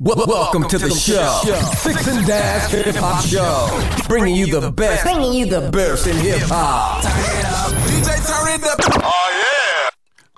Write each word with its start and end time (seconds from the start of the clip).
Wel- 0.00 0.26
Welcome 0.26 0.68
to 0.70 0.76
the 0.78 0.90
show, 0.90 1.40
Six 1.76 2.08
and 2.08 2.26
Dash 2.26 2.68
Hip 2.72 2.96
Hop 2.96 3.24
Show, 3.24 4.06
bringing 4.08 4.34
you 4.34 4.58
the 4.60 4.72
best, 4.72 5.04
bringing 5.04 5.32
you 5.32 5.46
the 5.46 5.70
best 5.70 6.08
in 6.08 6.16
hip 6.16 6.40
hop. 6.48 7.04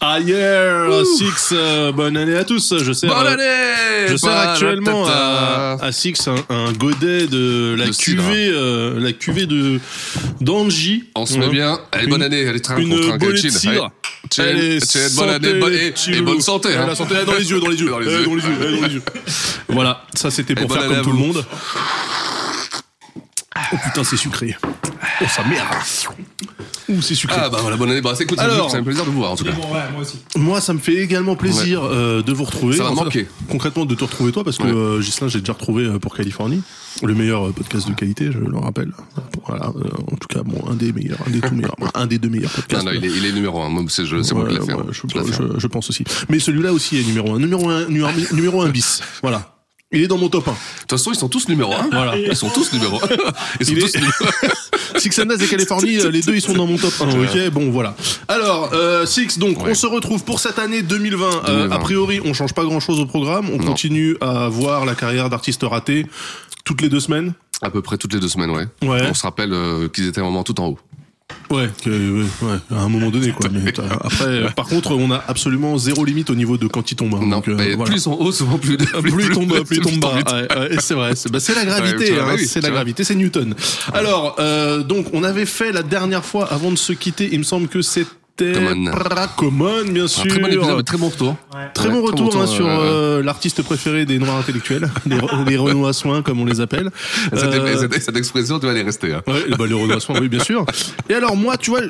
Ah 0.08 0.21
yeah, 0.21 0.87
Six, 1.18 1.50
euh, 1.53 1.90
bonne 1.90 2.16
année 2.16 2.37
à 2.37 2.45
tous. 2.45 2.74
Je 2.79 2.93
sers, 2.93 3.11
Bonne 3.12 3.27
euh, 3.27 3.32
année 3.32 4.09
je 4.09 4.16
sers 4.16 4.30
Bah, 4.30 4.52
actuellement 4.52 5.04
à, 5.09 5.79
à 5.82 5.91
Six 5.91 6.29
un, 6.29 6.36
un 6.48 6.70
godet 6.73 7.27
de 7.27 7.75
la 7.77 7.88
cuvée, 7.91 8.48
euh, 8.48 9.00
la 9.00 9.12
cuvée 9.12 9.46
de 9.46 9.80
d'Angie. 10.41 11.11
On 11.16 11.27
se 11.27 11.38
met 11.38 11.48
bien. 11.48 11.80
Allez, 11.91 12.06
bonne 12.06 12.23
année. 12.23 12.46
Allez, 12.46 12.61
train, 12.61 12.77
Une 12.77 13.00
train, 13.00 13.16
bolée 13.19 13.42
de 13.42 13.48
cidre. 13.48 13.91
Allez, 14.38 14.79
bonne 15.16 15.30
année, 15.30 15.55
bonne- 15.55 15.73
et, 15.73 16.20
bonne 16.20 16.41
santé. 16.41 16.77
Hein. 16.77 16.86
la 16.86 16.95
santé, 16.95 17.16
dans 17.27 17.32
les 17.34 17.50
yeux, 17.50 17.59
dans 17.59 17.68
les 17.68 17.80
yeux, 17.80 17.91
Dans 17.91 17.98
les 17.98 18.07
yeux. 18.07 18.25
dans 18.27 18.34
les 18.36 18.43
yeux, 18.45 18.79
dans 18.80 18.86
les 18.86 18.95
yeux. 18.95 19.02
Voilà, 19.68 20.04
ça 20.14 20.30
c'était 20.30 20.54
pour 20.54 20.70
Et 20.70 20.79
faire 20.79 20.86
comme 20.88 21.02
tout 21.02 21.11
le 21.11 21.18
monde. 21.18 21.45
Oh 23.73 23.77
putain, 23.84 24.04
c'est 24.04 24.16
sucré. 24.16 24.57
Oh, 25.20 25.24
ça 25.29 25.43
merde. 25.43 25.66
Ouh, 26.88 27.02
c'est 27.02 27.14
sucré. 27.16 27.36
Ah 27.42 27.48
bah 27.50 27.58
voilà, 27.60 27.76
bonne 27.76 27.90
année. 27.90 28.00
Bah, 28.00 28.12
c'est 28.16 28.22
écoute, 28.24 28.38
Alors. 28.38 28.70
c'est 28.70 28.76
un 28.76 28.82
plaisir 28.84 29.04
de 29.04 29.10
vous 29.10 29.18
voir 29.18 29.32
en 29.32 29.36
tout 29.36 29.45
cas. 29.45 29.50
Moi, 30.36 30.60
ça 30.60 30.72
me 30.72 30.78
fait 30.78 30.95
également 30.96 31.34
plaisir 31.34 31.82
euh, 31.84 32.22
de 32.22 32.32
vous 32.32 32.45
retrouver. 32.45 32.76
Ça 32.76 32.84
va 32.84 32.90
manquer. 32.92 33.26
Concrètement, 33.48 33.84
de 33.86 33.95
te 33.95 34.04
retrouver 34.04 34.30
toi, 34.32 34.45
parce 34.45 34.59
que 34.59 34.62
Ouais. 34.64 34.72
euh, 34.72 35.00
Ghislain, 35.00 35.28
j'ai 35.28 35.40
déjà 35.40 35.52
retrouvé 35.54 35.84
euh, 35.84 35.98
pour 35.98 36.14
Californie. 36.16 36.62
Le 37.02 37.14
meilleur 37.14 37.48
euh, 37.48 37.52
podcast 37.52 37.88
de 37.88 37.92
qualité, 37.95 38.30
je 38.32 38.38
le 38.38 38.56
rappelle. 38.59 38.92
Voilà, 39.46 39.66
euh, 39.66 39.88
en 40.12 40.16
tout 40.16 40.28
cas, 40.28 40.42
bon, 40.45 40.64
un 40.70 40.74
des 40.74 40.92
meilleurs, 40.92 41.18
un 41.26 41.30
des 41.30 41.40
tout 41.40 41.54
meilleurs, 41.54 41.74
un 41.95 42.06
des 42.06 42.18
deux 42.18 42.28
meilleurs 42.28 42.50
Non, 42.50 42.56
podcasts. 42.62 42.84
non, 42.87 42.92
il 42.95 43.04
est, 43.04 43.09
il 43.10 43.26
est 43.26 43.32
numéro 43.32 43.60
un. 43.62 43.68
Moi, 43.68 43.82
c'est 43.88 44.06
je- 44.06 44.23
c'est 44.23 44.34
moi 44.34 44.46
qui 44.46 44.54
Ouais, 44.54 44.60
l'ai 44.60 44.66
fait. 44.66 44.73
ouais, 44.74 44.80
hein. 44.80 44.87
je, 44.92 45.00
Je 45.06 45.32
fait. 45.32 45.42
je- 45.59 45.66
pense 45.66 45.90
aussi. 45.90 46.04
Mais 46.28 46.38
celui-là 46.38 46.73
aussi 46.73 46.98
est 46.98 47.04
numéro 47.04 47.34
un. 47.34 47.38
Numéro 47.38 47.68
un, 47.68 47.87
numéro, 47.87 48.10
numéro 48.32 48.62
un 48.62 48.68
bis. 48.70 49.02
Voilà. 49.23 49.52
Il 49.92 50.02
est 50.02 50.09
dans 50.09 50.18
mon 50.18 50.28
top 50.28 50.48
1. 50.48 50.50
De 50.50 50.56
toute 50.80 50.90
façon, 50.90 51.12
ils 51.12 51.16
sont 51.16 51.28
tous 51.28 51.48
numéro 51.48 51.73
un. 51.73 51.88
Voilà. 51.92 52.16
Ils 52.18 52.34
sont 52.34 52.48
tous 52.50 52.73
numéro 52.73 52.96
un. 52.96 53.09
Ils 53.60 53.66
sont 53.66 53.73
Il 53.73 53.78
est- 53.78 53.82
tous 53.82 53.95
numéro 53.95 54.12
Six 54.99 55.19
and 55.21 55.27
Nas 55.27 55.37
et 55.37 55.47
Californie, 55.47 55.99
euh, 56.01 56.11
les 56.11 56.23
deux 56.23 56.35
ils 56.35 56.41
sont 56.41 56.52
dans 56.55 56.66
mon 56.66 56.77
top 56.77 56.93
1. 57.01 57.09
Ok, 57.21 57.51
bon 57.52 57.71
voilà. 57.71 57.95
Alors 58.29 58.71
euh, 58.73 59.07
Six, 59.07 59.39
donc 59.39 59.63
Ouais. 59.63 59.71
on 59.71 59.75
se 59.75 59.87
retrouve 59.87 60.25
pour 60.25 60.41
cette 60.41 60.59
année 60.59 60.83
2020. 60.83 61.27
Euh, 61.49 61.57
2020. 61.69 61.75
a 61.75 61.79
priori, 61.79 62.21
on 62.25 62.33
change 62.35 62.52
pas 62.55 62.65
grand 62.65 62.80
chose 62.80 63.01
au 63.01 63.07
programme. 63.07 63.49
On 63.52 63.59
Non. 63.59 63.65
continue 63.67 64.17
à 64.21 64.49
voir 64.49 64.84
la 64.84 64.94
carrière 64.94 65.28
d'artiste 65.31 65.62
raté 65.65 66.06
toutes 66.65 66.81
les 66.83 66.89
deux 66.89 67.00
semaines. 67.00 67.33
À 67.62 67.71
peu 67.71 67.81
près 67.81 67.97
toutes 67.97 68.12
les 68.12 68.21
deux 68.21 68.28
semaines, 68.28 68.50
ouais. 68.50 68.67
Ouais. 68.83 69.00
On 69.09 69.15
se 69.15 69.22
rappelle 69.22 69.53
euh, 69.53 69.89
qu'ils 69.89 70.06
étaient 70.09 70.21
vraiment 70.21 70.43
tout 70.43 70.61
en 70.61 70.67
haut. 70.69 70.78
Ouais, 71.50 71.69
que, 71.84 71.91
ouais, 71.91 72.27
ouais, 72.43 72.59
à 72.72 72.82
un 72.82 72.88
moment 72.88 73.10
donné 73.10 73.31
quoi. 73.31 73.49
Mais, 73.53 73.72
après, 73.78 74.53
par 74.56 74.66
contre, 74.66 74.93
on 74.97 75.10
a 75.12 75.22
absolument 75.28 75.78
zéro 75.78 76.05
limite 76.05 76.28
au 76.31 76.34
niveau 76.34 76.56
de 76.56 76.66
quand 76.66 76.91
il 76.91 76.97
tombe. 76.97 77.15
hein. 77.15 77.21
Non, 77.22 77.37
Donc, 77.37 77.49
euh, 77.49 77.55
voilà. 77.77 77.84
plus 77.84 77.94
ils 77.97 78.00
sont 78.00 78.15
hauts, 78.15 78.33
souvent 78.33 78.59
plus. 78.59 78.77
plus, 78.77 79.25
il 79.25 79.31
tombe, 79.31 79.62
plus 79.65 79.78
tombe 79.81 79.99
bas. 80.00 80.15
Ouais, 80.33 80.77
c'est 80.81 80.94
vrai. 80.94 81.15
C'est 81.15 81.31
bah, 81.31 81.38
c'est 81.38 81.55
la 81.55 81.65
gravité. 81.65 82.15
Hein, 82.19 82.25
bah 82.27 82.33
oui, 82.37 82.47
c'est 82.47 82.60
la 82.60 82.62
tu 82.69 82.72
vois. 82.72 82.81
gravité. 82.81 83.05
C'est 83.05 83.15
Newton. 83.15 83.55
Alors, 83.93 84.37
euh, 84.41 84.83
donc, 84.83 85.06
on 85.12 85.22
avait 85.22 85.47
fait 85.47 85.71
la 85.72 85.83
dernière 85.84 86.25
fois 86.25 86.53
avant 86.53 86.71
de 86.72 86.77
se 86.78 86.93
quitter. 86.93 87.28
Il 87.33 87.38
me 87.38 87.44
semble 87.44 87.69
que 87.69 87.81
c'était 88.38 88.53
Common. 88.60 88.91
Common, 89.37 89.84
bien 89.91 90.04
Un 90.04 90.09
sûr. 90.09 90.26
très 90.28 90.38
bon 90.41 90.47
épisode, 90.48 90.84
très 90.84 90.98
bon 90.98 91.09
retour. 91.09 91.37
Très 91.75 91.88
Ouais, 91.88 91.94
bon 91.94 92.03
retour 92.03 92.37
hein, 92.37 92.47
sur 92.47 92.66
euh, 92.69 93.22
l'artiste 93.22 93.62
préféré 93.62 94.04
des 94.06 94.19
noirs 94.19 94.37
intellectuels, 94.37 94.91
les, 95.06 95.19
les 95.47 95.56
Renois 95.56 95.93
soins 95.93 96.22
comme 96.22 96.41
on 96.41 96.44
les 96.44 96.60
appelle. 96.60 96.91
Cette, 97.32 97.44
Euh, 97.44 97.76
cette- 97.78 98.03
cette 98.03 98.16
expression, 98.16 98.59
tu 98.59 98.66
vas 98.66 98.72
aller 98.72 98.82
rester. 98.82 99.12
Hein. 99.15 99.22
Ouais, 99.26 99.44
bah, 99.59 99.66
les 99.66 99.75
Renois 99.75 100.00
soins, 100.00 100.20
oui, 100.20 100.28
bien 100.28 100.43
sûr. 100.43 100.66
Et 101.09 101.15
alors 101.15 101.37
moi, 101.37 101.56
tu 101.56 101.70
vois, 101.70 101.81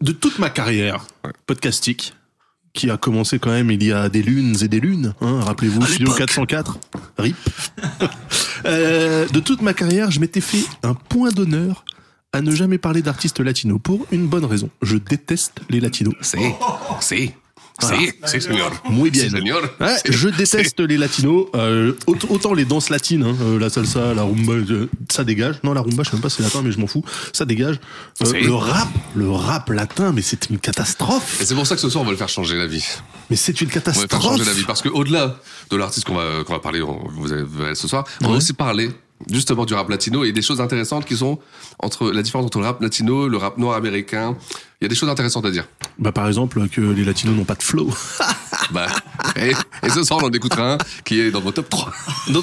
de 0.00 0.12
toute 0.12 0.38
ma 0.38 0.48
carrière 0.50 1.04
podcastique, 1.46 2.14
qui 2.74 2.90
a 2.90 2.96
commencé 2.96 3.38
quand 3.38 3.50
même 3.50 3.70
il 3.70 3.82
y 3.82 3.92
a 3.92 4.08
des 4.08 4.22
lunes 4.22 4.54
et 4.62 4.68
des 4.68 4.78
lunes, 4.78 5.12
hein, 5.20 5.40
rappelez-vous, 5.40 5.84
Studio 5.84 6.12
404, 6.12 6.78
RIP. 7.18 7.36
Euh, 8.66 9.26
de 9.28 9.40
toute 9.40 9.62
ma 9.62 9.74
carrière, 9.74 10.10
je 10.10 10.20
m'étais 10.20 10.40
fait 10.40 10.64
un 10.82 10.94
point 10.94 11.30
d'honneur 11.30 11.84
à 12.32 12.40
ne 12.42 12.54
jamais 12.54 12.78
parler 12.78 13.02
d'artistes 13.02 13.40
latinos 13.40 13.78
pour 13.82 14.06
une 14.12 14.26
bonne 14.26 14.44
raison. 14.44 14.68
Je 14.82 14.96
déteste 14.96 15.60
les 15.70 15.80
latinos. 15.80 16.14
Si, 16.20 16.36
si, 17.00 17.32
si, 17.80 18.12
si, 18.26 18.40
señor. 18.42 18.70
Muy 18.90 19.10
bien. 19.10 19.24
Si, 19.24 19.30
señor. 19.30 19.62
Ouais, 19.80 19.96
je 20.04 20.28
déteste 20.28 20.80
les 20.80 20.98
latinos. 20.98 21.46
Euh, 21.54 21.94
aut- 22.06 22.16
autant 22.28 22.52
les 22.52 22.66
danses 22.66 22.90
latines, 22.90 23.22
hein, 23.22 23.34
euh, 23.40 23.58
la 23.58 23.70
salsa, 23.70 24.12
la 24.12 24.22
rumba, 24.24 24.52
euh, 24.54 24.88
ça 25.10 25.24
dégage. 25.24 25.56
Non, 25.64 25.72
la 25.72 25.80
rumba, 25.80 26.02
je 26.02 26.10
sais 26.10 26.16
même 26.16 26.22
pas 26.22 26.28
si 26.28 26.36
c'est 26.36 26.42
latin, 26.42 26.60
mais 26.62 26.70
je 26.72 26.78
m'en 26.78 26.86
fous. 26.86 27.02
Ça 27.32 27.46
dégage. 27.46 27.80
Euh, 28.22 28.32
le 28.32 28.52
rap, 28.54 28.88
le 29.14 29.30
rap 29.30 29.70
latin, 29.70 30.12
mais 30.12 30.20
c'est 30.22 30.50
une 30.50 30.58
catastrophe. 30.58 31.40
Et 31.40 31.46
c'est 31.46 31.54
pour 31.54 31.66
ça 31.66 31.76
que 31.76 31.80
ce 31.80 31.88
soir, 31.88 32.02
on 32.02 32.04
va 32.04 32.10
le 32.12 32.18
faire 32.18 32.28
changer 32.28 32.56
la 32.58 32.66
vie. 32.66 32.84
Mais 33.30 33.36
c'est 33.36 33.58
une 33.62 33.68
On 33.68 33.72
va 33.74 33.80
faire 33.80 33.82
catastrophe. 33.94 34.22
changer 34.22 34.44
la 34.44 34.52
vie. 34.52 34.64
Parce 34.64 34.82
que 34.82 34.90
au-delà 34.90 35.36
de 35.70 35.76
l'artiste 35.76 36.06
qu'on 36.06 36.14
va, 36.16 36.44
qu'on 36.44 36.52
va 36.52 36.60
parler 36.60 36.82
on- 36.82 37.08
vous 37.10 37.32
allez- 37.32 37.42
vous 37.42 37.62
allez 37.62 37.74
ce 37.74 37.88
soir, 37.88 38.04
on 38.22 38.28
va 38.28 38.36
aussi 38.36 38.52
parler 38.52 38.90
justement 39.30 39.64
du 39.64 39.74
rap 39.74 39.88
latino 39.88 40.24
et 40.24 40.32
des 40.32 40.42
choses 40.42 40.60
intéressantes 40.60 41.04
qui 41.04 41.16
sont 41.16 41.38
entre 41.78 42.10
la 42.10 42.22
différence 42.22 42.46
entre 42.46 42.58
le 42.58 42.66
rap 42.66 42.80
latino, 42.80 43.28
le 43.28 43.36
rap 43.36 43.58
noir 43.58 43.76
américain. 43.76 44.36
Il 44.80 44.84
y 44.84 44.86
a 44.86 44.88
des 44.88 44.94
choses 44.94 45.08
intéressantes 45.08 45.44
à 45.44 45.50
dire. 45.50 45.64
Bah, 45.98 46.12
par 46.12 46.28
exemple, 46.28 46.68
que 46.68 46.80
les 46.80 47.04
latinos 47.04 47.34
n'ont 47.34 47.44
pas 47.44 47.56
de 47.56 47.62
flow. 47.62 47.90
Bah, 48.72 48.86
et, 49.36 49.52
et 49.86 49.88
ce 49.88 50.02
soir, 50.02 50.20
on 50.22 50.26
en 50.26 50.30
écoutera 50.30 50.72
un 50.74 50.78
qui 51.04 51.20
est 51.20 51.30
dans 51.30 51.40
mon 51.40 51.52
top 51.52 51.70
3. 51.70 51.90
dans, 52.28 52.42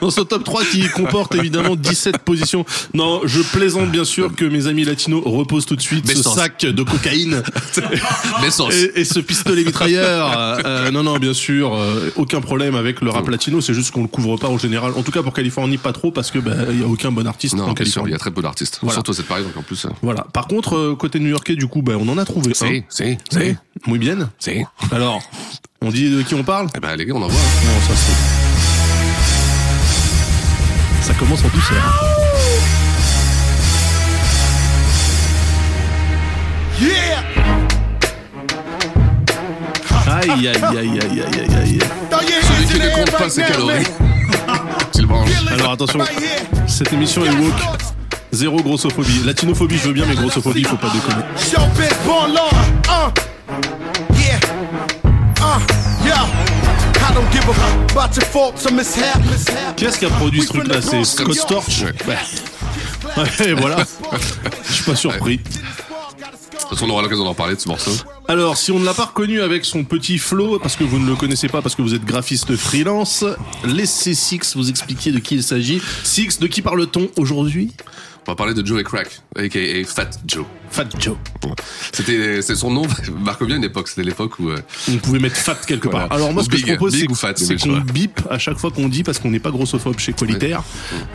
dans 0.00 0.10
ce 0.10 0.20
top 0.22 0.42
3 0.42 0.64
qui 0.64 0.88
comporte 0.88 1.32
évidemment 1.36 1.76
17 1.76 2.18
positions. 2.18 2.64
Non, 2.92 3.20
je 3.24 3.40
plaisante 3.40 3.90
bien 3.92 4.04
sûr 4.04 4.34
que 4.34 4.44
mes 4.44 4.66
amis 4.66 4.82
latinos 4.84 5.22
reposent 5.24 5.66
tout 5.66 5.76
de 5.76 5.80
suite 5.80 6.08
ce 6.08 6.14
Bestance. 6.14 6.34
sac 6.34 6.60
de 6.62 6.82
cocaïne. 6.82 7.42
Et, 8.72 9.00
et 9.00 9.04
ce 9.04 9.20
pistolet 9.20 9.64
mitrailleur. 9.64 10.36
euh, 10.36 10.58
euh, 10.64 10.90
non, 10.90 11.02
non, 11.02 11.18
bien 11.18 11.34
sûr, 11.34 11.74
euh, 11.74 12.10
aucun 12.16 12.40
problème 12.40 12.74
avec 12.74 13.00
le 13.00 13.10
rap 13.10 13.28
latino. 13.28 13.60
C'est 13.60 13.74
juste 13.74 13.92
qu'on 13.92 14.02
le 14.02 14.08
couvre 14.08 14.36
pas 14.36 14.48
en 14.48 14.58
général. 14.58 14.92
En 14.96 15.02
tout 15.02 15.12
cas 15.12 15.22
pour 15.22 15.32
Californie, 15.34 15.78
pas 15.78 15.92
trop 15.92 16.10
parce 16.10 16.30
que 16.30 16.38
bah, 16.38 16.52
il 16.70 16.80
y 16.80 16.82
a 16.82 16.86
aucun 16.86 17.12
bon 17.12 17.26
artiste 17.26 17.54
Non, 17.54 17.64
en 17.64 17.72
bien 17.72 17.74
sûr, 17.76 17.84
il 17.84 17.84
Californie. 17.84 18.12
y 18.12 18.14
a 18.14 18.18
très 18.18 18.30
peu 18.30 18.42
d'artistes. 18.42 18.78
Voilà. 18.82 18.94
Surtout 18.94 19.12
cette 19.12 19.28
donc 19.28 19.56
en 19.56 19.62
plus. 19.62 19.86
Voilà. 20.02 20.26
Par 20.32 20.46
contre, 20.48 20.73
euh, 20.76 20.94
côté 20.96 21.18
new-yorkais, 21.20 21.56
du 21.56 21.66
coup, 21.66 21.82
bah, 21.82 21.94
on 21.98 22.08
en 22.08 22.18
a 22.18 22.24
trouvé 22.24 22.50
un. 22.50 22.54
Si, 22.54 22.84
si, 22.88 23.18
si. 23.30 23.56
Muy 23.86 23.98
bien. 23.98 24.30
si. 24.38 24.64
Alors, 24.92 25.22
on 25.80 25.90
dit 25.90 26.10
de 26.10 26.22
qui 26.22 26.34
on 26.34 26.42
parle? 26.42 26.68
Eh 26.74 26.80
ben, 26.80 26.96
les 26.96 27.04
gars, 27.06 27.14
on 27.14 27.22
en 27.22 27.28
voit. 27.28 27.40
Non, 27.40 27.80
ça 27.86 27.94
c'est. 27.94 28.44
Ça 31.06 31.14
commence 31.14 31.44
en 31.44 31.48
douceur. 31.48 32.24
Aïe, 40.06 40.30
aïe, 40.30 40.48
aïe, 40.48 40.76
aïe, 40.78 41.00
aïe, 41.00 41.22
aïe, 41.22 41.56
aïe. 41.56 41.78
Celui 42.42 42.66
qui 42.66 42.78
ne 42.78 42.94
compte 42.94 43.10
pas 43.12 43.28
ses 43.28 43.42
calories. 43.42 43.84
S'il 44.92 45.06
mange. 45.06 45.30
Alors 45.50 45.72
attention, 45.72 46.00
cette 46.66 46.92
émission 46.92 47.24
est 47.24 47.30
woke. 47.30 47.93
Zéro 48.34 48.62
grossophobie. 48.62 49.22
Latinophobie, 49.24 49.78
je 49.78 49.88
veux 49.88 49.92
bien, 49.92 50.06
mais 50.06 50.14
grossophobie, 50.16 50.64
faut 50.64 50.76
pas 50.76 50.90
déconner. 50.90 51.22
Born 52.04 52.32
law. 52.34 52.50
Uh. 52.88 53.12
Yeah. 54.18 54.38
Uh. 55.40 55.60
Yeah. 56.04 56.26
Mishaps. 58.72 59.44
Qui 59.76 60.04
a 60.04 60.10
produit 60.10 60.42
ce 60.42 60.48
truc-là? 60.48 60.82
C'est 60.82 61.04
Scott 61.04 61.34
Storch? 61.34 61.84
Ouais, 63.16 63.52
voilà. 63.54 63.84
Je 64.66 64.72
suis 64.72 64.84
pas 64.84 64.96
surpris. 64.96 65.38
De 65.38 65.42
toute 65.42 66.68
façon, 66.70 66.86
on 66.86 66.90
aura 66.90 67.02
l'occasion 67.02 67.24
d'en 67.24 67.34
parler 67.34 67.54
de 67.54 67.60
ce 67.60 67.68
morceau. 67.68 67.92
Alors, 68.26 68.56
si 68.56 68.72
on 68.72 68.78
ne 68.78 68.84
l'a 68.84 68.94
pas 68.94 69.04
reconnu 69.04 69.40
avec 69.42 69.64
son 69.64 69.84
petit 69.84 70.18
flow, 70.18 70.58
parce 70.58 70.76
que 70.76 70.84
vous 70.84 70.98
ne 70.98 71.06
le 71.06 71.14
connaissez 71.14 71.48
pas, 71.48 71.62
parce 71.62 71.74
que 71.74 71.82
vous 71.82 71.94
êtes 71.94 72.04
graphiste 72.04 72.56
freelance, 72.56 73.24
laissez 73.64 74.14
Six 74.14 74.56
vous 74.56 74.70
expliquer 74.70 75.12
de 75.12 75.18
qui 75.18 75.36
il 75.36 75.42
s'agit. 75.42 75.80
Six, 76.02 76.40
de 76.40 76.46
qui 76.46 76.62
parle-t-on 76.62 77.08
aujourd'hui? 77.16 77.72
On 78.26 78.32
va 78.32 78.36
parler 78.36 78.54
de 78.54 78.64
Joey 78.64 78.84
Crack, 78.84 79.20
aka 79.36 79.60
Fat 79.84 80.10
Joe. 80.26 80.46
Fat 80.70 80.86
Joe. 80.98 81.16
C'était, 81.92 82.40
c'est 82.40 82.56
son 82.56 82.70
nom 82.70 82.82
marque 83.20 83.44
bien 83.44 83.56
une 83.56 83.64
époque. 83.64 83.88
C'était 83.88 84.02
l'époque 84.02 84.38
où, 84.38 84.48
euh, 84.48 84.58
On 84.90 84.96
pouvait 84.96 85.18
mettre 85.18 85.36
fat 85.36 85.56
quelque 85.66 85.88
part. 85.88 86.08
Voilà. 86.08 86.14
Alors 86.14 86.32
moi, 86.32 86.42
ce 86.42 86.48
que 86.48 86.56
je 86.56 86.64
big, 86.64 86.76
propose, 86.76 86.94
big 86.94 87.10
c'est 87.36 87.56
qu'on 87.60 87.80
bip 87.80 88.20
à 88.30 88.38
chaque 88.38 88.56
fois 88.56 88.70
qu'on 88.70 88.88
dit, 88.88 89.02
parce 89.02 89.18
qu'on 89.18 89.30
n'est 89.30 89.40
pas 89.40 89.50
grossophobe 89.50 89.98
chez 89.98 90.14
Qualitaire, 90.14 90.62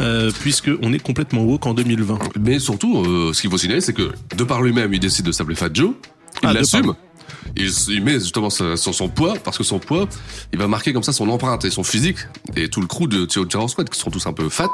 euh, 0.02 0.32
puisque 0.42 0.70
on 0.84 0.94
est 0.94 1.00
complètement 1.00 1.42
woke 1.42 1.66
en 1.66 1.74
2020. 1.74 2.20
mais 2.40 2.60
surtout, 2.60 3.04
euh, 3.04 3.34
ce 3.34 3.42
qu'il 3.42 3.50
faut 3.50 3.58
signaler, 3.58 3.82
c'est 3.82 3.94
que 3.94 4.12
de 4.36 4.44
par 4.44 4.62
lui-même, 4.62 4.94
il 4.94 5.00
décide 5.00 5.26
de 5.26 5.32
s'appeler 5.32 5.56
Fat 5.56 5.70
Joe. 5.74 5.94
Il 6.44 6.50
Ah, 6.50 6.54
l'assume. 6.54 6.94
Il, 7.56 7.72
il 7.90 8.04
met 8.04 8.20
justement 8.20 8.52
son, 8.52 8.76
son, 8.76 8.94
son 8.94 9.10
poids, 9.10 9.34
parce 9.44 9.58
que 9.58 9.64
son 9.64 9.80
poids, 9.80 10.08
il 10.54 10.60
va 10.60 10.68
marquer 10.68 10.94
comme 10.94 11.04
ça 11.04 11.12
son 11.12 11.28
empreinte 11.30 11.66
et 11.66 11.72
son 11.72 11.84
physique, 11.84 12.18
et 12.56 12.70
tout 12.70 12.82
le 12.82 12.88
crew 12.88 13.08
de 13.08 13.26
Tiro 13.26 13.68
Squad, 13.68 13.90
qui 13.90 14.00
sont 14.00 14.12
tous 14.12 14.28
un 14.28 14.34
peu 14.34 14.48
fat. 14.50 14.70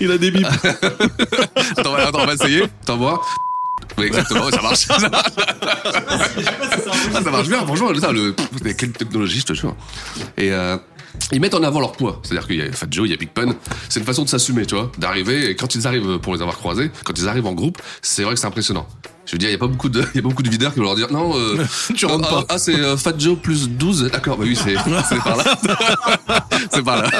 Il 0.00 0.10
a 0.10 0.18
des 0.18 0.30
bips. 0.30 0.46
Attends, 1.76 1.90
on 1.92 1.96
va- 1.96 2.06
attends, 2.08 2.20
on 2.22 2.26
va 2.26 2.34
essayer. 2.34 2.62
T'envoies. 2.84 3.20
Oui, 3.98 4.06
exactement, 4.06 4.50
ça 4.50 4.62
marche. 4.62 4.78
Ça 4.86 4.98
marche, 5.08 5.30
Ah, 7.14 7.22
ça 7.22 7.30
marche 7.30 7.48
bien, 7.48 7.64
franchement, 7.64 7.94
ça, 8.00 8.12
le, 8.12 8.34
quelle 8.76 8.92
technologie, 8.92 9.40
je 9.40 9.46
te 9.46 9.52
jure. 9.54 9.74
Et, 10.36 10.52
euh, 10.52 10.76
ils 11.32 11.40
mettent 11.40 11.54
en 11.54 11.62
avant 11.62 11.80
leur 11.80 11.92
poids. 11.92 12.20
C'est-à-dire 12.22 12.46
qu'il 12.46 12.56
y 12.56 12.62
a 12.62 12.72
Fat 12.72 12.86
Joe, 12.90 13.06
il 13.06 13.10
y 13.10 13.14
a 13.14 13.16
Big 13.16 13.28
Pun. 13.30 13.54
C'est 13.88 14.00
une 14.00 14.06
façon 14.06 14.24
de 14.24 14.28
s'assumer, 14.28 14.66
tu 14.66 14.74
vois, 14.74 14.90
d'arriver, 14.98 15.50
et 15.50 15.56
quand 15.56 15.74
ils 15.74 15.86
arrivent, 15.86 16.18
pour 16.18 16.34
les 16.34 16.40
avoir 16.40 16.56
croisés, 16.56 16.90
quand 17.04 17.16
ils 17.18 17.28
arrivent 17.28 17.46
en 17.46 17.52
groupe, 17.52 17.78
c'est 18.02 18.22
vrai 18.24 18.34
que 18.34 18.40
c'est 18.40 18.46
impressionnant. 18.46 18.86
Je 19.26 19.32
veux 19.32 19.38
dire, 19.38 19.48
il 19.48 19.52
y 19.52 19.54
a 19.54 19.58
pas 19.58 19.66
beaucoup 19.66 19.88
de, 19.88 20.00
il 20.14 20.16
y 20.16 20.18
a 20.18 20.22
beaucoup 20.22 20.42
de 20.42 20.50
videurs 20.50 20.72
qui 20.72 20.80
vont 20.80 20.84
leur 20.86 20.96
dire, 20.96 21.10
non, 21.10 21.36
euh, 21.36 21.64
Tu 21.96 22.06
rentres 22.06 22.28
ah, 22.30 22.34
pas. 22.42 22.44
Ah, 22.50 22.58
c'est 22.58 22.78
euh, 22.78 22.96
Fat 22.96 23.14
Joe 23.18 23.38
plus 23.38 23.68
12. 23.68 24.10
D'accord, 24.12 24.36
bah 24.36 24.44
oui, 24.46 24.56
c'est, 24.56 24.74
c'est 25.08 25.18
par 25.22 25.36
là. 25.36 25.44
c'est 26.72 26.82
par 26.82 26.96
là. 27.02 27.10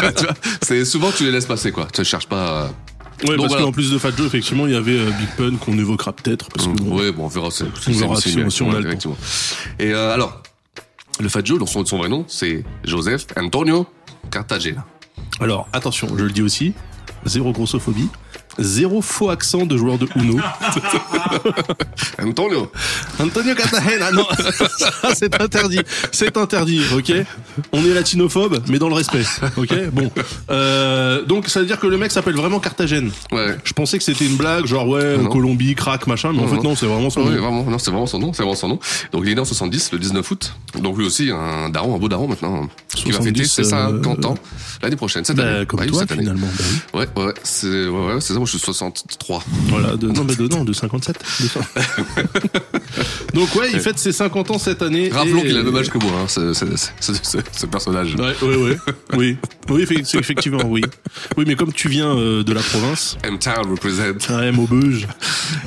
C'est 0.62 0.84
souvent, 0.84 1.10
tu 1.10 1.24
les 1.24 1.30
laisses 1.32 1.46
passer, 1.46 1.72
quoi. 1.72 1.88
Tu 1.92 2.00
ne 2.00 2.04
cherches 2.04 2.28
pas, 2.28 2.64
euh, 2.64 2.68
Ouais, 3.22 3.36
Donc 3.36 3.36
parce 3.42 3.48
voilà. 3.52 3.64
qu'en 3.66 3.72
plus 3.72 3.90
de 3.92 3.96
Fat 3.98 4.10
Joe, 4.16 4.26
effectivement, 4.26 4.66
il 4.66 4.72
y 4.72 4.76
avait 4.76 4.98
euh, 4.98 5.10
Big 5.12 5.28
Pun 5.36 5.56
qu'on 5.56 5.78
évoquera 5.78 6.12
peut-être. 6.12 6.48
Parce 6.50 6.66
que 6.66 6.72
bon, 6.72 6.98
Ouais, 6.98 7.12
bon, 7.12 7.24
on 7.24 7.28
verra. 7.28 7.48
C'est, 7.50 7.64
On 7.88 7.92
verra 7.92 8.16
si- 8.16 8.32
c'est- 8.32 8.50
si 8.50 8.62
on 8.62 8.70
a 8.72 8.78
le 8.78 8.82
temps. 8.82 8.88
effectivement. 8.88 9.16
Et 9.78 9.92
euh, 9.94 10.12
alors, 10.12 10.42
le 11.20 11.28
Fat 11.28 11.40
Joe, 11.44 11.58
son, 11.70 11.86
son 11.86 11.96
vrai 11.96 12.08
nom, 12.08 12.24
c'est 12.28 12.64
Joseph 12.84 13.26
Antonio 13.36 13.86
Cartagena. 14.30 14.84
Alors, 15.40 15.68
attention, 15.72 16.08
je 16.18 16.24
le 16.24 16.30
dis 16.32 16.42
aussi, 16.42 16.74
zéro 17.24 17.52
grossophobie, 17.52 18.08
zéro 18.58 19.02
faux 19.02 19.30
accent 19.30 19.66
de 19.66 19.76
joueur 19.76 19.98
de 19.98 20.08
Uno. 20.16 20.38
Antonio. 22.22 22.70
Antonio 23.18 23.54
Cartagena, 23.54 24.10
non, 24.12 24.26
c'est 25.14 25.40
interdit, 25.40 25.80
c'est 26.12 26.36
interdit, 26.36 26.80
ok 26.96 27.12
On 27.72 27.84
est 27.84 27.94
latinophobe, 27.94 28.62
mais 28.68 28.78
dans 28.78 28.88
le 28.88 28.94
respect, 28.94 29.24
ok 29.56 29.74
Bon, 29.92 30.10
euh, 30.50 31.22
donc 31.24 31.48
ça 31.48 31.60
veut 31.60 31.66
dire 31.66 31.78
que 31.78 31.86
le 31.86 31.96
mec 31.98 32.10
s'appelle 32.12 32.34
vraiment 32.36 32.60
Carthagène. 32.60 33.10
Ouais. 33.32 33.56
Je 33.64 33.72
pensais 33.72 33.98
que 33.98 34.04
c'était 34.04 34.26
une 34.26 34.36
blague, 34.36 34.66
genre 34.66 34.88
ouais, 34.88 35.16
Non. 35.18 35.28
Colombie, 35.30 35.74
crack, 35.74 36.06
machin, 36.06 36.32
mais 36.32 36.40
en 36.40 36.42
Non, 36.42 36.48
fait 36.48 36.56
non. 36.56 36.62
non, 36.62 36.76
c'est 36.76 36.86
vraiment 36.86 37.10
son 37.10 37.20
Oui, 37.22 37.34
nom. 37.34 37.40
vraiment, 37.42 37.64
non, 37.64 37.78
c'est 37.78 37.90
vraiment 37.90 38.06
son 38.06 38.18
nom, 38.18 38.32
c'est 38.32 38.42
vraiment 38.42 38.56
son 38.56 38.68
nom. 38.68 38.78
Donc 39.12 39.22
il 39.24 39.30
est 39.30 39.34
né 39.34 39.40
en 39.40 39.44
70, 39.44 39.90
le 39.92 39.98
19 39.98 40.30
août. 40.30 40.54
Donc 40.80 40.96
lui 40.98 41.06
aussi, 41.06 41.30
un 41.30 41.68
daron, 41.70 41.94
un 41.94 41.98
beau 41.98 42.08
daron 42.08 42.28
maintenant, 42.28 42.68
qui 42.94 43.10
va 43.10 43.18
70, 43.18 43.40
fêter 43.40 43.48
ses 43.48 43.74
euh, 43.74 44.02
50 44.02 44.24
ans 44.26 44.34
l'année 44.82 44.96
prochaine, 44.96 45.24
cette 45.24 45.36
Bah, 45.36 45.42
année. 45.56 45.66
comme 45.66 45.80
Bah 45.80 45.86
toi 45.86 46.00
cette 46.00 46.12
année. 46.12 46.22
finalement. 46.22 46.46
bah 46.46 46.64
oui. 46.94 47.00
Ouais, 47.00 47.08
ouais, 47.16 47.26
ouais, 47.28 47.34
c'est, 47.42 47.86
ouais, 47.88 48.20
ça, 48.20 48.34
je 48.46 48.52
suis 48.52 48.60
63. 48.60 49.42
Voilà, 49.68 49.96
de, 49.96 50.08
non 50.08 50.24
mais 50.24 50.34
de, 50.36 50.48
non, 50.48 50.64
de 50.64 50.72
57. 50.72 51.16
de 51.40 51.46
ça. 51.48 51.60
donc 53.34 53.54
ouais, 53.54 53.70
il 53.72 53.80
fête 53.80 53.98
ses 53.98 54.12
50 54.12 54.50
ans 54.50 54.58
cette 54.58 54.82
année. 54.82 55.10
Rappelons 55.12 55.40
qu'il 55.42 55.56
a 55.56 55.60
le 55.60 55.64
même 55.64 55.76
âge 55.76 55.90
que 55.90 55.98
moi, 55.98 56.12
hein, 56.22 56.28
ce, 56.28 56.52
ce, 56.52 56.64
ce, 57.00 57.66
personnage. 57.66 58.14
Ouais, 58.16 58.34
ouais, 58.42 58.56
ouais. 58.56 58.76
Oui, 59.14 59.36
oui, 59.70 59.82
effectivement, 59.82 60.64
oui. 60.66 60.82
Oui, 61.36 61.44
mais 61.46 61.56
comme 61.56 61.72
tu 61.72 61.88
viens 61.88 62.16
euh, 62.16 62.42
de 62.42 62.52
la 62.52 62.62
province, 62.62 63.16
M-Town 63.24 63.70
represent. 63.70 64.02
un 64.30 64.42
M 64.42 64.58
au 64.58 64.66
beuge. 64.66 65.06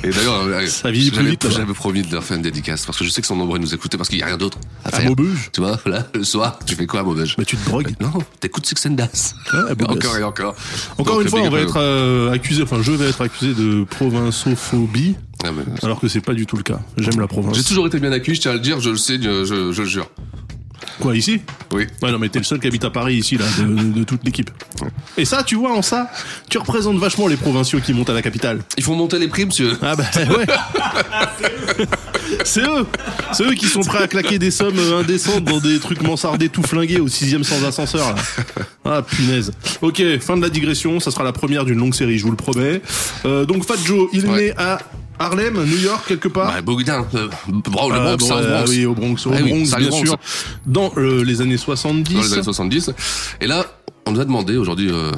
Et 0.04 0.10
d'ailleurs, 0.10 0.42
euh, 0.42 0.66
Ça 0.66 0.90
vieillit 0.90 1.10
plus 1.10 1.16
j'avais- 1.16 1.30
vite, 1.30 1.44
là-bas. 1.44 1.56
J'avais 1.56 1.74
promis 1.74 2.02
de 2.02 2.12
leur 2.12 2.24
faire 2.24 2.36
une 2.36 2.42
dédicace 2.42 2.86
parce 2.86 2.98
que 2.98 3.04
je 3.04 3.10
sais 3.10 3.20
qu'ils 3.20 3.26
sont 3.26 3.36
nombreux 3.36 3.58
à 3.58 3.60
nous 3.60 3.74
écouter 3.74 3.96
parce 3.96 4.08
qu'il 4.08 4.18
n'y 4.18 4.24
a 4.24 4.26
rien 4.26 4.38
d'autre 4.38 4.58
à 4.84 4.88
À 4.88 4.92
faire. 4.92 5.08
Maubeuge 5.08 5.50
Tu 5.52 5.60
vois, 5.60 5.78
là, 5.86 6.06
le 6.14 6.24
soir, 6.24 6.58
tu 6.64 6.74
fais 6.74 6.86
quoi 6.86 7.00
à 7.00 7.02
Maubeuge 7.02 7.36
Bah, 7.36 7.44
tu 7.44 7.56
te 7.56 7.68
drogues. 7.68 7.94
Non, 8.00 8.12
t'écoutes 8.40 8.66
Six 8.66 8.86
and 8.86 8.96
encore 9.88 10.16
et 10.18 10.22
encore. 10.22 10.54
Encore 10.98 11.16
Donc, 11.16 11.24
une 11.24 11.30
fois, 11.30 11.40
on 11.40 11.50
va 11.50 11.58
à 11.58 11.60
être 11.62 11.76
euh, 11.78 12.32
accusé, 12.32 12.66
enfin, 12.70 12.82
je 12.82 12.92
vais 12.92 13.08
être 13.08 13.22
accusé 13.22 13.54
de 13.54 13.84
provinçophobie. 13.84 15.16
Ah, 15.44 15.48
alors 15.82 16.00
que 16.00 16.08
c'est 16.08 16.20
pas 16.20 16.34
du 16.34 16.44
tout 16.46 16.56
le 16.56 16.62
cas. 16.62 16.80
J'aime 16.98 17.20
la 17.20 17.26
province. 17.26 17.56
J'ai 17.56 17.62
toujours 17.62 17.86
été 17.86 17.98
bien 17.98 18.12
accueilli, 18.12 18.34
je 18.36 18.42
tiens 18.42 18.50
à 18.50 18.54
le 18.54 18.60
dire, 18.60 18.80
je 18.80 18.90
le 18.90 18.96
sais, 18.96 19.20
je, 19.20 19.44
je, 19.44 19.72
je 19.72 19.82
le 19.82 19.88
jure. 19.88 20.10
Quoi, 21.00 21.16
ici 21.16 21.40
Oui. 21.72 21.86
Ouais, 22.02 22.10
non, 22.12 22.18
mais 22.18 22.28
t'es 22.28 22.38
le 22.38 22.44
seul 22.44 22.58
qui 22.60 22.66
habite 22.66 22.84
à 22.84 22.90
Paris 22.90 23.14
ici, 23.16 23.36
là, 23.36 23.44
de, 23.58 23.64
de- 23.64 23.98
de 24.00 24.04
toute 24.04 24.24
l'équipe. 24.24 24.50
Et 25.16 25.24
ça, 25.24 25.42
tu 25.42 25.54
vois, 25.56 25.72
en 25.76 25.82
ça, 25.82 26.10
tu 26.50 26.58
représentes 26.58 26.98
vachement 26.98 27.26
les 27.28 27.36
provinciaux 27.36 27.80
qui 27.80 27.92
montent 27.92 28.10
à 28.10 28.14
la 28.14 28.22
capitale. 28.22 28.60
Ils 28.76 28.82
font 28.84 28.96
monter 28.96 29.18
les 29.18 29.28
prix, 29.28 29.46
monsieur. 29.46 29.76
Ah 29.82 29.94
bah 29.96 30.04
ouais. 30.16 30.46
C'est 32.44 32.62
eux. 32.62 32.86
C'est 33.32 33.44
eux 33.44 33.54
qui 33.54 33.66
sont 33.66 33.80
prêts 33.80 34.02
à 34.02 34.08
claquer 34.08 34.38
des 34.38 34.50
sommes 34.50 34.78
euh, 34.78 35.00
indécentes 35.00 35.44
dans 35.44 35.58
des 35.58 35.78
trucs 35.78 36.02
mansardés 36.02 36.48
tout 36.48 36.62
flingués 36.62 37.00
au 37.00 37.08
sixième 37.08 37.44
sans 37.44 37.62
ascenseur. 37.64 38.14
Là. 38.14 38.62
Ah 38.84 39.02
punaise. 39.02 39.52
Ok, 39.82 40.02
fin 40.20 40.36
de 40.36 40.42
la 40.42 40.48
digression. 40.50 41.00
Ça 41.00 41.10
sera 41.10 41.24
la 41.24 41.32
première 41.32 41.64
d'une 41.64 41.78
longue 41.78 41.94
série, 41.94 42.18
je 42.18 42.24
vous 42.24 42.30
le 42.30 42.36
promets. 42.36 42.80
Euh, 43.24 43.44
donc 43.44 43.64
Fat 43.66 43.74
Joe, 43.84 44.08
il 44.12 44.24
est 44.24 44.28
Ouais. 44.28 44.40
né 44.48 44.52
à 44.56 44.78
Harlem, 45.20 45.54
New 45.64 45.78
York, 45.78 46.04
quelque 46.06 46.28
part. 46.28 46.52
Bah, 46.52 46.60
Bogdan, 46.62 47.04
euh, 47.14 47.28
Bro- 47.48 47.90
le 47.90 47.96
Ah, 47.96 48.00
Bronx, 48.00 48.16
bon, 48.18 48.26
South 48.26 48.38
ouais, 48.44 48.50
Bronx. 48.50 48.64
oui, 48.68 48.86
au 48.86 48.94
Bronx, 48.94 49.26
au 49.26 49.32
Ah 49.34 49.40
Bronx, 49.42 49.64
bien 49.76 49.88
Bronx. 49.88 50.04
sûr. 50.06 50.16
Dans 50.68 50.92
euh, 50.96 51.24
les 51.24 51.40
années 51.40 51.56
70. 51.56 52.14
Dans 52.14 52.20
les 52.22 52.32
années 52.34 52.42
70. 52.42 52.90
Et 53.40 53.46
là, 53.46 53.64
on 54.06 54.12
nous 54.12 54.20
a 54.20 54.24
demandé 54.24 54.56
aujourd'hui 54.56 54.90
euh, 54.90 55.10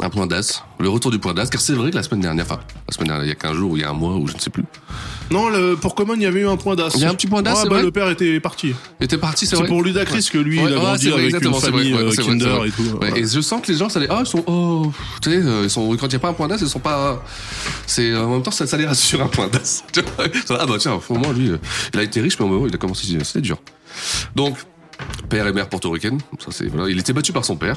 un 0.00 0.10
point 0.10 0.26
d'as, 0.26 0.62
le 0.80 0.88
retour 0.88 1.10
du 1.10 1.18
point 1.18 1.34
d'as, 1.34 1.46
car 1.46 1.60
c'est 1.60 1.74
vrai 1.74 1.90
que 1.90 1.96
la 1.96 2.02
semaine 2.02 2.20
dernière, 2.20 2.44
enfin, 2.44 2.58
la 2.88 2.94
semaine 2.94 3.08
dernière, 3.08 3.24
il 3.26 3.28
y 3.28 3.32
a 3.32 3.36
15 3.36 3.56
jours 3.56 3.72
ou 3.72 3.76
il 3.76 3.82
y 3.82 3.84
a 3.84 3.90
un 3.90 3.94
mois 3.94 4.14
ou 4.16 4.26
je 4.26 4.34
ne 4.34 4.38
sais 4.40 4.50
plus, 4.50 4.64
Non, 5.30 5.48
le, 5.48 5.76
pour 5.76 5.94
Common, 5.94 6.14
il 6.16 6.22
y 6.22 6.26
avait 6.26 6.40
eu 6.40 6.48
un 6.48 6.56
point 6.56 6.74
d'as. 6.74 6.90
Il 6.96 7.00
y 7.02 7.04
a 7.04 7.10
un 7.10 7.14
petit 7.14 7.28
point 7.28 7.42
d'as, 7.42 7.52
Ah, 7.52 7.60
c'est 7.62 7.68
bah, 7.68 7.74
vrai 7.76 7.82
le 7.84 7.90
père 7.92 8.08
était 8.10 8.40
parti. 8.40 8.74
il 9.00 9.04
était 9.04 9.18
parti, 9.18 9.46
c'est 9.46 9.50
C'est 9.54 9.62
vrai. 9.62 9.68
pour 9.68 9.82
Ludacris 9.82 10.28
que 10.32 10.38
lui, 10.38 10.58
Ouais, 10.58 10.64
il 10.70 10.72
a 10.74 10.76
ouais, 10.78 10.82
grandi 10.84 11.04
c'est 11.04 11.10
vrai, 11.10 11.20
avec 11.22 11.34
une 11.34 11.40
c'est 11.40 11.48
vrai, 11.48 11.60
famille 11.70 11.94
ouais, 11.94 12.00
euh, 12.00 12.10
c'est 12.10 12.22
vrai, 12.22 12.32
c'est 12.32 12.38
Kinder 12.38 12.56
vrai. 12.58 12.68
et 12.68 12.70
tout. 12.72 12.82
Ouais, 12.82 12.88
voilà. 13.00 13.16
Et 13.18 13.22
je 13.26 13.40
sens 13.40 13.60
que 13.62 13.70
les 13.72 13.78
gens, 13.78 13.88
ça 13.88 14.00
les, 14.00 14.06
ah, 14.10 14.18
ils 14.20 14.26
sont, 14.26 14.42
oh, 14.46 14.92
tu 15.20 15.30
sais, 15.30 15.36
euh, 15.36 15.60
ils 15.64 15.70
sont, 15.70 15.96
quand 15.96 16.06
il 16.06 16.10
n'y 16.10 16.16
a 16.16 16.20
pas 16.20 16.28
un 16.28 16.32
point 16.32 16.48
d'as, 16.48 16.58
ils 16.60 16.68
sont 16.68 16.80
pas, 16.80 17.22
c'est, 17.86 18.14
en 18.16 18.28
même 18.28 18.42
temps, 18.42 18.50
ça, 18.50 18.66
ça 18.66 18.76
les 18.76 18.86
rassure 18.86 19.22
un 19.22 19.28
point 19.28 19.48
d'as. 19.48 19.84
Ah 20.50 20.66
bah 20.66 20.74
tiens, 20.78 20.98
au 21.08 21.14
moins, 21.14 21.32
lui, 21.32 21.50
euh, 21.50 21.58
il 21.94 22.00
a 22.00 22.02
été 22.02 22.20
riche, 22.20 22.38
mais 22.40 22.44
au 22.44 22.48
moment, 22.48 22.66
il 22.66 22.74
a 22.74 22.78
commencé, 22.78 23.06
c'était 23.22 23.40
dur. 23.40 23.58
Donc, 24.34 24.56
père 25.28 25.46
et 25.46 25.52
mère 25.52 25.68
portoricaine, 25.68 26.18
il 26.88 26.98
était 26.98 27.12
battu 27.12 27.32
par 27.32 27.44
son 27.44 27.56
père. 27.56 27.76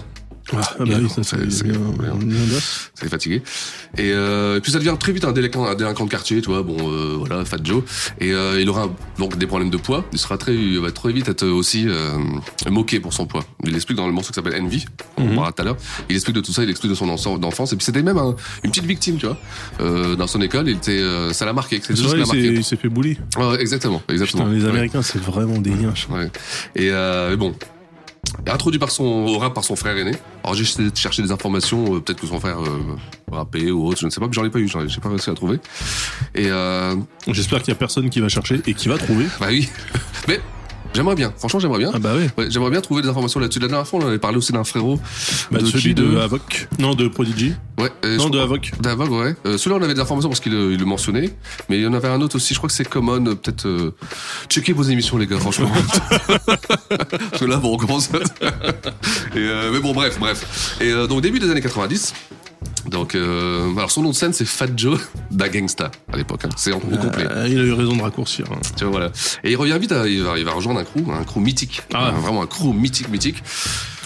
Ah, 0.54 0.62
bah 0.80 0.86
oui, 1.02 1.10
ça, 1.10 1.24
C'est- 1.24 3.10
fatigué. 3.10 3.42
Et, 3.98 4.12
euh, 4.12 4.60
puis 4.60 4.72
ça 4.72 4.78
devient 4.80 4.96
très 5.00 5.12
vite 5.12 5.26
un 5.26 5.32
délinquant, 5.32 5.66
un 5.66 5.76
délinquant 5.76 6.06
de 6.06 6.10
quartier, 6.12 6.42
tu 6.42 6.50
vois. 6.50 6.62
Bon, 6.64 6.78
euh, 6.92 7.16
voilà, 7.18 7.44
Fat 7.46 7.58
Joe. 7.64 7.84
Et 8.20 8.32
euh, 8.32 8.60
il 8.62 8.70
aura 8.70 8.90
donc 9.18 9.38
des 9.38 9.48
problèmes 9.48 9.70
de 9.70 9.78
poids. 9.78 10.06
Il 10.14 10.20
sera 10.20 10.38
très, 10.38 10.56
il 10.56 10.80
va 10.80 10.92
très 10.92 11.12
vite 11.12 11.28
être 11.30 11.46
aussi 11.48 11.86
euh, 11.88 12.18
moqué 12.70 13.00
pour 13.00 13.14
son 13.14 13.26
poids. 13.26 13.44
Il 13.64 13.76
explique 13.76 13.98
dans 13.98 14.08
le 14.08 14.14
morceau 14.14 14.30
qui 14.30 14.36
s'appelle 14.36 14.62
Envy, 14.62 14.86
on 15.18 15.22
Mhm. 15.24 15.28
parlera 15.36 15.52
tout 15.52 15.62
à 15.62 15.66
l'heure. 15.66 15.78
Il 16.10 16.16
explique 16.16 16.36
de 16.36 16.42
tout 16.42 16.52
ça, 16.54 16.64
il 16.64 16.70
explique 16.70 16.92
de 16.92 16.96
son 16.96 17.10
enfance. 17.10 17.74
Et 17.74 17.76
puis 17.76 17.86
c'était 17.86 18.04
même 18.04 18.18
un- 18.18 18.36
une 18.64 18.72
petite 18.72 18.86
victime, 18.86 19.18
tu 19.18 19.26
vois. 19.26 19.38
Euh, 19.82 20.16
dans 20.16 20.28
son 20.28 20.42
école, 20.42 20.70
il 20.70 20.78
était, 20.78 20.92
euh, 21.00 21.34
ça 21.34 21.46
l'a 21.46 21.54
marqué. 21.54 21.82
C'est 21.84 21.94
vrai, 21.98 22.12
il 22.14 22.20
marqué. 22.20 22.38
il 22.54 22.64
s'est 22.64 22.76
fait 22.78 22.90
bully. 22.90 23.18
Ouais, 23.38 23.46
ouais, 23.48 23.62
exactement, 23.62 24.02
exactement. 24.10 24.44
Putain, 24.46 24.56
les 24.58 24.64
Ouais. 24.64 24.70
Américains, 24.70 25.02
c'est 25.02 25.22
vraiment 25.22 25.58
des 25.60 25.72
yinches. 25.72 26.08
Ouais. 26.10 26.30
Et 26.76 26.90
euh, 26.92 27.36
bon, 27.36 27.54
introduit 28.48 28.80
par 28.80 28.92
son 28.92 29.04
au 29.04 29.38
rap 29.40 29.54
par 29.54 29.64
son 29.64 29.76
frère 29.76 29.98
aîné. 29.98 30.12
Alors 30.44 30.56
j'ai 30.56 30.64
essayé 30.64 30.90
de 30.90 30.96
chercher 30.96 31.22
des 31.22 31.32
informations, 31.32 31.96
euh, 31.96 32.00
peut-être 32.00 32.22
que 32.22 32.28
son 32.28 32.40
frère 32.40 32.60
euh, 32.62 32.96
rappait 33.32 33.72
ou 33.72 33.88
autre, 33.88 34.00
je 34.00 34.06
ne 34.06 34.12
sais 34.12 34.20
pas, 34.20 34.28
mais 34.28 34.34
j'en 34.34 34.46
ai 34.46 34.50
pas 34.50 34.60
eu, 34.60 34.68
j'en 34.68 34.84
ai- 34.84 34.90
j'ai 34.90 35.00
pas 35.02 35.10
réussi 35.10 35.30
à 35.30 35.34
trouver. 35.34 35.60
Et 36.36 36.48
euh, 36.50 36.96
J'espère 37.28 37.60
qu'il 37.60 37.70
y 37.70 37.72
a 37.72 37.80
personne 37.80 38.10
qui 38.10 38.20
va 38.20 38.30
chercher 38.30 38.62
et 38.68 38.74
qui 38.74 38.88
va 38.88 38.98
trouver. 38.98 39.26
bah 39.40 39.48
oui, 39.50 39.70
mais 40.28 40.40
j'aimerais 40.96 41.16
bien. 41.16 41.34
Franchement, 41.38 41.60
j'aimerais 41.60 41.80
bien. 41.80 41.92
Ah 41.94 42.00
bah 42.00 42.16
ouais. 42.16 42.30
Ouais, 42.38 42.48
j'aimerais 42.50 42.72
bien 42.72 42.82
trouver 42.82 43.02
des 43.04 43.10
informations 43.10 43.40
là-dessus. 43.40 43.60
La 43.60 43.68
dernière 43.68 43.88
fois, 43.88 44.00
on 44.02 44.08
avait 44.08 44.18
parlé 44.18 44.38
aussi 44.38 44.52
d'un 44.52 44.64
frérot. 44.64 45.00
Bah, 45.52 45.60
de 45.60 45.66
celui 45.66 45.82
qui, 45.90 45.94
de 45.94 46.18
Avoc. 46.18 46.68
Non, 46.80 46.96
de 46.96 47.08
Prodigy. 47.08 47.54
Ouais, 47.78 47.92
euh, 48.06 48.18
Non, 48.18 48.30
de 48.30 48.40
Avoc. 48.40 48.72
D'Avoc, 48.80 49.12
ouais. 49.12 49.36
Euh, 49.46 49.58
celui-là, 49.58 49.78
on 49.80 49.84
avait 49.84 49.94
des 49.94 50.00
informations 50.00 50.30
parce 50.30 50.40
qu'il 50.40 50.54
il 50.54 50.80
le 50.80 50.86
mentionnait. 50.86 51.32
Mais 51.70 51.78
il 51.78 51.84
y 51.84 51.88
en 51.88 51.94
avait 51.94 52.08
un 52.08 52.22
autre 52.22 52.38
aussi, 52.38 52.54
je 52.54 52.60
crois 52.60 52.68
que 52.70 52.74
c'est 52.76 52.88
Common. 52.88 53.26
euh, 53.28 53.36
Peut-être. 53.36 53.66
euh, 53.68 53.94
checkez 54.50 54.74
vos 54.74 54.84
émissions, 54.84 55.18
les 55.18 55.28
gars, 55.28 55.38
franchement. 55.40 55.70
parce 56.90 57.40
que 57.42 57.46
là, 57.46 57.58
bon, 57.58 57.74
on 57.74 57.78
commence. 57.78 58.10
Et, 59.36 59.38
euh, 59.40 59.72
mais 59.74 59.80
bon, 59.80 59.94
bref, 59.94 60.18
bref. 60.20 60.78
Et 60.82 60.90
euh, 60.92 61.08
donc, 61.08 61.22
début 61.22 61.40
des 61.40 61.50
années 61.50 61.62
90. 61.62 62.14
Donc, 62.96 63.14
euh, 63.14 63.74
alors 63.76 63.92
son 63.92 64.02
nom 64.04 64.12
de 64.12 64.16
scène, 64.16 64.32
c'est 64.32 64.46
Fat 64.46 64.68
Joe 64.74 64.98
da 65.32 65.50
Gangsta 65.50 65.92
à 66.14 66.16
l'époque. 66.16 66.46
hein. 66.46 66.50
C'est 66.56 66.72
en 66.72 66.78
au 66.78 66.80
complet. 66.98 67.26
Euh, 67.30 67.46
il 67.50 67.60
a 67.60 67.64
eu 67.64 67.74
raison 67.74 67.98
de 67.98 68.02
raccourcir. 68.02 68.46
hein. 68.54 68.60
Tu 68.78 68.86
vois, 68.86 68.92
voilà. 68.92 69.12
Et 69.44 69.52
il 69.52 69.58
revient 69.58 69.78
vite, 69.78 69.92
à- 69.92 70.08
il, 70.08 70.24
va, 70.24 70.38
il 70.40 70.46
va 70.46 70.54
rejoindre 70.54 70.80
un 70.80 70.86
crew, 70.86 71.12
un 71.12 71.26
crew 71.26 71.40
mythique. 71.42 71.82
Ah. 71.94 72.12
Vraiment 72.12 72.42
un 72.42 72.48
crew 72.48 72.74
mythique, 72.74 73.10
mythique. 73.10 73.44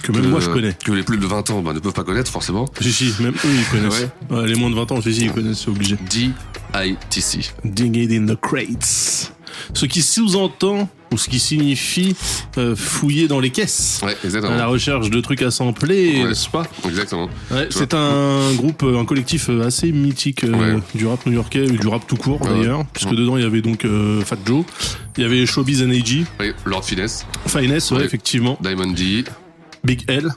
Que 0.01 0.11
même 0.11 0.29
moi, 0.29 0.39
je 0.39 0.49
connais. 0.49 0.73
Que 0.83 0.91
les 0.91 1.03
plus 1.03 1.17
de 1.17 1.27
20 1.27 1.51
ans 1.51 1.61
bah, 1.61 1.73
ne 1.73 1.79
peuvent 1.79 1.93
pas 1.93 2.03
connaître, 2.03 2.31
forcément. 2.31 2.65
Si, 2.81 2.91
si, 2.91 3.13
même 3.21 3.35
eux, 3.35 3.49
ils 3.53 3.65
connaissent. 3.65 4.07
Ouais, 4.31 4.47
les 4.47 4.55
moins 4.55 4.71
de 4.71 4.75
20 4.75 4.91
ans, 4.91 5.01
si, 5.01 5.13
si, 5.13 5.25
ils 5.25 5.31
connaissent, 5.31 5.59
c'est 5.59 5.69
obligé. 5.69 5.97
D-I-T-C. 6.09 7.39
Dig 7.65 7.95
it 7.97 8.11
in 8.11 8.25
the 8.25 8.39
crates. 8.39 9.31
Ce 9.73 9.85
qui 9.85 10.01
sous-entend, 10.01 10.89
ou 11.11 11.17
ce 11.17 11.27
qui 11.27 11.39
signifie 11.39 12.15
euh, 12.59 12.75
fouiller 12.75 13.27
dans 13.27 13.39
les 13.39 13.49
caisses. 13.49 13.99
Ouais, 14.03 14.15
exactement. 14.23 14.53
À 14.53 14.57
la 14.57 14.67
recherche 14.67 15.09
de 15.09 15.19
trucs 15.21 15.41
à 15.41 15.49
sampler, 15.49 16.21
Ouais. 16.21 16.29
n'est-ce 16.29 16.47
pas? 16.49 16.63
Exactement. 16.85 17.27
Ouais, 17.49 17.67
c'est 17.71 17.93
un 17.95 18.53
groupe, 18.53 18.83
euh, 18.83 18.99
un 18.99 19.05
collectif 19.05 19.49
euh, 19.49 19.65
assez 19.65 19.91
mythique 19.91 20.43
euh, 20.43 20.77
du 20.93 21.07
rap 21.07 21.25
new-yorkais, 21.25 21.65
du 21.65 21.87
rap 21.87 22.05
tout 22.07 22.15
court 22.15 22.39
d'ailleurs, 22.41 22.85
puisque 22.93 23.09
dedans 23.15 23.37
il 23.37 23.43
y 23.43 23.45
avait 23.45 23.61
donc 23.61 23.85
euh, 23.85 24.21
Fat 24.21 24.37
Joe, 24.45 24.63
il 25.17 25.23
y 25.23 25.25
avait 25.25 25.45
Showbiz 25.47 25.81
and 25.81 25.89
AG, 25.89 26.25
Oui, 26.39 26.51
Lord 26.65 26.83
Finesse, 26.85 27.25
Finesse, 27.47 27.89
ouais, 27.91 27.97
Ouais. 27.97 28.05
effectivement, 28.05 28.57
Diamond 28.61 28.91
D, 28.91 29.23
Big 29.83 30.03
L, 30.07 30.29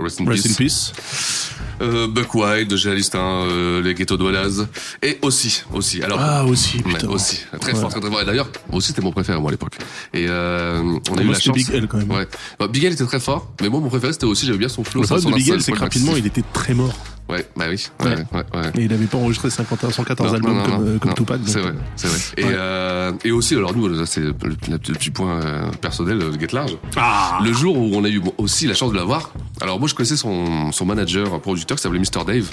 Rest 0.00 0.20
in 0.20 0.26
Rest 0.28 0.46
in 0.46 0.54
Peace, 0.54 0.92
Peace. 0.92 1.52
euh, 1.80 2.08
Buck 2.08 2.34
Wild, 2.34 2.72
Alistin, 2.86 3.18
euh, 3.20 3.80
les 3.82 3.94
Ghetto 3.94 4.16
Dwellers, 4.16 4.64
et 5.02 5.18
aussi, 5.22 5.62
aussi. 5.72 6.02
Alors, 6.02 6.18
Ah 6.20 6.44
aussi, 6.44 6.78
ouais, 6.78 6.82
putain. 6.94 7.08
aussi, 7.08 7.40
très 7.60 7.72
Ouais. 7.74 7.80
fort, 7.80 7.90
très 7.90 8.00
très 8.00 8.10
fort. 8.10 8.20
Et 8.22 8.24
d'ailleurs, 8.24 8.48
aussi 8.72 8.88
c'était 8.88 9.02
mon 9.02 9.12
préféré 9.12 9.38
moi 9.40 9.50
à 9.50 9.52
l'époque. 9.52 9.76
Et 10.12 10.26
euh, 10.28 10.98
on 11.10 11.16
a 11.16 11.22
eu 11.22 11.24
Moi 11.24 11.34
la 11.34 11.40
chance. 11.40 11.54
Big 11.56 11.70
L 11.72 11.86
quand 11.88 11.98
même. 11.98 12.10
Ouais. 12.10 12.26
Bah, 12.58 12.66
Big 12.68 12.84
L 12.84 12.92
était 12.92 13.04
très 13.04 13.20
fort, 13.20 13.52
mais 13.60 13.68
moi 13.68 13.80
mon 13.80 13.88
préféré 13.88 14.12
c'était 14.12 14.26
aussi 14.26 14.46
j'aimais 14.46 14.58
bien 14.58 14.68
son 14.68 14.82
flow. 14.84 15.02
Le 15.02 15.06
problème 15.06 15.30
de 15.30 15.36
Big 15.36 15.48
L, 15.50 15.62
c'est 15.62 15.72
que 15.72 15.78
rapidement 15.78 16.16
il 16.16 16.26
était 16.26 16.44
très 16.52 16.74
mort. 16.74 16.94
Ouais, 17.28 17.46
bah 17.56 17.66
oui. 17.68 17.86
Ouais, 18.00 18.10
Ouais. 18.10 18.44
ouais. 18.54 18.70
Et 18.76 18.84
il 18.84 18.92
avait 18.92 19.06
pas 19.06 19.18
enregistré 19.18 19.50
50, 19.50 19.90
114 19.92 20.30
Non, 20.30 20.34
albums 20.36 20.56
non, 20.56 20.58
non, 20.62 20.76
comme, 20.76 20.86
euh, 20.88 20.98
comme 20.98 21.14
Tupac. 21.14 21.40
C'est 21.44 21.60
vrai, 21.60 21.74
c'est 21.96 22.08
vrai. 22.08 22.18
Et, 22.38 22.44
euh, 22.54 23.12
et 23.24 23.30
aussi, 23.32 23.54
alors 23.54 23.76
nous, 23.76 24.04
c'est 24.06 24.20
le, 24.20 24.32
petit 24.32 25.10
point 25.10 25.40
euh, 25.42 25.70
personnel 25.80 26.18
de 26.18 26.40
Get 26.40 26.48
Large. 26.52 26.78
Ah 26.96 27.38
Le 27.44 27.52
jour 27.52 27.76
où 27.76 27.90
on 27.94 28.04
a 28.04 28.08
eu 28.08 28.22
aussi 28.38 28.66
la 28.66 28.74
chance 28.74 28.92
de 28.92 28.96
l'avoir, 28.96 29.32
alors 29.60 29.78
moi 29.78 29.88
je 29.88 29.94
connaissais 29.94 30.16
son, 30.16 30.72
son 30.72 30.86
manager, 30.86 31.34
un 31.34 31.38
producteur 31.38 31.76
qui 31.76 31.82
s'appelait 31.82 31.98
Mr. 32.00 32.24
Dave. 32.26 32.50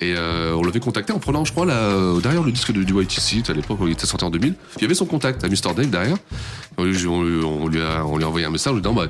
Et 0.00 0.14
euh, 0.16 0.54
on 0.54 0.62
l'avait 0.62 0.80
contacté 0.80 1.12
en 1.12 1.18
prenant, 1.18 1.44
je 1.44 1.52
crois, 1.52 1.66
là, 1.66 2.18
derrière 2.20 2.42
le 2.42 2.52
disque 2.52 2.72
de, 2.72 2.82
du 2.82 2.94
YTC, 3.00 3.48
à 3.48 3.52
l'époque 3.52 3.80
où 3.80 3.86
il 3.86 3.92
était 3.92 4.06
sorti 4.06 4.24
en 4.24 4.30
2000. 4.30 4.54
Il 4.76 4.82
y 4.82 4.84
avait 4.84 4.94
son 4.94 5.06
contact 5.06 5.44
à 5.44 5.48
Mr. 5.48 5.74
Dave 5.74 5.90
derrière. 5.90 6.16
On 6.76 6.84
lui, 6.84 7.80
a, 7.80 8.04
envoyé 8.04 8.46
un 8.46 8.50
message 8.50 8.72
en 8.72 8.76
lui 8.76 8.82
disant, 8.82 8.94
bah, 8.94 9.06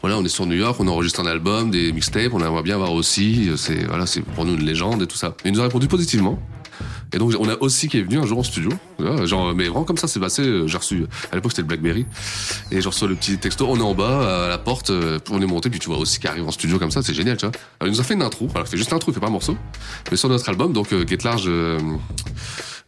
voilà, 0.00 0.18
on 0.18 0.24
est 0.24 0.28
sur 0.28 0.46
New 0.46 0.56
York, 0.56 0.76
on 0.80 0.88
enregistre 0.88 1.20
un 1.20 1.26
album, 1.26 1.70
des 1.70 1.92
mixtapes, 1.92 2.32
on 2.32 2.40
aimerait 2.40 2.62
bien 2.62 2.76
voir 2.76 2.92
aussi. 2.92 3.50
C'est 3.56 3.84
voilà, 3.84 4.06
c'est 4.06 4.22
pour 4.22 4.44
nous 4.44 4.54
une 4.54 4.64
légende 4.64 5.02
et 5.02 5.06
tout 5.06 5.16
ça. 5.16 5.34
Et 5.44 5.48
il 5.48 5.54
nous 5.54 5.60
a 5.60 5.64
répondu 5.64 5.86
positivement. 5.86 6.38
Et 7.12 7.18
donc 7.18 7.32
on 7.38 7.48
a 7.48 7.56
aussi 7.60 7.88
qui 7.88 7.98
est 7.98 8.02
venu 8.02 8.18
un 8.18 8.26
jour 8.26 8.38
en 8.38 8.42
studio, 8.42 8.70
genre 9.24 9.54
mais 9.54 9.64
vraiment 9.64 9.84
comme 9.84 9.98
ça 9.98 10.08
c'est 10.08 10.20
passé. 10.20 10.42
euh, 10.42 10.66
J'ai 10.66 10.78
reçu 10.78 11.06
à 11.30 11.36
l'époque 11.36 11.52
c'était 11.52 11.62
le 11.62 11.68
BlackBerry 11.68 12.06
et 12.72 12.80
je 12.80 12.88
reçois 12.88 13.06
le 13.08 13.14
petit 13.14 13.38
texto. 13.38 13.66
On 13.68 13.76
est 13.76 13.82
en 13.82 13.94
bas 13.94 14.46
à 14.46 14.48
la 14.48 14.58
porte, 14.58 14.90
euh, 14.90 15.18
on 15.30 15.40
est 15.40 15.46
monté 15.46 15.70
puis 15.70 15.78
tu 15.78 15.88
vois 15.88 15.98
aussi 15.98 16.18
qui 16.18 16.26
arrive 16.26 16.46
en 16.46 16.50
studio 16.50 16.78
comme 16.78 16.90
ça, 16.90 17.02
c'est 17.02 17.14
génial 17.14 17.36
tu 17.36 17.46
vois. 17.46 17.52
Alors, 17.80 17.92
il 17.92 17.96
nous 17.96 18.00
a 18.00 18.04
fait 18.04 18.14
une 18.14 18.22
intro, 18.22 18.48
alors 18.54 18.66
il 18.66 18.70
fait 18.70 18.76
juste 18.76 18.90
une 18.90 18.96
intro, 18.96 19.10
il 19.10 19.14
fait 19.14 19.20
pas 19.20 19.28
un 19.28 19.30
morceau, 19.30 19.56
mais 20.10 20.16
sur 20.16 20.28
notre 20.28 20.48
album 20.48 20.72
donc 20.72 20.92
euh, 20.92 21.06
Get 21.06 21.18
Large. 21.24 21.44
euh, 21.46 21.78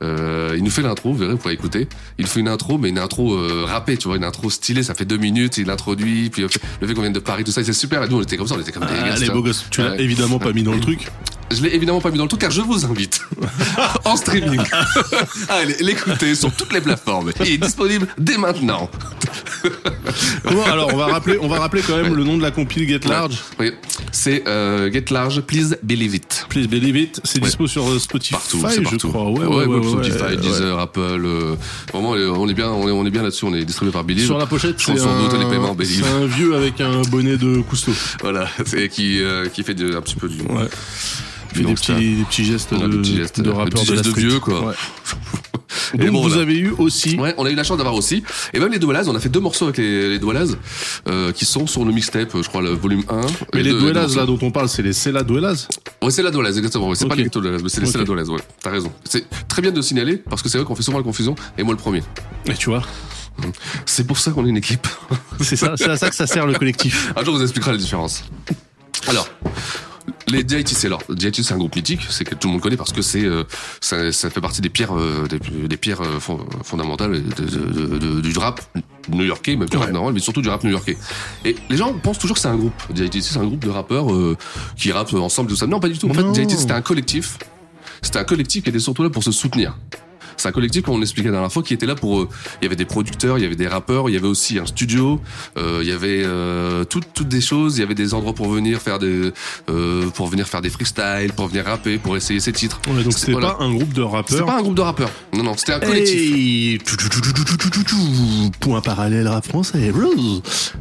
euh, 0.02 0.54
il 0.56 0.62
nous 0.62 0.70
fait 0.70 0.82
l'intro, 0.82 1.12
vous 1.12 1.16
verrez, 1.18 1.32
vous 1.32 1.38
pourrez 1.38 1.54
écouter. 1.54 1.88
Il 2.18 2.26
fait 2.26 2.40
une 2.40 2.48
intro, 2.48 2.76
mais 2.76 2.90
une 2.90 2.98
intro 2.98 3.32
euh, 3.34 3.64
rappée, 3.66 3.96
tu 3.96 4.08
vois, 4.08 4.18
une 4.18 4.24
intro 4.24 4.50
stylée, 4.50 4.82
ça 4.82 4.94
fait 4.94 5.06
deux 5.06 5.16
minutes, 5.16 5.56
il 5.56 5.70
introduit, 5.70 6.28
puis 6.28 6.42
le 6.42 6.48
fait 6.86 6.92
qu'on 6.92 7.00
vienne 7.00 7.14
de 7.14 7.18
Paris, 7.18 7.44
tout 7.44 7.50
ça, 7.50 7.64
c'est 7.64 7.72
super. 7.72 8.02
Et 8.02 8.08
nous, 8.10 8.18
on 8.18 8.22
était 8.22 8.36
comme 8.36 8.46
ça, 8.46 8.56
on 8.56 8.60
était 8.60 8.72
comme 8.72 8.84
des 8.84 8.92
Ah, 8.94 9.08
gars. 9.10 9.16
les 9.16 9.30
beaux 9.30 9.42
gosses. 9.42 9.64
Tu 9.70 9.80
l'as 9.82 9.96
évidemment 9.98 10.38
pas 10.38 10.52
mis 10.52 10.62
dans 10.62 10.74
le 10.74 10.80
truc. 10.80 11.08
Je 11.54 11.62
l'ai 11.62 11.74
évidemment 11.74 12.00
pas 12.00 12.10
mis 12.10 12.18
dans 12.18 12.24
le 12.24 12.28
truc 12.28 12.40
car 12.40 12.50
je 12.50 12.60
vous 12.60 12.84
invite 12.84 13.20
en 14.04 14.16
streaming 14.16 14.60
à 15.48 15.54
aller 15.54 15.76
l'écouter 15.80 16.34
sur 16.34 16.50
toutes 16.52 16.72
les 16.72 16.80
plateformes. 16.80 17.30
Il 17.40 17.52
est 17.52 17.58
disponible 17.58 18.08
dès 18.18 18.36
maintenant. 18.36 18.90
Alors, 20.66 20.90
on 20.92 20.96
va 20.96 21.06
rappeler, 21.06 21.38
on 21.40 21.48
va 21.48 21.58
rappeler 21.58 21.82
quand 21.86 21.96
même 21.96 22.14
le 22.14 22.24
nom 22.24 22.36
de 22.36 22.42
la 22.42 22.50
compile 22.50 22.88
Get 22.88 23.08
Large. 23.08 23.38
Oui, 23.58 23.70
c'est 24.12 24.46
euh, 24.48 24.90
Get 24.92 25.06
Large, 25.10 25.40
Please 25.42 25.76
Believe 25.82 26.14
It. 26.14 26.46
Please 26.48 26.66
believe 26.68 26.96
it. 26.96 27.20
C'est 27.24 27.40
dispo 27.40 27.66
sur 27.66 27.88
euh, 27.88 27.98
Spotify, 27.98 28.32
Partout, 28.34 28.62
c'est 28.68 28.76
je 28.78 28.82
partout. 28.82 29.08
crois. 29.08 29.30
Ouais, 29.30 29.44
ouais, 29.46 29.66
ouais, 29.66 29.76
ouais, 29.78 29.88
Spotify, 29.88 30.16
ouais, 30.22 30.28
ouais. 30.30 30.36
Deezer, 30.36 30.78
Apple. 30.78 31.00
euh, 31.00 31.56
vraiment, 31.92 32.10
on 32.10 32.48
est 32.48 32.54
bien, 32.54 32.68
on 32.70 32.88
est, 32.88 32.92
on 32.92 33.04
est 33.06 33.10
bien 33.10 33.22
là-dessus. 33.22 33.44
On 33.44 33.54
est 33.54 33.64
distribué 33.64 33.92
par 33.92 34.04
Believe. 34.04 34.26
Sur 34.26 34.38
la 34.38 34.46
pochette, 34.46 34.76
c'est 34.78 34.92
un, 34.92 34.96
c'est 34.96 36.04
un 36.04 36.26
vieux 36.26 36.54
avec 36.56 36.80
un 36.80 37.02
bonnet 37.02 37.36
de 37.36 37.60
Cousteau. 37.62 37.92
Voilà, 38.22 38.48
c'est 38.64 38.88
qui 38.88 39.20
euh, 39.22 39.48
qui 39.48 39.62
fait 39.62 39.74
de- 39.74 39.96
un 39.96 40.00
petit 40.02 40.16
peu 40.16 40.28
du. 40.28 40.38
Fait 41.52 41.60
des 41.60 41.62
Donc, 41.64 41.78
ça- 41.78 41.94
petits, 41.94 42.16
des 42.16 42.24
petits 42.24 42.44
gestes 42.44 42.74
de, 42.74 42.86
des 42.88 42.98
petits 42.98 43.16
gestes, 43.16 43.38
de 43.40 43.44
des 43.44 43.50
rappeur 43.50 43.80
petits 43.82 43.86
de 43.90 43.94
la 43.96 44.02
vieux, 44.02 44.40
quoi. 44.40 44.66
Ouais. 44.68 44.74
Et 45.94 45.98
Donc 45.98 46.10
bon, 46.12 46.22
vous 46.22 46.28
voilà. 46.28 46.42
avez 46.42 46.56
eu 46.58 46.70
aussi 46.78 47.16
Ouais, 47.18 47.34
on 47.38 47.44
a 47.44 47.50
eu 47.50 47.54
la 47.54 47.62
chance 47.64 47.76
d'avoir 47.76 47.94
aussi. 47.94 48.22
Et 48.54 48.58
même 48.60 48.72
les 48.72 48.78
Doualaz, 48.78 49.08
on 49.08 49.14
a 49.14 49.20
fait 49.20 49.28
deux 49.28 49.40
morceaux 49.40 49.64
avec 49.66 49.78
les, 49.78 50.08
les 50.08 50.18
Doualaz, 50.18 50.56
euh, 51.08 51.32
qui 51.32 51.44
sont 51.44 51.66
sur 51.66 51.84
le 51.84 51.92
mixtape, 51.92 52.30
je 52.34 52.48
crois, 52.48 52.62
le 52.62 52.70
volume 52.70 53.02
1. 53.08 53.20
Mais 53.54 53.62
les 53.62 53.70
deux 53.72 53.92
là 53.92 54.06
dont 54.26 54.38
on 54.42 54.50
parle, 54.50 54.68
c'est 54.68 54.82
les 54.82 54.92
Cella 54.92 55.22
Duelas 55.22 55.68
Ouais, 56.02 56.10
c'est 56.10 56.22
la 56.22 56.30
Doualaz, 56.30 56.56
exactement. 56.56 56.88
ouais. 56.88 56.94
C'est 56.94 57.06
pas 57.06 57.14
les 57.14 57.24
Ghetto 57.24 57.40
Doualaz, 57.40 57.62
mais 57.62 57.68
c'est 57.68 57.80
les 57.80 57.86
Ok. 57.86 57.92
c'est 57.92 57.98
la 57.98 58.04
Doualaz, 58.04 58.28
ouais. 58.30 58.40
T'as 58.62 58.70
raison. 58.70 58.90
C'est 59.04 59.26
très 59.48 59.60
bien 59.62 59.70
de 59.70 59.82
signaler, 59.82 60.16
parce 60.16 60.42
que 60.42 60.48
c'est 60.48 60.58
vrai 60.58 60.66
qu'on 60.66 60.74
fait 60.76 60.82
souvent 60.82 60.98
la 60.98 61.04
confusion, 61.04 61.34
et 61.58 61.62
moi 61.62 61.72
le 61.74 61.78
premier. 61.78 62.02
Et 62.46 62.54
tu 62.54 62.70
vois, 62.70 62.82
C'est 63.84 64.06
pour 64.06 64.18
ça 64.18 64.30
qu'on 64.32 64.46
est 64.46 64.50
une 64.50 64.56
équipe. 64.56 64.86
c'est 65.40 65.56
ça, 65.56 65.74
c'est 65.76 65.90
à 65.90 65.96
ça 65.96 66.08
que 66.08 66.16
ça 66.16 66.26
sert 66.26 66.46
le 66.46 66.54
collectif. 66.54 67.12
Un 67.16 67.22
jour, 67.24 67.34
on 67.34 67.36
vous 67.38 67.42
expliquera 67.42 67.72
la 67.72 67.78
différence. 67.78 68.24
Alors, 69.08 69.28
les 70.28 70.42
DITC, 70.44 70.84
alors, 70.86 71.02
DITC, 71.08 71.44
c'est 71.44 71.54
un 71.54 71.58
groupe 71.58 71.76
mythique, 71.76 72.00
c'est 72.10 72.24
que 72.24 72.34
tout 72.34 72.48
le 72.48 72.52
monde 72.54 72.60
connaît 72.62 72.76
parce 72.76 72.92
que 72.92 73.02
c'est, 73.02 73.24
euh, 73.24 73.44
ça, 73.80 74.10
ça 74.12 74.28
fait 74.30 74.40
partie 74.40 74.60
des 74.60 74.68
pierres, 74.68 74.96
euh, 74.96 75.26
des, 75.28 75.38
des 75.68 75.76
pierres 75.76 76.00
euh, 76.02 76.18
fond- 76.18 76.44
fondamentales 76.64 77.22
de- 77.22 77.44
de- 77.44 77.86
de- 77.88 77.98
de- 77.98 78.20
du 78.20 78.36
rap 78.38 78.60
new-yorkais, 79.08 79.56
même 79.56 79.68
du 79.68 79.76
rap 79.76 79.86
Ouais. 79.86 79.92
normal, 79.92 80.12
mais 80.14 80.20
surtout 80.20 80.42
du 80.42 80.48
rap 80.48 80.64
new-yorkais. 80.64 80.96
Et 81.44 81.54
les 81.70 81.76
gens 81.76 81.92
pensent 81.94 82.18
toujours 82.18 82.34
que 82.34 82.40
c'est 82.40 82.48
un 82.48 82.56
groupe. 82.56 82.74
DITC, 82.90 83.22
c'est 83.22 83.38
un 83.38 83.46
groupe 83.46 83.64
de 83.64 83.70
rappeurs 83.70 84.12
euh, 84.12 84.36
qui 84.76 84.90
rappent 84.92 85.14
ensemble, 85.14 85.48
tout 85.50 85.56
ça. 85.56 85.66
Non, 85.66 85.78
pas 85.80 85.88
du 85.88 85.96
tout. 85.98 86.06
En 86.10 86.14
Non. 86.14 86.34
fait, 86.34 86.40
DITC, 86.44 86.58
c'était 86.58 86.72
un 86.72 86.82
collectif. 86.82 87.38
C'était 88.02 88.18
un 88.18 88.24
collectif 88.24 88.62
qui 88.64 88.70
était 88.70 88.78
surtout 88.80 89.02
là 89.04 89.10
pour 89.10 89.22
se 89.22 89.30
soutenir. 89.32 89.76
C'est 90.36 90.48
un 90.48 90.52
collectif, 90.52 90.82
comme 90.82 90.94
on 90.94 90.98
l'expliquait 90.98 91.28
la 91.28 91.34
dernière 91.34 91.52
fois, 91.52 91.62
qui 91.62 91.74
était 91.74 91.86
là 91.86 91.94
pour. 91.94 92.20
Euh, 92.20 92.28
il 92.60 92.64
y 92.64 92.66
avait 92.66 92.76
des 92.76 92.84
producteurs, 92.84 93.38
il 93.38 93.42
y 93.42 93.46
avait 93.46 93.56
des 93.56 93.68
rappeurs, 93.68 94.08
il 94.08 94.14
y 94.14 94.16
avait 94.16 94.26
aussi 94.26 94.58
un 94.58 94.66
studio, 94.66 95.20
euh, 95.56 95.80
il 95.82 95.88
y 95.88 95.92
avait 95.92 96.22
euh, 96.24 96.84
toutes, 96.84 97.12
toutes 97.14 97.28
des 97.28 97.40
choses. 97.40 97.78
Il 97.78 97.80
y 97.80 97.84
avait 97.84 97.94
des 97.94 98.14
endroits 98.14 98.34
pour 98.34 98.48
venir 98.48 98.80
faire 98.80 98.98
des, 98.98 99.32
euh, 99.70 100.08
pour 100.10 100.26
venir 100.28 100.46
faire 100.48 100.62
des 100.62 100.70
freestyles, 100.70 101.32
pour 101.34 101.48
venir 101.48 101.64
rapper, 101.64 101.98
pour 101.98 102.16
essayer 102.16 102.40
ses 102.40 102.52
titres. 102.52 102.80
Ouais, 102.88 103.02
donc 103.02 103.12
c'était 103.12 103.32
voilà. 103.32 103.52
pas 103.52 103.64
un 103.64 103.72
groupe 103.72 103.92
de 103.92 104.02
rappeurs. 104.02 104.28
C'était 104.28 104.44
pas 104.44 104.58
un 104.58 104.62
groupe 104.62 104.74
de 104.74 104.82
rappeurs. 104.82 105.10
Non, 105.34 105.42
non, 105.42 105.56
c'était 105.56 105.74
un 105.74 105.80
collectif. 105.80 106.82
Point 108.60 108.80
parallèle 108.80 109.28
rap 109.28 109.46
français. 109.46 109.92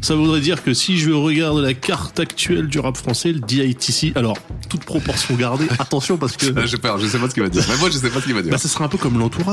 Ça 0.02 0.16
voudrait 0.16 0.42
dire 0.42 0.64
que 0.64 0.74
si 0.74 0.98
je 0.98 1.12
regarde 1.12 1.60
la 1.60 1.74
carte 1.74 2.20
actuelle 2.20 2.68
du 2.68 2.80
rap 2.80 2.98
français, 2.98 3.32
le 3.32 3.40
DITC, 3.40 4.16
alors 4.16 4.38
toute 4.70 4.84
proportion 4.84 5.36
gardée, 5.36 5.68
attention 5.80 6.18
parce 6.18 6.38
que. 6.38 6.48
Ah, 6.56 6.66
j'ai 6.66 6.78
peur, 6.78 7.00
je 7.00 7.08
sais 7.08 7.20
pas 7.20 7.30
ce 7.30 7.34
qu'il 7.34 7.44
va 7.44 7.50
dire. 7.50 7.64
moi, 7.80 7.90
je 7.90 7.98
sais 7.98 8.10
pas 8.10 8.20
ce 8.20 8.26
qu'il 8.26 8.34
va 8.34 8.42
dire. 8.42 8.52
Bah, 8.52 8.58
ça 8.58 8.70
sera 8.70 8.86
un 8.86 8.90
peu 8.90 8.98
comme 8.98 9.18
l'entour 9.20 9.45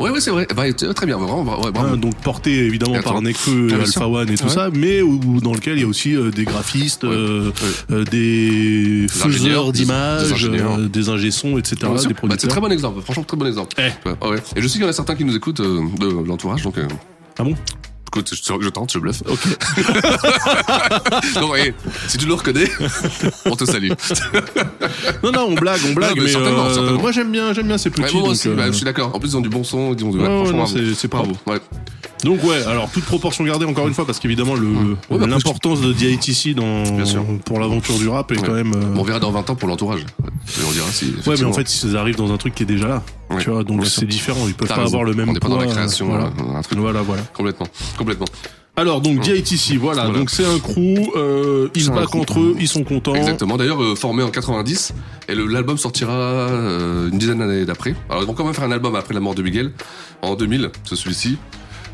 ouais, 0.00 0.20
c'est 0.20 0.30
vrai. 0.30 0.46
Bah, 0.56 0.64
très 0.72 1.06
bien, 1.06 1.16
vraiment, 1.18 1.42
ouais, 1.60 1.70
bravo. 1.70 1.94
Hein, 1.94 1.96
donc 1.96 2.14
porté 2.16 2.52
évidemment 2.64 3.00
par. 3.02 3.20
Nekfeu, 3.22 3.68
Ah, 3.72 3.82
Alpha. 3.82 4.08
One 4.08 4.30
et 4.30 4.36
tout 4.36 4.44
Ouais. 4.44 4.50
ça, 4.50 4.70
mais 4.72 5.02
où, 5.02 5.40
dans 5.40 5.52
lequel 5.52 5.74
il 5.76 5.80
y 5.80 5.84
a 5.84 5.86
aussi 5.86 6.14
euh, 6.16 6.30
des 6.30 6.44
graphistes, 6.44 7.04
Ouais. 7.04 7.10
euh, 7.12 7.50
euh, 7.90 8.04
des 8.04 9.06
faiseurs 9.08 9.72
d'images, 9.72 10.28
des 10.28 10.32
ingénieurs. 10.32 10.78
des 10.78 11.08
ingé-sons, 11.08 11.58
etc., 11.58 11.76
Bah, 11.82 12.34
c'est 12.38 12.48
très 12.48 12.60
bon 12.60 12.70
exemple, 12.72 13.00
franchement 13.02 13.24
très 13.24 13.36
bon 13.36 13.46
exemple. 13.46 13.76
Eh. 13.78 14.08
Ouais. 14.26 14.38
Et 14.56 14.62
je 14.62 14.66
sais 14.68 14.74
qu'il 14.74 14.82
y 14.82 14.86
en 14.86 14.88
a 14.88 14.92
certains 14.92 15.14
qui 15.14 15.24
nous 15.24 15.36
écoutent 15.36 15.60
de 15.60 16.26
l'entourage, 16.26 16.62
donc 16.62 16.74
Ah 17.38 17.44
bon? 17.44 17.54
Écoute, 18.08 18.30
je, 18.34 18.52
je 18.60 18.68
tente, 18.70 18.92
je 18.92 18.98
bluffe. 18.98 19.22
Ok. 19.26 19.46
non, 21.40 21.54
et 21.54 21.74
si 22.08 22.18
tu 22.18 22.26
le 22.26 22.34
reconnais, 22.34 22.68
on 23.44 23.54
te 23.56 23.64
salue. 23.64 23.90
Non, 25.22 25.32
non, 25.32 25.46
on 25.50 25.54
blague, 25.54 25.80
on 25.88 25.92
blague, 25.94 26.10
Non, 26.10 26.16
mais 26.16 26.22
mais, 26.24 26.28
certainement, 26.32 26.64
euh, 26.66 26.74
certainement. 26.74 27.00
moi 27.00 27.12
j'aime 27.12 27.30
bien, 27.32 27.52
j'aime 27.52 27.66
bien 27.66 27.78
ces 27.78 27.90
petits. 27.90 28.02
Ouais, 28.02 28.12
moi 28.12 28.22
donc, 28.22 28.30
aussi, 28.32 28.48
euh, 28.48 28.54
bah, 28.54 28.66
je 28.66 28.72
suis 28.72 28.84
d'accord. 28.84 29.14
En 29.14 29.18
plus, 29.18 29.30
ils 29.30 29.36
ont 29.36 29.40
du 29.40 29.48
bon 29.48 29.64
son, 29.64 29.94
ils 29.94 30.04
ont 30.04 30.10
du. 30.10 30.18
Ouais, 30.18 30.26
ouais, 30.26 30.44
franchement, 30.44 30.66
c'est-. 30.66 31.08
Bravo, 31.08 31.32
Ouais. 31.46 31.58
Donc 32.24 32.42
ouais, 32.42 32.62
alors 32.66 32.90
toute 32.90 33.04
proportion 33.04 33.44
gardée 33.44 33.64
encore 33.64 33.86
une 33.86 33.94
fois 33.94 34.04
parce 34.06 34.18
qu'évidemment 34.18 34.54
Ouais, 34.54 35.18
bah, 35.18 35.26
l'importance 35.26 35.80
de 35.80 35.92
DITC 35.92 36.54
dans 36.54 36.82
Bien 36.82 37.04
sûr. 37.04 37.24
pour 37.44 37.60
l'aventure 37.60 37.96
du 37.96 38.08
rap 38.08 38.32
est 38.32 38.40
Ouais. 38.40 38.46
quand 38.46 38.54
même. 38.54 38.72
euh, 38.74 38.96
On 38.96 39.02
verra 39.04 39.20
dans 39.20 39.30
20 39.30 39.50
ans 39.50 39.54
pour 39.54 39.68
l'entourage. 39.68 40.00
Et 40.00 40.64
on 40.68 40.72
dira 40.72 40.86
si. 40.90 41.14
Ouais, 41.26 41.36
mais 41.38 41.44
en 41.44 41.52
fait 41.52 41.82
ils 41.84 41.96
arrivent 41.96 42.16
dans 42.16 42.32
un 42.32 42.36
truc 42.36 42.54
qui 42.56 42.64
est 42.64 42.66
déjà 42.66 42.88
là. 42.88 43.02
Ouais, 43.30 43.42
Tu 43.42 43.50
vois, 43.50 43.62
donc 43.62 43.86
c'est 43.86 44.06
différent. 44.06 44.40
Ils 44.48 44.54
peuvent 44.54 44.66
pas 44.68 44.74
raison. 44.74 44.86
avoir 44.86 45.04
le 45.04 45.14
même 45.14 45.28
On 45.28 45.32
n'est 45.32 45.38
pas 45.40 45.48
dans 45.48 45.58
la 45.60 45.66
création, 45.66 46.06
Voilà, 46.08 46.24
euh, 46.26 46.56
un 46.56 46.62
truc. 46.62 46.78
voilà, 46.78 47.02
voilà. 47.02 47.22
Complètement, 47.34 47.66
complètement. 47.96 48.26
Alors 48.76 49.00
donc 49.00 49.18
DITC, 49.20 49.76
voilà, 49.76 50.04
Voilà. 50.04 50.18
donc 50.20 50.30
c'est 50.30 50.44
un 50.44 50.58
crew. 50.60 51.10
Euh, 51.16 51.68
ils 51.74 51.82
se 51.82 51.90
battent 51.90 52.06
crew. 52.06 52.16
entre 52.20 52.38
eux, 52.40 52.54
ils 52.60 52.68
sont 52.68 52.84
contents. 52.84 53.14
Exactement. 53.14 53.56
D'ailleurs, 53.56 53.82
euh, 53.82 53.96
formé 53.96 54.22
en 54.22 54.30
90, 54.30 54.92
et 55.28 55.34
l'album 55.34 55.78
sortira 55.78 56.12
euh, 56.14 57.10
une 57.10 57.18
dizaine 57.18 57.38
d'années 57.38 57.64
d'après. 57.64 57.96
Alors, 58.08 58.22
ils 58.22 58.26
vont 58.26 58.34
quand 58.34 58.44
même 58.44 58.54
faire 58.54 58.64
un 58.64 58.70
album 58.70 58.94
après 58.94 59.14
la 59.14 59.20
mort 59.20 59.34
de 59.34 59.42
Miguel, 59.42 59.72
en 60.22 60.36
2000, 60.36 60.70
c'est 60.84 60.94
celui-ci, 60.94 61.38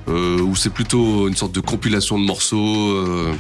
où 0.09 0.55
c'est 0.57 0.71
plutôt 0.71 1.29
une 1.29 1.37
sorte 1.37 1.53
de 1.53 1.61
compilation 1.61 2.19
de 2.19 2.25
morceaux. 2.25 2.91
euh, 2.93 3.33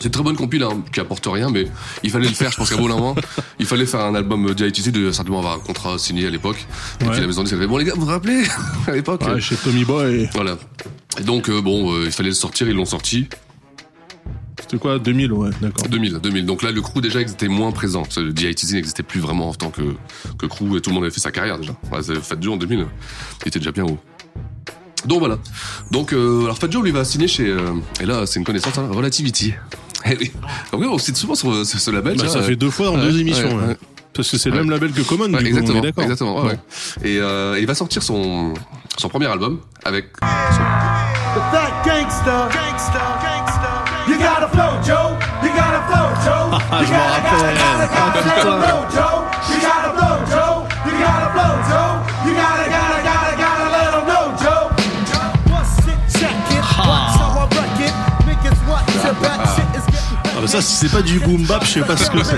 c'est 0.00 0.06
une 0.06 0.10
très 0.10 0.22
bonne 0.24 0.36
compile, 0.36 0.62
hein, 0.64 0.82
qui 0.92 1.00
apporte 1.00 1.24
rien, 1.26 1.50
mais 1.50 1.66
il 2.02 2.10
fallait 2.10 2.28
le 2.28 2.34
faire, 2.34 2.50
je 2.50 2.56
pense 2.58 2.68
qu'à 2.68 2.76
bon 2.76 2.88
moment, 2.88 3.14
il 3.58 3.64
fallait 3.66 3.86
faire 3.86 4.00
un 4.00 4.14
album 4.14 4.52
DITC, 4.52 4.90
de 4.90 5.10
certainement 5.12 5.38
avoir 5.38 5.54
un 5.54 5.60
contrat 5.60 5.96
signé 5.98 6.26
à 6.26 6.30
l'époque. 6.30 6.66
Et 7.00 7.04
Ouais. 7.04 7.10
puis 7.12 7.20
la 7.20 7.26
maison 7.26 7.42
disait, 7.42 7.66
bon 7.66 7.76
les 7.78 7.84
gars, 7.86 7.92
vous 7.94 8.02
vous 8.02 8.06
rappelez, 8.10 8.42
à 8.86 8.92
l'époque 8.92 9.22
Ouais, 9.22 9.40
chez 9.40 9.56
Tommy 9.56 9.84
Boy, 9.84 10.28
Voilà. 10.34 10.58
Et 11.18 11.22
donc, 11.22 11.48
euh, 11.48 11.62
bon, 11.62 11.94
euh, 11.94 12.02
il 12.06 12.12
fallait 12.12 12.28
le 12.30 12.34
sortir, 12.34 12.68
ils 12.68 12.74
l'ont 12.74 12.84
sorti. 12.84 13.28
c'était 14.60 14.78
quoi 14.78 14.98
2000, 14.98 15.32
ouais, 15.32 15.50
d'accord. 15.62 15.88
2000, 15.88 16.14
2000. 16.18 16.44
Donc 16.44 16.62
là, 16.62 16.72
le 16.72 16.82
crew 16.82 17.00
déjà 17.00 17.20
était 17.20 17.48
moins 17.48 17.70
présent. 17.72 18.02
Le 18.16 18.32
DITZ 18.32 18.72
n'existait 18.74 19.02
plus 19.04 19.20
vraiment 19.20 19.50
en 19.50 19.54
tant 19.54 19.70
que, 19.70 19.94
que 20.38 20.46
crew 20.46 20.76
et 20.76 20.80
tout 20.80 20.90
le 20.90 20.94
monde 20.94 21.04
avait 21.04 21.12
fait 21.14 21.20
sa 21.20 21.30
carrière 21.30 21.58
déjà. 21.58 21.72
Ouais, 21.92 22.02
c'est- 22.02 22.16
Fat 22.20 22.36
Joe 22.40 22.54
en 22.54 22.56
2000, 22.56 22.84
il 23.44 23.48
était 23.48 23.58
déjà 23.60 23.70
bien 23.72 23.84
haut. 23.84 23.98
Donc 25.06 25.18
voilà. 25.20 25.36
Donc, 25.90 26.12
euh, 26.12 26.44
alors 26.44 26.58
Fat 26.58 26.70
Joe 26.70 26.82
lui 26.82 26.90
va 26.90 27.04
signer 27.04 27.28
chez. 27.28 27.46
euh, 27.48 27.72
et 28.00 28.06
là, 28.06 28.26
c'est 28.26 28.38
une 28.38 28.44
connaissance, 28.44 28.76
hein, 28.78 28.88
Relativity. 28.90 29.54
Eh 30.06 30.16
oui. 30.20 30.30
Donc, 30.70 30.82
oui, 30.82 30.86
on 30.90 30.98
cite 30.98 31.16
souvent 31.16 31.34
sur, 31.34 31.64
sur 31.64 31.80
ce 31.80 31.90
label. 31.90 32.18
Bah, 32.18 32.28
ça 32.28 32.38
vois, 32.40 32.42
fait 32.48 32.56
deux 32.56 32.68
fois 32.68 32.90
en 32.90 32.96
ouais, 32.96 33.00
deux 33.00 33.18
émissions. 33.20 33.56
ouais, 33.56 33.68
ouais. 33.68 33.76
Parce 34.12 34.30
que 34.30 34.36
c'est 34.36 34.50
le 34.50 34.56
Ouais. 34.56 34.60
même 34.62 34.70
label 34.70 34.92
que 34.92 35.00
Common, 35.00 35.24
Ouais, 35.24 35.28
du 35.30 35.34
coup, 35.36 35.42
on 35.42 35.46
exactement, 35.46 35.78
est 35.78 35.82
d'accord. 35.82 36.04
exactement. 36.04 36.42
ouais, 36.42 36.48
ouais. 36.50 36.58
Et 37.08 37.18
euh, 37.20 37.56
il 37.58 37.66
va 37.66 37.74
sortir 37.74 38.02
son, 38.02 38.52
son 38.98 39.08
premier 39.08 39.26
album 39.26 39.60
avec 39.82 40.12
The 40.12 40.20
fat 40.20 41.72
gangster. 41.86 42.48
Gangster. 42.52 43.00
Gangster. 43.22 43.84
You 44.06 44.16
gotta 44.18 44.48
flow, 44.48 44.82
Joe. 44.84 45.16
You 45.42 45.48
gotta 45.56 45.82
flow, 45.88 46.08
Joe. 46.22 46.60
Ah, 46.70 46.80
you 46.82 46.86
je 46.86 46.92
m'en 46.92 46.98
gotta, 46.98 47.30
rappelle. 47.30 47.56
Ah, 47.96 48.12
putain. 48.12 49.13
Ça, 60.54 60.62
si 60.62 60.76
c'est 60.76 60.88
pas 60.88 61.02
du 61.02 61.18
boom 61.18 61.42
bap, 61.46 61.64
je 61.64 61.72
sais 61.72 61.80
pas 61.80 61.96
ce 61.96 62.08
que 62.08 62.22
c'est. 62.22 62.36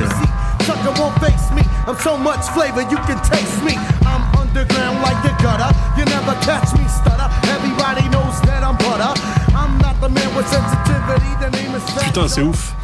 Sucker 0.65 0.99
won't 0.99 1.13
face 1.21 1.51
me. 1.55 1.61
I'm 1.87 1.97
so 2.03 2.17
much 2.17 2.41
flavor 2.55 2.81
you 2.91 2.97
can 3.07 3.21
taste 3.29 3.63
me. 3.63 3.75
I'm 4.07 4.23
underground 4.41 5.03
like 5.03 5.21
the 5.23 5.31
gutter. 5.43 5.71
You 5.99 6.05
never 6.07 6.35
catch 6.41 6.73
me 6.73 6.85
stutter. 6.89 7.29
Everybody 7.45 8.09
knows 8.09 8.41
that 8.47 8.63
I'm 8.65 8.77
butter. 8.79 9.13
I'm 9.55 9.77
not 9.79 10.01
the 10.01 10.09
man 10.09 10.35
with 10.35 10.49
sensitivity. 10.49 11.29
The 11.41 11.51
name 11.51 11.75
is 11.77 12.05
Putain, 12.05 12.29
c'est 12.29 12.43
ouf. 12.43 12.75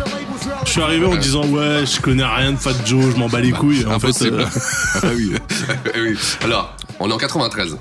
Je 0.67 0.71
suis 0.71 0.83
arrivé 0.83 1.07
en 1.07 1.17
disant 1.17 1.47
ouais, 1.47 1.87
je 1.87 2.01
connais 2.01 2.25
rien 2.25 2.53
de 2.53 2.59
Fat 2.59 2.75
Joe, 2.85 3.13
je 3.13 3.17
m'en 3.19 3.29
bats 3.29 3.41
les 3.41 3.53
couilles. 3.53 3.87
En 3.87 3.99
fait, 3.99 4.23
euh, 4.23 4.45
ah 5.03 5.07
oui. 5.17 5.35
Ah 5.69 5.97
oui. 5.97 6.19
Alors, 6.45 6.77
on 7.01 7.09
est 7.09 7.13
en 7.13 7.19
93. 7.19 7.79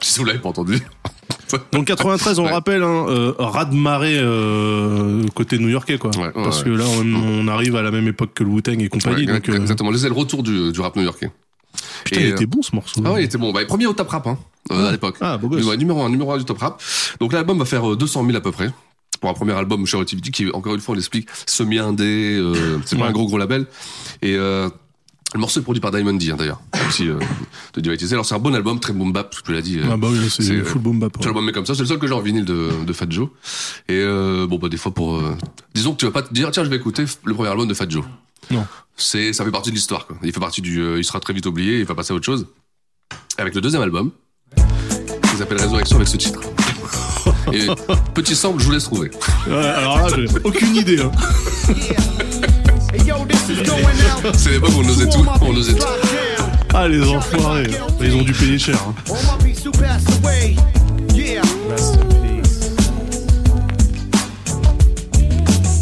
Si 0.00 0.18
vous 0.18 0.26
l'avez 0.26 0.40
pas 0.40 0.50
entendu. 0.50 0.82
Donc 1.72 1.86
93, 1.86 2.38
on 2.38 2.44
Ouais. 2.44 2.50
rappelle, 2.50 2.82
hein, 2.82 3.06
euh, 3.08 3.32
de 3.64 3.74
marée 3.74 4.18
euh, 4.18 5.22
côté 5.34 5.58
new-yorkais 5.58 5.98
quoi. 5.98 6.10
Ouais, 6.16 6.24
ouais, 6.26 6.32
Parce 6.34 6.62
que 6.62 6.70
là, 6.70 6.84
on, 6.98 7.04
on 7.14 7.48
arrive 7.48 7.76
à 7.76 7.82
la 7.82 7.90
même 7.90 8.06
époque 8.08 8.30
que 8.34 8.44
le 8.44 8.50
Wu-Tang 8.50 8.80
et 8.80 8.88
compagnie. 8.88 9.26
Donc, 9.26 9.48
euh, 9.48 9.56
Exactement. 9.56 9.92
C'est 9.96 10.08
le 10.08 10.14
retour 10.14 10.42
du, 10.42 10.72
du 10.72 10.80
rap 10.80 10.96
new-yorkais. 10.96 11.30
putain, 12.04 12.20
Et, 12.20 12.24
il 12.24 12.30
euh, 12.30 12.34
était 12.34 12.46
bon 12.46 12.62
ce 12.62 12.74
morceau. 12.74 13.00
Ah 13.04 13.12
ouais, 13.12 13.22
il 13.22 13.24
était 13.26 13.38
bon. 13.38 13.52
Bah, 13.52 13.64
premier 13.66 13.86
au 13.86 13.92
top 13.92 14.08
rap, 14.08 14.26
hein, 14.26 14.38
euh, 14.70 14.88
à 14.88 14.92
l'époque. 14.92 15.16
Ah, 15.20 15.36
beau 15.38 15.48
gosse. 15.48 15.64
Numéro 15.76 16.02
1, 16.02 16.10
numéro 16.10 16.32
1 16.32 16.38
du 16.38 16.44
top 16.44 16.58
rap. 16.58 16.82
Donc 17.20 17.32
l'album 17.32 17.58
va 17.58 17.64
faire 17.64 17.90
euh, 17.92 17.96
200 17.96 18.24
000 18.26 18.36
à 18.36 18.40
peu 18.40 18.52
près. 18.52 18.70
Pour 19.20 19.30
un 19.30 19.34
premier 19.34 19.52
album 19.52 19.86
chez 19.86 19.96
Relativity, 19.96 20.32
qui, 20.32 20.50
encore 20.52 20.74
une 20.74 20.80
fois, 20.80 20.94
on 20.94 20.96
l'explique, 20.96 21.28
semi-indé, 21.46 22.36
euh, 22.40 22.78
c'est 22.84 22.98
pas 22.98 23.06
un 23.06 23.12
gros 23.12 23.26
gros 23.26 23.38
label. 23.38 23.66
Et, 24.20 24.34
euh, 24.36 24.68
le 25.34 25.40
morceau 25.40 25.60
est 25.60 25.62
produit 25.62 25.80
par 25.80 25.90
Diamond 25.90 26.12
D, 26.14 26.30
hein, 26.30 26.36
d'ailleurs. 26.38 26.60
Aussi, 26.88 27.08
euh, 27.08 27.18
de 27.74 27.80
Divided. 27.80 28.12
Alors 28.12 28.26
c'est 28.26 28.34
un 28.34 28.38
bon 28.38 28.54
album, 28.54 28.78
très 28.80 28.92
boom 28.92 29.12
bap, 29.12 29.34
tu 29.44 29.52
l'as 29.52 29.62
dit. 29.62 29.78
euh, 29.78 29.84
Ah 29.90 29.96
bah 29.96 30.08
oui, 30.10 30.18
c'est 30.28 30.42
c'est, 30.42 30.58
full 30.62 30.82
boom 30.82 30.98
bap. 31.00 31.18
Tu 31.18 31.24
l'album 31.26 31.48
est 31.48 31.52
comme 31.52 31.64
ça, 31.66 31.74
c'est 31.74 31.80
le 31.80 31.86
seul 31.86 31.98
que 31.98 32.06
j'ai 32.06 32.12
en 32.12 32.20
vinyle 32.20 32.44
de, 32.44 32.70
de 32.86 32.92
Fat 32.92 33.06
Joe. 33.08 33.28
Et 33.88 33.92
euh, 33.94 34.46
bon 34.46 34.58
bah 34.58 34.68
des 34.68 34.76
fois 34.76 34.92
pour, 34.92 35.16
euh, 35.16 35.34
disons 35.74 35.92
que 35.92 35.98
tu 35.98 36.04
vas 36.04 36.10
pas 36.12 36.22
te 36.22 36.32
dire 36.34 36.50
tiens 36.50 36.64
je 36.64 36.68
vais 36.70 36.76
écouter 36.76 37.04
le 37.24 37.34
premier 37.34 37.48
album 37.48 37.66
de 37.66 37.74
Fat 37.74 37.86
Joe. 37.88 38.04
Non. 38.50 38.66
C'est, 38.96 39.32
ça 39.32 39.44
fait 39.44 39.50
partie 39.50 39.70
de 39.70 39.74
l'histoire. 39.76 40.06
Quoi. 40.06 40.16
Il 40.22 40.32
fait 40.32 40.40
partie 40.40 40.60
du, 40.60 40.80
euh, 40.80 40.98
il 40.98 41.04
sera 41.04 41.18
très 41.20 41.32
vite 41.32 41.46
oublié, 41.46 41.78
il 41.78 41.84
va 41.86 41.94
passer 41.94 42.12
à 42.12 42.16
autre 42.16 42.26
chose. 42.26 42.46
Avec 43.38 43.54
le 43.54 43.60
deuxième 43.62 43.80
album, 43.82 44.10
qui 44.54 45.36
s'appelle 45.38 45.58
Résurrection 45.60 45.96
avec 45.96 46.08
ce 46.08 46.16
titre. 46.18 46.40
Et 47.52 47.66
petit 48.14 48.34
sample, 48.36 48.60
je 48.60 48.66
vous 48.66 48.72
laisse 48.72 48.84
trouver. 48.84 49.10
Ouais, 49.46 49.54
alors 49.54 49.96
là, 49.98 50.08
j'ai 50.14 50.26
aucune 50.44 50.76
idée. 50.76 51.00
Hein. 51.00 51.10
C'est 53.46 54.50
l'époque 54.50 54.70
où 54.76 54.80
on 54.82 54.88
osait 54.88 55.08
tout, 55.08 55.24
on 55.40 55.56
osait 55.56 55.74
tout. 55.74 55.84
Ah, 56.74 56.88
les 56.88 57.02
enfoirés. 57.08 57.66
Ils 58.00 58.14
ont 58.14 58.22
dû 58.22 58.32
payer 58.32 58.58
cher. 58.58 58.76
hein. 58.86 58.94
All 59.10 59.16
my 59.38 59.44
peeps 59.44 59.64
who 59.64 59.70
passed 59.72 60.08
away. 60.22 60.56
Yeah. 61.14 61.42
Rest 61.68 61.96
in 61.96 62.08
peace. 62.22 62.70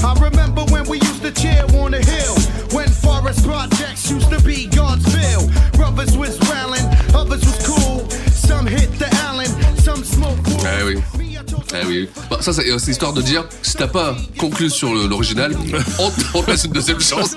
I 0.02 0.14
remember 0.21 0.62
when 0.73 0.88
we 0.88 0.99
used 0.99 1.23
to 1.23 1.31
chill 1.33 1.67
on 1.81 1.93
the 1.93 1.99
hill. 2.05 2.35
When 2.73 2.88
forest 2.88 3.45
projects 3.45 4.11
used 4.11 4.31
to 4.31 4.40
be 4.43 4.67
Godsville. 4.69 5.49
Brothers 5.76 6.17
was 6.17 6.38
rallying, 6.50 6.87
others 7.14 7.45
was 7.45 7.59
cool. 7.67 8.09
Some 8.33 8.67
hit 8.67 8.90
the 8.99 9.09
Allen, 9.26 9.49
some 9.79 10.02
smoke 10.05 10.38
wood. 10.47 10.64
Eh 10.64 10.83
oui. 10.85 11.02
Eh 11.73 11.87
oui. 11.87 12.09
Bon, 12.29 12.37
ça, 12.41 12.53
c'est, 12.53 12.69
euh, 12.71 12.79
c'est 12.79 12.91
histoire 12.91 13.12
de 13.12 13.23
dire, 13.23 13.45
si 13.62 13.75
t'as 13.77 13.87
pas 13.87 14.17
conclu 14.39 14.69
sur 14.71 14.93
l'original, 14.95 15.55
on, 15.99 16.43
te 16.43 16.50
laisse 16.50 16.65
une 16.65 16.73
deuxième 16.73 17.00
chance. 17.00 17.37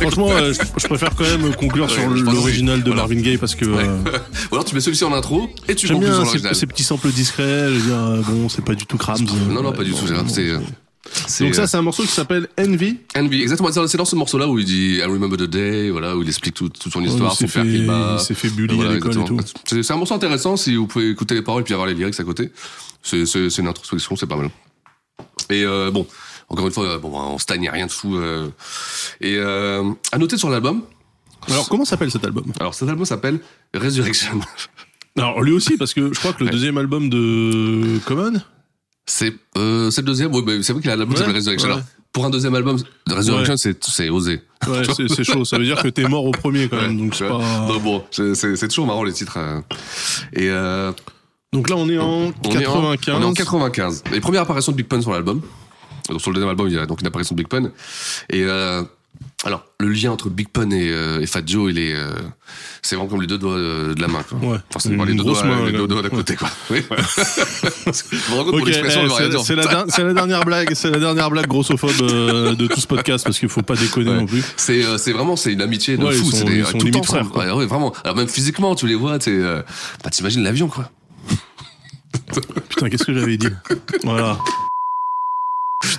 Franchement, 0.00 0.30
euh, 0.30 0.52
je, 0.52 0.60
je 0.80 0.86
préfère 0.86 1.14
quand 1.14 1.24
même 1.24 1.54
conclure 1.56 1.86
Ouais, 1.86 1.92
sur 1.92 2.08
l'original 2.08 2.80
de 2.82 2.86
Voilà. 2.86 3.02
Marvin 3.02 3.20
Gaye 3.20 3.36
parce 3.38 3.54
que 3.54 3.64
euh, 3.64 3.98
Ou 4.50 4.54
alors 4.54 4.64
tu 4.64 4.74
mets 4.74 4.80
celui-ci 4.80 5.04
en 5.04 5.12
intro 5.12 5.48
et 5.68 5.74
tu 5.74 5.88
conclus 5.88 6.06
sur 6.08 6.18
l'original. 6.24 6.54
ces, 6.54 6.66
petits 6.66 6.84
samples 6.84 7.08
discrets. 7.10 7.68
Je 7.68 7.74
veux 7.74 7.80
dire, 7.86 7.96
euh, 7.98 8.20
bon, 8.22 8.48
c'est 8.48 8.64
pas 8.64 8.74
du 8.74 8.86
tout 8.86 8.96
crams. 8.96 9.24
Non, 9.50 9.62
non, 9.62 9.72
pas 9.72 9.84
du 9.84 9.92
tout. 9.92 10.06
c'est- 10.28 10.48
euh, 10.50 10.58
Donc 11.40 11.54
ça, 11.54 11.66
c'est 11.66 11.76
un 11.76 11.82
morceau 11.82 12.02
qui 12.02 12.08
s'appelle 12.12 12.48
Envy. 12.58 12.96
Envy, 13.16 13.42
exactement. 13.42 13.70
C'est 13.86 13.96
dans 13.98 14.04
ce 14.04 14.16
morceau-là 14.16 14.48
où 14.48 14.58
il 14.58 14.64
dit 14.64 14.96
I 14.98 15.02
remember 15.02 15.36
the 15.36 15.50
day, 15.50 15.90
voilà, 15.90 16.16
où 16.16 16.22
il 16.22 16.28
explique 16.28 16.54
tout- 16.54 16.68
toute 16.70 16.92
son 16.92 17.02
histoire, 17.02 17.34
s'est 17.34 17.46
son 17.46 17.52
père 17.52 17.64
fait- 17.64 17.70
qui 17.78 17.84
bat. 17.86 18.16
il 18.18 18.24
s'est 18.24 18.34
fait 18.34 18.48
bully 18.48 18.74
Voilà, 18.74 18.92
à 18.92 18.94
l'école 18.94 19.12
et 19.20 19.24
tout. 19.24 19.36
C'est 19.66 19.90
un 19.92 19.96
morceau 19.96 20.14
intéressant 20.14 20.56
si 20.56 20.76
vous 20.76 20.86
pouvez 20.86 21.10
écouter 21.10 21.34
les 21.34 21.42
paroles 21.42 21.64
puis 21.64 21.74
avoir 21.74 21.86
les 21.88 21.94
lyrics 21.94 22.18
à 22.18 22.24
côté. 22.24 22.50
C'est 23.04 23.58
une 23.58 23.68
introspection, 23.68 24.16
c'est 24.16 24.26
pas 24.26 24.36
mal. 24.36 24.50
Et 25.50 25.62
euh, 25.64 25.90
bon, 25.90 26.06
encore 26.48 26.66
une 26.66 26.72
fois, 26.72 26.84
euh, 26.86 26.98
bon, 26.98 27.12
on 27.14 27.38
stagne 27.38 27.68
rien 27.68 27.86
de 27.86 27.92
fou. 27.92 28.16
euh. 28.16 28.48
et 29.20 29.36
euh, 29.36 29.84
à 30.10 30.18
noter 30.18 30.36
sur 30.38 30.48
l'album, 30.50 30.82
Alors, 31.50 31.68
comment 31.68 31.84
s'appelle 31.84 32.10
cet 32.10 32.24
album? 32.24 32.50
Alors 32.58 32.74
cet 32.74 32.88
album 32.88 33.04
s'appelle 33.04 33.40
Resurrection. 33.74 34.40
Alors, 35.16 35.42
lui 35.42 35.52
aussi, 35.52 35.76
parce 35.76 35.94
que 35.94 36.12
je 36.12 36.18
crois 36.18 36.32
que 36.32 36.40
le 36.40 36.46
Ouais. 36.46 36.50
deuxième 36.52 36.76
album 36.78 37.08
de 37.10 37.98
Common, 38.06 38.32
C'est 39.06 39.32
euh, 39.58 39.90
c'est 39.90 40.00
le 40.00 40.06
deuxième, 40.06 40.32
bah, 40.32 40.52
c'est 40.62 40.72
vrai 40.72 40.80
qu'il 40.82 40.90
a 40.90 40.96
l'album 40.96 41.14
qui 41.14 41.20
Ouais, 41.20 41.26
s'appelle 41.26 41.36
Resurrection. 41.36 41.68
ouais. 41.68 41.74
Alors, 41.74 41.84
pour 42.12 42.24
un 42.24 42.30
deuxième 42.30 42.54
album, 42.54 42.78
Resurrection, 43.08 43.52
Ouais. 43.52 43.58
c'est 43.58 43.84
c'est 43.84 44.08
osé. 44.08 44.40
ouais, 44.66 44.82
c'est 44.96 45.06
c'est 45.08 45.22
chaud. 45.24 45.44
Ça 45.44 45.58
veut 45.58 45.64
dire 45.64 45.80
que 45.82 45.88
t'es 45.88 46.08
mort 46.08 46.24
au 46.24 46.30
premier 46.32 46.68
quand 46.68 46.80
même. 46.80 46.96
Ouais, 46.96 47.02
Donc, 47.04 47.14
c'est 47.14 47.28
pas... 47.28 47.78
Bon, 47.82 48.02
c'est- 48.10 48.68
toujours 48.68 48.86
marrant 48.86 49.04
les 49.04 49.12
titres. 49.12 49.38
Et 50.32 50.48
euh, 50.48 50.90
donc 51.54 51.70
là, 51.70 51.76
on 51.76 51.88
est 51.88 51.98
en 51.98 52.32
on 52.44 52.50
est 52.50 52.66
en- 52.66 52.92
95. 52.92 53.14
On 53.16 53.22
est 53.22 53.24
en 53.24 53.32
95. 53.32 54.04
Les 54.12 54.20
premières 54.20 54.42
apparitions 54.42 54.72
de 54.72 54.76
Big 54.76 54.86
Pun 54.86 55.00
sur 55.00 55.12
l'album. 55.12 55.40
Donc 56.10 56.20
sur 56.20 56.30
le 56.30 56.34
deuxième 56.34 56.50
album, 56.50 56.66
il 56.68 56.74
y 56.74 56.78
a 56.78 56.84
donc 56.86 57.00
une 57.00 57.06
apparition 57.06 57.34
de 57.34 57.40
Big 57.40 57.48
Pun. 57.48 57.70
Et 58.28 58.42
euh, 58.44 58.82
alors, 59.44 59.64
le 59.78 59.88
lien 59.88 60.10
entre 60.10 60.28
Big 60.28 60.48
Pun 60.48 60.70
et, 60.70 60.90
euh, 60.90 61.20
et 61.20 61.26
Fat 61.26 61.42
Joe, 61.46 61.70
il 61.70 61.78
est, 61.78 61.94
euh, 61.94 62.10
c'est 62.82 62.96
vraiment 62.96 63.08
comme 63.10 63.20
les 63.20 63.26
deux 63.26 63.38
doigts 63.38 63.56
euh, 63.56 63.94
de 63.94 64.00
la 64.00 64.08
main. 64.08 64.22
Quoi. 64.22 64.38
Ouais. 64.38 64.56
Enfin, 64.70 64.78
c'est 64.80 64.88
les 64.90 65.14
deux 65.14 65.22
doigts, 65.22 65.44
main, 65.44 65.64
les 65.66 65.72
deux 65.72 65.86
doigts 65.86 66.02
d'à 66.02 66.08
côté, 66.10 66.34
quoi. 66.36 66.48
Oui. 66.70 66.82
Eh, 67.86 68.72
c'est 69.44 69.54
la, 70.02 70.12
dernière 70.14 70.44
blague, 70.44 70.74
c'est 70.74 70.90
la 70.90 70.98
dernière 70.98 71.30
blague 71.30 71.46
grossophobe 71.46 71.90
euh, 72.02 72.54
de 72.54 72.66
tout 72.66 72.80
ce 72.80 72.86
podcast 72.86 73.24
parce 73.24 73.38
qu'il 73.38 73.48
faut 73.48 73.62
pas 73.62 73.76
déconner 73.76 74.10
Ouais. 74.10 74.16
non 74.16 74.26
plus. 74.26 74.42
C'est 74.56 74.82
c'est 74.98 75.12
vraiment 75.12 75.36
c'est 75.36 75.52
une 75.52 75.62
amitié 75.62 75.96
de 75.96 76.10
fou. 76.10 76.30
c'est 76.32 76.44
des- 76.44 76.58
ils 76.58 76.66
sont 76.66 76.78
tout 76.78 76.86
le 76.86 76.92
temps 76.92 77.02
frères. 77.02 77.34
Ouais, 77.36 77.66
vraiment. 77.66 77.92
Alors 78.04 78.16
même 78.16 78.28
physiquement, 78.28 78.74
tu 78.74 78.86
les 78.86 78.94
vois, 78.94 79.18
tu 79.18 79.42
bah, 79.42 80.10
t'imagines 80.10 80.42
l'avion 80.42 80.68
quoi. 80.68 80.90
Putain, 82.68 82.88
qu'est-ce 82.88 83.04
que 83.04 83.14
j'avais 83.14 83.36
dit 83.36 83.48
Voilà. 84.04 84.38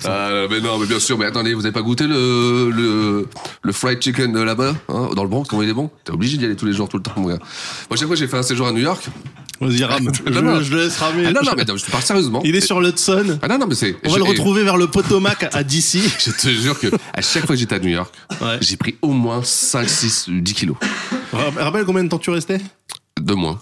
Ah, 0.04 0.46
mais 0.50 0.60
non, 0.60 0.78
mais 0.78 0.86
bien 0.86 0.98
sûr. 0.98 1.16
Mais 1.16 1.26
attendez, 1.26 1.54
vous 1.54 1.64
avez 1.64 1.72
pas 1.72 1.82
goûté 1.82 2.06
le 2.06 2.70
le, 2.70 3.28
le 3.62 3.72
fried 3.72 4.02
chicken 4.02 4.36
là-bas, 4.44 4.74
hein, 4.88 5.10
dans 5.14 5.22
le 5.22 5.28
Bronx, 5.28 5.44
comment 5.48 5.62
il 5.62 5.68
est 5.68 5.72
bon 5.74 5.90
T'es 6.04 6.12
obligé 6.12 6.36
d'y 6.38 6.44
aller 6.44 6.56
tous 6.56 6.66
les 6.66 6.72
jours, 6.72 6.88
tout 6.88 6.96
le 6.96 7.02
temps, 7.04 7.12
mon 7.16 7.28
gars. 7.28 7.38
Moi, 7.88 7.96
chaque 7.96 8.06
fois, 8.08 8.16
j'ai 8.16 8.26
fait 8.26 8.36
un 8.36 8.42
séjour 8.42 8.66
à 8.66 8.72
New 8.72 8.80
York. 8.80 9.06
Vas-y, 9.60 9.84
rame. 9.84 10.10
je, 10.26 10.30
Non, 10.32 10.42
non. 10.42 10.60
je 10.60 10.74
le 10.74 10.82
laisse 10.84 10.98
ramer. 10.98 11.24
Ah 11.26 11.32
non, 11.32 11.40
non, 11.44 11.52
mais 11.56 11.62
attends, 11.62 11.76
je 11.76 11.84
te 11.84 11.90
parle 11.90 12.02
sérieusement. 12.02 12.42
Il 12.44 12.56
est 12.56 12.60
sur 12.60 12.80
l'Hudson. 12.80 13.38
Ah 13.42 13.48
non, 13.48 13.58
non, 13.58 13.66
mais 13.68 13.74
c'est. 13.76 13.96
On 14.04 14.10
va 14.10 14.18
le 14.18 14.24
et- 14.24 14.28
retrouver 14.28 14.64
vers 14.64 14.76
le 14.76 14.88
Potomac 14.88 15.48
à 15.52 15.62
DC. 15.62 15.98
Je 16.18 16.30
te 16.32 16.48
jure 16.48 16.78
que 16.78 16.88
à 17.14 17.22
chaque 17.22 17.46
fois 17.46 17.54
que 17.54 17.60
j'étais 17.60 17.76
à 17.76 17.78
New 17.78 17.88
York, 17.90 18.12
Ouais. 18.40 18.58
j'ai 18.60 18.76
pris 18.76 18.96
au 19.02 19.12
moins 19.12 19.42
5, 19.42 19.88
6, 19.88 20.26
10 20.28 20.54
kilos. 20.54 20.76
Ra- 21.32 21.52
Rappelle 21.64 21.84
combien 21.84 22.02
de 22.04 22.08
temps 22.08 22.18
tu 22.18 22.30
restais? 22.30 22.60
De 23.20 23.32
moins. 23.34 23.58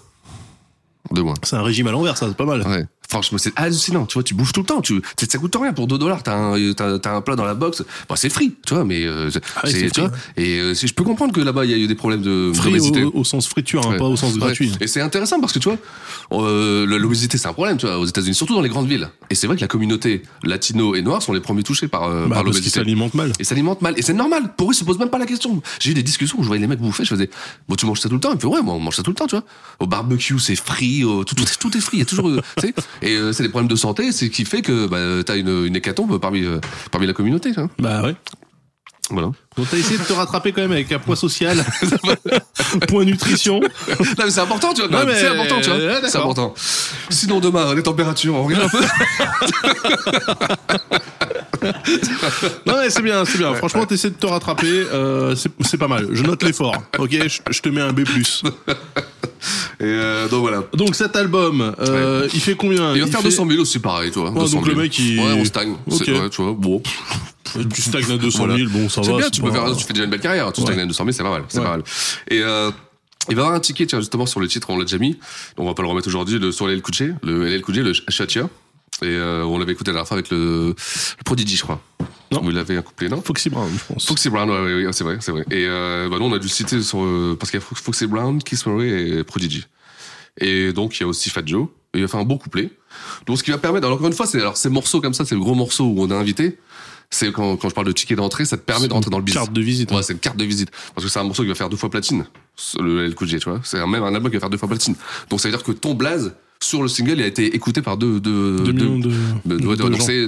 De. 1.11 1.23
C'est 1.43 1.55
un 1.55 1.63
régime 1.63 1.87
à 1.87 1.91
l'envers, 1.91 2.17
ça, 2.17 2.27
c'est 2.27 2.37
pas 2.37 2.45
mal. 2.45 2.61
Ouais. 2.67 2.85
Franchement, 3.15 3.37
c'est 3.37 3.53
hallucinant. 3.55 4.05
Tu 4.05 4.15
vois, 4.15 4.23
tu 4.23 4.33
bouges 4.33 4.51
tout 4.51 4.59
le 4.59 4.65
temps. 4.65 4.81
Tu, 4.81 5.01
ça 5.17 5.37
coûte 5.37 5.55
rien 5.59 5.71
pour 5.73 5.87
2 5.87 5.97
dollars. 5.97 6.21
T'as 6.21 6.35
un, 6.35 6.73
t'as, 6.73 6.99
t'as 6.99 7.15
un 7.15 7.21
plat 7.21 7.35
dans 7.37 7.45
la 7.45 7.53
box. 7.53 7.83
Bon, 8.09 8.15
c'est 8.15 8.29
free, 8.29 8.53
tu 8.65 8.73
vois, 8.73 8.83
mais 8.83 9.05
euh, 9.05 9.29
c'est, 9.31 9.41
Ah 9.55 9.61
oui, 9.63 9.71
c'est 9.71 9.79
tu 9.89 10.01
free, 10.01 10.01
vois. 10.01 10.11
Et 10.35 10.59
euh, 10.59 10.73
je 10.73 10.93
peux 10.93 11.03
comprendre 11.03 11.33
que 11.33 11.39
là-bas, 11.41 11.63
il 11.65 11.71
y 11.71 11.73
a 11.73 11.77
eu 11.77 11.87
des 11.87 11.95
problèmes 11.95 12.21
de 12.21 12.51
Free 12.53 12.77
au, 12.79 13.11
au 13.19 13.23
sens 13.23 13.47
friture, 13.47 13.85
hein, 13.87 13.91
Ouais. 13.91 13.97
pas 13.97 14.05
au 14.05 14.15
sens 14.17 14.33
Ouais. 14.33 14.39
gratuit. 14.39 14.71
Et 14.81 14.87
c'est 14.87 15.01
intéressant 15.01 15.39
parce 15.39 15.53
que 15.53 15.59
tu 15.59 15.69
vois, 15.69 15.77
euh, 16.33 16.85
l'obésité 16.85 17.37
c'est 17.37 17.47
un 17.47 17.53
problème, 17.53 17.77
tu 17.77 17.85
vois, 17.85 17.97
aux 17.99 18.05
États-Unis, 18.05 18.35
surtout 18.35 18.53
dans 18.55 18.61
les 18.61 18.69
grandes 18.69 18.87
villes. 18.87 19.09
Et 19.29 19.35
c'est 19.35 19.47
vrai 19.47 19.55
que 19.55 19.61
la 19.61 19.67
communauté 19.67 20.23
latino 20.43 20.95
et 20.95 21.01
noire 21.01 21.21
sont 21.21 21.33
les 21.33 21.39
premiers 21.39 21.63
touchés 21.63 21.87
par, 21.87 22.03
euh, 22.03 22.23
Bah, 22.27 22.35
par 22.35 22.43
parce 22.43 22.43
qu'ils 22.43 22.45
l'obésité. 22.55 22.79
s'alimentent 22.79 23.13
mal. 23.13 23.31
Et 23.39 23.43
s'alimentent 23.43 23.81
mal. 23.81 23.93
Et 23.97 24.01
c'est 24.01 24.13
normal. 24.13 24.53
Pour 24.57 24.69
eux, 24.69 24.73
ils 24.73 24.77
se 24.77 24.83
posent 24.83 24.99
même 24.99 25.09
pas 25.09 25.17
la 25.19 25.25
question. 25.25 25.61
J'ai 25.79 25.91
eu 25.91 25.93
des 25.93 26.03
discussions 26.03 26.37
où 26.39 26.43
je 26.43 26.47
voyais 26.47 26.61
les 26.61 26.67
mecs 26.67 26.79
bouffer. 26.79 27.03
Je 27.05 27.09
faisais, 27.09 27.29
bon, 27.69 27.75
tu 27.75 27.85
manges 27.85 27.99
ça 27.99 28.09
tout 28.09 28.15
le 28.15 28.21
temps? 28.21 28.31
Ils 28.31 28.35
me 28.35 28.39
fait, 28.39 28.47
ouais, 28.47 28.61
moi, 28.61 28.73
on 28.73 28.79
mange 28.79 28.95
ça 28.95 29.03
tout 29.03 29.11
le 29.11 29.15
temps, 29.15 29.27
tu 29.27 29.35
vois. 29.35 29.45
Au 29.79 29.87
barbecue, 29.87 30.37
c'est 30.39 30.55
free. 30.55 31.03
au- 31.03 31.23
tout, 31.23 31.35
tout, 31.35 31.45
tout 31.59 31.77
est 31.77 31.81
free. 31.81 31.97
Il 31.97 31.99
y 31.99 32.03
a 32.03 32.05
toujours, 32.05 32.29
euh. 32.29 32.41
Et 33.05 33.15
euh, 33.15 33.31
c'est 33.31 33.43
des 33.43 33.49
problèmes 33.49 33.69
de 33.69 33.75
santé. 33.75 34.11
C'est 34.11 34.25
ce 34.25 34.31
qui 34.31 34.45
fait 34.45 34.61
que, 34.61 34.87
bah, 34.87 35.23
t'as 35.23 35.37
une, 35.37 35.65
une 35.65 35.75
hécatombe 35.75 36.19
parmi, 36.19 36.43
euh, 36.43 36.59
parmi 36.91 37.05
la 37.05 37.13
communauté, 37.13 37.51
tu 37.51 37.59
vois. 37.59 37.69
Bah 37.77 38.01
ouais. 38.01 38.15
Voilà. 39.11 39.27
Donc 39.55 39.67
t'as 39.69 39.77
essayé 39.77 39.99
de 39.99 40.03
te 40.03 40.13
rattraper 40.13 40.51
quand 40.51 40.61
même 40.61 40.71
avec 40.71 40.91
un 40.91 40.97
poids 40.99 41.15
social, 41.15 41.63
point 42.87 43.05
nutrition. 43.05 43.59
Non, 43.59 43.67
mais 44.17 44.31
c'est 44.31 44.39
important, 44.39 44.73
tu 44.73 44.81
vois. 44.87 45.05
Ouais, 45.05 45.13
C'est 45.15 45.27
important, 45.27 45.61
tu 45.61 45.69
vois. 45.69 45.77
ouais, 45.77 46.09
c'est 46.09 46.17
important. 46.17 46.53
Sinon, 47.09 47.39
demain, 47.39 47.75
les 47.75 47.83
températures, 47.83 48.33
on 48.33 48.43
regarde 48.45 48.63
un 48.65 48.69
peu. 48.69 48.83
Non 52.67 52.75
mais 52.79 52.89
c'est 52.89 53.01
bien, 53.01 53.25
c'est 53.25 53.37
bien. 53.37 53.53
Franchement, 53.55 53.85
t'essaies 53.85 54.11
de 54.11 54.15
te 54.15 54.25
rattraper, 54.27 54.67
euh, 54.67 55.35
c'est 55.35 55.77
pas 55.77 55.87
mal. 55.87 56.07
Je 56.11 56.23
note 56.23 56.43
l'effort. 56.43 56.75
Ok, 56.99 57.11
je, 57.11 57.39
je 57.49 57.61
te 57.61 57.69
mets 57.69 57.81
un 57.81 57.91
B+. 57.91 58.01
Et 58.01 59.83
euh, 59.83 60.27
donc 60.27 60.41
voilà. 60.41 60.63
Donc 60.73 60.95
cet 60.95 61.15
album, 61.15 61.75
euh, 61.79 62.27
il 62.33 62.39
fait 62.39 62.55
combien? 62.55 62.93
Il 62.95 63.01
va 63.01 63.07
faire 63.07 63.19
fait- 63.21 63.29
200 63.29 63.47
000 63.49 63.61
aussi, 63.61 63.79
pareil. 63.79 64.11
Ouais, 64.15 64.31
200 64.31 64.57
donc 64.57 64.67
le 64.67 64.73
000. 64.73 64.81
mec, 64.83 64.99
il- 64.99 65.19
Ouais, 65.19 65.33
on 65.33 65.45
stagne. 65.45 65.75
Ok. 65.89 66.01
C'est- 66.05 66.11
Ouais, 66.11 66.29
tu 66.29 66.41
vois. 66.41 66.53
Bon. 66.53 66.81
Tu 67.73 67.81
stagnes 67.81 68.11
à 68.11 68.17
200 68.17 68.37
000, 68.37 68.47
Voilà. 68.47 68.65
bon 68.69 68.89
ça 68.89 69.01
C'est 69.03 69.11
va. 69.11 69.17
bien, 69.17 69.25
c'est 69.25 69.31
tu 69.31 69.41
peux 69.41 69.51
faire, 69.51 69.75
tu 69.75 69.83
fais 69.83 69.93
déjà 69.93 70.05
une 70.05 70.11
belle 70.11 70.19
carrière. 70.19 70.51
Tu 70.53 70.61
stagnes 70.61 70.79
à 70.79 70.85
200 70.85 71.03
000, 71.03 71.11
c'est 71.13 71.23
pas 71.23 71.29
mal. 71.29 71.43
C'est 71.47 71.61
pas 71.61 71.69
mal. 71.69 71.83
Et, 72.29 72.41
euh, 72.41 72.71
il 73.29 73.35
va 73.35 73.41
y 73.41 73.45
avoir 73.45 73.57
un 73.57 73.59
ticket, 73.59 73.85
tiens, 73.87 73.99
justement, 73.99 74.25
sur 74.27 74.39
le 74.39 74.47
titre, 74.47 74.69
on 74.69 74.77
l'a 74.77 74.83
déjà 74.85 74.97
mis. 74.99 75.17
On 75.57 75.65
va 75.65 75.73
pas 75.73 75.81
le 75.81 75.87
remettre 75.89 76.07
aujourd'hui, 76.07 76.37
le, 76.37 76.51
sur 76.51 76.67
J, 76.69 76.81
le 77.23 77.45
LL 77.47 77.63
J, 77.67 77.81
le 77.81 77.93
Chatia. 78.09 78.49
Et, 79.01 79.05
euh, 79.07 79.43
on 79.43 79.57
l'avait 79.57 79.71
écouté 79.73 79.89
la 79.91 79.95
dernière 79.95 80.07
fois 80.07 80.15
avec 80.17 80.29
le, 80.29 80.67
le 80.69 81.23
Prodigy, 81.23 81.55
je 81.57 81.63
crois. 81.63 81.81
Non. 82.31 82.41
Vous 82.41 82.51
l'avez 82.51 82.81
couplé, 82.83 83.09
non? 83.09 83.21
Foxy 83.21 83.49
Brown, 83.49 83.69
je 83.71 83.93
pense. 83.93 84.05
Foxy 84.05 84.29
Brown, 84.29 84.49
ouais, 84.49 84.59
ouais, 84.59 84.85
ouais, 84.85 84.93
c'est 84.93 85.03
vrai, 85.03 85.17
c'est 85.21 85.31
vrai. 85.31 85.43
Et, 85.51 85.65
euh, 85.67 86.07
bah, 86.09 86.17
nous, 86.19 86.25
on 86.25 86.33
a 86.33 86.37
dû 86.39 86.47
le 86.47 86.51
citer 86.51 86.81
sur, 86.81 87.03
euh, 87.03 87.35
parce 87.39 87.49
qu'il 87.51 87.59
y 87.59 87.63
a 87.63 87.65
Foxy 87.65 88.07
Brown, 88.07 88.41
Kiss 88.41 88.65
Murray 88.65 88.89
et 89.09 89.23
Prodigy. 89.23 89.65
Et 90.39 90.71
donc, 90.73 90.97
il 90.97 91.01
y 91.01 91.03
a 91.03 91.07
aussi 91.07 91.29
Fat 91.29 91.41
Joe. 91.45 91.67
Et 91.93 91.99
il 91.99 92.03
a 92.03 92.07
fait 92.07 92.17
un 92.17 92.23
beau 92.23 92.37
couplet. 92.37 92.69
Donc, 93.25 93.37
ce 93.37 93.43
qui 93.43 93.51
va 93.51 93.57
permettre, 93.57 93.85
alors 93.85 93.97
encore 93.97 94.07
une 94.07 94.13
fois, 94.13 94.25
c'est, 94.27 94.39
alors, 94.39 94.57
ces 94.57 94.69
morceaux 94.69 95.01
comme 95.01 95.13
ça, 95.13 95.23
c'est 95.25 95.35
le 95.35 95.41
gros 95.41 95.55
morceau 95.55 95.85
où 95.85 95.95
on 96.03 96.11
a 96.11 96.15
invité. 96.15 96.57
C'est 97.09 97.31
quand, 97.31 97.57
quand 97.57 97.69
je 97.69 97.75
parle 97.75 97.87
de 97.87 97.91
ticket 97.91 98.15
d'entrée, 98.15 98.45
ça 98.45 98.57
te 98.57 98.63
permet 98.63 98.87
de 98.87 98.93
rentrer 98.93 99.11
dans 99.11 99.17
le 99.17 99.23
business. 99.23 99.43
Carte 99.43 99.53
de 99.53 99.61
visite. 99.61 99.91
Ouais, 99.91 100.03
c'est 100.03 100.13
une 100.13 100.19
carte 100.19 100.37
de 100.37 100.45
visite. 100.45 100.71
Parce 100.93 101.05
que 101.05 101.11
c'est 101.11 101.19
un 101.19 101.23
morceau 101.23 101.43
qui 101.43 101.49
va 101.49 101.55
faire 101.55 101.69
deux 101.69 101.77
fois 101.77 101.89
platine. 101.89 102.25
Le 102.79 103.09
J, 103.09 103.39
tu 103.39 103.49
vois. 103.49 103.61
C'est 103.63 103.85
même 103.85 104.03
un 104.03 104.13
album 104.13 104.29
qui 104.29 104.37
va 104.37 104.41
faire 104.41 104.49
deux 104.49 104.57
fois 104.57 104.67
platine. 104.67 104.95
Donc 105.29 105.39
ça 105.39 105.47
veut 105.47 105.55
dire 105.55 105.63
que 105.63 105.71
ton 105.71 105.93
blaze 105.93 106.33
sur 106.61 106.81
le 106.81 106.87
single 106.87 107.13
il 107.17 107.21
a 107.23 107.27
été 107.27 107.55
écouté 107.55 107.81
par 107.81 107.97
deux, 107.97 108.19
deux, 108.19 108.57
Deux 108.57 108.71
millions 108.71 108.97
de- 108.99 109.11
de- 109.45 109.57
de- 109.57 109.67
ouais, 109.67 109.75
de 109.75 109.81
donc 109.83 110.01
c'est, 110.01 110.27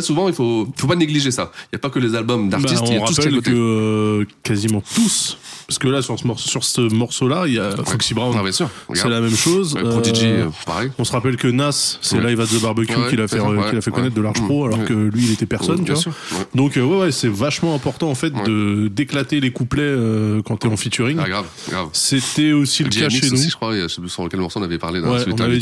souvent, 0.00 0.28
il 0.28 0.34
faut, 0.34 0.66
faut 0.76 0.86
pas 0.86 0.94
négliger 0.96 1.30
ça. 1.30 1.52
Il 1.72 1.74
y 1.74 1.76
a 1.76 1.78
pas 1.78 1.90
que 1.90 1.98
les 1.98 2.14
albums 2.14 2.48
Bah, 2.48 2.58
d'artistes, 2.58 2.84
il 2.86 2.94
y 2.94 2.98
on 2.98 3.04
a 3.04 3.06
tout 3.08 3.14
ce 3.14 3.20
qui 3.20 3.26
est 3.26 3.30
rappelle 3.30 3.42
que 3.42 3.52
euh, 3.54 4.24
quasiment 4.42 4.82
tous, 4.94 5.36
parce 5.66 5.78
que 5.78 5.88
là 5.88 6.00
sur 6.00 6.18
ce 6.18 6.26
morceau, 6.26 6.48
sur 6.48 6.64
ce 6.64 6.80
morceau-là, 6.80 7.44
il 7.46 7.54
y 7.54 7.58
a 7.58 7.70
Foxy 7.84 8.14
Brown. 8.14 8.34
Ah, 8.38 8.42
bien 8.42 8.52
sûr. 8.52 8.70
c'est 8.94 9.08
la 9.08 9.20
même 9.20 9.34
chose. 9.36 9.74
Ouais, 9.74 9.82
Prodigy, 9.82 10.24
Euh, 10.26 10.46
euh, 10.46 10.50
pareil. 10.64 10.90
on 10.98 11.04
se 11.04 11.12
rappelle 11.12 11.36
que 11.36 11.48
Nas, 11.48 11.98
c'est 12.00 12.16
Ouais. 12.18 12.30
Live 12.30 12.40
at 12.40 12.46
the 12.46 12.62
Barbecue 12.62 12.94
Ouais, 12.96 13.10
qu'il 13.10 13.20
a 13.20 13.28
fait, 13.28 13.40
ouais, 13.40 13.80
fait 13.82 13.90
connaître 13.90 14.14
ouais. 14.14 14.20
de 14.20 14.22
Large 14.22 14.42
Pro, 14.42 14.64
alors 14.66 14.78
Ouais. 14.78 14.84
que 14.86 14.92
lui, 14.94 15.24
il 15.24 15.32
était 15.32 15.46
personne, 15.46 15.80
Ouais, 15.80 15.84
tu 15.84 15.92
vois. 15.92 16.00
sûr, 16.00 16.12
ouais. 16.32 16.38
Donc, 16.54 16.76
euh, 16.78 16.82
ouais, 16.82 16.98
ouais, 17.00 17.12
c'est 17.12 17.28
vachement 17.28 17.74
important, 17.74 18.08
en 18.10 18.14
fait, 18.14 18.32
Ouais. 18.34 18.42
de 18.44 18.88
d'éclater 18.88 19.40
les 19.40 19.50
couplets 19.50 19.82
euh, 19.82 20.40
quand 20.42 20.56
t'es 20.56 20.68
en 20.68 20.76
featuring. 20.76 21.18
Ah, 21.20 21.28
grave, 21.28 21.46
grave. 21.68 21.88
C'était 21.92 22.52
aussi 22.52 22.84
le 22.84 22.90
cas 22.90 23.08
chez 23.08 23.28
nous. 23.30 23.36
je 23.36 23.54
crois, 23.56 23.76
je 23.76 23.88
sais 23.88 24.00
plus 24.00 24.08
sur 24.10 24.26
quel 24.28 24.40
morceau 24.40 24.60
on 24.60 24.62
avait 24.62 24.78
parlé. 24.78 25.00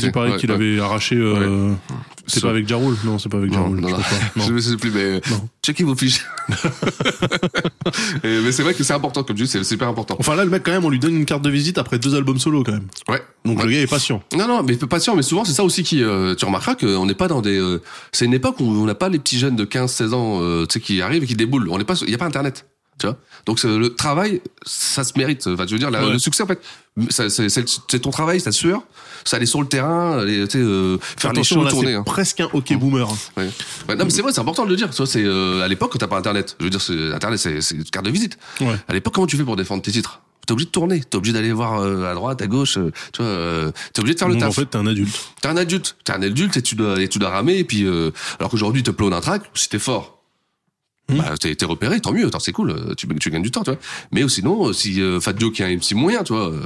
Dit 0.07 0.11
pareil 0.11 0.31
Ouais, 0.33 0.37
qu'il 0.37 0.49
ouais. 0.49 0.55
avait 0.55 0.79
arraché. 0.79 1.15
euh, 1.15 1.73
C'est 2.27 2.41
pas 2.41 2.49
avec 2.49 2.67
Jarul 2.67 2.95
Non, 3.03 3.17
c'est 3.19 3.29
pas 3.29 3.37
avec 3.37 3.51
Jarul. 3.53 3.79
non, 3.79 3.87
je 3.87 3.93
non. 3.93 3.99
pas. 3.99 4.07
Non. 4.35 4.45
Je 4.47 4.53
ne 4.53 4.59
sais 4.59 4.77
plus, 4.77 4.91
mais 4.91 5.15
Non. 5.31 5.49
checkez 5.65 5.83
vos 5.83 5.95
fiches. 5.95 6.25
Et- 8.23 8.39
mais 8.43 8.51
c'est 8.51 8.63
vrai 8.63 8.73
que 8.73 8.83
c'est 8.83 8.93
important, 8.93 9.23
comme 9.23 9.35
tu 9.35 9.43
dis, 9.43 9.49
c'est 9.49 9.63
super 9.63 9.87
important. 9.87 10.15
Enfin 10.19 10.35
là, 10.35 10.43
le 10.45 10.49
mec, 10.49 10.63
quand 10.63 10.71
même, 10.71 10.85
on 10.85 10.89
lui 10.89 10.99
donne 10.99 11.15
une 11.15 11.25
carte 11.25 11.41
de 11.43 11.49
visite 11.49 11.77
après 11.77 11.99
deux 11.99 12.15
albums 12.15 12.39
solo, 12.39 12.63
quand 12.63 12.71
même. 12.73 12.87
Ouais. 13.09 13.21
Donc 13.45 13.61
le 13.63 13.69
gars 13.69 13.79
est 13.81 13.87
patient. 13.87 14.21
Non, 14.37 14.47
non, 14.47 14.63
mais 14.63 14.77
sûr, 14.99 15.15
mais 15.15 15.21
souvent 15.21 15.43
c'est 15.45 15.53
ça 15.53 15.63
aussi 15.63 15.83
qui, 15.83 16.03
euh, 16.03 16.35
tu 16.35 16.45
remarqueras 16.45 16.75
qu'on 16.75 17.05
n'est 17.05 17.13
pas 17.13 17.27
dans 17.27 17.41
des, 17.41 17.57
euh, 17.59 17.81
c'est 18.11 18.25
une 18.25 18.33
époque 18.33 18.59
où 18.59 18.63
on 18.63 18.85
n'a 18.85 18.95
pas 18.95 19.09
les 19.09 19.19
petits 19.19 19.37
jeunes 19.39 19.55
de 19.55 19.65
15, 19.65 19.91
16 19.91 20.13
ans, 20.13 20.39
tu 20.65 20.73
sais, 20.73 20.79
qui 20.79 21.01
arrivent 21.01 21.23
et 21.23 21.27
qui 21.27 21.35
déboulent. 21.35 21.67
Il 21.69 22.07
n'y 22.07 22.15
a 22.15 22.17
pas 22.17 22.25
Internet. 22.25 22.65
Tu 22.99 23.07
vois 23.07 23.17
Donc 23.45 23.61
le 23.63 23.87
travail, 23.89 24.41
ça 24.65 25.03
se 25.03 25.13
mérite. 25.17 25.47
Enfin, 25.47 25.65
je 25.67 25.73
veux 25.73 25.79
dire, 25.79 25.91
la- 25.91 26.05
Ouais. 26.05 26.11
le 26.13 26.19
succès 26.19 26.43
en 26.43 26.47
fait, 26.47 26.61
ça- 27.09 27.29
c'est 27.29 27.99
ton 27.99 28.11
travail, 28.11 28.39
c'est 28.39 28.45
ta 28.45 28.51
sueur, 28.51 28.81
c'est 29.25 29.35
aller 29.35 29.45
sur 29.45 29.61
le 29.61 29.67
terrain, 29.67 30.19
aller, 30.19 30.45
euh, 30.55 30.97
faire 31.01 31.33
les 31.33 31.41
là, 31.41 31.45
tourner. 31.69 31.89
c'est 31.91 31.93
hein. 31.95 32.03
presque 32.03 32.39
un 32.41 32.49
hockey 32.53 32.75
boomer. 32.75 33.07
Ouais. 33.35 33.49
Ouais, 33.89 33.95
non 33.95 34.05
mais 34.05 34.11
c'est 34.11 34.21
vrai, 34.21 34.31
c'est 34.31 34.39
important 34.41 34.63
de 34.65 34.69
le 34.69 34.75
dire. 34.75 34.89
C'est 34.93 35.23
euh, 35.23 35.61
à 35.63 35.67
l'époque 35.67 35.97
t'as 35.97 36.07
pas 36.07 36.17
Internet. 36.17 36.55
Je 36.59 36.65
veux 36.65 36.69
dire, 36.69 37.13
Internet 37.15 37.39
c'est 37.39 37.75
une 37.75 37.83
carte 37.85 38.05
de 38.05 38.11
visite. 38.11 38.37
Ouais. 38.61 38.75
À 38.87 38.93
l'époque, 38.93 39.13
comment 39.15 39.27
tu 39.27 39.37
fais 39.37 39.43
pour 39.43 39.55
défendre 39.55 39.81
tes 39.81 39.91
titres? 39.91 40.21
T'es 40.45 40.51
obligé 40.51 40.65
de 40.67 40.71
tourner, 40.71 40.99
t'es 41.01 41.15
obligé 41.15 41.31
d'aller 41.33 41.53
voir 41.53 41.79
euh, 41.81 42.11
à 42.11 42.13
droite, 42.15 42.41
à 42.41 42.47
gauche, 42.47 42.77
euh, 42.77 42.91
tu 43.13 43.21
vois, 43.21 43.31
euh, 43.31 43.71
t'es 43.93 44.01
obligé 44.01 44.13
de 44.15 44.19
faire 44.19 44.27
le 44.27 44.33
Donc, 44.35 44.43
en 44.43 44.47
taf. 44.47 44.55
fait, 44.55 44.65
t'es 44.65 44.77
un 44.77 44.85
adulte. 44.87 45.17
T'es 45.41 45.47
un 45.47 45.55
adulte, 45.55 45.95
t'es 46.03 46.11
un 46.11 46.21
adulte 46.21 46.57
et 46.57 46.61
tu 46.61 46.75
dois, 46.75 47.01
et 47.01 47.07
tu 47.07 47.17
dois 47.17 47.29
ramer. 47.29 47.57
Et 47.59 47.63
puis, 47.63 47.87
alors 48.39 48.51
qu'aujourd'hui, 48.51 48.83
te 48.83 48.91
plaît 48.91 49.11
un 49.13 49.21
track, 49.21 49.43
si 49.53 49.69
t'es 49.69 49.79
fort, 49.79 50.19
Hmm. 51.09 51.17
bah, 51.17 51.33
t'es, 51.37 51.53
t'es 51.53 51.65
repéré, 51.65 51.99
tant 51.99 52.13
mieux, 52.13 52.25
attends, 52.27 52.39
c'est 52.39 52.53
cool, 52.53 52.71
euh, 52.71 52.93
tu, 52.95 53.07
tu 53.19 53.29
gagnes 53.29 53.41
du 53.41 53.51
temps, 53.51 53.63
tu 53.63 53.71
vois. 53.71 53.79
Mais 54.13 54.25
sinon, 54.29 54.69
euh, 54.69 54.73
si 54.73 55.01
euh, 55.01 55.19
Fat 55.19 55.33
Joe 55.37 55.51
qui 55.51 55.61
est 55.61 55.65
un 55.65 55.75
MC 55.75 55.95
moyen, 55.95 56.23
tu 56.23 56.31
vois, 56.33 56.49
euh, 56.49 56.61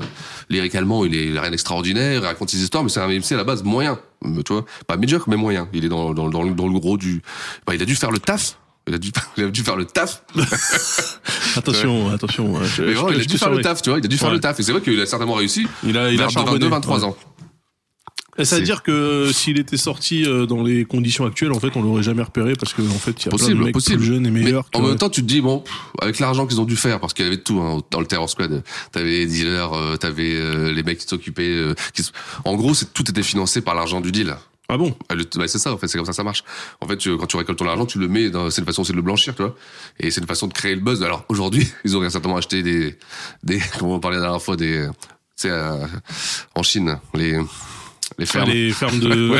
lyricalement, 0.49 1.05
il 1.05 1.15
est, 1.15 1.39
rien 1.39 1.49
d'extraordinaire, 1.49 2.21
il 2.21 2.25
raconte 2.25 2.51
ses 2.51 2.61
histoires, 2.61 2.83
mais 2.83 2.89
c'est 2.89 2.99
un 2.99 3.07
MC 3.07 3.31
à 3.31 3.37
la 3.37 3.43
base 3.43 3.63
moyen, 3.63 3.97
euh, 4.25 4.43
tu 4.45 4.53
vois, 4.53 4.63
pas 4.85 4.95
médiocre, 4.95 5.27
mais 5.27 5.37
moyen. 5.37 5.67
Il 5.73 5.85
est 5.85 5.89
dans, 5.89 6.13
dans, 6.13 6.29
dans, 6.29 6.43
le- 6.43 6.53
dans 6.53 6.67
le 6.67 6.79
gros 6.79 6.97
du, 6.97 7.23
bah, 7.65 7.73
il 7.73 7.81
a 7.81 7.85
dû 7.85 7.95
faire 7.95 8.11
le 8.11 8.19
taf. 8.19 8.59
Il 8.87 8.93
a 8.93 8.99
dû, 8.99 9.11
il 9.37 9.43
a 9.45 9.47
dû 9.49 9.63
faire 9.63 9.75
le 9.75 9.85
taf. 9.85 10.21
Attention, 11.55 12.09
attention. 12.11 12.63
je- 12.63 12.83
Mais 12.83 12.93
vraiment, 12.93 13.09
il 13.09 13.21
a 13.21 13.25
dû 13.25 13.37
faire 13.37 13.49
le 13.49 13.61
taf, 13.61 13.81
tu 13.81 13.89
vois. 13.89 13.99
Il 13.99 14.05
a 14.05 14.07
dû 14.07 14.17
faire 14.17 14.29
Ouais. 14.29 14.35
le 14.35 14.39
taf. 14.39 14.59
Et 14.59 14.63
c'est 14.63 14.71
vrai 14.71 14.81
qu'il 14.81 14.99
a 14.99 15.05
certainement 15.05 15.33
réussi. 15.33 15.67
Il 15.83 15.97
a, 15.97 16.11
il 16.11 16.15
a 16.19 16.23
vers 16.23 16.29
charbonné. 16.29 16.59
22, 16.59 16.67
23 16.69 16.97
ouais. 16.99 17.03
ans. 17.05 17.17
C'est- 18.37 18.45
C'est-à-dire 18.45 18.83
que 18.83 19.31
s'il 19.33 19.59
était 19.59 19.77
sorti 19.77 20.25
euh, 20.25 20.45
dans 20.45 20.63
les 20.63 20.85
conditions 20.85 21.25
actuelles, 21.25 21.51
en 21.51 21.59
fait, 21.59 21.75
on 21.75 21.81
l'aurait 21.81 22.03
jamais 22.03 22.21
repéré 22.23 22.53
parce 22.53 22.73
qu'en 22.73 22.83
fait, 22.83 23.11
il 23.23 23.25
y 23.25 23.27
a 23.27 23.29
plein 23.29 23.37
de 23.37 23.37
Possible, 23.43 23.63
mecs 23.63 23.73
possible. 23.73 23.97
plus 23.97 24.05
jeunes 24.05 24.25
et 24.27 24.31
Mais 24.31 24.43
meilleurs. 24.43 24.65
en 24.73 24.81
même 24.81 24.95
temps, 24.97 25.09
tu 25.09 25.21
te 25.21 25.27
dis, 25.27 25.41
bon, 25.41 25.63
avec 26.01 26.19
l'argent 26.19 26.45
qu'ils 26.45 26.61
ont 26.61 26.65
dû 26.65 26.75
faire, 26.75 26.99
parce 26.99 27.13
qu'il 27.13 27.25
y 27.25 27.27
avait 27.27 27.37
de 27.37 27.41
tout 27.41 27.59
hein, 27.59 27.81
dans 27.91 27.99
le 27.99 28.05
Terror 28.05 28.29
Squad, 28.29 28.63
t'avais 28.91 29.09
les 29.09 29.25
dealers, 29.25 29.73
euh, 29.73 29.95
t'avais 29.97 30.35
euh, 30.35 30.71
les 30.71 30.83
mecs 30.83 30.99
qui 30.99 31.07
s'occupaient. 31.07 31.43
euh, 31.43 31.73
qui 31.93 32.01
s- 32.01 32.11
En 32.45 32.55
gros, 32.55 32.73
c'est 32.73 32.93
tout 32.93 33.09
était 33.09 33.23
financé 33.23 33.61
par 33.61 33.73
l'argent 33.75 34.01
du 34.01 34.11
deal. 34.11 34.35
Ah 34.69 34.77
bon? 34.77 34.93
Ah, 35.09 35.15
bah, 35.15 35.47
c'est 35.47 35.59
ça, 35.59 35.71
en 35.73 35.77
fait, 35.77 35.87
c'est 35.87 35.97
comme 35.97 36.05
ça 36.05 36.11
ça 36.13 36.23
marche. 36.25 36.43
En 36.81 36.87
fait, 36.87 36.97
tu- 36.97 37.15
quand 37.17 37.25
tu 37.25 37.37
récoltes 37.37 37.57
ton 37.57 37.67
argent, 37.69 37.85
tu 37.85 37.99
le 37.99 38.07
mets 38.09 38.29
dans, 38.29 38.49
c'est 38.49 38.59
une 38.61 38.67
façon 38.67 38.81
aussi 38.81 38.91
de 38.91 38.97
le 38.97 39.01
blanchir, 39.01 39.33
tu 39.33 39.41
vois. 39.41 39.55
Et 39.99 40.11
c'est 40.11 40.19
une 40.21 40.27
façon 40.27 40.45
de 40.47 40.53
créer 40.53 40.75
le 40.75 40.81
buzz. 40.81 41.01
Alors, 41.03 41.23
aujourd'hui, 41.29 41.65
ils 41.85 41.95
auraient 41.95 42.09
certainement 42.09 42.37
acheté 42.37 42.61
des, 42.63 42.97
des, 43.43 43.61
comment 43.79 43.95
on 43.95 43.99
parlait 44.01 44.17
la 44.17 44.23
dernière 44.23 44.41
fois, 44.41 44.57
des, 44.57 44.85
tu 44.91 45.03
sais, 45.37 45.49
euh, 45.51 45.85
en 46.53 46.63
Chine, 46.63 46.97
les, 47.13 47.39
les 48.19 48.25
fermes. 48.25 48.49
les 48.49 48.71
fermes 48.71 48.99
de 48.99 49.33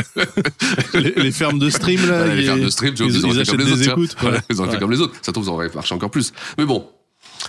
les, 0.94 1.12
les 1.16 1.32
fermes 1.32 1.58
de 1.58 1.70
stream 1.70 2.06
là, 2.08 2.24
Ouais, 2.24 2.36
les 2.36 2.42
fermes 2.44 2.60
de 2.60 2.68
stream, 2.70 2.94
tu 2.94 3.02
vois, 3.02 3.12
ils, 3.12 3.18
ils, 3.18 3.24
auraient 3.24 3.34
ils 3.34 3.44
fait 3.44 3.50
comme 3.52 3.60
achètent 3.60 3.70
les 3.70 3.76
des 3.84 3.88
autres. 3.88 3.98
écoutes. 3.98 4.16
Voilà, 4.20 4.36
ouais. 4.36 4.42
ils 4.50 4.56
fait 4.56 4.62
Ouais. 4.62 4.78
comme 4.78 4.90
les 4.92 5.00
autres. 5.00 5.14
Ça 5.22 5.32
trouve, 5.32 5.44
ça 5.44 5.50
aurait 5.50 5.70
marché 5.74 5.94
encore 5.94 6.10
plus. 6.10 6.32
Mais 6.58 6.64
bon, 6.64 6.86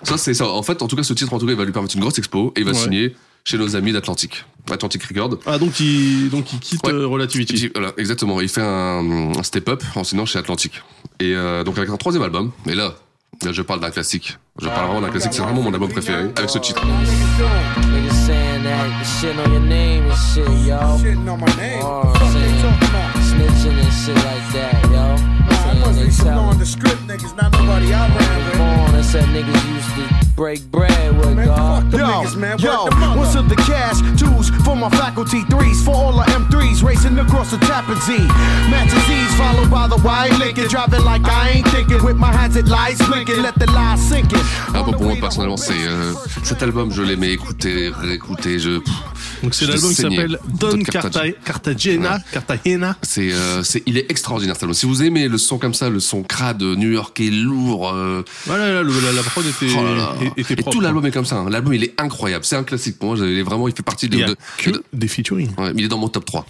ça 0.04 0.18
c'est 0.18 0.34
ça. 0.34 0.48
En 0.48 0.64
fait, 0.64 0.82
en 0.82 0.88
tout 0.88 0.96
cas, 0.96 1.04
ce 1.04 1.14
titre, 1.14 1.34
en 1.34 1.40
tout 1.40 1.46
cas, 1.46 1.52
il 1.52 1.58
va 1.58 1.66
lui 1.66 1.72
permettre 1.72 1.96
une 1.96 2.02
grosse 2.02 2.18
expo 2.18 2.54
et 2.56 2.62
il 2.62 2.66
va 2.66 2.72
Ouais. 2.72 2.78
signer 2.78 3.16
chez 3.46 3.58
nos 3.58 3.76
amis 3.76 3.92
d'Atlantic, 3.94 4.46
Atlantic 4.70 5.02
Record. 5.04 5.38
Ah 5.46 5.58
donc 5.58 5.80
il 5.80 6.30
donc 6.30 6.52
il 6.54 6.60
quitte 6.60 6.86
euh, 6.88 7.08
Relativity. 7.08 7.54
Il- 7.56 7.72
Voilà, 7.74 7.94
exactement. 7.98 8.40
Il 8.42 8.50
fait 8.50 8.62
un, 8.62 9.32
un 9.38 9.44
step-up 9.44 9.82
en 9.96 10.04
signant 10.04 10.26
chez 10.26 10.38
Atlantic. 10.40 10.82
Et 11.20 11.34
euh, 11.36 11.64
donc 11.64 11.78
avec 11.78 11.90
un 11.90 11.98
troisième 11.98 12.24
album. 12.24 12.52
Et 12.68 12.76
là, 12.76 12.96
là, 13.44 13.52
je 13.52 13.62
parle 13.62 13.80
d'un 13.80 13.92
classique. 13.92 14.38
Je 14.62 14.68
parle 14.68 14.88
vraiment 14.88 15.02
d'un 15.02 15.10
classique. 15.10 15.32
C'est 15.34 15.42
vraiment 15.42 15.62
mon 15.62 15.74
album 15.74 15.90
préféré 15.90 16.30
avec 16.36 16.50
ce 16.50 16.60
titre. 16.60 16.82
Niggas 18.64 19.06
saying 19.06 19.34
that 19.34 19.38
shit 19.38 19.40
on 19.40 19.52
your 19.52 19.62
name 19.62 20.04
and 20.06 20.18
shit, 20.18 20.48
yo. 20.68 20.80
Shitting 21.00 21.32
on 21.32 21.40
my 21.40 21.48
name. 21.56 21.82
Oh, 21.84 22.04
What 22.06 22.14
the 22.14 22.20
fuck 22.20 22.34
they 22.34 22.62
talking 22.62 22.90
about? 22.90 23.16
Snitching 23.30 23.78
and 23.80 23.94
shit 23.94 24.16
like 24.16 24.46
that, 24.54 24.84
yo. 24.92 25.16
Nah, 25.16 25.72
I 25.72 25.80
must 25.80 26.00
be 26.00 26.10
some 26.12 26.28
me. 26.28 26.36
nondescript 26.36 27.02
niggas, 27.08 27.36
not 27.36 27.52
nobody 27.54 27.94
I 27.94 28.08
ran 28.08 28.38
with. 28.46 29.00
Break 30.40 30.64
bread 30.72 31.18
with 31.20 31.36
Man, 31.36 31.48
God. 31.48 31.92
Yo, 31.92 32.00
niggas, 32.00 32.38
man. 32.38 32.58
yo, 32.60 32.86
what's 33.18 33.36
up 33.36 33.50
the 33.50 33.58
cash? 33.58 34.00
Twos 34.18 34.50
for 34.64 34.74
my 34.74 34.90
faculty, 34.92 35.42
threes 35.52 35.84
for 35.84 35.94
all 35.94 36.14
the 36.14 36.24
M3s 36.32 36.82
racing 36.82 37.20
across 37.20 37.52
the 37.52 37.58
Tappan 37.68 38.00
Zee. 38.08 38.26
Matches 38.72 39.04
Z's 39.08 39.34
followed 39.36 39.70
by 39.70 39.88
the 39.90 39.98
wide 40.02 40.32
Lincoln, 40.40 40.70
driving 40.70 41.04
like 41.04 41.26
I 41.28 41.50
ain't 41.56 41.68
thinking 41.68 42.02
with 42.06 42.16
my 42.16 42.32
hands 42.32 42.56
at 42.56 42.68
lights 42.70 43.06
blinking, 43.06 43.42
let 43.42 43.56
the 43.56 43.66
lies 43.68 44.00
sink 44.02 44.32
in. 44.32 44.40
Ah, 44.74 44.82
bah, 44.84 44.94
pour 44.94 45.04
moi 45.04 45.16
personnellement, 45.20 45.58
c'est 45.58 45.74
euh, 45.86 46.14
cet 46.44 46.64
album, 46.64 46.90
je 46.94 47.02
l'aimais 47.02 47.34
écouter, 47.34 47.92
réécouter. 47.94 48.60
Je, 48.60 48.80
Donc 49.44 49.54
c'est 49.54 49.66
l'album 49.66 49.90
qui 49.90 49.96
s'appelle 49.96 50.40
Don 50.58 50.70
Don 50.72 50.84
Carta- 50.84 51.32
Cartagena, 51.44 52.20
Cartagena. 52.32 52.96
C'est, 53.02 53.34
euh, 53.34 53.62
c'est, 53.64 53.84
il 53.88 53.98
est 53.98 54.10
extraordinaire 54.10 54.56
cet 54.56 54.64
album. 54.64 54.74
Si 54.74 54.86
vous 54.86 55.04
aimez 55.04 55.28
le 55.28 55.38
son 55.38 55.58
comme 55.58 55.74
ça, 55.74 55.90
le 55.90 56.00
son 56.00 56.24
crade 56.24 56.62
new-yorkais 56.64 57.30
lourd, 57.30 57.92
euh, 57.94 58.24
Voilà, 58.46 58.72
là, 58.76 58.84
le- 58.84 59.00
la, 59.04 59.12
la 59.12 59.22
prod 59.24 59.46
était, 59.46 59.68
oh 59.78 59.84
là 59.84 59.96
là. 59.96 60.14
Et 60.38 60.44
tout 60.56 60.82
l'album 60.82 61.06
est 61.06 61.12
comme 61.12 61.26
ça. 61.26 61.38
hein. 61.38 61.50
L'album 61.50 61.74
il 61.74 61.84
est 61.84 62.00
incroyable. 62.00 62.46
C'est 62.46 62.56
un 62.56 62.64
classique 62.64 62.98
pour 63.00 63.10
moi. 63.16 63.18
Il 63.26 63.38
est 63.38 63.44
vraiment, 63.44 63.68
il 63.68 63.76
fait 63.76 63.84
partie 63.84 64.08
de. 64.10 64.16
Il 64.16 64.20
y 64.20 64.24
a 64.24 64.28
de- 64.28 64.36
que 64.58 64.70
de- 64.72 64.84
des 64.94 65.08
featuring. 65.08 65.50
ouais, 65.58 65.74
mais 65.74 65.82
il 65.82 65.86
est 65.86 65.90
dans 65.90 65.98
mon 65.98 66.10
top 66.10 66.26
3. 66.26 66.46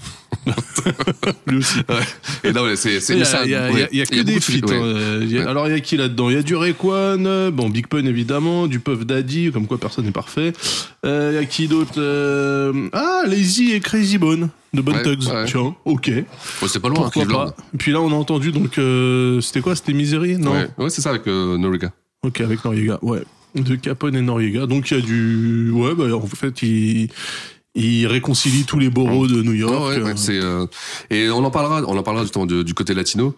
Lui 1.47 1.57
aussi. 1.57 1.79
Ouais. 1.89 1.95
Et 2.43 2.51
non, 2.53 2.63
c'est, 2.75 2.99
c'est 2.99 3.13
Il 3.13 3.19
y 3.19 3.21
a, 3.21 3.25
ça, 3.25 3.43
il 3.45 3.51
y 3.51 3.55
a- 3.55 3.71
ouais. 3.71 3.87
il 3.91 3.97
y 3.97 4.01
a 4.01 4.05
que 4.05 4.21
des 4.21 4.35
de 4.35 4.39
feats. 4.39 4.65
ouais. 4.65 5.39
hein. 5.39 5.47
Alors 5.47 5.67
il 5.67 5.71
y 5.71 5.75
a 5.75 5.79
qui 5.79 5.97
là-dedans? 5.97 6.29
Il 6.29 6.35
y 6.35 6.39
a 6.39 6.41
du 6.43 6.55
Rayquan, 6.55 7.49
bon 7.51 7.69
Big 7.69 7.87
Pun 7.87 8.05
évidemment, 8.05 8.67
du 8.67 8.79
Puff 8.79 9.05
Daddy, 9.05 9.51
comme 9.51 9.67
quoi 9.67 9.77
personne 9.77 10.05
n'est 10.05 10.11
parfait. 10.11 10.53
Euh, 11.05 11.31
Il 11.33 11.35
y 11.35 11.37
a 11.37 11.45
qui 11.45 11.67
d'autre 11.67 11.93
Euh, 11.97 12.89
Ah, 12.93 13.21
Lazy 13.27 13.71
et 13.73 13.79
Crazy 13.79 14.17
Bone 14.17 14.49
de 14.73 14.81
Bone 14.81 14.95
Ouais, 14.95 15.03
Thugs. 15.03 15.27
ouais. 15.27 15.45
Tiens, 15.45 15.75
ok. 15.85 16.07
Ouais, 16.07 16.25
c'est 16.67 16.79
pas 16.79 16.89
loin, 16.89 17.09
Pourquoi 17.09 17.25
pas? 17.27 17.55
Puis 17.77 17.91
là 17.91 18.01
on 18.01 18.11
a 18.11 18.15
entendu 18.15 18.51
donc 18.51 18.77
euh, 18.77 19.41
c'était 19.41 19.61
quoi? 19.61 19.75
C'était 19.75 19.93
Misery? 19.93 20.37
Non. 20.37 20.51
Ouais, 20.77 20.89
c'est 20.89 21.01
ça 21.01 21.09
avec 21.09 21.27
euh, 21.27 21.57
Noriega. 21.57 21.91
Ok, 22.23 22.41
avec 22.41 22.63
Noriega, 22.63 22.99
ouais. 23.01 23.21
De 23.55 23.75
Capone 23.75 24.15
et 24.15 24.21
Noriega. 24.21 24.67
Donc 24.67 24.91
il 24.91 24.97
y 24.97 25.01
a 25.01 25.03
du. 25.03 25.71
Ouais, 25.71 25.95
bah 25.95 26.15
en 26.15 26.27
fait, 26.27 26.61
il, 26.61 27.09
il 27.75 28.07
réconcilie 28.07 28.63
tous 28.63 28.79
les 28.79 28.89
boroughs 28.89 29.27
de 29.27 29.41
New 29.41 29.53
York. 29.53 29.73
Ouais, 29.73 29.97
ouais, 29.97 30.03
ouais, 30.03 30.11
euh, 30.11 30.15
c'est 30.15 30.39
euh, 30.39 30.65
et 31.09 31.29
on 31.29 31.43
en 31.43 31.51
parlera, 31.51 31.83
on 31.87 31.97
en 31.97 32.03
parlera 32.03 32.23
justement 32.23 32.45
du 32.45 32.73
côté 32.73 32.93
latino. 32.93 33.35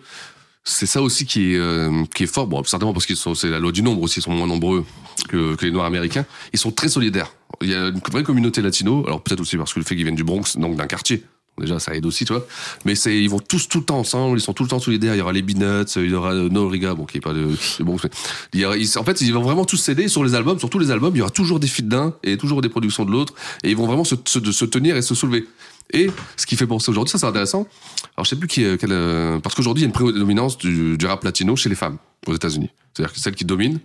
C'est 0.64 0.86
ça 0.86 1.02
aussi 1.02 1.26
qui 1.26 1.54
est 1.54 1.58
euh, 1.58 2.04
qui 2.14 2.24
est 2.24 2.28
fort. 2.28 2.48
Bon, 2.48 2.64
certainement 2.64 2.94
parce 2.94 3.06
qu'ils 3.06 3.16
sont, 3.16 3.34
c'est 3.34 3.50
la 3.50 3.60
loi 3.60 3.72
du 3.72 3.82
nombre 3.82 4.02
aussi, 4.02 4.20
ils 4.20 4.24
sont 4.24 4.32
moins 4.32 4.48
nombreux 4.48 4.86
que, 5.28 5.56
que 5.56 5.66
les 5.66 5.72
Noirs 5.72 5.86
américains. 5.86 6.26
Ils 6.54 6.60
sont 6.60 6.72
très 6.72 6.90
solidaires. 6.90 7.34
Il 7.62 7.70
y 7.70 7.76
a 7.76 7.88
une 7.88 8.02
vraie 8.12 8.24
communauté 8.24 8.62
latino. 8.62 9.04
Alors 9.08 9.22
peut-être 9.22 9.40
aussi 9.40 9.58
parce 9.58 9.74
que 9.74 9.80
le 9.80 9.86
fait 9.86 9.96
qu'ils 9.96 10.04
viennent 10.04 10.16
du 10.16 10.24
Bronx, 10.24 10.58
donc 10.58 10.76
d'un 10.76 10.88
quartier. 10.88 11.24
Déjà, 11.62 11.80
ça 11.80 11.96
aide 11.96 12.06
aussi, 12.06 12.26
tu 12.26 12.34
vois. 12.34 12.46
Mais 12.86 12.96
c'est, 12.96 13.18
ils 13.18 13.30
vont 13.30 13.40
tous 13.40 13.70
tout 13.70 13.80
le 13.80 13.86
temps 13.86 14.00
ensemble, 14.00 14.38
ils 14.38 14.42
sont 14.42 14.54
tout 14.54 14.64
le 14.64 14.70
temps 14.70 14.80
solidaires. 14.80 15.16
Il 15.16 15.20
y 15.20 15.22
aura 15.22 15.32
les 15.32 15.42
Beanuts, 15.44 15.86
il 15.96 16.10
y 16.10 16.14
aura 16.14 16.34
euh, 16.34 16.50
Noriga, 16.50 16.94
bon, 16.96 17.06
qui 17.06 17.18
est 17.18 17.22
pas 17.22 17.34
de, 17.34 17.46
de 17.80 17.84
Bronx, 17.84 18.00
mais 18.04 18.10
il 18.54 18.60
y 18.62 18.66
aura- 18.66 18.78
ils- 18.78 18.98
en 18.98 19.04
fait, 19.04 19.22
ils 19.22 19.32
vont 19.34 19.42
vraiment 19.44 19.64
tous 19.66 19.78
s'aider 19.78 20.08
sur 20.08 20.24
les 20.24 20.34
albums, 20.36 20.60
sur 20.60 20.70
tous 20.70 20.80
les 20.80 20.92
albums. 20.92 21.16
Il 21.16 21.20
y 21.20 21.22
aura 21.22 21.30
toujours 21.32 21.60
des 21.60 21.68
feats 21.68 21.84
d'un 21.84 22.14
et 22.24 22.38
toujours 22.38 22.62
des 22.62 22.70
productions 22.70 23.06
de 23.06 23.12
l'autre. 23.12 23.34
Et 23.64 23.70
ils 23.70 23.78
vont 23.78 23.86
vraiment 23.88 24.04
se, 24.04 24.16
se, 24.26 24.66
tenir 24.66 24.98
et 24.98 25.02
se 25.02 25.14
soulever. 25.16 25.48
Et 25.94 26.10
ce 26.38 26.46
qui 26.46 26.56
fait 26.56 26.66
penser 26.68 26.90
aujourd'hui, 26.90 27.12
ça 27.12 27.18
c'est 27.18 27.26
intéressant. 27.26 27.68
Alors 28.16 28.26
je 28.26 28.30
sais 28.30 28.36
plus 28.38 28.48
qui, 28.48 28.64
est- 28.64 28.80
quel, 28.80 28.92
euh, 28.92 29.40
parce 29.40 29.56
qu'aujourd'hui 29.56 29.82
il 29.84 29.86
y 29.86 29.88
a 29.88 29.90
une 29.90 29.94
prédominance 29.94 30.58
du, 30.58 30.98
du 30.98 31.06
rap 31.06 31.24
latino 31.24 31.56
chez 31.56 31.70
les 31.70 31.76
femmes 31.76 31.98
aux 32.28 32.34
États-Unis. 32.34 32.70
C'est-à-dire 32.94 33.14
que 33.14 33.20
celles 33.20 33.36
qui 33.36 33.46
dominent, 33.46 33.80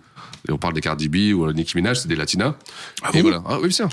et 0.47 0.51
on 0.51 0.57
parle 0.57 0.73
des 0.73 0.81
Cardi 0.81 1.09
B 1.09 1.33
ou 1.35 1.45
euh, 1.45 1.53
Nicki 1.53 1.75
Minaj, 1.75 1.97
c'est 1.99 2.07
des 2.07 2.15
latinas. 2.15 2.55
Ah 3.03 3.09
et 3.13 3.17
bon? 3.17 3.21
voilà. 3.29 3.43
Ah 3.45 3.55
oui, 3.57 3.63
bien 3.67 3.71
sûr. 3.71 3.89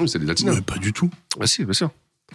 Oui, 0.00 0.08
c'est 0.08 0.18
des 0.18 0.26
latinas. 0.26 0.52
ouais, 0.52 0.60
pas 0.60 0.76
du 0.76 0.92
tout. 0.92 1.08
Bah 1.38 1.46
si, 1.46 1.64
bien 1.64 1.72
sûr. 1.72 1.90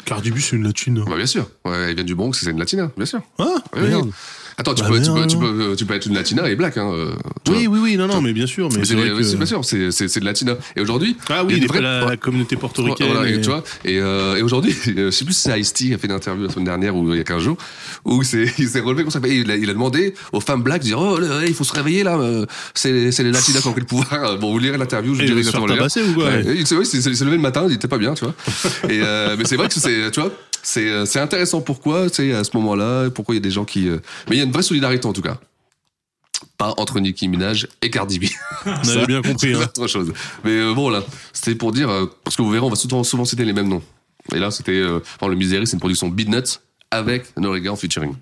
Cardi 0.05 0.31
B, 0.31 0.37
c'est 0.39 0.55
une 0.55 0.63
latine. 0.63 1.03
Bah 1.05 1.15
bien 1.17 1.25
sûr. 1.25 1.49
Ouais, 1.65 1.89
elle 1.89 1.95
vient 1.95 2.03
du 2.03 2.15
Bronx, 2.15 2.33
c'est 2.39 2.51
une 2.51 2.59
latina, 2.59 2.91
bien 2.95 3.05
sûr. 3.05 3.21
Ah, 3.37 3.55
Oui, 3.75 3.81
merde. 3.81 4.05
oui. 4.05 4.11
Attends, 4.59 4.73
tu, 4.75 4.83
Bah, 4.83 4.89
peux, 4.89 5.01
tu, 5.01 5.09
peux, 5.11 5.25
tu, 5.25 5.37
peux, 5.37 5.75
tu 5.77 5.85
peux 5.85 5.93
être 5.95 6.05
une 6.05 6.13
latina 6.15 6.49
et 6.49 6.55
black. 6.55 6.77
Hein, 6.77 6.91
euh, 6.93 7.11
Oui, 7.49 7.65
oui, 7.67 7.79
oui, 7.81 7.95
non, 7.97 8.07
non, 8.07 8.21
mais 8.21 8.33
bien 8.33 8.45
sûr. 8.45 8.67
Mais 8.77 8.83
c'est 8.83 8.93
que- 8.95 9.23
c'est- 9.23 9.37
bien 9.37 9.45
sûr, 9.45 9.63
c'est 9.63 9.89
c'est- 9.91 10.09
c'est 10.09 10.19
de 10.19 10.25
latina. 10.25 10.57
Et 10.75 10.81
aujourd'hui, 10.81 11.15
Ah 11.29 11.43
il 11.47 11.51
y 11.51 11.53
oui, 11.55 11.61
a 11.61 11.63
il 11.63 11.67
vrais- 11.69 11.81
la, 11.81 12.05
la 12.05 12.17
communauté 12.17 12.57
portoricaine. 12.57 13.07
Voilà, 13.11 13.29
et 13.29 13.39
tu 13.39 13.47
vois, 13.49 13.63
et, 13.85 13.99
euh, 13.99 14.35
et 14.35 14.41
aujourd'hui, 14.41 14.71
je 14.85 15.09
sais 15.11 15.23
plus 15.23 15.33
si 15.33 15.41
c'est 15.43 15.57
Ice-T 15.59 15.93
a 15.93 15.97
fait 15.97 16.07
une 16.07 16.13
interview 16.13 16.43
la 16.45 16.49
semaine 16.51 16.65
dernière 16.65 16.93
ou 16.95 17.09
il 17.13 17.17
y 17.17 17.21
a 17.21 17.23
15 17.23 17.41
jours, 17.41 17.57
où 18.03 18.21
c'est- 18.23 18.53
il 18.59 18.67
s'est 18.67 18.81
relevé 18.81 19.03
comme 19.03 19.11
ça. 19.11 19.19
Il 19.25 19.49
a, 19.49 19.55
il 19.55 19.69
a 19.69 19.73
demandé 19.73 20.13
aux 20.33 20.41
femmes 20.41 20.61
black 20.61 20.81
de 20.81 20.87
dire 20.87 20.99
Oh, 20.99 21.17
là, 21.19 21.41
il 21.47 21.53
faut 21.53 21.63
se 21.63 21.73
réveiller 21.73 22.03
là, 22.03 22.17
euh, 22.19 22.45
c'est 22.73 23.11
c'est 23.13 23.23
les 23.23 23.31
latinas 23.31 23.61
qui 23.61 23.67
ont 23.67 23.71
pris 23.71 23.81
le 23.81 23.87
pouvoir. 23.87 24.37
Bon, 24.39 24.51
vous 24.51 24.59
lirez 24.59 24.77
l'interview, 24.77 25.15
je 25.15 25.21
il 25.21 25.27
dirai 25.27 25.39
exactement 25.39 25.67
le 25.67 25.75
lien. 25.75 25.87
il 25.87 26.67
s'est 26.67 26.75
levé 27.25 27.35
le 27.37 27.41
matin, 27.41 27.65
il 27.69 27.75
était 27.75 27.87
pas 27.87 27.97
bien, 27.97 28.13
tu 28.13 28.25
vois. 28.25 28.33
Et, 28.89 28.99
euh, 29.01 29.35
mais 29.37 29.45
c'est 29.45 29.55
vrai 29.55 29.67
que 29.69 29.73
c'est, 29.75 30.11
tu 30.11 30.19
vois, 30.19 30.31
c'est 30.63 30.87
euh, 30.89 31.05
c'est 31.05 31.19
intéressant 31.19 31.61
pourquoi, 31.61 32.09
tu 32.09 32.15
sais, 32.17 32.33
à 32.33 32.43
ce 32.43 32.51
moment-là, 32.57 33.09
pourquoi 33.09 33.35
il 33.35 33.37
y 33.37 33.41
a 33.41 33.43
des 33.43 33.51
gens 33.51 33.65
qui. 33.65 33.87
euh, 33.87 33.99
Mais 34.29 34.35
il 34.35 34.39
y 34.39 34.41
a 34.41 34.45
une 34.45 34.51
vraie 34.51 34.63
solidarité 34.63 35.05
en 35.07 35.13
tout 35.13 35.21
cas. 35.21 35.37
Pas 36.57 36.73
entre 36.77 36.99
Nicki 36.99 37.27
Minaj 37.27 37.67
et 37.81 37.89
Cardi 37.89 38.19
B. 38.19 38.25
On 38.65 38.71
avait 38.89 39.05
bien 39.07 39.21
compris. 39.21 39.53
C'est 39.55 39.61
Hein. 39.61 39.63
autre 39.63 39.87
chose. 39.87 40.13
Mais 40.43 40.51
euh, 40.51 40.73
bon, 40.73 40.89
là, 40.89 41.03
c'était 41.33 41.55
pour 41.55 41.71
dire, 41.71 41.89
euh, 41.89 42.05
parce 42.23 42.35
que 42.35 42.41
vous 42.41 42.49
verrez, 42.51 42.65
on 42.65 42.69
va 42.69 42.75
souvent, 42.75 43.03
souvent 43.03 43.25
citer 43.25 43.45
les 43.45 43.53
mêmes 43.53 43.67
noms. 43.69 43.83
Et 44.33 44.39
là, 44.39 44.51
c'était, 44.51 44.71
euh, 44.73 44.99
enfin, 45.19 45.29
le 45.29 45.35
Misery, 45.35 45.65
c'est 45.67 45.73
une 45.73 45.79
production 45.79 46.07
Beat 46.09 46.29
Nuts 46.29 46.59
avec 46.91 47.35
Noriega 47.37 47.71
en 47.71 47.75
featuring. 47.75 48.13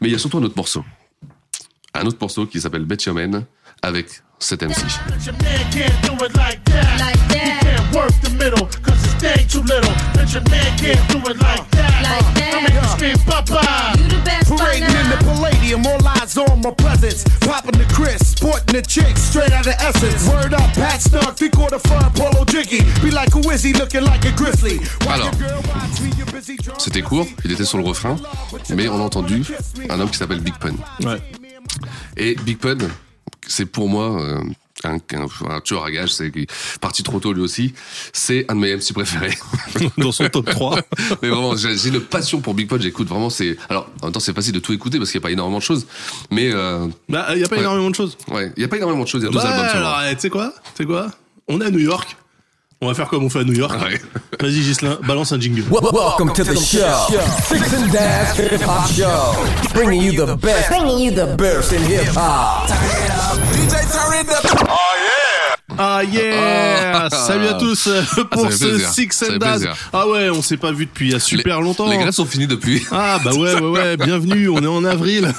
Mais 0.00 0.08
il 0.08 0.12
y 0.12 0.14
a 0.14 0.18
surtout 0.18 0.38
un 0.38 0.42
autre 0.42 0.56
morceau. 0.56 0.84
Un 1.94 2.06
autre 2.06 2.18
morceau 2.20 2.46
qui 2.46 2.60
s'appelle 2.60 2.84
Bet 2.84 2.98
Your 3.06 3.14
Man 3.14 3.44
avec 3.82 4.22
cet 4.38 4.62
MC. 4.62 4.76
But 7.90 8.22
your 8.22 8.30
man 8.30 8.30
can't 8.30 8.30
do 8.30 8.30
it 8.30 8.30
like 8.30 8.30
that. 8.30 8.30
Like 8.30 8.30
that. 8.30 8.30
He 8.30 8.30
can't 8.30 8.30
work 8.30 8.30
the 8.30 8.30
middle, 8.30 8.66
cause 8.82 9.02
his 9.02 9.14
thing 9.14 9.48
too 9.48 9.62
little. 9.62 9.94
But 10.14 10.32
your 10.32 10.42
man 10.48 10.78
can't 10.78 11.08
do 11.10 11.18
it 11.30 11.38
like 11.38 11.70
that. 11.70 12.02
Like 12.02 12.34
that. 12.38 12.54
I 12.54 12.60
make 12.62 12.74
you 12.74 12.88
scream, 12.94 13.18
Papa. 13.26 13.98
You 13.98 14.08
the 14.08 14.22
best 14.24 14.50
Parading 14.50 14.84
in 14.84 15.10
the 15.10 15.18
partner. 15.18 15.50
Palladium, 15.50 15.86
all 15.86 16.06
eyes 16.06 16.36
on 16.36 16.62
my 16.62 16.70
presence. 16.70 17.24
Popping 17.40 17.78
the 17.78 17.86
Chris, 17.92 18.30
sporting 18.30 18.66
the 18.66 18.82
chicks, 18.82 19.22
straight 19.22 19.52
out 19.52 19.66
of 19.66 19.74
essence. 19.78 20.28
Word 20.28 20.54
up, 20.54 20.70
Pat 20.74 21.00
Snug, 21.00 21.34
three 21.36 21.50
quarter 21.50 21.78
fun, 21.78 22.12
Polo 22.14 22.44
Jiggy. 22.44 22.82
Be 23.02 23.10
like, 23.10 23.32
who 23.32 23.50
is 23.50 23.62
he 23.62 23.72
looking 23.72 24.04
like 24.04 24.24
a 24.24 24.32
grizzly? 24.32 24.78
While 25.04 25.22
Alors. 25.22 25.34
C'était 26.78 27.02
court, 27.02 27.26
il 27.44 27.52
était 27.52 27.64
sur 27.64 27.78
le 27.78 27.84
refrain, 27.84 28.16
mais 28.70 28.88
on 28.88 28.98
a 28.98 29.02
entendu 29.02 29.44
un 29.88 30.00
homme 30.00 30.10
qui 30.10 30.16
s'appelle 30.16 30.40
Big 30.40 30.54
Pun. 30.58 30.74
Ouais. 31.04 31.20
Et 32.16 32.34
Big 32.36 32.58
Pun, 32.58 32.78
c'est 33.46 33.66
pour 33.66 33.88
moi 33.88 34.20
euh, 34.20 34.42
un, 34.84 34.94
un, 34.96 35.26
un 35.54 35.60
tueur 35.60 35.84
à 35.84 35.90
gage, 35.90 36.12
c'est 36.12 36.30
parti 36.80 37.02
trop 37.02 37.20
tôt 37.20 37.32
lui 37.32 37.42
aussi. 37.42 37.74
C'est 38.12 38.44
un 38.48 38.54
de 38.54 38.60
mes 38.60 38.74
MC 38.76 38.92
préférés. 38.92 39.36
Dans 39.98 40.12
son 40.12 40.28
top 40.28 40.48
3. 40.50 40.78
Mais 41.22 41.28
vraiment, 41.28 41.56
j'ai 41.56 41.88
une 41.88 42.00
passion 42.00 42.40
pour 42.40 42.54
Big 42.54 42.68
Pun. 42.68 42.78
J'écoute 42.80 43.08
vraiment. 43.08 43.30
C'est 43.30 43.56
alors 43.68 43.88
en 44.02 44.06
même 44.06 44.12
temps, 44.12 44.20
c'est 44.20 44.34
facile 44.34 44.52
de 44.52 44.58
tout 44.60 44.72
écouter 44.72 44.98
parce 44.98 45.10
qu'il 45.10 45.18
n'y 45.20 45.22
a 45.24 45.26
pas 45.26 45.32
énormément 45.32 45.58
de 45.58 45.62
choses. 45.62 45.86
Mais 46.30 46.50
euh, 46.52 46.86
Bah, 47.08 47.26
il 47.32 47.38
n'y 47.38 47.44
a 47.44 47.48
pas 47.48 47.56
Ouais. 47.56 47.62
énormément 47.62 47.90
de 47.90 47.94
choses. 47.94 48.16
ouais, 48.30 48.52
il 48.56 48.60
n'y 48.60 48.64
a 48.64 48.68
pas 48.68 48.76
énormément 48.76 49.02
de 49.04 49.08
choses. 49.08 49.22
Il 49.22 49.26
y 49.26 49.28
a 49.28 49.30
deux 49.32 49.38
Bah, 49.38 49.48
albums 49.50 49.68
seulement. 49.70 49.88
alors, 49.88 50.02
eh, 50.10 50.14
tu 50.14 50.20
sais 50.22 50.30
quoi? 50.30 50.52
Tu 50.74 50.82
sais 50.82 50.84
quoi? 50.86 51.08
On 51.48 51.60
est 51.60 51.66
à 51.66 51.70
New 51.70 51.78
York. 51.80 52.16
On 52.82 52.88
va 52.88 52.94
faire 52.94 53.08
comme 53.08 53.22
on 53.24 53.28
fait 53.28 53.40
à 53.40 53.44
New 53.44 53.52
York. 53.52 53.74
Ouais. 53.82 54.00
Vas-y, 54.40 54.62
Gislain, 54.62 54.98
balance 55.06 55.32
un 55.32 55.38
jingle. 55.40 55.62
Wel- 55.70 55.82
Welcome 55.92 56.32
to 56.32 56.42
the 56.44 56.56
show. 56.58 56.78
Fix 57.44 57.74
and 57.74 57.88
Dash 57.92 58.38
Hip 58.38 58.62
Hop 58.66 58.88
Show. 58.90 59.74
Bringing 59.74 60.00
you 60.02 60.12
the 60.12 60.34
best. 60.40 60.68
Bringing 60.70 60.98
you 60.98 61.10
the 61.10 61.36
best 61.36 61.72
in 61.72 61.82
hip 61.84 62.06
hop. 62.16 62.70
Ah 65.82 66.02
yeah 66.04 67.04
Ah. 67.04 67.08
Salut 67.10 67.46
à 67.46 67.54
tous 67.54 67.86
euh, 67.86 68.02
pour 68.30 68.46
fait 68.50 68.52
ce 68.52 68.64
plaisir. 68.66 68.88
Six 68.90 69.24
and 69.30 69.36
Daz. 69.38 69.66
Ah 69.92 70.06
ouais, 70.06 70.28
on 70.28 70.42
s'est 70.42 70.58
pas 70.58 70.72
vu 70.72 70.84
depuis 70.84 71.06
il 71.08 71.12
y 71.12 71.14
a 71.14 71.20
super 71.20 71.58
Les- 71.58 71.64
longtemps. 71.64 71.88
Les 71.88 71.96
grèves 71.96 72.10
sont 72.12 72.26
finis 72.26 72.46
depuis. 72.46 72.84
Ah 72.90 73.18
bah 73.24 73.32
ouais 73.32 73.54
ouais 73.54 73.68
ouais, 73.70 73.96
bienvenue, 74.04 74.50
on 74.50 74.58
est 74.62 74.66
en 74.66 74.84
avril. 74.84 75.32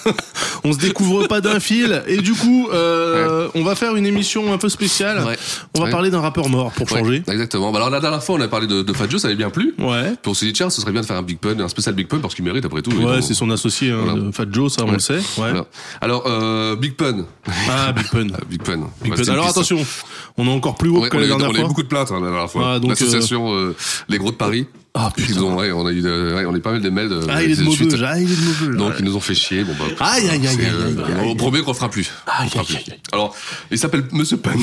on 0.64 0.72
se 0.72 0.78
découvre 0.78 1.26
pas 1.26 1.42
d'un 1.42 1.60
fil 1.60 2.02
et 2.06 2.16
du 2.18 2.32
coup 2.32 2.68
euh, 2.72 3.48
on 3.54 3.62
va 3.62 3.74
faire 3.74 3.94
une 3.96 4.06
émission 4.06 4.52
un 4.54 4.58
peu 4.58 4.70
spéciale. 4.70 5.22
Ouais. 5.24 5.36
On 5.76 5.80
va 5.80 5.84
Ouais. 5.84 5.90
parler 5.90 6.08
d'un 6.10 6.20
rappeur 6.22 6.48
mort 6.48 6.72
pour 6.72 6.88
changer. 6.88 7.22
Exactement. 7.28 7.70
Bah 7.70 7.76
alors 7.78 7.90
la 7.90 8.00
dernière 8.00 8.22
fois, 8.24 8.36
on 8.36 8.40
a 8.40 8.48
parlé 8.48 8.66
de, 8.66 8.80
de 8.80 8.92
Fat 8.94 9.04
Joe, 9.10 9.20
ça 9.20 9.28
avait 9.28 9.36
bien 9.36 9.50
plu. 9.50 9.74
Ouais. 9.78 10.14
Puis 10.22 10.30
on 10.30 10.34
s'est 10.34 10.46
dit 10.46 10.54
tiens, 10.54 10.70
ce 10.70 10.80
serait 10.80 10.92
bien 10.92 11.02
de 11.02 11.06
faire 11.06 11.16
un 11.16 11.22
Big 11.22 11.38
Pun, 11.38 11.60
un 11.60 11.68
spécial 11.68 11.94
Big 11.94 12.06
Pun 12.08 12.20
parce 12.20 12.34
qu'il 12.34 12.44
mérite 12.46 12.64
après 12.64 12.80
tout. 12.80 12.92
Ouais, 12.92 13.20
c'est 13.20 13.34
son 13.34 13.50
associé, 13.50 13.90
hein, 13.90 13.98
Voilà. 14.02 14.50
Joe, 14.50 14.72
ça 14.72 14.82
on 14.86 14.92
le 14.92 14.98
sait. 14.98 15.16
Ouais. 15.16 15.20
Voilà. 15.36 15.66
Alors 16.00 16.24
euh, 16.26 16.74
Big 16.76 16.94
Pun. 16.94 17.26
Ah, 17.68 17.92
Big 17.92 18.08
Pun. 18.08 18.28
Ah, 18.34 18.38
Big 18.48 18.62
Pun. 18.62 18.78
Big 19.02 19.14
Pun. 19.14 19.30
Alors 19.32 19.44
piste. 19.46 19.58
Attention, 19.74 20.06
on 20.38 20.46
est 20.46 20.50
encore 20.50 20.76
plus 20.76 20.88
haut 20.90 21.00
Ouais, 21.00 21.08
que 21.08 21.16
on, 21.16 21.20
la 21.20 21.24
a 21.24 21.26
eu, 21.26 21.30
dernière 21.30 21.48
on 21.48 21.52
a 21.52 21.56
eu 21.56 21.60
fois. 21.60 21.68
beaucoup 21.68 21.82
de 21.82 21.88
plaintes 21.88 22.10
hein, 22.10 22.20
la 22.20 22.30
dernière 22.30 22.50
fois. 22.50 22.74
Ah, 22.74 22.78
donc, 22.78 22.90
L'association 22.90 23.52
euh, 23.54 23.74
Les 24.08 24.18
Gros 24.18 24.30
de 24.30 24.36
Paris. 24.36 24.66
Ah, 24.96 25.10
putain. 25.14 25.32
Ils 25.32 25.42
ont, 25.42 25.56
ouais, 25.56 25.72
on 25.72 25.84
a 25.86 25.92
eu, 25.92 26.00
de- 26.02 26.34
ouais, 26.36 26.44
on 26.46 26.54
a 26.54 26.56
eu 26.56 26.60
pas 26.60 26.70
mal 26.70 26.80
de 26.80 26.88
mails. 26.88 27.08
De, 27.08 27.20
Ah, 27.28 27.42
il 27.42 27.50
est 27.50 27.56
de. 27.56 27.64
Maubeuge, 27.64 28.00
ah, 28.06 28.20
il 28.20 28.30
est 28.30 28.36
de 28.36 28.42
Maubeuge. 28.44 28.76
Donc 28.76 28.90
Ouais. 28.90 28.94
ils 29.00 29.04
nous 29.04 29.16
ont 29.16 29.20
fait 29.20 29.34
chier. 29.34 29.64
Bon 29.64 29.72
bah. 29.76 29.86
Aïe, 29.98 30.28
aïe, 30.28 30.46
aïe, 30.46 30.56
euh, 30.60 30.86
aïe, 30.86 30.96
aïe. 31.20 31.28
On 31.30 31.34
promet 31.34 31.62
qu'on 31.62 31.74
fera 31.74 31.90
plus. 31.90 32.12
Aïe, 32.28 32.48
aïe. 32.56 32.84
Alors, 33.12 33.34
il 33.72 33.78
s'appelle 33.78 34.04
Monsieur 34.12 34.36
Pun. 34.36 34.52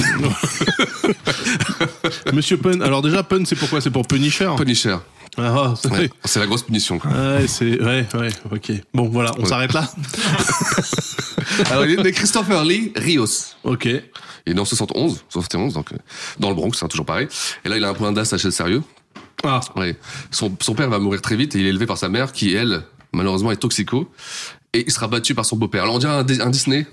Monsieur 2.33 2.57
Pun. 2.57 2.79
Alors 2.81 3.01
déjà, 3.01 3.23
Pun, 3.23 3.43
c'est 3.45 3.55
pourquoi? 3.57 3.81
C'est 3.81 3.91
pour 3.91 4.07
Punisher. 4.07 4.49
Punisher. 4.57 4.95
Ah, 5.37 5.53
ah, 5.55 5.73
c'est 5.81 5.89
Ouais, 5.91 6.09
la 6.35 6.45
grosse 6.47 6.63
punition. 6.63 6.99
Quoi. 6.99 7.09
Ouais, 7.11 7.45
c'est 7.47 7.81
ouais, 7.81 8.05
ouais, 8.15 8.29
ok. 8.51 8.71
Bon, 8.93 9.07
voilà, 9.09 9.31
on 9.37 9.43
Ouais. 9.43 9.49
s'arrête 9.49 9.71
là. 9.73 9.89
Alors, 11.71 11.85
il 11.85 11.99
est 11.99 12.03
né 12.03 12.11
Christopher 12.11 12.63
Lee 12.63 12.91
Rios. 12.95 13.55
Ok. 13.63 13.85
Il 13.85 14.01
est 14.45 14.53
né 14.53 14.59
en 14.59 14.65
71, 14.65 15.23
71, 15.29 15.73
donc 15.73 15.91
euh, 15.93 15.97
dans 16.39 16.49
le 16.49 16.55
Bronx, 16.55 16.71
hein, 16.81 16.87
toujours 16.87 17.05
pareil. 17.05 17.27
Et 17.65 17.69
là, 17.69 17.77
il 17.77 17.83
a 17.83 17.89
un 17.89 17.93
point 17.93 18.11
d'as 18.11 18.33
assez 18.33 18.51
sérieux. 18.51 18.81
Ah, 19.43 19.59
Ouais. 19.75 19.95
Son, 20.31 20.55
son 20.59 20.73
père 20.75 20.89
va 20.89 20.99
mourir 20.99 21.21
très 21.21 21.35
vite 21.35 21.55
et 21.55 21.59
il 21.59 21.65
est 21.65 21.69
élevé 21.69 21.85
par 21.85 21.97
sa 21.97 22.09
mère 22.09 22.31
qui, 22.31 22.53
elle, 22.53 22.83
malheureusement, 23.13 23.51
est 23.51 23.57
toxico. 23.57 24.11
Et 24.73 24.83
il 24.87 24.91
sera 24.91 25.07
battu 25.07 25.35
par 25.35 25.45
son 25.45 25.57
beau-père. 25.57 25.83
Alors, 25.83 25.95
on 25.95 25.99
dirait 25.99 26.13
un, 26.13 26.23
Di- 26.23 26.41
un 26.41 26.49
Disney. 26.49 26.85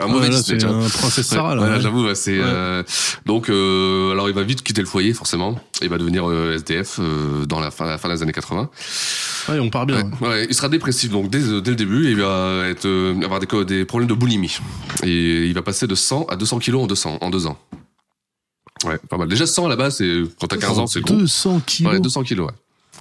Un 0.00 0.06
mauvais 0.06 0.28
là, 0.28 0.36
Disney, 0.36 0.58
vois. 0.64 0.84
un 0.84 0.88
princesse 0.88 1.26
Sarah 1.26 1.54
là. 1.54 1.62
ouais, 1.62 1.68
ouais. 1.70 1.80
j'avoue, 1.80 2.14
c'est 2.14 2.38
euh, 2.38 2.82
donc 3.26 3.48
euh, 3.48 4.12
alors 4.12 4.28
il 4.28 4.34
va 4.34 4.42
vite 4.42 4.62
quitter 4.62 4.80
le 4.80 4.86
foyer 4.86 5.12
forcément. 5.12 5.58
Il 5.80 5.88
va 5.88 5.98
devenir 5.98 6.28
euh, 6.28 6.54
SDF 6.56 6.98
euh, 7.00 7.44
dans 7.46 7.60
la 7.60 7.70
fin, 7.70 7.86
la 7.86 7.98
fin 7.98 8.08
des 8.08 8.22
années 8.22 8.32
80. 8.32 8.70
Ouais, 9.48 9.58
on 9.58 9.70
part 9.70 9.86
bien. 9.86 10.10
Ouais, 10.20 10.46
il 10.48 10.54
sera 10.54 10.68
dépressif 10.68 11.10
donc 11.10 11.28
dès, 11.30 11.40
dès 11.40 11.70
le 11.70 11.76
début. 11.76 12.10
Il 12.10 12.20
va 12.20 12.66
être, 12.68 12.86
euh, 12.86 13.20
avoir 13.22 13.40
des, 13.40 13.64
des 13.64 13.84
problèmes 13.84 14.08
de 14.08 14.14
boulimie 14.14 14.58
et 15.02 15.46
il 15.46 15.54
va 15.54 15.62
passer 15.62 15.86
de 15.86 15.94
100 15.94 16.26
à 16.28 16.36
200 16.36 16.58
kilos 16.60 16.82
en 16.82 16.86
200 16.86 17.18
en 17.20 17.30
deux 17.30 17.46
ans. 17.46 17.58
Ouais, 18.84 18.98
pas 19.08 19.16
mal. 19.16 19.28
Déjà 19.28 19.46
100 19.46 19.66
à 19.66 19.68
la 19.68 19.76
base, 19.76 20.02
quand 20.40 20.46
t'as 20.48 20.56
15 20.56 20.78
ans, 20.78 20.86
c'est 20.86 21.00
gros. 21.00 21.14
200 21.14 21.60
kilos. 21.66 21.92
Ouais, 21.92 22.00
200 22.00 22.22
kilos. 22.24 22.48
Ouais. 22.48 22.54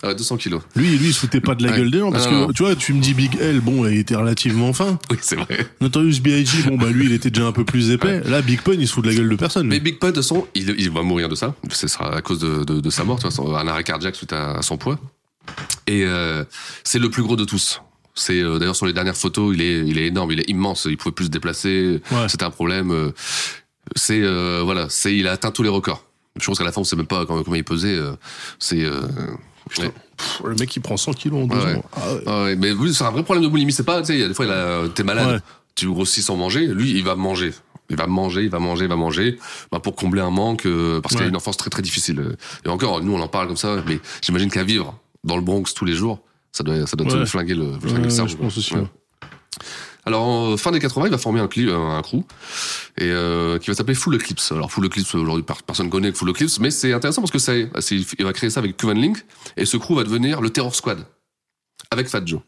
Ouais, 0.03 0.15
200 0.15 0.37
kilos. 0.37 0.61
Lui, 0.75 0.97
lui, 0.97 1.07
il 1.09 1.13
se 1.13 1.19
foutait 1.19 1.41
pas 1.41 1.53
de 1.53 1.63
la 1.63 1.71
Ouais. 1.71 1.77
gueule 1.77 1.91
des 1.91 1.99
gens 1.99 2.11
parce 2.11 2.25
que 2.27 2.31
non. 2.33 2.51
tu 2.51 2.63
vois, 2.63 2.75
tu 2.75 2.93
me 2.93 3.01
dis 3.01 3.13
Big 3.13 3.37
L, 3.39 3.59
bon, 3.61 3.85
il 3.87 3.97
était 3.99 4.15
relativement 4.15 4.73
fin. 4.73 4.97
Oui, 5.11 5.17
c'est 5.21 5.35
vrai. 5.35 5.67
Notorious 5.79 6.19
B.I.G., 6.21 6.63
bon, 6.67 6.75
bah 6.77 6.89
lui, 6.89 7.05
il 7.05 7.11
était 7.13 7.29
déjà 7.29 7.45
un 7.45 7.51
peu 7.51 7.63
plus 7.65 7.91
épais. 7.91 8.21
Là, 8.27 8.41
Big 8.41 8.61
Pun, 8.61 8.73
il 8.73 8.87
se 8.87 8.93
fout 8.93 9.03
de 9.03 9.09
la 9.09 9.15
gueule 9.15 9.29
de 9.29 9.35
personne. 9.35 9.67
Mais 9.67 9.75
lui. 9.75 9.91
Big 9.91 9.99
Pun, 9.99 10.07
de 10.07 10.13
toute 10.13 10.23
façon, 10.23 10.47
il, 10.55 10.73
il 10.79 10.89
va 10.89 11.03
mourir 11.03 11.29
de 11.29 11.35
ça. 11.35 11.53
Ce 11.69 11.87
sera 11.87 12.15
à 12.15 12.21
cause 12.21 12.39
de, 12.39 12.63
de, 12.63 12.79
de 12.79 12.89
sa 12.89 13.03
mort, 13.03 13.17
tu 13.17 13.23
vois, 13.23 13.31
son- 13.31 13.53
un 13.55 13.67
arrêt 13.67 13.83
cardiaque 13.83 14.15
suite 14.15 14.33
à, 14.33 14.53
à 14.57 14.61
son 14.63 14.77
poids. 14.77 14.99
Et 15.87 16.03
euh, 16.05 16.43
c'est 16.83 16.99
le 16.99 17.09
plus 17.11 17.21
gros 17.23 17.35
de 17.35 17.45
tous. 17.45 17.81
C'est 18.15 18.41
euh, 18.41 18.57
d'ailleurs 18.59 18.75
sur 18.75 18.85
les 18.87 18.93
dernières 18.93 19.15
photos, 19.15 19.53
il 19.55 19.61
est, 19.61 19.87
il 19.87 19.97
est 19.99 20.07
énorme, 20.07 20.31
il 20.31 20.39
est 20.39 20.49
immense. 20.49 20.87
Il 20.89 20.97
pouvait 20.97 21.13
plus 21.13 21.25
se 21.25 21.29
déplacer. 21.31 22.01
C'était 22.27 22.43
un 22.43 22.49
problème. 22.51 22.91
euh, 22.91 23.11
C'est 23.95 24.21
euh, 24.21 24.61
voilà, 24.63 24.87
c'est 24.89 25.15
il 25.15 25.27
a 25.27 25.33
atteint 25.33 25.51
tous 25.51 25.63
les 25.63 25.69
records. 25.69 26.05
Je 26.39 26.45
pense 26.45 26.57
qu'à 26.57 26.63
la 26.63 26.71
fin, 26.71 26.81
on 26.81 26.83
sait 26.85 26.95
même 26.95 27.07
pas 27.07 27.25
combien, 27.25 27.57
il 27.57 27.63
pesait. 27.63 27.97
C'est 28.57 28.83
euh, 29.79 29.84
ouais. 29.84 29.91
Pff, 30.17 30.41
le 30.45 30.55
mec, 30.55 30.75
il 30.75 30.79
prend 30.81 30.97
100 30.97 31.13
kilos 31.13 31.43
en 31.43 31.47
deux 31.47 31.55
Ouais, 31.57 31.75
ans. 31.75 31.84
Ah 32.25 32.43
ouais. 32.43 32.55
Mais 32.55 32.69
c'est 32.93 33.03
un 33.03 33.12
vrai 33.12 33.23
problème 33.23 33.43
de 33.43 33.49
boulimie. 33.49 33.71
C'est 33.71 33.84
pas, 33.84 34.01
tu 34.01 34.07
sais, 34.07 34.13
il 34.15 34.19
y 34.19 34.23
a 34.23 34.27
des 34.27 34.34
fois, 34.34 34.45
il 34.45 34.51
a- 34.51 34.88
t'es 34.93 35.03
malade, 35.03 35.41
tu 35.75 35.88
grossis 35.88 36.21
sans 36.21 36.36
manger. 36.36 36.67
Lui, 36.67 36.91
il 36.91 37.03
va 37.03 37.15
manger. 37.15 37.53
Il 37.89 37.97
va 37.97 38.07
manger, 38.07 38.43
il 38.43 38.49
va 38.49 38.60
manger, 38.60 38.86
il 38.86 38.89
va 38.89 38.95
manger, 38.95 39.38
bah, 39.69 39.79
pour 39.81 39.97
combler 39.97 40.21
un 40.21 40.29
manque, 40.29 40.65
euh, 40.65 41.01
parce 41.01 41.13
qu'il 41.15 41.25
a 41.25 41.27
une 41.27 41.36
enfance 41.36 41.57
très 41.57 41.69
très 41.69 41.81
difficile. 41.81 42.38
Et 42.65 42.69
encore, 42.69 43.03
nous, 43.03 43.13
on 43.13 43.19
en 43.19 43.27
parle 43.27 43.47
comme 43.47 43.57
ça, 43.57 43.84
mais 43.86 43.99
j'imagine 44.21 44.49
qu'à 44.49 44.63
vivre 44.63 44.97
dans 45.25 45.36
le 45.36 45.41
Bronx 45.41 45.73
tous 45.75 45.84
les 45.84 45.93
jours, 45.93 46.21
ça 46.53 46.63
doit, 46.63 46.88
ça 46.88 46.95
doit 46.95 47.25
flinguer 47.25 47.53
le, 47.55 47.77
flinguer 47.81 48.03
le 48.03 48.10
cerveau. 48.10 48.31
je 48.31 48.38
pense 48.38 48.57
aussi. 48.57 48.73
Alors, 50.05 50.23
en 50.23 50.57
fin 50.57 50.71
des 50.71 50.79
80, 50.79 51.05
il 51.07 51.11
va 51.11 51.17
former 51.17 51.39
un, 51.41 51.45
cli- 51.47 51.69
un, 51.69 51.97
un 51.97 52.01
crew 52.01 52.23
et 52.97 53.03
euh, 53.03 53.59
qui 53.59 53.69
va 53.69 53.75
s'appeler 53.75 53.93
Full 53.95 54.15
Eclipse. 54.15 54.51
Alors, 54.51 54.71
Full 54.71 54.85
Eclipse, 54.85 55.13
aujourd'hui, 55.13 55.43
per- 55.43 55.53
personne 55.65 55.89
connaît 55.89 56.11
Full 56.11 56.29
Eclipse, 56.29 56.59
mais 56.59 56.71
c'est 56.71 56.91
intéressant 56.93 57.21
parce 57.21 57.31
que 57.31 57.37
ça, 57.39 57.53
c'est- 57.79 57.97
il 58.17 58.25
va 58.25 58.33
créer 58.33 58.49
ça 58.49 58.59
avec 58.61 58.77
Cuban 58.77 58.93
Link 58.93 59.23
et 59.57 59.65
ce 59.65 59.77
crew 59.77 59.93
va 59.95 60.03
devenir 60.03 60.41
le 60.41 60.49
Terror 60.49 60.73
Squad 60.75 61.05
avec 61.91 62.07
Fat 62.07 62.21
Joe. 62.25 62.39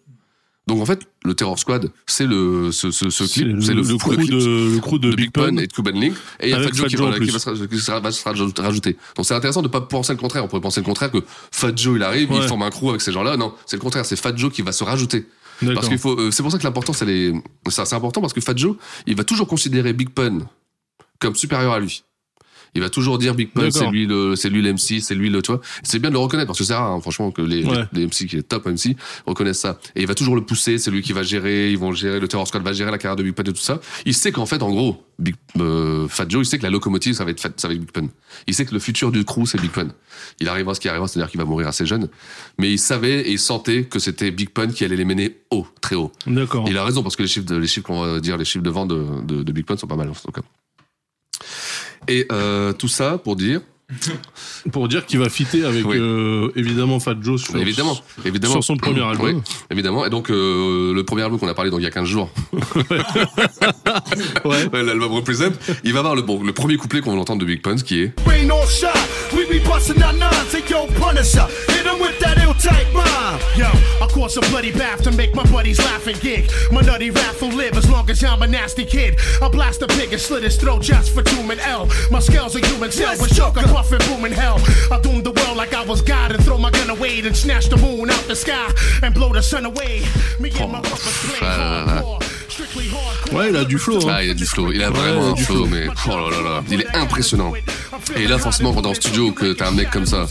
Donc, 0.65 0.81
en 0.81 0.85
fait, 0.85 1.01
le 1.25 1.33
Terror 1.33 1.59
Squad, 1.59 1.91
c'est 2.07 2.25
le, 2.25 2.71
ce, 2.71 2.89
ce, 2.89 3.09
ce 3.09 3.25
C'est 3.27 3.41
clip, 3.41 3.47
le, 3.47 3.59
le, 3.73 3.97
crew 3.97 4.11
de, 4.15 4.73
le 4.75 4.79
crew 4.79 4.97
de, 4.97 5.09
de 5.11 5.15
Big 5.15 5.29
Pun 5.31 5.57
et 5.57 5.67
de 5.67 5.73
Cuban 5.73 5.91
Link. 5.91 6.13
Et 6.39 6.47
il 6.47 6.49
y 6.49 6.53
a 6.53 6.57
Fat 6.69 6.87
Joe 6.97 7.15
qui, 7.25 7.31
va, 7.33 7.39
se, 7.39 7.65
qui 7.65 7.79
sera- 7.79 7.99
va 7.99 8.11
se 8.13 8.23
rajouter-. 8.61 8.97
Donc 9.17 9.25
c'est 9.25 9.33
intéressant 9.35 9.61
de 9.61 9.67
pas 9.67 9.81
penser 9.81 10.13
le 10.13 10.19
contraire. 10.19 10.45
On 10.45 10.47
pourrait 10.47 10.61
penser 10.61 10.79
le 10.79 10.85
contraire 10.85 11.11
que 11.11 11.17
Fat 11.51 11.73
Joe 11.75 11.97
il 11.97 12.03
arrive, 12.03 12.29
il 12.31 12.47
forme 12.47 12.61
un 12.63 12.69
crew 12.69 12.89
avec 12.89 13.01
ces 13.01 13.11
gens-là. 13.11 13.35
Non, 13.35 13.53
c'est 13.65 13.75
le 13.75 13.81
contraire. 13.81 14.05
C'est 14.05 14.15
Fat 14.15 14.35
Joe 14.37 14.51
qui 14.53 14.61
va 14.61 14.71
se 14.71 14.85
rajouter. 14.85 15.27
Parce 15.73 15.87
qu'il 15.87 15.97
faut. 15.97 16.17
euh, 16.19 16.31
c'est 16.31 16.43
pour 16.43 16.51
ça 16.51 16.57
que 16.57 16.63
l'importance, 16.63 17.01
elle 17.01 17.09
est. 17.09 17.33
C'est 17.69 17.93
important 17.93 18.21
parce 18.21 18.33
que 18.33 18.41
Fat 18.41 18.55
Joe, 18.55 18.75
il 19.05 19.15
va 19.15 19.23
toujours 19.23 19.47
considérer 19.47 19.93
Big 19.93 20.09
Pun 20.09 20.39
comme 21.19 21.35
supérieur 21.35 21.73
à 21.73 21.79
lui. 21.79 22.03
Il 22.75 22.81
va 22.81 22.89
toujours 22.89 23.17
dire 23.19 23.35
Big 23.35 23.51
Pun, 23.51 23.69
c'est 23.71 23.87
lui 23.91 24.07
le, 24.07 24.35
c'est 24.35 24.49
lui 24.49 24.61
l'MC, 24.61 24.99
c'est 25.01 25.13
lui 25.15 25.29
le, 25.29 25.41
tu 25.41 25.51
vois. 25.51 25.61
C'est 25.83 25.99
bien 25.99 26.09
de 26.09 26.15
le 26.15 26.19
reconnaître 26.19 26.47
parce 26.47 26.57
que 26.59 26.65
c'est 26.65 26.73
rare, 26.73 26.91
hein, 26.91 26.99
franchement, 27.01 27.29
que 27.31 27.41
les, 27.41 27.63
Ouais. 27.65 27.85
les, 27.93 28.01
les 28.01 28.05
MC 28.07 28.25
qui 28.27 28.37
est 28.37 28.41
top 28.43 28.65
MC 28.65 28.95
reconnaissent 29.27 29.59
ça. 29.59 29.79
Et 29.95 30.01
il 30.01 30.07
va 30.07 30.15
toujours 30.15 30.35
le 30.35 30.41
pousser, 30.43 30.77
c'est 30.79 30.89
lui 30.89 31.01
qui 31.03 31.13
va 31.13 31.21
gérer, 31.23 31.71
ils 31.71 31.77
vont 31.77 31.91
gérer, 31.91 32.19
le 32.19 32.27
Terror 32.27 32.47
Squad 32.47 32.63
va 32.63 32.73
gérer 32.73 32.89
la 32.91 32.97
carrière 32.97 33.15
de 33.15 33.23
Big 33.23 33.33
Pun 33.33 33.43
et 33.43 33.53
tout 33.53 33.57
ça. 33.61 33.79
Il 34.05 34.13
sait 34.15 34.31
qu'en 34.31 34.45
fait, 34.47 34.63
en 34.63 34.69
gros, 34.71 35.03
Big, 35.19 35.35
euh, 35.59 36.07
Fat 36.07 36.25
Joe, 36.27 36.45
il 36.45 36.49
sait 36.49 36.57
que 36.57 36.63
la 36.63 36.71
locomotive, 36.71 37.13
ça 37.13 37.23
va 37.25 37.29
être, 37.31 37.39
Fat- 37.39 37.51
ça 37.57 37.67
va 37.67 37.75
être 37.75 37.79
Big 37.79 37.91
Pun. 37.91 38.07
Il 38.47 38.55
sait 38.55 38.65
que 38.65 38.73
le 38.73 38.79
futur 38.79 39.11
du 39.11 39.23
crew, 39.23 39.45
c'est 39.45 39.61
Big 39.61 39.69
Pun. 39.71 39.89
Il 40.39 40.49
arrivera 40.49 40.73
ce 40.73 40.79
qui 40.79 40.89
arrivera, 40.89 41.07
c'est-à-dire 41.07 41.29
qu'il 41.29 41.39
va 41.39 41.45
mourir 41.45 41.67
assez 41.67 41.85
jeune. 41.85 42.09
Mais 42.57 42.71
il 42.71 42.79
savait 42.79 43.21
et 43.21 43.31
il 43.33 43.39
sentait 43.39 43.83
que 43.83 43.99
c'était 43.99 44.31
Big 44.31 44.49
Pun 44.49 44.67
qui 44.69 44.83
allait 44.83 44.95
les 44.95 45.05
mener 45.05 45.37
haut, 45.51 45.67
très 45.81 45.95
haut. 45.95 46.11
D'accord. 46.25 46.65
Il 46.67 46.77
a 46.79 46.83
raison 46.83 47.03
parce 47.03 47.15
que 47.15 47.21
les 47.21 47.27
chiffres, 47.27 47.45
de, 47.45 47.55
les 47.55 47.67
chiffres 47.67 47.85
qu'on 47.85 48.01
va 48.01 48.19
dire, 48.19 48.35
les 48.37 48.45
chiffres 48.45 48.63
de 48.63 48.69
vente 48.71 48.87
de, 48.89 49.21
de, 49.23 49.43
de 49.43 49.51
Big 49.51 49.65
Pun 49.65 49.77
sont 49.77 49.85
pas 49.87 49.95
mal 49.95 50.09
en 50.09 50.13
tout 50.13 50.31
cas. 50.31 50.41
Et 52.07 52.25
euh, 52.31 52.73
tout 52.73 52.87
ça 52.87 53.17
pour 53.17 53.35
dire, 53.35 53.61
Pour 54.71 54.87
dire 54.87 55.05
qu'il 55.05 55.19
va 55.19 55.29
fitter 55.29 55.65
avec 55.65 55.85
Oui. 55.85 55.97
euh, 55.99 56.49
évidemment 56.55 56.99
Fat 56.99 57.15
Joe 57.21 57.39
sur, 57.41 57.55
évidemment, 57.57 57.95
évidemment, 58.25 58.53
sur 58.53 58.63
son 58.63 58.77
premier 58.77 59.03
album. 59.03 59.35
Oui, 59.35 59.41
évidemment. 59.69 60.05
Et 60.05 60.09
donc 60.09 60.31
euh, 60.31 60.93
le 60.93 61.03
premier 61.03 61.21
album 61.23 61.37
qu'on 61.39 61.47
a 61.49 61.53
parlé 61.53 61.69
donc 61.69 61.81
il 61.81 61.83
y 61.83 61.87
a 61.87 61.91
15 61.91 62.07
jours, 62.07 62.29
Ouais. 64.45 64.65
Ouais, 64.71 64.83
l'album 64.83 65.11
Represent, 65.11 65.51
il 65.83 65.93
va 65.93 65.99
avoir 65.99 66.15
le 66.15 66.21
bon, 66.21 66.41
le 66.43 66.53
premier 66.53 66.77
couplet 66.77 67.01
qu'on 67.01 67.13
va 67.13 67.19
entendre 67.21 67.41
de 67.41 67.45
Big 67.45 67.61
Pun 67.61 67.75
qui 67.75 67.99
est 68.01 68.13
Rain 72.65 72.71
or 72.71 72.71
shot, 72.71 72.71
we 72.71 72.71
be 72.71 72.71
busting 72.71 72.71
our 72.71 72.71
nines. 72.71 72.71
Say, 72.71 72.71
yo, 72.71 72.71
Punisher, 72.71 72.71
hit 72.71 72.87
him 72.87 72.93
with 72.93 73.03
that 73.03 73.03
ill 73.03 73.03
type 73.03 73.03
rhyme. 73.03 73.39
Yo, 73.55 73.69
I 73.99 74.07
cause 74.07 74.37
a 74.37 74.41
bloody 74.49 74.71
bath 74.71 75.03
to 75.03 75.11
make 75.11 75.35
my 75.35 75.43
buddies 75.51 75.79
laugh 75.79 76.07
and 76.07 76.19
gig. 76.19 76.51
My 76.71 76.81
nutty 76.81 77.11
rap 77.11 77.41
will 77.41 77.49
live 77.49 77.77
as 77.77 77.89
long 77.89 78.09
as 78.09 78.23
I'm 78.23 78.41
a 78.41 78.47
nasty 78.47 78.85
kid. 78.85 79.19
I 79.41 79.47
blast 79.49 79.81
a 79.81 79.87
pig 79.87 80.13
and 80.13 80.21
slit 80.21 80.43
his 80.43 80.57
throat 80.57 80.81
just 80.81 81.13
for 81.13 81.23
doom 81.23 81.51
and 81.51 81.59
L. 81.61 81.87
My 82.11 82.19
scales 82.19 82.55
are 82.55 82.65
human 82.65 82.91
cells 82.91 83.21
with 83.21 83.35
choke, 83.35 83.57
I 83.57 83.63
puff 83.63 83.91
and 83.91 84.03
boom 84.05 84.25
in 84.25 84.31
hell. 84.31 84.59
I 84.91 84.99
doom 85.01 85.23
the 85.23 85.31
world 85.31 85.57
like 85.57 85.73
I 85.73 85.83
was 85.85 86.01
God 86.01 86.31
and 86.31 86.43
throw 86.43 86.57
my 86.57 86.71
gun 86.71 86.89
away 86.89 87.19
and 87.19 87.35
snatch 87.35 87.67
the 87.67 87.77
moon 87.77 88.09
out 88.09 88.27
the 88.27 88.35
sky 88.35 88.71
and 89.01 89.13
blow 89.13 89.33
the 89.33 89.41
sun 89.41 89.65
away. 89.65 90.03
Me 90.39 90.51
and 90.59 90.71
my 90.71 90.79
rappers 90.79 91.17
play 91.25 91.39
là 91.39 91.85
là. 91.85 91.93
hardcore, 92.03 92.23
strictly 92.49 92.61
hardcore. 92.61 92.62
Ouais, 93.31 93.49
il 93.49 93.55
a 93.55 93.63
du 93.65 93.77
flow. 93.77 93.97
Hein. 94.07 94.13
Ah, 94.15 94.23
il 94.23 94.29
a 94.29 94.33
du 94.33 94.45
flow. 94.45 94.71
Il 94.71 94.81
a 94.83 94.89
vraiment 94.89 95.29
un 95.29 95.33
du 95.33 95.43
flow, 95.43 95.65
mais 95.65 95.87
oh 96.07 96.09
là 96.09 96.29
là 96.29 96.41
là, 96.41 96.63
il 96.69 96.81
est 96.81 96.95
impressionnant. 96.95 97.53
Et 98.15 98.27
là, 98.27 98.37
forcément, 98.37 98.73
quand 98.73 98.85
en 98.85 98.93
studio, 98.93 99.31
que 99.31 99.53
t'as 99.53 99.69
un 99.69 99.71
mec 99.71 99.89
comme 99.89 100.05
ça 100.05 100.27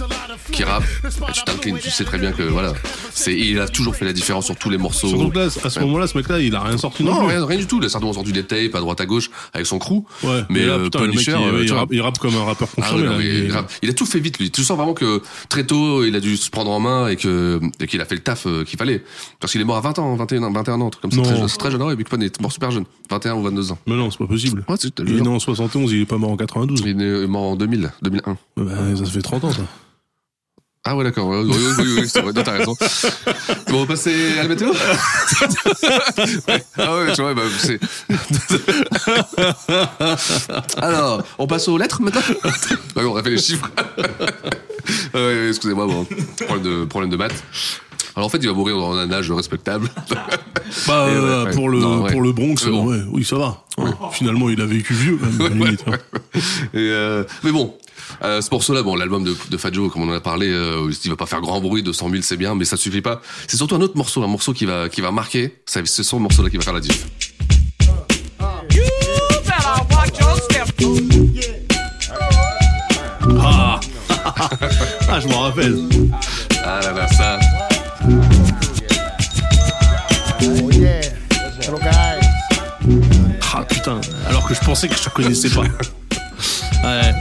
qui 0.52 0.64
rappe, 0.64 0.84
bah, 1.20 1.28
tu 1.32 1.42
t'inclines, 1.44 1.78
tu 1.78 1.90
sais 1.90 2.04
très 2.04 2.18
bien 2.18 2.32
que 2.32 2.42
voilà, 2.42 2.74
c'est, 3.12 3.34
il 3.34 3.58
a 3.60 3.68
toujours 3.68 3.96
fait 3.96 4.04
la 4.04 4.12
différence 4.12 4.46
sur 4.46 4.56
tous 4.56 4.68
les 4.70 4.76
morceaux. 4.78 5.08
Surtout 5.08 5.30
que 5.30 5.38
là, 5.38 5.44
à 5.64 5.70
ce 5.70 5.80
moment-là, 5.80 6.06
ce 6.06 6.16
mec-là, 6.18 6.40
il 6.40 6.54
a 6.54 6.60
rien 6.60 6.76
sorti 6.76 7.04
non, 7.04 7.14
Non, 7.14 7.26
rien, 7.26 7.46
rien 7.46 7.58
du 7.58 7.66
tout. 7.66 7.78
Il 7.80 7.86
a 7.86 7.88
certainement 7.88 8.12
sorti 8.12 8.32
des 8.32 8.44
tapes 8.44 8.74
à 8.74 8.80
droite 8.80 9.00
à 9.00 9.06
gauche 9.06 9.30
avec 9.52 9.66
son 9.66 9.78
crew. 9.78 10.04
Ouais, 10.22 10.42
mais 10.50 10.66
là, 10.66 10.74
euh, 10.74 10.84
putain, 10.84 11.00
le 11.00 11.06
mec, 11.06 11.14
Punisher, 11.14 11.36
il, 11.40 11.54
euh, 11.54 11.64
il 11.64 11.72
rappe, 11.72 11.88
il 11.92 12.00
rappe 12.00 12.18
comme 12.18 12.34
un 12.36 12.44
rappeur 12.44 12.68
Ah 12.76 12.90
confirmé. 12.90 13.16
ouais, 13.16 13.50
il 13.82 13.90
a 13.90 13.92
tout 13.94 14.06
fait 14.06 14.20
vite, 14.20 14.38
lui. 14.38 14.50
Tu 14.50 14.62
sens 14.62 14.76
vraiment 14.76 14.94
que 14.94 15.22
très 15.48 15.64
tôt, 15.64 16.04
il 16.04 16.14
a 16.16 16.20
dû 16.20 16.36
se 16.36 16.50
prendre 16.50 16.70
en 16.70 16.80
main 16.80 17.08
et 17.08 17.16
que 17.16 17.60
et 17.80 17.86
qu'il 17.86 18.00
a 18.00 18.04
fait 18.04 18.16
le 18.16 18.22
taf 18.22 18.46
euh, 18.46 18.64
qu'il 18.64 18.78
fallait. 18.78 19.02
Parce 19.40 19.52
qu'il 19.52 19.60
est 19.60 19.64
mort 19.64 19.76
à 19.76 19.80
20 19.80 19.98
ans, 20.00 20.14
21, 20.16 20.52
21 20.52 20.80
ans, 20.80 20.90
truc 20.90 21.02
comme 21.02 21.12
ça. 21.12 21.16
Non. 21.18 21.22
Très, 21.22 21.48
c'est 21.48 21.56
très 21.58 21.70
jeune. 21.70 21.80
Ah 21.82 21.86
Ouais, 21.86 21.96
Big 21.96 22.08
Pun 22.08 22.20
est 22.20 22.31
mort 22.40 22.52
super 22.52 22.70
jeune. 22.70 22.84
21 23.10 23.34
ou 23.34 23.42
22 23.42 23.72
ans. 23.72 23.78
Mais 23.86 23.94
non, 23.94 24.10
c'est 24.10 24.18
pas 24.18 24.26
possible. 24.26 24.64
Ouais, 24.68 24.76
c'est- 24.80 24.98
Il 25.00 25.18
est 25.18 25.20
né 25.20 25.28
en 25.28 25.38
71, 25.38 25.92
il 25.92 26.02
est 26.02 26.06
pas 26.06 26.18
mort 26.18 26.30
en 26.30 26.36
92. 26.36 26.80
Il 26.80 26.88
est 26.88 26.94
né- 26.94 27.26
mort 27.26 27.42
en 27.42 27.56
2000, 27.56 27.90
2001. 28.02 28.36
Bah, 28.56 28.64
ça 28.96 29.04
fait 29.06 29.22
30 29.22 29.44
ans, 29.44 29.52
ça. 29.52 29.62
Ah 30.84 30.96
ouais, 30.96 31.04
d'accord. 31.04 31.28
Oui, 31.28 31.44
oui, 31.48 31.54
oui, 31.78 31.94
oui, 32.00 32.08
c'est 32.08 32.20
vrai. 32.22 32.32
Non, 32.32 32.42
T'as 32.42 32.58
raison. 32.58 32.74
Bon, 33.68 33.76
on 33.76 33.80
va 33.82 33.86
passer 33.86 34.32
à 34.38 34.42
la 34.42 34.48
météo 34.48 34.70
Ouais. 36.48 36.64
Ah 36.76 36.96
ouais, 36.96 37.12
tu 37.14 37.22
vois, 37.22 37.34
bah, 37.34 37.42
c'est... 37.58 37.78
Alors, 40.78 41.22
on 41.38 41.46
passe 41.46 41.68
aux 41.68 41.78
lettres 41.78 42.02
maintenant 42.02 42.20
Ouais, 42.96 43.04
On 43.04 43.14
a 43.16 43.22
fait 43.22 43.30
les 43.30 43.38
chiffres. 43.38 43.70
Excusez-moi, 45.48 45.86
bon, 45.86 46.04
problème 46.46 46.62
de, 46.62 46.84
problème 46.86 47.10
de 47.10 47.16
maths. 47.16 47.44
Alors 48.14 48.26
en 48.26 48.28
fait, 48.28 48.38
il 48.38 48.46
va 48.48 48.52
mourir 48.54 48.76
dans 48.76 48.94
un 48.94 49.10
âge 49.12 49.30
respectable. 49.30 49.88
Bah, 50.86 51.04
euh, 51.06 51.44
ouais. 51.44 51.52
pour, 51.52 51.68
le, 51.68 51.80
Non, 51.80 52.06
pour 52.06 52.22
le 52.22 52.32
Bronx, 52.32 52.54
Mais 52.64 52.70
bon. 52.70 52.86
ouais, 52.86 53.02
oui, 53.12 53.24
ça 53.24 53.36
va. 53.36 53.62
Finalement, 54.12 54.48
il 54.48 54.58
a 54.58 54.64
vécu 54.64 54.94
vieux, 54.94 55.18
même, 55.20 55.38
à 55.38 55.42
la 55.42 55.48
Ouais, 55.54 55.64
limite, 55.66 55.84
hein. 55.86 55.98
Et 56.72 56.78
euh, 56.78 57.24
mais 57.44 57.52
bon, 57.52 57.74
euh, 58.22 58.40
ce 58.40 58.48
morceau-là, 58.50 58.82
bon, 58.82 58.96
l'album 58.96 59.22
de, 59.22 59.34
de 59.50 59.56
Fat 59.58 59.70
Joe, 59.72 59.92
comme 59.92 60.02
on 60.02 60.10
en 60.10 60.14
a 60.16 60.20
parlé, 60.20 60.48
euh, 60.50 60.90
il 61.04 61.10
va 61.10 61.16
pas 61.16 61.26
faire 61.26 61.42
grand 61.42 61.60
bruit, 61.60 61.82
200 61.82 62.08
000 62.10 62.22
c'est 62.22 62.38
bien, 62.38 62.54
mais 62.54 62.64
ça 62.64 62.78
suffit 62.78 63.02
pas. 63.02 63.20
C'est 63.46 63.58
surtout 63.58 63.74
un 63.74 63.80
autre 63.82 63.96
morceau, 63.96 64.22
un 64.22 64.28
morceau 64.28 64.54
qui 64.54 64.64
va, 64.64 64.88
qui 64.88 65.02
va 65.02 65.10
marquer. 65.10 65.58
C'est 65.66 65.86
c'est 65.86 66.02
ce 66.02 66.16
morceau-là 66.16 66.48
qui 66.48 66.56
va 66.56 66.62
faire 66.62 66.72
la 66.72 66.80
diff. 66.80 67.06
Ah, 73.40 73.80
ah 75.08 75.20
je 75.20 75.28
m'en 75.28 75.40
rappelle. 75.40 75.76
Ah 76.64 76.80
là 76.82 76.92
là, 76.92 77.08
ça. 77.08 77.38
Putain, 83.82 84.00
alors 84.28 84.46
que 84.46 84.54
je 84.54 84.60
pensais 84.60 84.88
que 84.88 84.94
je 84.94 85.02
te 85.02 85.10
connaissais 85.10 85.50
pas. 85.50 85.62
Ouais. 86.84 87.14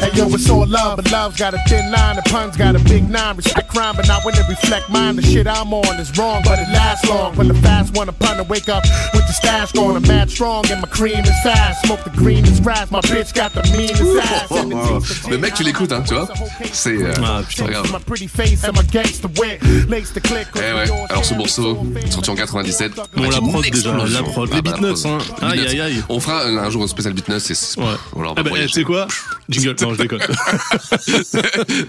Hey 0.00 0.10
yo, 0.14 0.28
it's 0.28 0.48
all 0.48 0.66
love, 0.66 0.96
but 0.96 1.10
love's 1.12 1.36
got 1.36 1.52
a 1.52 1.58
thin 1.68 1.90
line, 1.90 2.16
the 2.16 2.22
pun's 2.30 2.56
got 2.56 2.74
a 2.74 2.78
big 2.78 3.08
nine. 3.10 3.36
Respect 3.36 3.68
crime, 3.68 3.94
but 3.96 4.08
not 4.08 4.24
when 4.24 4.34
it 4.34 4.48
reflect 4.48 4.88
mine. 4.88 5.16
The 5.16 5.22
shit 5.22 5.46
I'm 5.46 5.74
on 5.74 6.00
is 6.00 6.16
wrong, 6.16 6.42
but 6.44 6.58
it 6.58 6.68
lasts 6.72 7.06
long. 7.08 7.36
When 7.36 7.48
the 7.48 7.54
fast 7.54 7.94
one 7.94 8.08
upon 8.08 8.38
to 8.38 8.44
wake 8.44 8.70
up 8.70 8.84
with 9.12 9.25
the 9.25 9.25
stash 9.36 9.72
going, 9.72 9.96
I'm 9.96 10.02
mad 10.06 10.30
strong 10.30 10.64
and 10.70 10.80
my 10.80 10.88
cream 10.88 11.20
is 11.24 11.38
fast. 11.42 11.84
Smoke 11.86 12.02
the 12.04 12.10
greenest 12.10 12.62
grass, 12.62 12.90
my 12.90 13.00
bitch 13.00 13.32
got 13.34 13.52
the 13.52 13.62
meanest 13.76 14.02
ass. 14.02 14.50
and 14.50 14.72
it 14.72 14.76
takes 14.88 15.22
the 15.22 15.30
Le 15.30 15.38
mec, 15.38 15.54
tu 15.54 15.62
l'écoutes, 15.62 15.92
hein, 15.92 16.02
tu 16.06 16.14
vois. 16.14 16.28
C'est. 16.72 16.96
euh, 17.02 17.12
Ah, 17.24 17.42
putain. 17.48 17.64
pas 17.66 17.70
grave. 17.72 17.92
My 17.92 17.98
pretty 18.04 18.28
face 18.28 18.64
and 18.64 18.72
my 18.72 18.84
gangster 18.92 19.28
wit. 19.40 19.58
Lace 19.88 20.12
the 20.12 20.20
click. 20.20 20.46
Eh 20.56 20.58
ouais, 20.58 20.90
alors 21.08 21.24
ce 21.24 21.34
morceau, 21.34 21.78
sorti 22.10 22.30
en 22.30 22.34
97. 22.34 22.92
Bon, 23.16 23.30
la 23.30 23.38
prod 23.40 23.62
déjà, 23.62 23.68
explosion. 23.68 24.04
la 24.14 24.22
prod. 24.22 24.48
Ah 24.52 24.56
Les 24.56 24.62
bah, 24.62 24.72
beatnuts, 24.72 25.06
hein. 25.06 25.18
Aïe, 25.42 25.66
aïe, 25.66 25.80
aïe. 25.80 26.02
On 26.08 26.20
fera 26.20 26.44
un, 26.44 26.56
un 26.58 26.70
jour 26.70 26.82
un 26.82 26.86
spécial 26.88 27.12
beatnuts 27.14 27.36
et 27.36 27.40
c'est- 27.54 27.78
Ouais. 27.80 27.84
on 28.14 28.22
leur 28.22 28.34
va 28.34 28.40
Ah 28.40 28.42
bah, 28.42 28.50
voyager. 28.50 28.68
tu 28.72 28.80
sais 28.80 28.84
quoi 28.84 29.06
Jingle, 29.48 29.76
non, 29.82 29.94
je 29.94 29.98
déconne. 30.02 30.20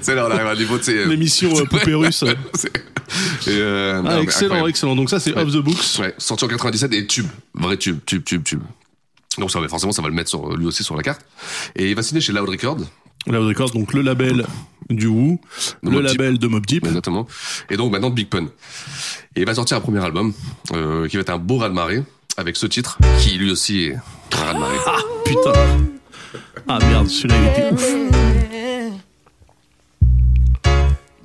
C'est 0.02 0.16
là, 0.16 0.28
on 0.28 0.32
arrive 0.32 0.48
à 0.48 0.52
un 0.52 0.56
niveau, 0.56 0.78
tu 0.78 0.86
sais. 0.86 0.92
euh, 0.98 1.06
L'émission 1.08 1.50
euh, 1.58 1.64
Poupée 1.66 1.94
Russe. 1.94 2.24
et, 3.48 3.50
euh, 3.50 4.02
Ah, 4.06 4.20
excellent, 4.22 4.46
incroyable. 4.48 4.70
excellent. 4.70 4.96
Donc 4.96 5.10
ça, 5.10 5.20
c'est 5.20 5.34
Ouais. 5.34 5.42
Off 5.42 5.52
the 5.52 5.58
Books. 5.58 6.00
Ouais, 6.00 6.14
sorti 6.18 6.44
en 6.46 6.48
97 6.48 6.94
et 6.94 7.06
tube, 7.08 7.28
vrai 7.54 7.78
tube, 7.78 8.00
tube, 8.06 8.24
tube, 8.24 8.44
tube. 8.44 8.62
Donc 9.38 9.52
ça 9.52 9.60
forcément, 9.68 9.92
ça 9.92 10.02
va 10.02 10.08
le 10.08 10.14
mettre 10.16 10.30
sur, 10.30 10.56
lui 10.56 10.66
aussi 10.66 10.84
sur 10.84 10.96
la 10.96 11.04
carte. 11.04 11.22
Et 11.76 11.90
il 11.90 11.96
va 11.96 12.02
signer 12.04 12.22
chez 12.22 12.34
Loud 12.34 12.50
Records, 12.50 12.80
Loud 13.28 13.48
Records, 13.48 13.72
donc 13.72 13.94
le 13.94 14.02
label 14.02 14.46
du 14.90 15.08
De 15.08 15.38
le 15.84 16.00
Deep. 16.02 16.04
label 16.18 16.40
de 16.40 16.48
Mob 16.48 16.66
Deep. 16.66 16.86
exactement. 16.86 17.28
Et 17.70 17.78
donc 17.78 17.92
maintenant 17.92 18.10
Big 18.10 18.28
Pun. 18.30 18.46
Et 19.36 19.42
il 19.42 19.46
va 19.46 19.54
sortir 19.54 19.78
un 19.78 19.82
premier 19.82 20.04
album 20.04 20.34
euh, 20.74 21.08
qui 21.08 21.18
va 21.18 21.22
être 21.22 21.30
un 21.30 21.38
beau 21.38 21.58
raz-de-marée 21.58 22.04
avec 22.38 22.56
ce 22.56 22.66
titre 22.68 22.98
qui 23.20 23.38
lui 23.38 23.52
aussi 23.52 23.84
est 23.86 23.96
un 24.34 24.46
raz-de-marée. 24.46 24.78
Ah, 24.88 24.98
putain. 25.26 25.54
Ah 26.68 26.80
merde, 26.80 27.08
celui-là, 27.08 27.36
il 27.38 27.48
était 27.48 27.74
ouf. 27.74 27.88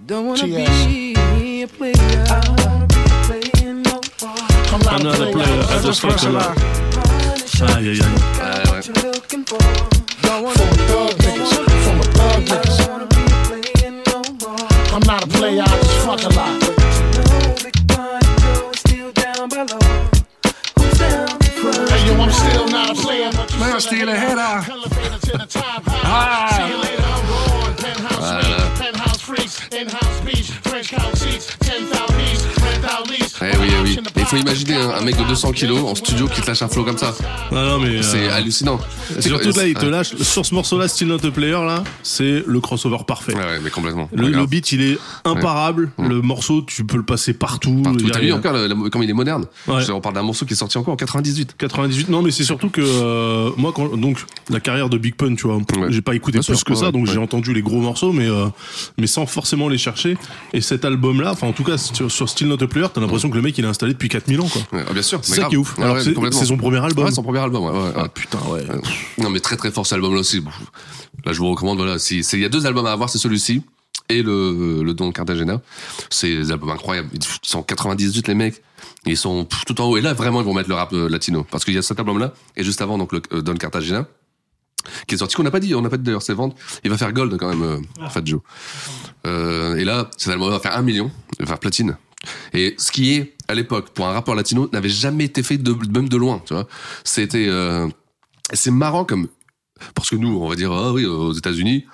Don't 0.07 0.27
wanna 0.27 0.46
Yeah. 0.46 0.66
be 1.38 1.62
a 1.62 1.66
player. 1.68 2.71
another 4.74 5.32
player 5.32 5.62
I 5.68 5.82
just 5.82 6.00
fucked 6.00 6.24
a 6.24 6.30
lot. 6.30 6.56
Aye, 6.58 7.76
aye, 7.78 8.00
aye. 8.00 8.12
aye, 8.40 8.82
I'm 14.92 15.00
not 15.06 15.24
a 15.24 15.26
player, 15.28 15.62
I 15.62 15.66
just 15.66 15.98
fuck 16.06 16.22
a 16.22 16.28
lot. 16.35 16.62
Hey, 21.88 22.06
yo, 22.06 22.12
I'm 22.20 22.30
still 22.30 22.68
not 22.68 22.90
a 22.90 22.94
player, 22.94 23.30
but 23.32 23.58
man, 23.58 23.80
still 23.80 24.08
a 24.08 24.14
head 24.14 24.38
out. 24.38 24.64
Penthouse 28.78 29.20
freaks, 29.20 29.68
in-house 29.68 30.20
beach, 30.20 30.50
French 30.50 30.88
couch 30.90 31.14
seats, 31.14 31.56
10,000 31.61 32.21
Eh 33.42 33.57
oui, 33.59 33.66
eh 33.70 33.83
oui. 33.83 33.98
Il 34.16 34.24
faut 34.24 34.37
imaginer 34.37 34.74
un, 34.76 34.90
un 34.90 35.00
mec 35.02 35.16
de 35.16 35.24
200 35.24 35.52
kilos 35.52 35.81
en 35.85 35.94
studio 35.94 36.26
qui 36.28 36.40
te 36.40 36.46
lâche 36.46 36.62
un 36.62 36.68
flow 36.68 36.85
comme 36.85 36.98
ça. 36.98 37.14
Non, 37.50 37.64
non, 37.64 37.78
mais. 37.81 37.96
euh, 37.98 38.02
C'est 38.02 38.28
hallucinant. 38.28 38.78
surtout 39.20 39.50
là, 39.59 39.66
il 39.66 39.74
te 39.74 39.87
lâche. 39.87 40.14
Sur 40.16 40.46
ce 40.46 40.55
morceau-là, 40.55 40.88
Still 40.88 41.09
Not 41.09 41.24
a 41.26 41.31
Player, 41.31 41.52
là, 41.52 41.83
c'est 42.02 42.42
le 42.46 42.61
crossover 42.61 42.98
parfait. 43.07 43.35
Ouais, 43.35 43.40
ouais, 43.40 43.61
mais 43.62 43.70
complètement. 43.70 44.09
Le, 44.12 44.46
beat, 44.46 44.72
il 44.72 44.83
est 44.83 44.98
imparable. 45.24 45.90
Le 45.98 46.20
morceau, 46.22 46.62
tu 46.62 46.85
peux 46.85 46.97
le 46.97 47.03
passer 47.05 47.32
partout. 47.34 47.80
Partout. 47.82 48.09
T'as 48.11 48.20
vu 48.20 48.32
encore 48.32 48.55
comme 48.90 49.03
il 49.03 49.11
est 49.11 49.14
moderne 49.14 49.47
Ouais. 49.66 49.82
On 49.90 50.01
parle 50.01 50.14
d'un 50.14 50.22
morceau 50.22 50.47
qui 50.47 50.55
est 50.55 50.57
sorti 50.57 50.78
encore 50.78 50.95
en 50.95 50.97
98. 50.97 51.55
98. 51.59 52.09
Non, 52.09 52.22
mais 52.22 52.30
c'est 52.30 52.45
surtout 52.45 52.68
que 52.70 52.80
euh, 52.82 53.51
moi, 53.57 53.72
quand 53.74 53.97
donc 53.97 54.18
la 54.51 54.61
carrière 54.61 54.88
de 54.88 54.99
Big 54.99 55.14
Pun, 55.14 55.34
tu 55.34 55.47
vois, 55.47 55.59
j'ai 55.90 56.01
pas 56.03 56.14
écouté 56.14 56.38
Bien 56.38 56.43
plus 56.47 56.57
sûr, 56.57 56.64
que 56.64 56.74
ça, 56.74 56.90
donc 56.90 57.07
j'ai 57.07 57.18
entendu 57.18 57.53
les 57.53 57.62
gros 57.62 57.80
morceaux, 57.80 58.12
mais 58.12 58.28
euh, 58.28 58.47
mais 58.99 59.07
sans 59.07 59.26
forcément 59.26 59.68
les 59.68 59.78
chercher. 59.78 60.16
Et 60.53 60.61
cet 60.61 60.84
album-là, 60.84 61.32
enfin 61.32 61.47
en 61.47 61.53
tout 61.53 61.64
cas 61.64 61.76
sur, 61.78 62.11
sur 62.11 62.28
Still 62.28 62.49
Not 62.49 62.62
a 62.62 62.66
Player, 62.66 62.86
t'as 62.93 63.01
l'impression 63.01 63.30
que 63.33 63.37
le 63.37 63.43
mec 63.43 63.59
il 63.59 63.64
est 63.64 63.68
installé 63.68 63.93
depuis 63.95 64.09
4000 64.09 64.41
ans 64.41 64.49
quoi. 64.49 64.62
Ouais, 64.72 64.85
ah, 64.89 64.93
bien 64.93 65.03
sûr. 65.03 65.18
C'est 65.22 65.33
ça 65.33 65.37
grave. 65.41 65.49
qui 65.51 65.55
est 65.57 65.59
ouf. 65.59 65.76
Ouais, 65.78 65.85
Alors, 65.85 65.97
ouais, 65.97 66.03
c'est- 66.05 66.45
son 66.47 66.57
premier 66.57 66.78
album. 66.78 67.05
Ouais, 67.05 67.11
son 67.11 67.22
premier 67.22 67.41
album, 67.41 67.64
ouais. 67.64 67.70
ouais, 67.72 67.78
ouais. 67.78 67.93
Ah 67.97 68.09
putain 68.09 68.39
ouais. 68.49 68.64
Euh, 68.70 68.78
Non, 69.18 69.30
mais 69.30 69.41
très 69.41 69.57
très 69.57 69.70
fort 69.72 69.85
cet 69.87 69.95
album-là 69.97 70.20
aussi. 70.20 70.41
Bon, 70.41 70.51
Là, 71.24 71.33
je 71.33 71.39
vous 71.39 71.51
recommande, 71.51 71.76
voilà, 71.78 71.99
si, 71.99 72.22
c'est- 72.24 72.37
il 72.37 72.43
y 72.43 72.47
a 72.47 72.49
deux 72.49 72.66
albums 72.66 72.87
à 72.87 72.93
avoir, 72.93 73.09
c'est 73.11 73.18
celui-ci 73.18 73.62
et 74.09 74.22
le, 74.22 74.83
le 74.83 74.95
Don 74.95 75.11
Cartagena. 75.12 75.61
C'est 76.11 76.28
des 76.35 76.51
albums 76.53 76.70
incroyables. 76.70 77.09
Ils 77.14 77.20
sont 77.43 77.62
98, 77.62 78.28
les 78.28 78.35
mecs. 78.35 78.62
Ils 79.07 79.16
sont 79.16 79.47
tout 79.66 79.80
en 79.80 79.87
haut. 79.87 79.97
Et 79.97 80.01
là, 80.01 80.12
vraiment, 80.14 80.41
ils 80.41 80.45
vont 80.45 80.55
mettre 80.55 80.68
le 80.68 80.74
rap 80.74 80.93
euh, 80.93 81.09
latino. 81.09 81.45
Parce 81.51 81.64
qu'il 81.64 81.74
y 81.74 81.78
a 81.78 81.83
cet 81.83 81.99
album-là, 81.99 82.33
et 82.57 82.62
juste 82.64 82.80
avant, 82.83 82.99
donc, 82.99 83.12
le 83.12 83.22
euh, 83.33 83.41
Don 83.43 83.55
Cartagena, 83.55 84.07
qui 85.07 85.14
est 85.14 85.18
sorti, 85.18 85.37
qu'on 85.37 85.43
n'a 85.45 85.51
pas 85.53 85.61
dit, 85.61 85.74
on 85.74 85.83
n'a 85.83 85.89
pas 85.89 85.97
dit 85.97 86.03
d'ailleurs 86.03 86.22
ses 86.22 86.35
ventes. 86.35 86.57
Il 86.85 86.91
va 86.91 86.99
faire 86.99 87.12
gold 87.12 87.37
quand 87.39 87.49
même, 87.49 87.62
euh, 87.62 88.09
Fat 88.09 88.22
Joe. 88.24 88.41
Euh, 89.26 89.76
et 89.76 89.85
là, 89.85 90.11
cet 90.16 90.33
album 90.33 90.51
va 90.51 90.59
faire 90.61 90.76
un 90.76 90.83
million, 90.83 91.11
il 91.39 91.45
va 91.45 91.47
faire 91.51 91.59
platine. 91.61 91.97
Et 92.55 92.75
ce 92.79 92.93
qui 92.93 93.14
est, 93.14 93.35
à 93.49 93.55
l'époque, 93.55 93.91
pour 93.95 94.07
un 94.07 94.12
rappeur 94.12 94.35
latino, 94.35 94.68
n'avait 94.73 94.89
jamais 94.89 95.25
été 95.25 95.43
fait 95.43 95.59
de, 95.59 95.75
même 95.93 96.09
de 96.09 96.16
loin, 96.16 96.41
tu 96.47 96.55
vois. 96.55 96.66
C'était, 97.05 97.47
euh, 97.49 97.89
c'est 98.53 98.70
marrant 98.70 99.05
comme, 99.05 99.29
parce 99.95 100.11
que 100.11 100.16
nous, 100.16 100.39
on 100.41 100.49
va 100.49 100.55
dire, 100.55 100.73
ah 100.73 100.93
oui, 100.93 101.05
aux 101.05 101.33
États-Unis, 101.33 101.85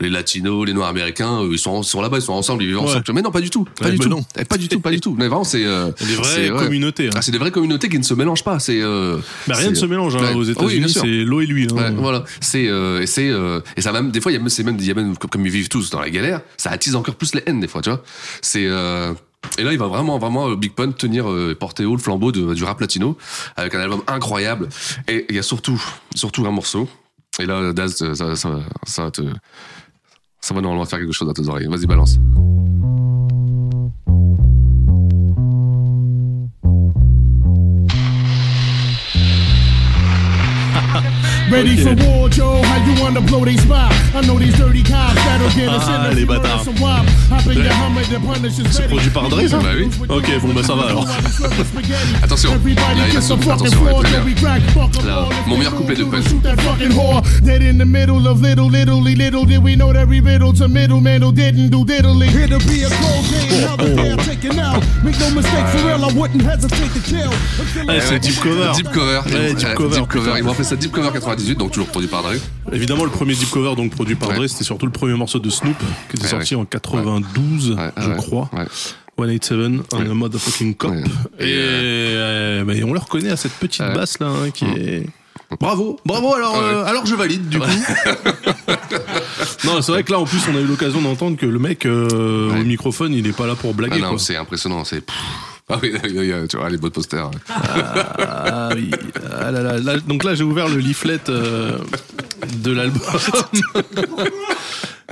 les 0.00 0.10
latinos, 0.10 0.64
les 0.64 0.72
noirs 0.74 0.88
américains, 0.90 1.42
eux, 1.42 1.50
ils 1.52 1.58
sont, 1.58 1.82
sont 1.82 2.00
là-bas, 2.00 2.18
ils 2.18 2.22
sont 2.22 2.32
ensemble, 2.32 2.62
ils 2.62 2.68
vivent 2.68 2.78
Ouais. 2.78 2.84
ensemble. 2.84 3.04
Mais 3.14 3.22
non, 3.22 3.32
pas 3.32 3.40
du 3.40 3.50
tout. 3.50 3.64
Pas 3.64 3.86
Ouais, 3.86 3.90
du 3.92 3.98
mais 3.98 4.04
tout. 4.04 4.10
non. 4.10 4.24
Eh, 4.38 4.44
Pas 4.44 4.56
du 4.56 4.68
tout, 4.68 4.78
pas 4.78 4.92
du 4.92 5.00
tout. 5.00 5.16
Mais 5.18 5.26
vraiment, 5.26 5.42
c'est, 5.42 5.64
euh, 5.64 5.90
Des 6.06 6.14
vraies 6.14 6.50
ouais. 6.52 6.56
communautés. 6.64 7.08
hein. 7.08 7.12
Ah, 7.16 7.22
c'est 7.22 7.32
des 7.32 7.38
vraies 7.38 7.50
communautés 7.50 7.88
qui 7.88 7.98
ne 7.98 8.04
se 8.04 8.14
mélangent 8.14 8.44
pas. 8.44 8.60
C'est, 8.60 8.80
euh, 8.80 9.18
Bah, 9.48 9.56
rien 9.56 9.70
ne 9.70 9.74
se 9.74 9.86
mélange 9.86 10.14
hein, 10.14 10.34
aux 10.36 10.44
États-Unis, 10.44 10.88
c'est 10.92 11.04
l'eau 11.24 11.40
et 11.40 11.46
l'huile. 11.46 11.70
hein. 11.76 11.94
Voilà. 11.96 12.22
C'est 12.40 12.68
euh, 12.68 13.00
et 13.02 13.06
c'est 13.08 13.28
euh, 13.28 13.60
et 13.76 13.80
ça 13.80 13.90
même 13.90 14.12
des 14.12 14.20
fois 14.20 14.30
il 14.30 14.34
y 14.34 14.38
a 14.38 14.40
même 14.40 14.48
c'est 14.50 14.62
même 14.62 14.76
il 14.78 14.86
y 14.86 14.90
a 14.92 14.94
même 14.94 15.16
comme, 15.16 15.30
comme 15.30 15.44
ils 15.46 15.50
vivent 15.52 15.68
tous 15.68 15.90
dans 15.90 16.00
la 16.00 16.10
galère, 16.10 16.42
ça 16.56 16.70
attise 16.70 16.94
encore 16.94 17.16
plus 17.16 17.34
les 17.34 17.42
haines 17.46 17.58
des 17.58 17.66
fois, 17.68 17.82
tu 17.82 17.90
vois. 17.90 18.02
C'est 18.40 18.66
euh, 18.66 19.12
et 19.58 19.62
là, 19.64 19.72
il 19.72 19.78
va 19.78 19.86
vraiment, 19.86 20.18
vraiment, 20.18 20.50
euh, 20.50 20.56
Big 20.56 20.72
Pun 20.72 20.92
tenir, 20.92 21.28
euh, 21.30 21.54
porter 21.58 21.84
haut 21.84 21.96
le 21.96 22.02
flambeau 22.02 22.32
de- 22.32 22.54
du 22.54 22.64
rap 22.64 22.80
latino 22.80 23.16
avec 23.56 23.74
un 23.74 23.80
album 23.80 24.02
incroyable. 24.06 24.68
Et 25.08 25.26
il 25.28 25.36
y 25.36 25.38
a 25.38 25.42
surtout, 25.42 25.80
surtout 26.14 26.46
un 26.46 26.50
morceau. 26.50 26.88
Et 27.40 27.46
là, 27.46 27.72
Daz, 27.72 28.14
ça, 28.14 28.34
ça, 28.34 29.10
te, 29.10 29.22
ça 30.40 30.54
va 30.54 30.60
normalement 30.60 30.84
faire 30.86 30.98
quelque 30.98 31.12
chose 31.12 31.28
à 31.28 31.32
tes 31.32 31.46
oreilles. 31.48 31.68
Vas-y, 31.68 31.86
balance. 31.86 32.18
Ready 41.50 41.76
for 41.76 41.94
war, 42.04 42.28
Joe? 42.28 42.60
How 42.62 42.76
you 42.84 43.00
wanna 43.02 43.20
blow 43.22 43.44
they 43.44 43.56
spot? 43.56 43.92
I 44.14 44.20
know 44.26 44.38
these 44.38 44.56
dirty 44.56 44.82
cops 44.82 45.14
that'll 45.14 45.48
get 45.50 45.68
us 45.68 45.84
Ah, 45.88 46.08
in 46.10 46.14
les 46.16 46.24
the 46.24 46.32
bâtards. 46.34 46.64
some 46.64 46.74
wop. 46.80 47.06
Hop 47.30 47.46
in 47.46 47.62
your 47.62 47.72
Hummer, 47.72 48.02
the 48.02 48.18
Punisher's 48.20 48.66
C'est 48.70 48.82
ready. 48.82 48.94
produit 48.94 49.10
par 49.10 49.28
Dre, 49.28 49.48
ça 49.48 49.58
Bah 49.58 49.68
oui. 49.76 49.88
Ok, 50.08 50.26
bon, 50.42 50.52
bah, 50.54 50.62
ça 50.62 50.74
va, 50.74 50.88
alors. 50.88 51.06
Attention, 52.22 52.52
Everybody 52.54 52.98
là, 52.98 53.04
il 53.08 53.14
va 53.14 53.20
se- 53.20 53.32
attention, 53.32 53.66
Là, 55.06 55.28
mon 55.46 55.56
meilleur 55.56 55.74
couplet 55.74 55.96
de 55.96 56.04
Pun. 56.04 56.20
Shoot 56.22 56.42
that 56.42 56.56
fucking 56.60 56.92
whore. 56.92 57.22
Dead 57.42 57.62
in 57.62 57.78
the 57.78 57.86
middle 57.86 58.26
of 58.26 58.40
little, 58.42 58.68
little, 58.70 59.00
little, 59.00 59.16
little. 59.16 59.44
Did 59.46 59.62
we 59.62 59.74
know 59.76 59.92
that 59.92 60.06
we 60.06 60.20
riddle 60.20 60.52
to 60.54 60.68
middle 60.68 61.00
man 61.00 61.22
who 61.22 61.32
didn't 61.32 61.70
do 61.70 61.84
diddly? 61.84 62.28
Here 62.28 62.46
to 62.48 62.58
be 62.66 62.84
a 62.84 62.88
cold 62.90 63.24
game, 63.30 63.62
how 63.66 63.76
the 63.76 63.94
damn 63.94 64.18
taken 64.18 64.58
out. 64.58 64.82
Make 65.02 65.18
no 65.20 65.30
mistake, 65.30 65.66
for 65.68 65.86
real, 65.86 66.04
I 66.04 66.12
wouldn't 66.12 66.42
hesitate 66.42 66.92
to 66.92 67.00
kill. 67.00 67.30
Ouais, 67.86 68.00
c'est 68.00 68.18
Deep 68.18 68.40
Cover. 68.40 68.72
Deep 68.74 68.90
Cover. 68.92 69.20
Ouais, 69.32 69.54
Deep 69.54 69.74
Cover, 69.74 69.96
Deep 69.96 70.08
Cover. 70.08 70.32
Ils 70.36 70.42
vont 70.44 70.50
appeler 70.52 70.64
ça 70.64 70.76
Deep 70.76 70.92
Cover 70.92 71.08
98, 71.38 71.56
donc 71.58 71.72
toujours 71.72 71.88
produit 71.88 72.08
par 72.08 72.22
Dre. 72.22 72.32
Évidemment, 72.72 73.04
le 73.04 73.10
premier 73.10 73.34
Deep 73.34 73.50
Cover, 73.50 73.74
donc 73.76 73.90
produit 73.92 74.14
par 74.14 74.30
Ouais. 74.30 74.36
Dre, 74.36 74.46
c'était 74.48 74.64
surtout 74.64 74.86
le 74.86 74.92
premier 74.92 75.14
morceau 75.14 75.38
de 75.38 75.50
Snoop, 75.50 75.76
qui 76.10 76.16
était 76.16 76.24
Ouais, 76.24 76.30
sorti 76.30 76.54
ouais. 76.54 76.60
en 76.62 76.64
92, 76.64 77.70
Ouais, 77.72 77.90
je 77.96 78.10
crois. 78.16 78.50
ouais. 78.52 78.66
187, 79.16 79.82
un 79.94 79.98
Ouais. 79.98 80.14
motherfucking 80.14 80.74
cop. 80.74 80.90
Ouais. 80.92 81.02
Et, 81.40 81.54
euh, 81.58 82.64
bah, 82.64 82.74
on 82.84 82.92
le 82.92 82.98
reconnaît 83.00 83.30
à 83.30 83.36
cette 83.36 83.52
petite 83.54 83.80
Ouais. 83.80 83.92
basse 83.94 84.18
là, 84.20 84.28
hein, 84.28 84.50
qui 84.50 84.64
est. 84.64 85.06
Bravo, 85.60 85.98
bravo. 86.04 86.34
Alors, 86.34 86.56
euh, 86.58 86.84
alors 86.84 87.06
je 87.06 87.14
valide 87.14 87.48
du 87.48 87.58
coup. 87.58 87.64
non, 89.64 89.80
c'est 89.82 89.92
vrai 89.92 90.02
que 90.04 90.12
là, 90.12 90.18
en 90.20 90.24
plus, 90.24 90.40
on 90.52 90.56
a 90.56 90.60
eu 90.60 90.66
l'occasion 90.66 91.00
d'entendre 91.00 91.36
que 91.38 91.46
le 91.46 91.58
mec 91.58 91.86
euh, 91.86 92.50
au 92.60 92.64
microphone, 92.64 93.14
il 93.14 93.26
est 93.26 93.32
pas 93.36 93.46
là 93.46 93.54
pour 93.54 93.70
Ah 93.70 93.76
blaguer. 93.76 94.00
non, 94.00 94.10
quoi. 94.10 94.18
c'est 94.18 94.36
impressionnant. 94.36 94.84
C'est. 94.84 95.02
Ah 95.70 95.78
oui, 95.82 95.92
a- 96.32 96.46
tu 96.48 96.56
vois, 96.56 96.70
les 96.70 96.78
beaux 96.78 96.90
posters. 96.90 97.30
Ah 97.48 98.70
oui. 98.74 98.90
Ah 99.40 99.50
là 99.50 99.60
là. 99.62 99.78
Là, 99.78 99.98
donc 99.98 100.24
là, 100.24 100.34
j'ai 100.34 100.44
ouvert 100.44 100.68
le 100.68 100.76
leaflet 100.78 101.18
euh, 101.28 101.76
de 102.62 102.70
l'album. 102.72 103.00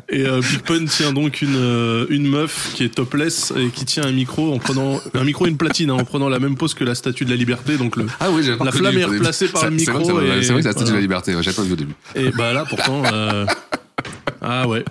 Et 0.09 0.25
euh, 0.25 0.41
Big 0.41 0.61
Pun 0.63 0.85
tient 0.87 1.13
donc 1.13 1.43
une, 1.43 1.57
euh, 1.57 2.07
une 2.11 2.29
meuf 2.29 2.71
qui 2.75 2.85
est 2.85 2.95
topless 2.95 3.53
et 3.57 3.69
qui 3.71 3.85
tient 3.85 4.05
un 4.05 4.13
micro 4.13 4.55
en 4.55 4.59
prenant 4.59 5.01
un 5.15 5.25
micro 5.25 5.47
et 5.47 5.49
une 5.49 5.57
platine 5.57 5.91
hein, 5.91 5.95
en 5.95 6.05
prenant 6.05 6.29
la 6.29 6.39
même 6.39 6.57
pose 6.57 6.75
que 6.75 6.85
la 6.85 6.95
statue 6.95 7.25
de 7.25 7.31
la 7.31 7.37
liberté 7.37 7.77
donc 7.77 7.97
le 7.97 8.07
Ah 8.21 8.31
oui, 8.31 8.47
La 8.47 8.53
reconnu 8.55 8.71
flamme 8.73 8.99
est 8.99 9.05
replacée 9.05 9.49
par 9.49 9.63
le 9.65 9.69
vrai 9.71 9.77
micro 9.77 10.05
c'est- 10.05 10.39
et- 10.39 10.43
C'est 10.45 10.53
vrai 10.53 10.63
que 10.63 10.67
la 10.69 10.73
statue 10.73 10.91
de 10.91 10.95
la 10.95 11.01
liberté. 11.01 11.35
ouais, 11.35 11.43
J'avais 11.43 11.57
pas 11.57 11.63
vu 11.63 11.73
au 11.73 11.77
début. 11.77 11.95
et 12.15 12.31
bah 12.31 12.53
là 12.53 12.65
pourtant 12.69 13.03
euh, 13.13 13.47
ah 14.43 14.69
ouais 14.69 14.85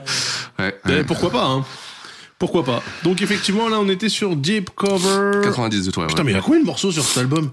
Ouais. 0.60 0.76
Eh, 0.86 0.92
ouais. 0.92 1.04
pourquoi 1.06 1.32
pas 1.32 1.46
hein 1.46 1.64
pourquoi 2.46 2.64
pas 2.64 2.84
donc 3.04 3.22
effectivement 3.22 3.70
là 3.70 3.80
on 3.80 3.90
était 3.90 4.10
sur 4.10 4.36
Deep 4.36 4.70
Cover 4.76 5.42
98, 5.44 5.98
ouais. 5.98 6.08
putain 6.08 6.24
mais 6.24 6.32
il 6.32 6.36
y 6.36 6.38
a 6.38 6.42
combien 6.42 6.60
de 6.60 6.66
morceaux 6.66 6.92
sur 6.92 7.04
cet 7.04 7.18
album? 7.18 7.50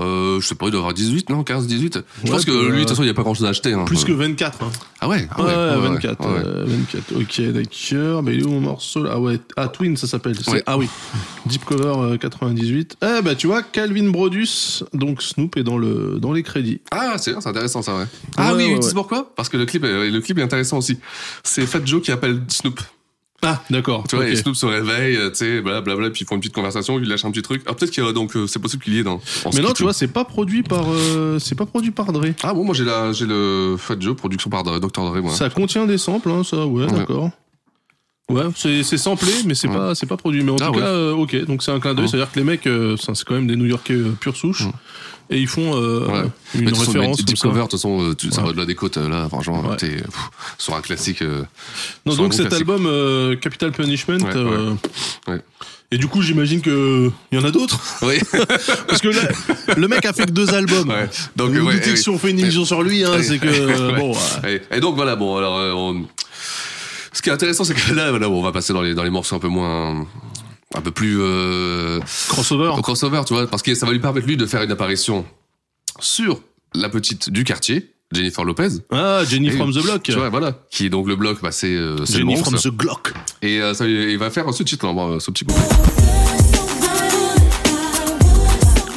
Euh, 0.00 0.40
je 0.40 0.46
sais 0.48 0.56
pas, 0.56 0.66
il 0.66 0.72
doit 0.72 0.80
avoir 0.80 0.92
18, 0.92 1.30
non? 1.30 1.44
15, 1.44 1.68
18 1.68 2.00
Je 2.24 2.30
pense 2.32 2.44
que 2.44 2.50
bah, 2.50 2.68
lui, 2.68 2.72
de 2.72 2.78
toute 2.80 2.88
façon, 2.88 3.02
il 3.02 3.06
n'y 3.06 3.10
a 3.10 3.14
pas 3.14 3.22
grand 3.22 3.34
chose 3.34 3.46
à 3.46 3.50
acheter. 3.50 3.74
hein. 3.74 3.84
plus 3.84 4.04
que 4.04 4.10
24 4.10 4.64
hein. 4.64 4.72
Ah 5.00 5.08
ouais, 5.08 5.28
ah 5.30 5.40
Ouais, 5.40 5.46
ouais, 5.46 5.54
ouais, 5.54 5.76
ouais, 5.76 5.88
24, 5.94 6.20
ouais, 6.20 6.42
euh, 6.44 6.64
24. 6.66 7.20
Ok, 7.20 7.40
d'accord. 7.52 8.22
Mais 8.24 8.34
il 8.34 8.40
est 8.40 8.44
où 8.44 8.50
mon 8.50 8.60
morceau 8.60 9.04
là? 9.04 9.12
Ah 9.14 9.20
ouais, 9.20 9.38
ah 9.56 9.68
Twin 9.68 9.96
ça 9.96 10.08
s'appelle. 10.08 10.34
Ah 10.66 10.76
oui, 10.78 10.88
Deep 11.46 11.64
Cover 11.64 11.94
euh, 11.96 12.16
98. 12.18 12.96
Eh 13.02 13.22
bah 13.22 13.36
tu 13.36 13.46
vois, 13.46 13.62
Calvin 13.62 14.10
Brodus, 14.10 14.82
donc 14.94 15.22
Snoop 15.22 15.56
est 15.56 15.62
dans 15.62 15.78
le 15.78 16.18
dans 16.18 16.32
les 16.32 16.42
crédits. 16.42 16.80
Ah, 16.90 17.14
c'est 17.16 17.34
intéressant 17.46 17.82
ça, 17.82 17.96
ouais. 17.96 18.06
Ah 18.36 18.52
oui, 18.56 18.74
tu 18.74 18.82
sais 18.88 18.94
pourquoi? 18.94 19.32
Parce 19.36 19.48
que 19.48 19.56
le 19.56 19.64
clip, 19.64 19.84
le 19.84 20.18
clip 20.18 20.38
est 20.38 20.42
intéressant 20.42 20.78
aussi. 20.78 20.98
C'est 21.44 21.66
Fat 21.66 21.82
Joe 21.84 22.02
qui 22.02 22.10
appelle 22.10 22.42
Snoop. 22.48 22.80
Ah 23.42 23.62
d'accord. 23.68 24.04
Tu 24.08 24.16
vois, 24.16 24.24
ok. 24.24 24.30
et 24.30 24.36
Snoop 24.36 24.56
se 24.56 24.64
réveille, 24.64 25.16
euh, 25.16 25.28
tu 25.28 25.36
sais, 25.36 25.60
blablabla, 25.60 26.08
puis 26.10 26.22
ils 26.22 26.26
font 26.26 26.36
une 26.36 26.40
petite 26.40 26.54
conversation, 26.54 26.98
il 26.98 27.06
lâche 27.08 27.24
un 27.26 27.30
petit 27.30 27.42
truc. 27.42 27.62
Ah, 27.66 27.74
peut-être 27.74 27.90
qu'il 27.90 28.02
y 28.02 28.06
a 28.06 28.12
donc, 28.12 28.34
euh, 28.36 28.46
c'est 28.46 28.58
possible 28.58 28.82
qu'il 28.82 28.94
y 28.94 28.98
ait 28.98 29.02
dans. 29.02 29.20
Mais 29.54 29.60
non, 29.60 29.72
tu 29.72 29.82
vois, 29.82 29.92
c'est 29.92 30.08
pas 30.08 30.24
produit 30.24 30.62
par 30.62 30.86
euh, 30.90 31.38
c'est 31.38 31.54
pas 31.54 31.66
produit 31.66 31.90
par 31.90 32.10
Dre. 32.12 32.26
Ah 32.42 32.54
bon, 32.54 32.64
moi 32.64 32.74
j'ai 32.74 32.84
la, 32.84 33.12
j'ai 33.12 33.26
le 33.26 33.76
Fat 33.78 33.96
Joe, 34.00 34.16
production 34.16 34.48
par 34.48 34.62
Dr. 34.62 34.78
Dre, 34.88 35.20
moi. 35.22 35.32
Ça 35.34 35.50
contient 35.50 35.84
des 35.86 35.98
samples, 35.98 36.30
hein, 36.30 36.42
ça, 36.42 36.64
ouais, 36.66 36.84
Ouais. 36.86 36.90
d'accord. 36.92 37.30
Ouais, 38.30 38.44
c'est 38.56 38.82
c'est 38.82 38.96
samplé, 38.96 39.30
mais 39.44 39.54
c'est 39.54 39.68
Ouais. 39.68 39.74
pas 39.76 39.94
c'est 39.94 40.06
pas 40.06 40.16
produit. 40.16 40.42
Mais 40.42 40.52
en 40.52 40.56
Ah 40.62 40.66
tout 40.68 40.72
ouais. 40.74 40.78
cas, 40.80 40.86
euh, 40.86 41.12
ok, 41.12 41.44
donc 41.44 41.62
c'est 41.62 41.72
un 41.72 41.78
clin 41.80 41.92
d'œil. 41.92 42.08
C'est-à-dire 42.08 42.32
que 42.32 42.38
les 42.38 42.44
mecs, 42.46 42.62
c'est 42.98 43.24
quand 43.26 43.34
même 43.34 43.46
des 43.46 43.56
New-Yorkais 43.56 43.92
euh, 43.92 44.12
pure 44.18 44.34
souche. 44.36 44.62
Et 45.30 45.38
ils 45.38 45.48
font 45.48 45.74
euh, 45.80 46.06
Ouais. 46.06 46.28
une 46.54 46.64
Mais 46.70 46.78
référence 46.78 47.24
Deep. 47.24 47.38
Cover, 47.38 47.56
de 47.56 47.62
toute 47.62 47.70
façon, 47.72 48.00
euh, 48.02 48.14
ça 48.30 48.38
Ouais. 48.38 48.42
va 48.44 48.48
au-delà 48.50 48.66
des 48.66 48.74
côtes, 48.74 48.96
euh, 48.98 49.08
là, 49.08 49.26
franchement, 49.28 49.62
Ouais. 49.62 49.76
t'es 49.76 49.96
sur 50.58 50.74
un 50.74 50.80
classique. 50.80 51.22
euh, 51.22 51.44
Non, 52.06 52.14
donc 52.14 52.34
cet 52.34 52.48
classique. 52.48 52.60
album 52.68 52.86
euh, 52.86 53.36
Capital 53.36 53.72
Punishment. 53.72 54.18
Ouais, 54.18 54.32
euh. 54.36 54.74
Et 55.90 55.98
du 55.98 56.08
coup, 56.08 56.22
j'imagine 56.22 56.60
que 56.60 57.10
il 57.30 57.38
y 57.38 57.40
en 57.40 57.44
a 57.44 57.50
d'autres. 57.52 57.78
Oui. 58.02 58.18
Parce 58.88 59.00
que 59.00 59.08
là, 59.08 59.22
le 59.76 59.86
mec 59.86 60.04
a 60.06 60.12
fait 60.12 60.26
que 60.26 60.30
deux 60.32 60.52
albums. 60.52 60.92
Donc, 61.36 61.50
Vous 61.52 61.68
euh, 61.68 61.72
doutez 61.74 61.90
que 61.92 61.96
si 61.96 62.08
on 62.08 62.18
fait 62.18 62.30
une 62.30 62.40
émission 62.40 62.64
sur 62.64 62.82
lui, 62.82 63.04
hein, 63.04 63.12
c'est 63.22 63.38
que 63.38 63.46
euh, 63.48 63.92
bon. 63.96 64.12
euh, 64.44 64.58
Et, 64.72 64.80
donc 64.80 64.96
voilà, 64.96 65.14
bon, 65.14 65.36
alors 65.36 65.56
euh, 65.58 65.72
on... 65.72 66.04
ce 67.12 67.22
qui 67.22 67.28
est 67.28 67.32
intéressant, 67.32 67.62
c'est 67.64 67.74
que 67.74 67.92
là, 67.94 68.10
voilà, 68.10 68.28
on 68.28 68.42
va 68.42 68.50
passer 68.50 68.72
dans 68.72 68.82
les 68.82 68.94
dans 68.94 69.04
les 69.04 69.10
morceaux 69.10 69.36
un 69.36 69.40
peu 69.40 69.48
moins, 69.48 70.04
un 70.76 70.80
peu 70.80 70.90
plus 70.90 71.18
euh, 71.20 72.00
crossover. 72.28 72.70
crossover, 72.82 73.22
tu 73.26 73.34
vois, 73.34 73.46
parce 73.46 73.62
que 73.62 73.74
ça 73.74 73.86
va 73.86 73.92
lui 73.92 74.00
permettre 74.00 74.26
lui 74.26 74.36
de 74.36 74.46
faire 74.46 74.62
une 74.62 74.72
apparition 74.72 75.24
sur 76.00 76.40
la 76.74 76.88
petite 76.88 77.30
du 77.30 77.44
quartier, 77.44 77.92
Jennifer 78.12 78.44
Lopez. 78.44 78.68
Ah, 78.90 79.22
Jenny 79.28 79.48
Et- 79.48 79.52
from 79.52 79.72
the 79.72 79.82
Block. 79.82 80.02
Tu 80.02 80.12
vois, 80.12 80.28
voilà, 80.30 80.58
qui 80.70 80.86
est 80.86 80.90
donc 80.90 81.06
le 81.06 81.16
bloc, 81.16 81.38
bah, 81.42 81.52
c'est 81.52 81.74
euh, 81.74 81.96
le 81.98 82.04
Jenny 82.04 82.36
from 82.36 82.54
the 82.56 82.68
Glock. 82.68 83.12
Et 83.42 83.60
euh, 83.60 83.72
ça, 83.74 83.86
il 83.86 84.18
va 84.18 84.30
faire 84.30 84.52
ce 84.52 84.62
titre, 84.64 84.86
là, 84.86 85.18
ce 85.20 85.30
petit 85.30 85.44
couplet. 85.44 85.62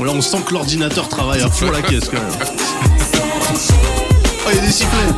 Là, 0.06 0.12
on 0.16 0.22
sent 0.22 0.38
que 0.48 0.54
l'ordinateur 0.54 1.10
travaille 1.10 1.42
à 1.42 1.50
fond 1.50 1.70
la 1.72 1.82
caisse 1.84 2.06
quand 2.10 2.14
même. 2.22 2.32
Oh, 4.46 4.50
il 4.52 4.56
y 4.56 4.60
a 4.60 4.62
des 4.62 4.72
sifflets. 4.72 5.14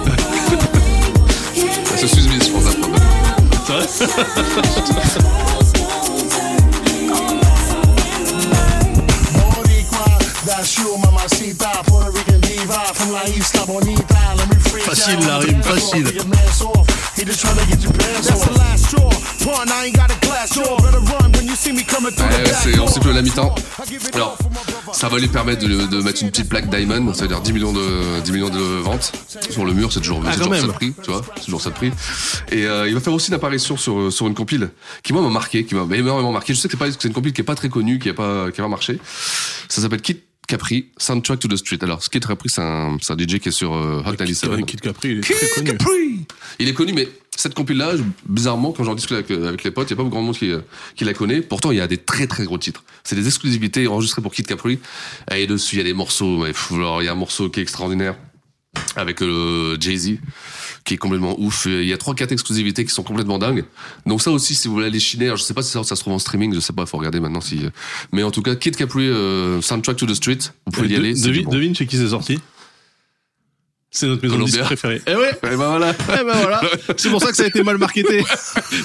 C'est 1.98 2.08
Suze 2.08 2.28
Smith, 2.28 2.44
je 2.46 2.52
pense, 2.52 2.66
à. 2.68 3.88
C'est 3.88 4.06
vrai 4.06 4.24
me 21.74 21.84
coming 21.84 22.12
through 22.12 22.30
Ouais, 22.30 22.52
c'est, 22.62 22.74
on 22.76 22.78
door. 22.78 22.90
siffle 22.90 23.12
la 23.12 23.22
mi-temps. 23.22 23.56
Alors, 24.14 24.38
Ça 24.94 25.10
va 25.10 25.18
lui 25.20 25.28
permettre 25.28 25.66
de, 25.68 25.86
de 25.88 26.02
mettre 26.02 26.22
une 26.24 26.30
petite 26.30 26.50
plaque 26.50 26.70
Diamond, 26.70 27.14
ça 27.14 27.24
veut 27.24 27.28
dire 27.28 27.42
10 27.42 27.54
millions 27.54 27.74
de 27.74 28.20
10 28.22 28.32
millions 28.32 28.50
de 28.50 28.60
ventes 28.60 29.12
sur 29.50 29.66
le 29.66 29.74
mur, 29.74 29.92
c'est 29.92 30.00
toujours, 30.00 30.22
Ah, 30.26 30.32
c'est 30.34 30.40
toujours 30.40 30.56
ça 30.56 30.68
de 30.68 30.72
prix, 30.72 30.94
tu 31.04 31.12
vois, 31.12 31.22
c'est 31.38 31.46
toujours 31.46 31.62
ça 31.62 31.70
de 31.70 31.76
prix. 31.76 31.92
Et 32.52 32.66
euh, 32.66 32.88
il 32.88 32.94
va 32.94 33.00
faire 33.00 33.14
aussi 33.14 33.30
une 33.30 33.36
apparition 33.36 33.78
sur 33.78 34.12
sur 34.12 34.28
une 34.28 34.34
compile 34.34 34.72
qui 35.04 35.14
moi 35.14 35.22
m'a 35.22 35.30
marqué, 35.30 35.66
qui 35.66 35.76
m'a 35.76 35.86
énormément 35.96 36.32
marqué. 36.32 36.54
Je 36.54 36.60
sais 36.60 36.68
que 36.68 36.74
c'est 36.74 36.78
pas 36.78 36.88
que 36.88 36.94
c'est 37.00 37.08
une 37.08 37.14
compile 37.14 37.34
qui 37.34 37.42
est 37.42 37.46
pas 37.46 37.56
très 37.56 37.70
connue, 37.70 38.00
qui 38.00 38.10
a 38.10 38.14
pas 38.14 38.52
qui 38.52 38.60
a 38.62 38.64
pas 38.64 38.70
marché. 38.70 39.00
Ça 39.68 39.82
s'appelle 39.82 40.02
Kid 40.02 40.20
Capri, 40.50 40.88
Soundtrack 40.98 41.40
to 41.40 41.48
the 41.48 41.58
Street. 41.58 41.78
Alors, 41.84 42.02
Kid 42.02 42.26
Capri, 42.26 42.50
c'est 42.50 42.62
un, 42.62 42.98
c'est 43.00 43.14
un 43.14 43.18
DJ 43.18 43.38
qui 43.38 43.50
est 43.50 43.52
sur 43.52 43.76
euh, 43.76 44.02
Hot 44.04 44.16
97. 44.16 44.50
Kid, 44.56 44.66
Kid 44.66 44.82
Capri, 44.82 45.10
il 45.12 45.20
est 45.20 45.22
très 45.22 45.48
connu. 45.56 45.72
Capri 45.72 46.26
Il 46.58 46.68
est 46.68 46.74
connu, 46.74 46.92
mais 46.92 47.08
cette 47.38 47.54
compile-là, 47.54 47.94
bizarrement, 48.28 48.72
quand 48.72 48.84
j'en 48.84 48.96
discute 48.96 49.14
avec, 49.14 49.30
euh, 49.30 49.50
avec 49.50 49.64
les 49.64 49.70
potes, 49.70 49.92
il 49.92 49.96
n'y 49.96 50.02
a 50.02 50.04
pas 50.04 50.10
grand 50.10 50.24
monde 50.24 50.36
qui, 50.36 50.50
euh, 50.50 50.62
qui 50.96 51.06
la 51.06 51.14
connaît. 51.14 51.42
Pourtant, 51.42 51.70
il 51.70 51.78
y 51.78 51.82
a 51.82 51.88
des 51.88 52.00
très 52.00 52.26
très 52.26 52.46
gros 52.46 52.58
titres. 52.58 52.84
C'est 53.04 53.16
des 53.16 53.28
exclusivités 53.28 53.86
enregistrées 53.88 54.24
pour 54.24 54.34
Kid 54.34 54.48
Capri. 54.48 54.80
Et 55.32 55.46
dessus, 55.46 55.76
il 55.76 55.78
y 55.78 55.82
a 55.82 55.84
des 55.84 55.94
morceaux. 55.94 56.48
il 56.48 57.06
y 57.06 57.08
a 57.08 57.12
un 57.12 57.16
morceau 57.16 57.52
qui 57.52 57.60
est 57.60 57.64
extraordinaire 57.64 58.16
avec 58.96 59.22
euh, 59.22 59.78
Jay-Z 59.80 60.18
qui 60.86 60.94
est 60.94 60.98
complètement 60.98 61.36
ouf. 61.40 61.66
Il 61.70 61.84
y 61.86 61.94
a 61.94 61.98
trois 61.98 62.16
quatre 62.16 62.32
exclusivités 62.32 62.84
qui 62.86 62.92
sont 62.94 63.04
complètement 63.04 63.38
dingues. 63.38 63.66
Donc 64.06 64.22
ça 64.22 64.32
aussi, 64.32 64.56
si 64.56 64.68
vous 64.68 64.74
voulez 64.76 64.88
aller 64.88 65.00
chiner, 65.00 65.26
alors 65.26 65.38
je 65.38 65.44
sais 65.44 65.54
pas 65.54 65.62
si 65.62 65.72
ça, 65.72 65.84
ça 65.84 65.96
se 65.96 66.02
trouve 66.02 66.14
en 66.14 66.20
streaming, 66.20 66.54
je 66.54 66.60
sais 66.60 66.74
pas, 66.74 66.86
faut 66.86 66.98
regarder 66.98 67.20
maintenant 67.20 67.42
si. 67.42 67.60
euh, 67.66 67.70
Mais 68.12 68.24
en 68.24 68.32
tout 68.32 68.42
cas, 68.42 68.56
Kid 68.56 68.76
Capri, 68.76 69.08
euh, 69.08 69.62
Soundtrack 69.62 69.98
to 69.98 70.06
the 70.06 70.14
Street, 70.16 70.38
vous 70.66 70.72
pouvez 70.72 70.88
y 70.88 70.92
De- 70.92 70.96
aller. 70.98 71.14
devine, 71.14 71.50
devine 71.50 71.76
chez 71.76 71.86
qui 71.86 71.98
c'est 71.98 72.10
sorti 72.10 72.40
C'est 73.92 74.06
notre 74.06 74.22
maison 74.22 74.38
de 74.38 74.62
préférée. 74.64 75.02
Eh 75.08 75.16
ouais 75.16 75.32
Et 75.32 75.48
ben 75.56 75.56
voilà. 75.56 75.94
Eh 75.98 76.24
ben 76.24 76.34
voilà 76.42 76.62
C'est 76.96 77.10
pour 77.10 77.20
ça 77.22 77.32
que 77.32 77.36
ça 77.36 77.44
a 77.44 77.48
été 77.48 77.64
mal 77.64 77.78
marketé. 77.80 78.24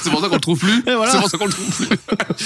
C'est 0.02 0.11
pour 0.11 0.20
ça 0.22 0.28
qu'on 0.28 0.36
le 0.36 0.40
trouve 0.40 0.59
plus. 0.59 0.78
Et 0.86 0.94
voilà. 0.94 1.12
C'est 1.12 1.18
pour 1.20 1.28
ça 1.28 1.36
qu'on 1.36 1.44
le 1.46 1.52
trouve 1.52 1.76
plus. 1.76 1.88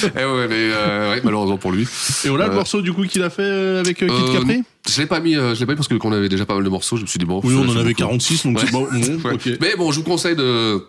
Eh 0.02 0.06
ouais, 0.24 0.48
mais 0.48 0.70
euh, 0.72 1.12
ouais, 1.14 1.20
malheureusement 1.22 1.56
pour 1.56 1.70
lui. 1.70 1.86
Et 2.24 2.28
voilà 2.28 2.46
le 2.46 2.52
Euh, 2.52 2.56
morceau 2.56 2.82
du 2.82 2.92
coup 2.92 3.04
qu'il 3.06 3.22
a 3.22 3.30
fait 3.30 3.42
euh, 3.42 3.78
avec 3.80 4.02
euh, 4.02 4.08
Kid 4.08 4.32
Capri 4.32 4.62
Je 4.88 5.00
l'ai 5.00 5.06
pas 5.06 5.20
mis, 5.20 5.34
je 5.34 5.52
l'ai 5.54 5.66
pas 5.66 5.72
mis 5.72 5.76
parce 5.76 5.86
que 5.88 5.94
qu'on 5.94 6.10
avait 6.12 6.28
déjà 6.28 6.46
pas 6.46 6.54
mal 6.54 6.64
de 6.64 6.68
morceaux. 6.68 6.96
Je 6.96 7.02
me 7.02 7.06
suis 7.06 7.20
dit 7.20 7.26
bon. 7.26 7.40
Oui, 7.44 7.54
on 7.56 7.68
en 7.68 7.76
avait 7.76 7.90
beaucoup. 7.94 8.08
46, 8.08 8.46
donc 8.46 8.58
Ouais. 8.58 8.64
c'est 8.66 8.72
bon. 8.72 8.88
bon, 8.90 9.00
Ouais. 9.28 9.34
ok. 9.34 9.48
Mais 9.60 9.76
bon, 9.76 9.92
je 9.92 9.98
vous 9.98 10.04
conseille 10.04 10.34
de 10.34 10.82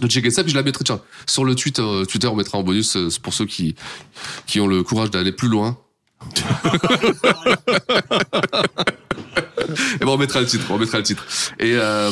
de 0.00 0.08
checker 0.08 0.30
ça 0.30 0.42
puis 0.42 0.52
je 0.52 0.56
la 0.56 0.62
mettrai 0.62 0.84
tiens 0.84 1.00
sur 1.26 1.44
le 1.44 1.54
Twitter 1.56 1.82
euh, 1.82 2.04
Twitter 2.04 2.28
on 2.28 2.36
mettra 2.36 2.58
en 2.58 2.62
bonus 2.62 2.96
pour 3.22 3.34
ceux 3.34 3.44
qui 3.44 3.74
qui 4.46 4.60
ont 4.60 4.68
le 4.68 4.82
courage 4.84 5.10
d'aller 5.10 5.32
plus 5.32 5.48
loin 5.48 5.76
et 10.00 10.04
bon 10.04 10.14
on 10.14 10.18
mettra 10.18 10.40
le 10.40 10.46
titre 10.46 10.64
on 10.70 10.78
mettra 10.78 10.98
le 10.98 11.04
titre 11.04 11.24
et 11.58 11.72
euh, 11.74 12.10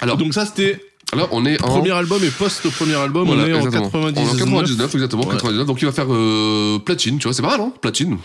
alors 0.00 0.16
Donc 0.16 0.34
ça 0.34 0.44
c'était 0.46 0.82
alors 1.12 1.28
on 1.32 1.46
est 1.46 1.62
en 1.62 1.68
premier 1.68 1.90
album 1.92 2.22
et 2.22 2.28
post 2.30 2.68
premier 2.70 2.94
album, 2.94 3.26
Voilà, 3.26 3.44
on 3.44 3.46
est 3.46 3.52
en 3.54 3.56
exactement. 3.58 3.90
99. 3.90 4.28
En 4.28 4.36
99, 4.36 4.94
exactement, 4.94 5.22
Ouais. 5.24 5.32
99. 5.32 5.66
Donc 5.66 5.80
il 5.80 5.86
va 5.86 5.92
faire 5.92 6.12
euh, 6.12 6.78
platine, 6.78 7.18
tu 7.18 7.24
vois, 7.24 7.32
c'est 7.32 7.40
pas 7.42 7.48
mal, 7.56 7.60
hein, 7.62 7.72
platine. 7.80 8.18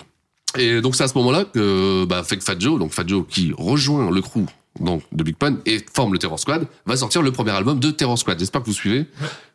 Et 0.58 0.82
donc 0.82 0.96
c'est 0.96 1.04
à 1.04 1.08
ce 1.08 1.18
moment-là 1.18 1.46
que 1.46 2.04
bah, 2.06 2.24
que 2.30 2.40
Fat 2.44 2.56
Joe, 2.60 2.78
donc 2.80 2.92
Fat 2.92 3.06
Joe 3.08 3.24
qui 3.30 3.54
rejoint 3.58 4.12
le 4.12 4.22
crew 4.22 4.46
donc 4.82 5.02
de 5.14 5.24
Big 5.24 5.36
Pun 5.38 5.58
et 5.66 5.80
forme 5.94 6.12
le 6.14 6.20
Terror 6.20 6.38
Squad, 6.40 6.68
va 6.86 6.98
sortir 6.98 7.22
le 7.22 7.32
premier 7.32 7.52
album 7.52 7.80
de 7.80 7.90
Terror 7.92 8.18
Squad. 8.20 8.38
J'espère 8.38 8.62
que 8.62 8.66
vous 8.68 8.74
suivez, 8.74 9.06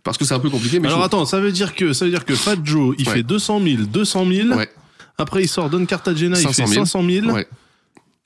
parce 0.04 0.16
que 0.16 0.24
c'est 0.24 0.32
un 0.34 0.38
peu 0.40 0.48
compliqué, 0.48 0.80
mais 0.80 0.88
Alors 0.88 1.00
je- 1.00 1.04
attends, 1.06 1.24
ça 1.26 1.38
veut 1.40 1.52
dire 1.52 1.74
que 1.74 1.92
ça 1.92 2.04
veut 2.06 2.10
dire 2.10 2.24
que 2.24 2.34
Fat 2.34 2.56
Joe, 2.64 2.94
il 2.98 3.06
Ouais. 3.08 3.14
fait 3.16 3.22
200 3.24 3.60
000, 3.62 3.82
200 3.82 4.26
000. 4.26 4.48
Ouais. 4.56 4.68
Après, 5.18 5.42
il 5.42 5.48
sort 5.48 5.68
Don 5.68 5.84
Cartagena, 5.84 6.38
il 6.38 6.42
500 6.44 6.62
fait 6.66 6.72
000. 6.74 6.86
500 6.86 7.02
000. 7.06 7.26
Ouais, 7.26 7.46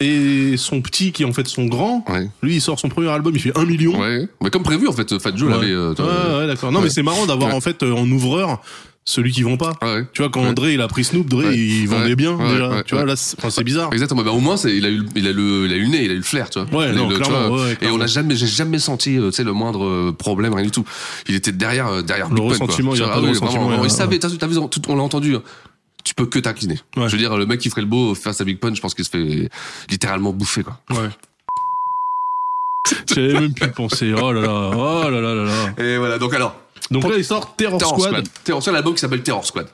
Et 0.03 0.57
son 0.57 0.81
petit, 0.83 1.13
qui 1.13 1.23
est 1.23 1.27
en 1.27 1.33
fait 1.33 1.47
son 1.47 1.67
grand, 1.67 2.05
ouais, 2.11 2.29
lui, 2.43 2.57
il 2.57 2.61
sort 2.61 2.79
son 2.79 2.89
premier 2.89 3.09
album, 3.09 3.33
il 3.35 3.41
fait 3.41 3.57
1 3.57 3.65
million. 3.65 3.99
ouais. 4.01 4.29
Mais 4.43 4.51
comme 4.51 4.63
prévu, 4.65 4.89
en 4.89 4.93
fait, 4.93 5.19
Fat 5.19 5.31
Joe 5.37 5.49
Ouais. 5.49 5.55
l'avait. 5.55 5.71
euh, 5.73 5.95
ouais, 5.95 6.39
ouais, 6.41 6.47
d'accord. 6.47 6.73
Non, 6.73 6.81
mais 6.81 6.91
c'est 6.91 7.03
marrant 7.03 7.27
d'avoir 7.27 7.55
en 7.55 7.61
fait 7.61 7.83
euh, 7.83 7.93
en 7.93 8.11
ouvreur 8.11 8.61
celui 9.05 9.33
qui 9.33 9.43
vend 9.43 9.57
pas. 9.57 9.73
Ah 9.81 9.95
ouais. 9.95 10.05
Tu 10.13 10.23
vois, 10.23 10.31
quand 10.31 10.43
Ouais. 10.43 10.49
André 10.49 10.75
il 10.75 10.81
a 10.81 10.87
pris 10.87 11.03
Snoop, 11.03 11.29
Dre 11.29 11.39
Ouais. 11.39 11.57
il 11.59 11.89
vendait 11.89 12.15
bien 12.15 12.37
déjà. 12.39 12.83
tu 12.87 12.95
vois, 12.95 13.05
là, 13.05 13.15
c'est 13.17 13.65
bizarre. 13.65 13.93
Exactement. 13.93 14.23
Bah, 14.23 14.31
au 14.31 14.39
moins, 14.39 14.55
il 14.65 14.85
a 14.87 14.91
eu, 14.91 15.03
il 15.17 15.27
a 15.27 15.33
le, 15.33 15.67
il 15.67 15.73
a 15.73 15.77
eu 15.77 15.83
le 15.83 15.89
nez, 15.89 16.05
il 16.05 16.11
a 16.11 16.15
eu 16.15 16.19
le 16.19 16.23
flair, 16.23 16.49
tu 16.51 16.61
vois. 16.61 16.93
Non, 16.93 17.09
le- 17.09 17.19
tu 17.19 17.29
vois, 17.31 17.69
et 17.81 17.89
on 17.91 18.01
a 18.01 18.07
jamais, 18.07 18.37
j'ai 18.37 18.47
jamais 18.47 18.79
senti, 18.79 19.19
euh, 19.19 19.31
tu 19.31 19.37
sais, 19.39 19.45
le 19.45 19.53
moindre 19.53 19.85
euh, 19.85 20.13
problème, 20.17 20.55
rien 20.55 20.65
du 20.65 20.71
tout. 20.71 20.85
Il 21.29 21.35
était 21.35 21.51
derrière, 21.51 21.89
euh, 21.89 22.03
derrière 22.03 22.29
Le 22.29 22.35
Big 22.37 22.45
Pun, 22.45 22.57
quoi. 22.59 22.67
ressentiment, 22.67 22.95
il 22.95 23.03
a 23.03 23.09
pas 23.09 23.21
de 23.21 23.29
ressentiment, 23.29 23.83
il 23.85 23.91
savait, 23.91 24.19
t'as, 24.21 24.29
vu, 24.29 24.57
on 24.89 24.97
l'a 24.97 25.03
entendu. 25.03 25.35
Tu 26.05 26.15
peux 26.15 26.27
que 26.27 26.39
t'incliner. 26.39 26.79
Ouais. 26.97 27.09
Je 27.09 27.13
veux 27.13 27.19
dire, 27.19 27.37
le 27.37 27.47
mec 27.47 27.61
qui 27.61 27.71
ferait 27.71 27.81
le 27.83 27.87
beau 27.87 28.15
face 28.15 28.41
à 28.41 28.45
Big 28.45 28.59
Pun, 28.59 28.75
je 28.75 28.81
pense 28.81 28.95
qu'il 28.95 29.05
se 29.05 29.11
fait 29.11 29.49
littéralement 29.91 30.33
bouffer, 30.33 30.63
quoi. 30.65 30.81
Ouais. 30.91 31.09
J'avais 33.15 33.35
même 33.35 33.55
pu 33.55 33.65
y 33.65 33.69
penser. 33.69 34.13
Oh 34.17 34.33
là 34.33 34.41
là, 34.41 34.71
oh 34.75 35.11
là 35.11 35.21
là 35.21 35.35
là 35.35 35.45
là. 35.45 35.85
Et 35.85 35.97
voilà, 35.99 36.19
donc 36.19 36.35
alors, 36.35 36.57
Donc 36.91 37.05
là, 37.05 37.17
il 37.17 37.25
sort 37.25 37.55
Terror, 37.57 37.79
Terror 37.79 37.95
Squad. 38.01 38.11
Squad. 38.11 38.29
Terror 38.45 38.61
Squad, 38.63 38.75
l'album 38.75 38.95
qui 38.95 39.01
s'appelle 39.01 39.23
Terror 39.23 39.47
Squad. 39.47 39.69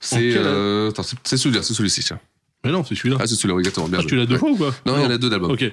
C'est, 0.00 0.32
euh, 0.34 0.90
c'est, 1.24 1.36
celui-là, 1.36 1.62
c'est 1.62 1.74
celui-ci, 1.74 2.02
tiens. 2.02 2.18
Mais 2.64 2.72
non, 2.72 2.82
c'est 2.84 2.94
celui-là. 2.94 3.16
Ah, 3.20 3.26
c'est 3.26 3.34
celui-là, 3.34 3.58
exactement. 3.58 3.88
Bien 3.88 3.98
Ah, 4.00 4.06
tu 4.06 4.16
l'as 4.16 4.24
deux 4.26 4.34
Ouais. 4.34 4.38
fois 4.38 4.50
ou 4.50 4.56
quoi 4.56 4.74
Non, 4.86 4.96
il 4.96 5.02
y 5.02 5.06
en 5.06 5.10
a 5.10 5.18
deux 5.18 5.28
d'albums. 5.28 5.50
Ok. 5.50 5.64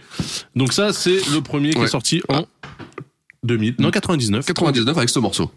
Donc 0.56 0.74
ça, 0.74 0.92
c'est 0.92 1.20
le 1.32 1.40
premier 1.42 1.74
qui 1.74 1.80
est 1.82 1.88
sorti 1.88 2.22
en 2.28 2.46
2000. 3.44 3.76
Non, 3.80 3.90
99. 3.92 4.46
99 4.46 4.98
avec 4.98 5.10
ce 5.10 5.20
morceau. 5.20 5.50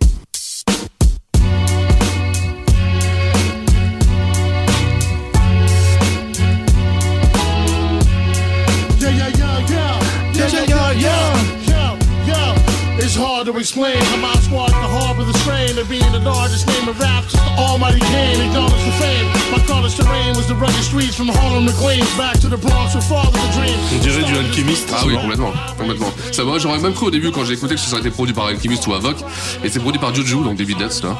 Explain 13.60 13.98
how 14.08 14.16
my 14.16 14.34
squad 14.40 14.70
can 14.70 14.88
harbor 14.88 15.24
the 15.24 15.36
strain 15.44 15.76
of 15.78 15.86
being 15.88 16.10
the 16.12 16.18
largest 16.18 16.66
name 16.66 16.88
of 16.88 16.98
rap 16.98 17.28
since 17.28 17.44
the 17.44 17.54
almighty 17.60 18.00
game 18.00 18.40
acknowledged 18.40 18.86
the 18.86 18.96
fame. 18.96 19.26
My 19.52 19.60
college 19.66 19.94
terrain 19.96 20.34
was 20.34 20.48
the 20.48 20.54
rugged 20.54 20.82
streets 20.82 21.14
from 21.14 21.28
Harlem 21.28 21.66
to 21.66 21.74
Queens 21.74 22.08
back 22.16 22.40
to 22.40 22.48
the 22.48 22.56
Bronx 22.56 22.94
with 22.94 23.04
father 23.04 23.30
the 23.30 23.52
dream. 23.52 23.78
On 23.94 23.98
dirait 24.00 24.24
du 24.24 24.36
alchimiste. 24.36 24.90
Ah 24.96 25.02
oui, 25.06 25.14
complètement, 25.14 25.52
complètement. 25.78 26.10
Ça 26.32 26.42
va, 26.42 26.58
j'aurais 26.58 26.78
même 26.78 26.94
cru 26.94 27.06
au 27.06 27.10
début 27.10 27.30
quand 27.30 27.44
j'ai 27.44 27.52
écouté 27.52 27.74
que 27.74 27.80
ça 27.80 27.92
aurait 27.92 28.00
été 28.00 28.10
produit 28.10 28.34
par 28.34 28.46
Alchemist 28.46 28.86
ou 28.86 28.94
Avoc, 28.94 29.16
et 29.62 29.68
c'est 29.68 29.80
produit 29.80 30.00
par 30.00 30.14
Juju, 30.14 30.42
donc 30.42 30.56
David 30.56 30.78
Nuts, 30.78 31.02
là. 31.02 31.18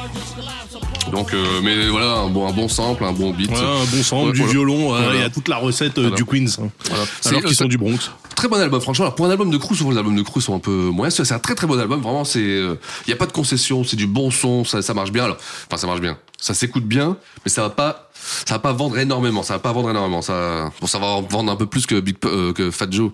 Donc, 1.11 1.33
euh, 1.33 1.59
mais 1.63 1.87
voilà, 1.89 2.13
un 2.19 2.29
bon, 2.29 2.47
un 2.47 2.51
bon 2.53 2.67
sample, 2.67 3.03
un 3.03 3.11
bon 3.11 3.31
beat. 3.31 3.49
Ouais, 3.51 3.57
un 3.57 3.85
bon 3.95 4.03
sample, 4.03 4.27
Ouais, 4.27 4.31
du 4.33 4.37
voilà. 4.39 4.51
violon, 4.53 4.93
euh, 4.95 4.99
Voilà. 5.01 5.15
il 5.15 5.21
y 5.21 5.23
a 5.25 5.29
toute 5.29 5.47
la 5.47 5.57
recette 5.57 5.97
euh, 5.97 6.01
Voilà. 6.09 6.15
du 6.15 6.25
Queens. 6.25 6.45
hein. 6.63 6.69
Voilà. 6.89 7.05
Alors 7.25 7.41
qu'ils 7.43 7.55
sont 7.55 7.65
du 7.65 7.77
Bronx. 7.77 8.11
Très 8.35 8.47
bon 8.47 8.55
album, 8.59 8.81
franchement. 8.81 9.05
Alors, 9.05 9.15
pour 9.15 9.25
un 9.25 9.29
album 9.29 9.51
de 9.51 9.57
crew, 9.57 9.75
souvent 9.75 9.91
les 9.91 9.97
albums 9.97 10.15
de 10.15 10.21
crew 10.23 10.39
sont 10.39 10.55
un 10.55 10.59
peu 10.59 10.71
moins. 10.71 11.09
C'est 11.09 11.31
un 11.31 11.39
très 11.39 11.53
très 11.55 11.67
bon 11.67 11.77
album. 11.79 12.01
Vraiment, 12.01 12.23
c'est, 12.23 12.39
il 12.41 13.09
y 13.09 13.13
a 13.13 13.15
pas 13.15 13.27
de 13.27 13.31
concession, 13.31 13.83
c'est 13.83 13.97
du 13.97 14.07
bon 14.07 14.31
son, 14.31 14.63
ça, 14.63 14.81
ça 14.81 14.93
marche 14.93 15.11
bien. 15.11 15.25
Alors, 15.25 15.37
enfin, 15.67 15.77
ça 15.77 15.85
marche 15.87 16.01
bien. 16.01 16.17
Ça 16.39 16.53
s'écoute 16.55 16.85
bien, 16.85 17.17
mais 17.45 17.51
ça 17.51 17.61
va 17.61 17.69
pas, 17.69 18.09
ça 18.47 18.55
va 18.55 18.59
pas 18.59 18.73
vendre 18.73 18.97
énormément. 18.97 19.43
Ça 19.43 19.53
va 19.53 19.59
pas 19.59 19.71
vendre 19.73 19.91
énormément. 19.91 20.21
Ça, 20.23 20.71
bon, 20.81 20.87
ça 20.87 20.97
va 20.97 21.21
vendre 21.29 21.51
un 21.51 21.55
peu 21.55 21.67
plus 21.67 21.85
que 21.85 21.99
Big, 21.99 22.15
euh, 22.25 22.51
que 22.53 22.71
Fat 22.71 22.87
Joe. 22.89 23.11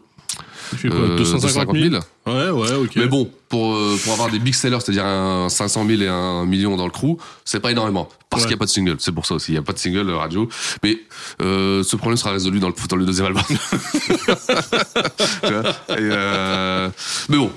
Il 0.73 0.77
fait 0.79 0.89
quoi, 0.89 0.97
Euh, 0.99 1.17
250 1.17 1.75
000 1.77 1.95
Ouais, 2.25 2.49
ouais, 2.49 2.73
ok. 2.73 2.91
Mais 2.97 3.07
bon, 3.07 3.29
pour, 3.49 3.73
euh, 3.75 3.95
pour 4.03 4.13
avoir 4.13 4.29
des 4.29 4.39
big 4.39 4.53
sellers, 4.53 4.79
c'est-à-dire 4.81 5.05
un 5.05 5.47
500 5.49 5.85
000 5.87 6.01
et 6.01 6.07
un 6.07 6.45
million 6.45 6.75
dans 6.75 6.85
le 6.85 6.91
crew, 6.91 7.17
c'est 7.45 7.59
pas 7.59 7.71
énormément. 7.71 8.09
Parce 8.29 8.41
Ouais. 8.43 8.47
qu'il 8.47 8.55
n'y 8.55 8.57
a 8.57 8.59
pas 8.59 8.65
de 8.65 8.69
single. 8.69 8.95
C'est 8.99 9.11
pour 9.13 9.25
ça 9.25 9.35
aussi. 9.35 9.51
Il 9.51 9.55
n'y 9.55 9.59
a 9.59 9.61
pas 9.61 9.73
de 9.73 9.77
single 9.79 10.09
euh, 10.09 10.17
radio. 10.17 10.49
Mais 10.83 10.97
euh, 11.41 11.83
ce 11.83 11.95
problème 11.95 12.17
sera 12.17 12.31
résolu 12.31 12.59
dans 12.59 12.67
le, 12.69 12.73
dans 12.89 12.95
le 12.97 13.05
deuxième 13.05 13.27
album. 13.27 13.43
Et, 15.89 15.93
euh, 15.93 16.89
mais 17.29 17.37
bon. 17.37 17.51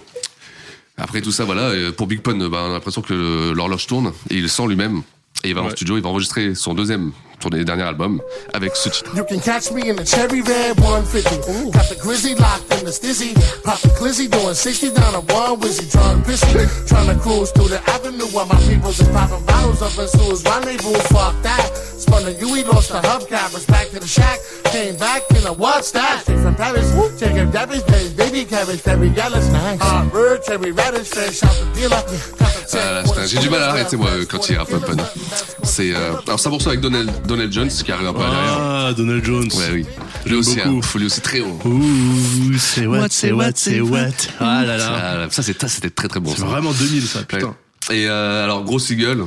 Après 0.96 1.22
tout 1.22 1.32
ça, 1.32 1.44
voilà, 1.46 1.62
euh, 1.70 1.92
pour 1.92 2.06
Big 2.06 2.20
Pun, 2.20 2.36
bah, 2.50 2.58
on 2.62 2.70
a 2.70 2.72
l'impression 2.74 3.00
que 3.00 3.52
l'horloge 3.52 3.86
tourne 3.86 4.12
et 4.28 4.36
il 4.36 4.48
sent 4.50 4.66
lui-même. 4.68 5.02
Et 5.44 5.48
il 5.48 5.54
va 5.54 5.62
en 5.62 5.66
Ouais. 5.66 5.70
studio, 5.70 5.96
il 5.96 6.02
va 6.02 6.10
enregistrer 6.10 6.54
son 6.54 6.74
deuxième, 6.74 7.12
son 7.42 7.48
dernier 7.48 7.82
album 7.84 8.20
avec 8.52 8.76
ce 8.76 8.90
titre. 8.90 9.10
You 9.16 9.24
can 9.24 9.38
catch 9.38 9.70
me 9.72 9.88
in 9.88 9.94
the 9.96 10.04
cherry 10.06 10.42
red 10.42 10.78
150. 10.78 11.70
Got 11.72 11.88
the 11.88 11.96
grizzly 11.98 12.34
locked 12.34 12.70
in 12.78 12.84
the 12.84 12.92
stizzy. 12.92 13.32
Pop 13.64 13.80
the 13.80 13.88
glizzy 13.98 14.28
doing 14.28 14.52
60 14.54 14.90
down 14.92 15.14
a 15.14 15.20
one 15.32 15.58
wizzy. 15.60 15.90
Trying 15.90 16.20
to 16.22 16.28
piss 16.28 16.44
me. 16.54 16.66
Trying 16.86 17.08
to 17.08 17.18
cruise 17.22 17.50
through 17.52 17.68
the 17.68 17.80
avenue 17.88 18.26
while 18.32 18.44
my 18.46 18.56
peoples 18.68 19.00
is 19.00 19.08
popping 19.08 19.42
bottles 19.46 19.80
up 19.80 19.96
in 19.98 20.08
Sue's 20.08 20.44
rendezvous. 20.44 20.92
Fuck 21.08 21.40
that. 21.42 21.72
Spun 21.96 22.24
the 22.24 22.32
UE, 22.34 22.62
lost 22.68 22.90
the 22.92 23.00
hubcappers. 23.00 23.66
Back 23.66 23.88
to 23.92 24.00
the 24.00 24.06
shack. 24.06 24.38
Came 24.64 24.96
back 24.98 25.22
in 25.30 25.46
a 25.46 25.52
what's 25.54 25.90
that? 25.92 26.20
Straight 26.20 26.40
from 26.40 26.54
Paris. 26.54 26.92
Chicken 27.18 27.50
Debbie's 27.50 27.82
baby, 27.84 28.12
baby 28.14 28.44
cabbage, 28.44 28.82
very 28.82 29.08
yellow 29.08 29.40
snacks. 29.40 29.80
Hot 29.82 30.12
bird, 30.12 30.42
cherry 30.44 30.72
radish, 30.72 31.08
fresh 31.08 31.42
out 31.44 31.56
the 31.56 31.80
dealer. 31.80 32.02
Voilà, 32.72 33.02
putain, 33.02 33.26
j'ai 33.26 33.38
du 33.38 33.50
mal 33.50 33.62
à 33.62 33.70
arrêter 33.70 33.96
moi 33.96 34.10
quand 34.30 34.48
il 34.48 34.56
rappe 34.56 34.68
Pun. 34.70 34.96
C'est 35.62 35.94
euh, 35.94 36.12
alors 36.26 36.40
c'est 36.40 36.48
pour 36.48 36.60
ça 36.62 36.70
avec 36.70 36.80
Donald, 36.80 37.10
Donald 37.26 37.52
Jones 37.52 37.68
qui 37.68 37.90
arrive 37.92 38.08
un 38.08 38.12
peu 38.12 38.22
à 38.22 38.30
derrière. 38.30 38.58
Ah, 38.60 38.92
Donald 38.96 39.24
Jones. 39.24 39.48
Ouais, 39.54 39.70
oui. 39.72 39.86
Lui 40.26 40.34
aussi, 40.36 40.60
hein. 40.60 40.80
Faut 40.82 40.98
lui 40.98 41.06
aussi 41.06 41.20
très 41.20 41.40
haut. 41.40 41.58
Ouh, 41.64 42.58
c'est 42.58 42.86
what, 42.86 43.06
c'est 43.10 43.32
what, 43.32 43.52
c'est 43.54 43.80
what. 43.80 43.98
Ah 44.40 44.64
là 44.64 44.76
là. 44.76 45.24
Ah, 45.24 45.26
ça, 45.30 45.42
c'était 45.42 45.66
ça, 45.66 45.68
c'était 45.68 45.90
très 45.90 46.08
très 46.08 46.20
bon. 46.20 46.30
C'est 46.34 46.40
ça. 46.40 46.46
vraiment 46.46 46.72
2000 46.72 47.02
ça, 47.06 47.20
Ouais. 47.20 47.24
putain. 47.26 47.54
Et 47.90 48.06
euh, 48.08 48.44
alors, 48.44 48.64
gros 48.64 48.78
single. 48.78 49.24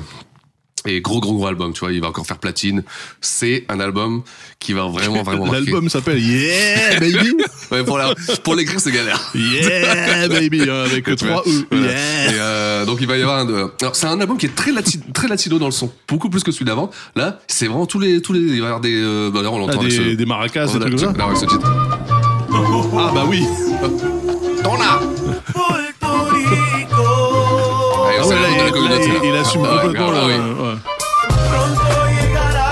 Et 0.86 1.00
gros, 1.02 1.20
gros, 1.22 1.34
gros 1.34 1.48
album, 1.48 1.72
tu 1.74 1.80
vois, 1.82 1.94
il 1.94 2.02
va 2.02 2.08
encore 2.10 2.26
faire 2.26 2.38
platine. 2.40 2.84
C'est 3.22 3.66
un 3.70 3.80
album 3.80 4.22
qui 4.60 4.74
va 4.74 4.86
vraiment, 4.88 5.24
vraiment 5.24 5.46
marquer. 5.46 5.62
L'album 5.66 5.90
s'appelle 5.90 6.20
Yeah 6.20 7.00
Baby 7.00 7.36
Ouais, 7.72 7.84
pour 7.86 7.98
la- 7.98 8.14
pour 8.44 8.56
l'écrire, 8.56 8.80
c'est 8.80 8.92
galère. 8.92 9.32
Yeah 9.34 10.28
Baby 10.28 10.62
hein, 10.70 10.84
Avec 10.86 11.06
trois 11.16 11.42
E. 11.48 11.66
voilà. 11.72 11.88
Yeah 11.88 12.32
Et 12.32 12.36
euh, 12.40 12.86
donc 12.86 12.98
il 13.02 13.08
va 13.08 13.18
y 13.18 13.22
avoir 13.22 13.40
un. 13.40 13.72
Alors 13.82 13.96
c'est 13.96 14.08
un 14.08 14.20
album 14.20 14.38
qui 14.38 14.46
est 14.48 14.56
très 14.56 14.72
lati- 14.72 15.00
très 15.14 15.28
latino 15.28 15.58
dans 15.58 15.66
le 15.68 15.72
son, 15.72 15.90
beaucoup 16.08 16.30
plus 16.30 16.44
que 16.44 16.52
celui 16.52 16.66
d'avant. 16.66 16.92
Là, 17.16 17.40
c'est 17.48 17.68
vraiment 17.68 17.86
tous 17.86 18.00
les 18.00 18.22
tous 18.22 18.34
les. 18.34 18.40
Il 18.42 18.50
va 18.50 18.56
y 18.56 18.60
avoir 18.68 18.82
des. 18.82 18.94
Euh, 18.96 19.32
bah, 19.32 19.40
on 19.46 19.56
Ah, 19.56 19.60
l'entend 19.60 19.80
avec 19.80 19.90
des, 19.92 19.96
ce. 19.98 20.02
des 20.16 20.26
maracas, 20.26 20.66
des 20.68 20.80
trucs 20.80 20.90
comme 21.00 21.16
ça 21.16 21.24
avec 21.26 21.38
ce 21.38 21.46
titre. 21.46 21.72
Ah 22.52 23.12
bah 23.16 23.26
oui 23.28 23.44
Tona 24.64 25.00
il, 29.02 29.08
là, 29.08 29.14
là. 29.14 29.20
il, 29.24 29.30
il 29.30 29.36
assume 29.38 29.66
Ah 29.66 29.68
complètement 29.82 30.12
grave, 30.12 30.16
là, 30.16 30.24
ah 30.24 30.28
oui. 30.28 30.34
ouais. 30.64 30.78
Pronto 31.50 31.88
llegará 32.16 32.72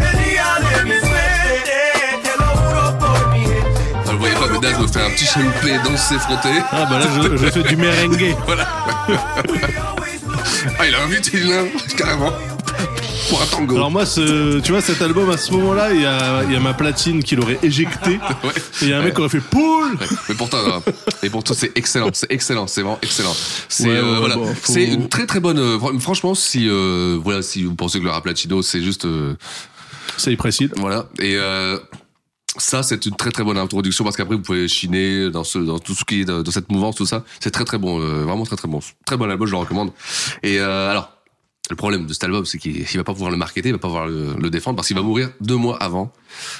el 0.00 0.14
día 0.24 0.48
de 0.60 0.66
mi 0.84 0.98
suerte, 1.00 1.80
te 2.22 2.32
lo 2.40 2.48
juro 2.60 2.84
por 2.98 3.18
mi 3.32 3.40
gente. 3.44 4.10
Vous 4.12 4.18
voyez 4.18 4.36
pas, 4.36 4.48
mais 4.52 4.60
Daz 4.60 4.76
me 4.78 4.86
fait 4.86 5.00
un 5.00 5.10
petit 5.10 5.26
chalouper, 5.26 5.78
danser, 5.84 6.18
frotter. 6.18 6.58
Ah 6.72 6.74
bah 6.90 6.98
là 6.98 7.06
je, 7.22 7.36
je 7.36 7.46
fais 7.50 7.62
du 7.62 7.76
merengue 7.76 8.34
Ah, 10.78 10.86
il 10.86 10.94
a 10.94 11.02
invité 11.02 11.38
l'un, 11.40 11.66
carrément. 11.96 12.32
Pour 13.28 13.42
un 13.42 13.46
tango. 13.46 13.76
Alors 13.76 13.90
moi, 13.90 14.06
ce, 14.06 14.60
tu 14.60 14.72
vois, 14.72 14.80
cet 14.80 15.02
album, 15.02 15.28
à 15.30 15.36
ce 15.36 15.50
moment-là, 15.52 15.92
il 15.92 16.00
y 16.02 16.06
a, 16.06 16.44
il 16.44 16.52
y 16.52 16.56
a 16.56 16.60
ma 16.60 16.74
platine 16.74 17.22
qui 17.22 17.34
l'aurait 17.36 17.58
éjecté. 17.62 18.18
Ouais. 18.44 18.52
Et 18.82 18.84
il 18.84 18.88
y 18.88 18.92
a 18.92 18.98
un 18.98 19.02
mec 19.02 19.14
qui 19.14 19.20
aurait 19.20 19.28
fait 19.30 19.40
poule 19.40 19.96
Mais 20.28 20.34
pourtant, 20.34 20.58
euh, 20.58 20.92
et 21.22 21.30
pourtant 21.30 21.54
c'est 21.54 21.76
excellent, 21.76 22.10
c'est 22.12 22.30
excellent, 22.30 22.66
c'est 22.66 22.82
vraiment 22.82 22.98
excellent. 23.02 23.34
C'est 23.68 23.88
euh, 23.88 24.12
ouais, 24.12 24.18
voilà, 24.20 24.34
bon, 24.36 24.46
faut- 24.54 24.72
c'est 24.72 24.84
une 24.84 25.08
très 25.08 25.26
très 25.26 25.40
bonne. 25.40 25.58
euh, 25.58 25.78
fr- 25.78 25.98
franchement, 26.00 26.34
si 26.34 26.68
euh, 26.68 27.18
voilà, 27.22 27.42
si 27.42 27.64
vous 27.64 27.74
pensez 27.74 27.98
que 27.98 28.04
le 28.04 28.10
rap 28.10 28.26
latino 28.26 28.62
c'est 28.62 28.82
juste 28.82 29.06
C'est 30.16 30.36
précis. 30.36 30.68
voilà 30.76 31.06
et 31.20 31.36
ça 32.58 32.82
c'est 32.82 33.04
une 33.06 33.16
très 33.16 33.30
très 33.30 33.42
bonne 33.44 33.58
introduction 33.58 34.04
parce 34.04 34.16
qu'après 34.16 34.34
vous 34.36 34.42
pouvez 34.42 34.68
chiner 34.68 35.30
dans 35.30 35.44
ce 35.44 35.58
dans 35.58 35.78
tout 35.78 35.94
ce 35.94 36.04
qui 36.04 36.20
est 36.20 36.24
dans, 36.24 36.42
dans 36.42 36.50
cette 36.50 36.70
mouvance 36.70 36.94
tout 36.96 37.06
ça, 37.06 37.24
c'est 37.40 37.50
très 37.50 37.64
très 37.64 37.78
bon, 37.78 38.00
euh, 38.00 38.22
vraiment 38.24 38.44
très 38.44 38.56
très 38.56 38.68
bon, 38.68 38.80
très 39.04 39.16
bon 39.16 39.28
album, 39.30 39.46
je 39.46 39.52
le 39.52 39.58
recommande. 39.58 39.90
Et 40.42 40.60
euh, 40.60 40.90
alors. 40.90 41.15
Le 41.68 41.74
problème 41.74 42.06
de 42.06 42.12
cet 42.12 42.22
album, 42.22 42.44
c'est 42.44 42.58
qu'il 42.58 42.76
il 42.76 42.96
va 42.96 43.02
pas 43.02 43.12
pouvoir 43.12 43.30
le 43.32 43.36
marketer, 43.36 43.70
il 43.70 43.72
va 43.72 43.78
pas 43.78 43.88
pouvoir 43.88 44.06
le, 44.06 44.34
le 44.38 44.50
défendre 44.50 44.76
parce 44.76 44.86
qu'il 44.86 44.96
va 44.96 45.02
mourir 45.02 45.30
deux 45.40 45.56
mois 45.56 45.76
avant 45.82 46.12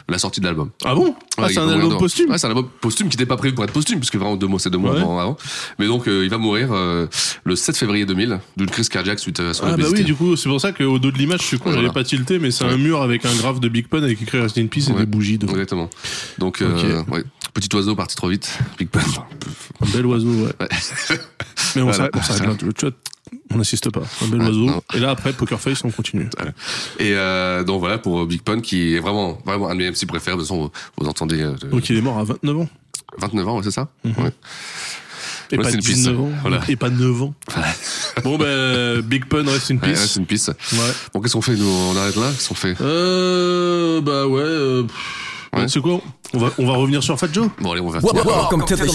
la 0.09 0.19
sortie 0.19 0.41
de 0.41 0.47
l'album. 0.47 0.71
Ah 0.85 0.95
bon? 0.97 1.15
Ah, 1.39 1.47
c'est 1.49 1.59
un 1.59 1.69
album 1.69 1.97
posthume 1.97 2.29
Ouais, 2.31 2.39
c'est 2.39 2.47
un 2.47 2.51
album 2.51 2.69
posthume 2.81 3.09
qui 3.09 3.17
n'était 3.17 3.27
pas 3.27 3.37
prévu 3.37 3.55
pour 3.55 3.63
être 3.63 3.73
posthume, 3.73 3.99
puisque 4.01 4.17
vraiment 4.17 4.35
deux 4.37 4.49
mois, 4.49 4.59
c'est 4.59 4.71
deux 4.71 4.79
mois 4.79 4.95
Ouais. 4.95 5.01
avant, 5.01 5.19
avant. 5.21 5.37
Mais 5.79 5.87
donc, 5.87 6.09
euh, 6.09 6.25
il 6.25 6.31
va 6.31 6.39
mourir 6.39 6.71
euh, 6.73 7.07
le 7.45 7.55
7 7.55 7.77
février 7.77 8.05
2000 8.05 8.41
d'une 8.57 8.71
crise 8.71 8.89
cardiaque 8.89 9.21
suite 9.21 9.39
à 9.39 9.55
son 9.55 9.65
Ah 9.67 9.77
bah 9.77 9.85
oui, 9.93 10.03
du 10.03 10.15
coup, 10.17 10.35
c'est 10.35 10.49
pour 10.49 10.61
ça 10.61 10.73
qu'au 10.73 10.99
dos 10.99 11.11
de 11.13 11.19
l'image, 11.19 11.41
je 11.43 11.47
suis 11.47 11.59
con, 11.59 11.73
j'avais 11.73 11.91
pas 11.93 12.03
tilté, 12.03 12.39
mais 12.41 12.51
c'est 12.51 12.65
un 12.65 12.77
mur 12.77 13.01
avec 13.03 13.25
un 13.27 13.35
graphe 13.37 13.61
de 13.61 13.69
Big 13.69 13.87
Pun 13.89 14.03
avec 14.03 14.21
écrit 14.21 14.41
Rest 14.41 14.59
in 14.59 14.67
Peace 14.67 14.89
et 14.91 14.93
des 14.93 15.07
bougies 15.07 15.39
devant. 15.39 15.53
Exactement. 15.53 15.89
Donc, 16.39 16.63
euh, 16.63 17.03
ouais. 17.13 17.23
petit 17.55 17.69
oiseau 17.77 17.95
parti 17.95 18.17
trop 18.17 18.29
vite, 18.29 18.59
Big 18.79 18.89
Pun. 18.89 19.01
Un 19.83 19.87
bel 19.93 20.07
oiseau, 20.07 20.31
ouais. 20.31 20.53
Ouais. 20.61 20.69
Mais 21.77 21.83
on 21.83 21.93
s'arrête 21.93 22.15
là, 22.17 22.55
tu 22.59 22.65
vois, 22.87 22.93
on 23.53 23.57
n'insiste 23.59 23.91
pas. 23.91 24.03
Un 24.23 24.27
bel 24.29 24.41
oiseau. 24.43 24.83
Et 24.95 24.99
là, 25.01 25.11
après, 25.11 25.33
Poker 25.33 25.61
Face, 25.61 25.83
on 25.85 25.91
continue. 25.91 26.29
Et 26.99 27.13
euh, 27.15 27.65
donc 27.65 27.81
voilà 27.81 27.99
pour 27.99 28.21
euh, 28.21 28.27
Big 28.27 28.43
Pun 28.43 28.61
qui 28.61 28.95
est 28.95 29.01
vraiment 29.01 29.39
vraiment 29.45 29.69
un 29.69 29.75
de 29.75 29.81
mes 29.81 29.91
MC 29.91 30.07
préférés. 30.07 30.37
De 30.37 30.41
toute 30.43 30.49
façon, 30.49 30.63
vous, 30.65 30.71
vous 30.99 31.09
entendez 31.09 31.43
euh, 31.43 31.53
de- 31.55 31.69
Donc 31.69 31.89
il 31.91 31.97
est 31.97 32.03
mort 32.03 32.19
à 32.19 32.25
29 32.25 32.59
ans. 32.61 32.69
29 33.19 33.49
ans, 33.49 33.57
ouais, 33.59 33.63
c'est 33.65 33.71
ça 33.71 33.89
Mhm. 34.05 34.13
ouais. 34.25 34.33
Et 35.53 35.57
Ouais, 35.57 35.63
pas 35.63 35.71
c'est 35.71 35.77
une 35.77 35.83
piste. 35.83 35.95
19 35.99 36.21
ans. 36.21 36.31
Voilà. 36.43 36.61
Et 36.69 36.75
pas 36.75 36.91
9 36.91 37.23
ans. 37.23 37.35
bon, 38.25 38.37
ben, 38.37 39.01
Big 39.03 39.27
Pun, 39.27 39.45
Rest 39.49 39.71
in 39.71 39.75
Ouais, 39.77 39.81
Peace. 39.93 40.01
rest 40.01 40.19
in 40.19 40.25
peace. 40.25 40.49
Ouais. 40.73 40.79
Bon, 41.15 41.21
qu'est-ce 41.21 41.35
qu'on 41.35 41.41
fait 41.41 41.55
nous? 41.55 41.69
On 41.69 41.97
arrête 41.97 42.17
là? 42.17 42.31
Qu'est-ce 42.33 42.49
qu'on 42.49 42.55
fait? 42.57 42.75
Euh, 42.81 44.01
bah 44.01 44.27
ouais. 44.27 44.83
Pff, 44.89 45.26
Ouais. 45.57 45.69
C'est 45.69 45.81
quoi 45.81 46.01
on 46.35 46.39
va, 46.39 46.49
on 46.59 46.67
va 46.67 46.73
revenir 46.75 47.03
sur 47.03 47.19
Fat 47.19 47.29
Joe 47.33 47.49
Bon 47.61 47.73
allez, 47.73 47.81
on 47.81 47.89
va 47.91 48.01
finir. 48.01 48.27
Welcome 48.27 48.65
to 48.67 48.77
the 48.77 48.87
show. 48.87 48.93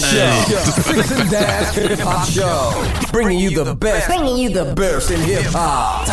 Six 0.82 1.12
and 1.12 1.30
Dash 1.30 1.76
Hip 1.76 2.00
Hop 2.04 2.24
Show. 2.30 3.10
Bringing 3.12 3.38
you 3.40 3.50
the 3.50 3.74
best. 3.74 4.06
Bringing 4.06 4.36
you 4.36 4.50
the 4.50 4.74
best 4.74 5.10
in 5.10 5.20
hip 5.22 5.46
hop. 5.54 6.08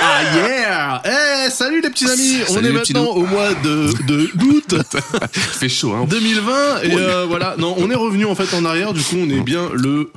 Ah 0.00 0.22
yeah 0.34 1.02
Eh, 1.04 1.50
salut 1.50 1.80
les 1.82 1.90
petits 1.90 2.08
amis 2.08 2.38
On 2.48 2.54
Salut 2.54 2.68
est 2.68 2.72
maintenant 2.72 3.06
au 3.06 3.24
mois 3.26 3.50
de, 3.64 3.92
de 4.06 4.30
d'août 4.34 4.74
Il 5.34 5.40
fait 5.40 5.68
chaud, 5.68 5.92
hein 5.94 6.06
2020 6.08 6.82
et 6.82 6.94
euh, 6.94 7.26
voilà, 7.28 7.54
non, 7.58 7.74
on 7.78 7.90
est 7.90 7.94
revenu 7.94 8.24
en 8.24 8.34
fait 8.34 8.54
en 8.56 8.64
arrière, 8.64 8.92
du 8.92 9.02
coup 9.02 9.16
on 9.18 9.28
est 9.30 9.40
bien 9.40 9.68
le 9.72 10.10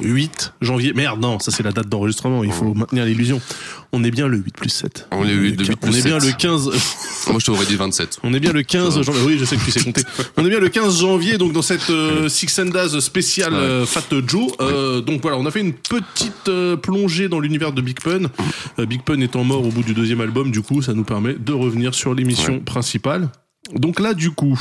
8 0.00 0.52
janvier. 0.60 0.92
Merde, 0.94 1.20
non, 1.20 1.38
ça 1.38 1.50
c'est 1.50 1.62
la 1.62 1.72
date 1.72 1.88
d'enregistrement, 1.88 2.44
il 2.44 2.52
faut 2.52 2.74
maintenir 2.74 3.04
l'illusion. 3.04 3.40
On 3.92 4.04
est 4.04 4.10
bien 4.10 4.28
le 4.28 4.36
8 4.38 4.54
plus 4.56 4.68
7. 4.68 5.08
On 5.12 5.24
est 5.24 5.28
le 5.28 5.40
8 5.42 5.52
de 5.56 5.64
8 5.64 5.72
On 5.72 5.86
plus 5.86 5.98
est 5.98 6.02
bien 6.04 6.20
7. 6.20 6.30
le 6.30 6.36
15 6.36 6.70
Moi, 7.30 7.38
je 7.38 7.46
t'aurais 7.46 7.64
dit 7.66 7.76
27. 7.76 8.18
On 8.22 8.34
est 8.34 8.40
bien 8.40 8.52
le 8.52 8.62
15 8.62 9.00
janvier. 9.02 9.22
Oui, 9.24 9.36
je 9.38 9.44
sais 9.44 9.56
que 9.56 9.64
tu 9.64 9.70
sais 9.70 9.82
compter. 9.82 10.02
On 10.36 10.44
est 10.44 10.48
bien 10.50 10.58
le 10.60 10.68
15 10.68 11.00
janvier, 11.00 11.38
donc 11.38 11.52
dans 11.52 11.62
cette 11.62 11.88
euh, 11.90 12.28
Six 12.28 12.58
and 12.58 12.66
Daz 12.66 12.98
spéciale 13.00 13.54
euh, 13.54 13.86
Fat 13.86 14.02
Joe. 14.26 14.52
Euh, 14.60 15.00
donc 15.00 15.22
voilà, 15.22 15.38
on 15.38 15.46
a 15.46 15.50
fait 15.50 15.60
une 15.60 15.72
petite 15.72 16.48
euh, 16.48 16.76
plongée 16.76 17.28
dans 17.28 17.40
l'univers 17.40 17.72
de 17.72 17.80
Big 17.80 17.98
Pun. 18.00 18.28
Big 18.86 19.02
Pun 19.02 19.20
étant 19.20 19.44
mort 19.44 19.64
au 19.66 19.70
bout 19.70 19.82
du 19.82 19.94
deuxième 19.94 20.20
album, 20.20 20.50
du 20.50 20.60
coup, 20.60 20.82
ça 20.82 20.92
nous 20.92 21.04
permet 21.04 21.34
de 21.34 21.52
revenir 21.52 21.94
sur 21.94 22.14
l'émission 22.14 22.54
Ouais. 22.54 22.60
principale. 22.60 23.28
Donc 23.74 24.00
là, 24.00 24.14
du 24.14 24.30
coup, 24.30 24.58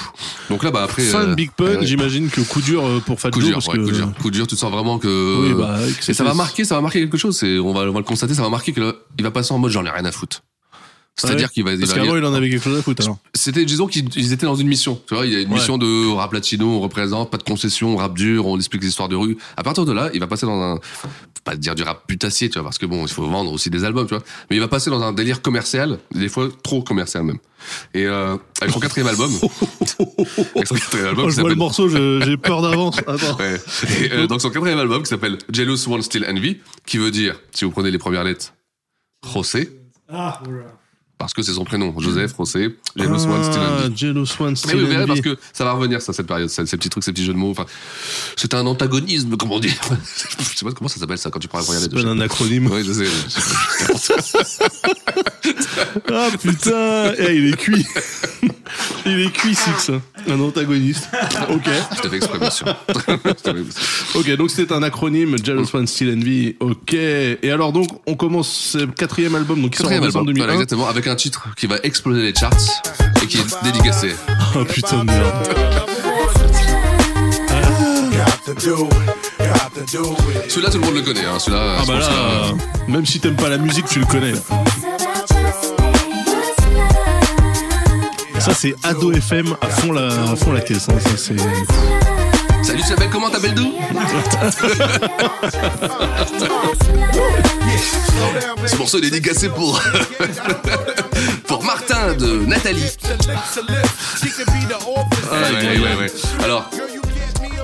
Donc 0.49 0.63
là, 0.63 0.71
bah 0.71 0.83
après. 0.83 1.03
fin 1.03 1.25
de 1.25 1.29
euh, 1.31 1.35
Big 1.35 1.51
Pun, 1.51 1.65
ouais. 1.65 1.85
j'imagine 1.85 2.29
que 2.29 2.41
coup 2.41 2.61
dur 2.61 2.85
euh, 2.85 2.99
pour 2.99 3.19
Fat 3.19 3.31
Coup 3.31 3.41
Joe. 3.41 3.49
dur, 3.49 3.55
parce 3.57 3.67
ouais, 3.67 3.77
que, 3.77 3.85
coup 3.85 3.91
dur, 3.91 4.13
coup 4.21 4.31
dur. 4.31 4.47
Tu 4.47 4.55
sens 4.55 4.71
vraiment 4.71 4.97
que. 4.99 5.41
Oui, 5.41 5.53
bah, 5.53 5.77
que 5.99 6.11
et 6.11 6.13
ça 6.13 6.23
va 6.23 6.33
marquer, 6.33 6.65
ça 6.65 6.75
va 6.75 6.81
marquer 6.81 6.99
quelque 6.99 7.17
chose. 7.17 7.43
On 7.43 7.73
va, 7.73 7.81
on 7.81 7.91
va 7.91 7.99
le 7.99 8.03
constater, 8.03 8.33
ça 8.33 8.41
va 8.41 8.49
marquer 8.49 8.73
que 8.73 8.81
là, 8.81 8.93
il 9.17 9.23
va 9.23 9.31
passer 9.31 9.53
en 9.53 9.59
mode 9.59 9.71
j'en 9.71 9.85
ai 9.85 9.89
rien 9.89 10.05
à 10.05 10.11
foutre. 10.11 10.43
C'est-à-dire 11.17 11.47
Ouais. 11.47 11.53
qu'il 11.53 11.63
va, 11.63 11.77
Parce 11.77 11.91
va- 11.91 11.95
qu'avant, 12.01 12.17
il 12.17 12.25
en 12.25 12.33
avait 12.33 12.49
quelque 12.49 12.63
chose 12.63 12.77
à 12.77 12.81
foutre. 12.81 13.01
alors. 13.03 13.17
C'était, 13.33 13.63
disons 13.63 13.87
qu'ils 13.87 14.09
ils 14.17 14.33
étaient 14.33 14.45
dans 14.45 14.55
une 14.55 14.67
mission. 14.67 15.01
Tu 15.07 15.15
vois, 15.15 15.25
il 15.25 15.31
y 15.31 15.35
a 15.37 15.39
une 15.39 15.47
Ouais. 15.49 15.55
mission 15.55 15.77
de 15.77 16.13
rap 16.13 16.33
latino, 16.33 16.67
on 16.67 16.79
représente, 16.81 17.31
pas 17.31 17.37
de 17.37 17.43
concession, 17.43 17.93
on 17.93 17.97
rap 17.97 18.13
dur, 18.17 18.45
on 18.47 18.57
explique 18.57 18.81
les 18.81 18.89
histoires 18.89 19.07
de 19.07 19.15
rue. 19.15 19.37
À 19.55 19.63
partir 19.63 19.85
de 19.85 19.93
là, 19.93 20.09
il 20.13 20.19
va 20.19 20.27
passer 20.27 20.45
dans 20.45 20.61
un, 20.61 20.75
faut 20.81 21.07
pas 21.45 21.55
dire 21.55 21.73
du 21.73 21.83
rap 21.83 22.05
putassier, 22.05 22.49
tu 22.49 22.55
vois, 22.55 22.63
parce 22.65 22.77
que 22.77 22.85
bon, 22.85 23.05
il 23.05 23.11
faut 23.11 23.25
vendre 23.27 23.53
aussi 23.53 23.69
des 23.69 23.85
albums, 23.85 24.07
tu 24.07 24.13
vois. 24.13 24.23
Mais 24.49 24.57
il 24.57 24.59
va 24.59 24.67
passer 24.67 24.89
dans 24.89 25.01
un 25.03 25.13
délire 25.13 25.41
commercial, 25.41 25.99
des 26.13 26.27
fois 26.27 26.49
trop 26.63 26.81
commercial 26.83 27.23
même. 27.23 27.37
Et 27.93 28.05
euh, 28.05 28.35
avec 28.61 28.73
son 28.73 28.79
quatrième 28.81 29.07
album, 29.07 29.31
avec 30.55 30.67
son 30.67 30.75
quatrième 30.75 31.07
album 31.07 31.25
Oh, 31.27 31.29
je 31.29 31.39
vois 31.39 31.49
le 31.49 31.55
morceau, 31.55 31.87
je- 31.87 32.21
j'ai 32.25 32.35
peur 32.37 32.61
d'avance. 32.61 32.97
Attends. 33.07 33.37
Ouais. 33.37 33.57
Et, 34.01 34.11
euh, 34.11 34.27
donc 34.27 34.41
son 34.41 34.49
quatrième 34.49 34.79
album 34.79 35.01
qui 35.03 35.09
s'appelle 35.09 35.37
Jealous 35.49 35.87
One 35.87 36.01
Still 36.01 36.25
Envy, 36.29 36.57
qui 36.85 36.97
veut 36.97 37.11
dire, 37.11 37.39
si 37.53 37.63
vous 37.63 37.71
prenez 37.71 37.89
les 37.89 37.97
premières 37.97 38.23
lettres, 38.25 38.53
José, 39.33 39.69
parce 41.25 41.33
que 41.33 41.41
c'est 41.41 41.53
son 41.53 41.63
prénom, 41.63 41.91
Joseph 41.99 42.33
Still 43.43 43.59
Ah, 43.59 43.85
Envy. 43.87 43.97
Jealous 43.97 44.27
One 44.39 44.55
Mais 44.67 44.73
oui, 44.75 44.81
vous 44.81 44.85
verrez 44.85 45.03
Envy. 45.05 45.07
parce 45.07 45.21
que 45.21 45.37
ça 45.53 45.63
va 45.63 45.71
revenir 45.71 45.99
ça 45.99 46.13
cette 46.13 46.27
période, 46.27 46.49
ces 46.49 46.63
petits 46.63 46.89
trucs, 46.89 47.03
ces 47.03 47.11
petits 47.11 47.25
jeux 47.25 47.33
de 47.33 47.37
mots. 47.39 47.49
Enfin, 47.49 47.65
c'est 48.35 48.53
un 48.53 48.63
antagonisme, 48.67 49.35
comment 49.35 49.59
dire 49.59 49.73
Je 50.37 50.43
sais 50.55 50.63
pas 50.63 50.71
comment 50.73 50.87
ça 50.87 50.99
s'appelle 50.99 51.17
ça 51.17 51.31
quand 51.31 51.39
tu 51.39 51.47
la 51.51 51.63
première 51.63 51.81
lettre. 51.81 51.99
C'est 51.99 52.05
un 52.07 52.19
acronyme. 52.19 52.67
Oui, 52.71 52.83
je 52.85 52.93
sais. 52.93 53.07
Ah 56.11 56.27
putain 56.39 57.13
Eh, 57.17 57.35
il 57.35 57.53
est 57.53 57.57
cuit 57.57 57.85
Il 59.05 59.19
est 59.21 59.31
cuit, 59.31 59.55
Six. 59.55 59.91
Un 60.29 60.39
antagoniste. 60.39 61.07
Ok. 61.49 61.69
Je 61.95 62.01
t'avais 62.01 62.17
exprès, 62.17 62.39
bien 62.39 62.49
sûr. 62.49 62.67
Ok, 64.15 64.35
donc 64.37 64.49
c'est 64.49 64.71
un 64.71 64.81
acronyme, 64.83 65.35
Jealous 65.43 65.67
One 65.75 65.87
Still 65.87 66.13
Envy. 66.17 66.55
Ok. 66.59 66.93
Et 66.93 67.51
alors 67.51 67.71
donc, 67.73 67.87
on 68.07 68.15
commence 68.15 68.49
ce 68.49 68.85
quatrième 68.85 69.35
album, 69.35 69.61
donc 69.61 69.71
qui 69.71 69.77
sort 69.77 69.87
en 69.87 69.89
décembre 69.89 70.05
album, 70.19 70.23
voilà, 70.37 70.53
2001. 70.53 70.53
exactement, 70.53 70.87
avec 70.87 71.07
un 71.07 71.15
titre 71.15 71.47
qui 71.57 71.67
va 71.67 71.77
exploser 71.83 72.21
les 72.21 72.33
charts 72.33 72.53
et 73.23 73.27
qui 73.27 73.37
est 73.37 73.63
dédicacé. 73.63 74.15
Oh 74.55 74.63
putain 74.65 74.99
de 75.05 75.11
merde. 75.11 75.49
Celui-là, 80.47 80.69
tout 80.69 80.77
le 80.79 80.85
monde 80.85 80.95
le 80.95 81.01
connaît. 81.01 81.25
Hein. 81.25 81.39
Celui-là, 81.39 81.77
Ah 81.79 81.83
bah 81.87 81.99
là, 81.99 82.07
que- 82.87 82.91
même 82.91 83.05
si 83.05 83.19
t'aimes 83.19 83.35
pas 83.35 83.49
la 83.49 83.57
musique, 83.57 83.85
tu 83.87 83.99
le 83.99 84.05
connais. 84.05 84.33
Ça 88.45 88.53
c'est 88.53 88.75
Ado 88.83 89.11
FM 89.11 89.55
à 89.61 89.67
fond 89.67 89.91
la, 89.91 90.07
à 90.07 90.35
fond 90.35 90.51
la 90.51 90.61
caisse. 90.61 90.87
hein. 90.89 90.93
Ça 90.99 91.17
c'est. 91.17 91.35
Salut, 92.63 92.81
tu 92.83 92.89
t'appelles 92.89 93.09
comment 93.11 93.29
T'appelles 93.29 93.53
d'où 93.55 93.73
Ce 98.67 98.75
morceau 98.77 98.97
est 98.99 99.01
dédicacé 99.01 99.49
pour 99.49 99.81
pour 101.47 101.63
Martin 101.63 102.13
de 102.13 102.45
Nathalie. 102.45 102.91
Ouais, 105.31 105.55
ouais, 105.55 105.79
ouais, 105.79 105.95
ouais. 105.99 106.11
Alors, 106.43 106.69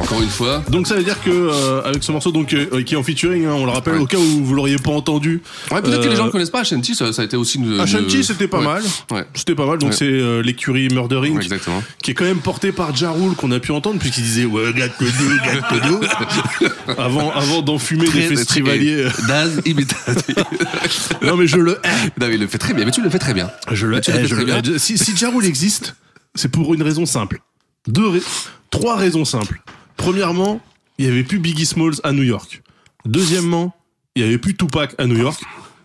Encore 0.01 0.21
une 0.21 0.29
fois. 0.29 0.63
Donc 0.69 0.87
ça 0.87 0.95
veut 0.95 1.03
dire 1.03 1.21
que 1.23 1.29
euh, 1.29 1.81
avec 1.83 2.03
ce 2.03 2.11
morceau 2.11 2.31
donc 2.31 2.53
euh, 2.53 2.81
qui 2.83 2.95
est 2.95 2.97
en 2.97 3.03
featuring, 3.03 3.45
hein, 3.45 3.53
on 3.53 3.65
le 3.65 3.71
rappelle 3.71 3.93
Ouais. 3.95 3.99
au 4.01 4.05
cas 4.05 4.17
où 4.17 4.43
vous 4.43 4.53
l'auriez 4.55 4.77
pas 4.77 4.91
entendu. 4.91 5.41
Ouais, 5.71 5.81
peut-être 5.81 6.01
que 6.03 6.09
les 6.09 6.15
gens 6.15 6.23
Euh, 6.23 6.27
ne 6.27 6.31
connaissent 6.31 6.49
pas 6.49 6.61
Ashanti, 6.61 6.95
ça, 6.95 7.11
ça 7.13 7.21
a 7.21 7.25
été 7.25 7.37
aussi 7.37 7.57
une. 7.59 7.79
Ashanti, 7.79 8.17
une- 8.17 8.23
c'était 8.23 8.47
pas 8.47 8.59
ouais. 8.59 8.65
mal. 8.65 8.83
Ouais. 9.11 9.25
C'était 9.33 9.55
pas 9.55 9.65
mal. 9.65 9.77
Donc 9.77 9.93
c'est 9.93 10.09
l'écurie 10.41 10.87
Murder 10.89 11.17
Inc. 11.23 11.35
Ouais, 11.37 11.43
exactement. 11.43 11.83
qui 12.03 12.11
est 12.11 12.13
quand 12.13 12.23
même 12.25 12.39
porté 12.39 12.71
par 12.71 12.95
Ja 12.95 13.11
Rule 13.11 13.35
qu'on 13.35 13.51
a 13.51 13.59
pu 13.59 13.71
entendre 13.71 13.99
puisqu'il 13.99 14.23
disait 14.23 14.45
ouais 14.45 14.73
gâte 14.73 14.97
que 14.97 15.05
deux, 15.05 15.37
gâte 15.37 16.71
avant 16.97 17.31
avant 17.31 17.61
d'enfumer 17.61 18.07
des 18.09 18.21
festivaliers. 18.35 19.05
Daz 19.27 19.61
non 21.21 21.37
mais 21.37 21.47
je 21.47 21.57
le 21.57 21.73
hais. 21.83 21.89
non, 22.19 22.27
mais 22.27 22.35
il 22.35 22.39
le 22.41 22.47
fait 22.47 22.57
très 22.57 22.73
bien, 22.73 22.85
mais 22.85 22.91
tu 22.91 23.01
le 23.01 23.09
fais 23.09 23.19
très 23.19 23.33
bien. 23.33 23.49
Je 23.71 23.85
le 23.87 23.97
le 23.97 24.09
hais, 24.09 24.27
je 24.27 24.35
le 24.35 24.45
bien. 24.45 24.61
Si, 24.77 24.97
si 24.97 25.15
Ja 25.15 25.29
Rule 25.29 25.45
existe, 25.45 25.95
c'est 26.35 26.49
pour 26.51 26.73
une 26.73 26.81
raison 26.83 27.05
simple. 27.05 27.41
Deux, 27.87 28.07
rai- 28.07 28.21
trois 28.69 28.95
raisons 28.95 29.25
simples. 29.25 29.61
Premièrement, 30.01 30.59
il 30.97 31.05
y 31.05 31.07
avait 31.07 31.23
plus 31.23 31.37
Biggie 31.37 31.67
Smalls 31.67 32.01
à 32.03 32.11
New 32.11 32.23
York. 32.23 32.63
Deuxièmement, 33.05 33.75
il 34.15 34.23
y 34.23 34.25
avait 34.25 34.39
plus 34.39 34.55
Tupac 34.55 34.95
à 34.97 35.05
New 35.05 35.15
York, 35.15 35.39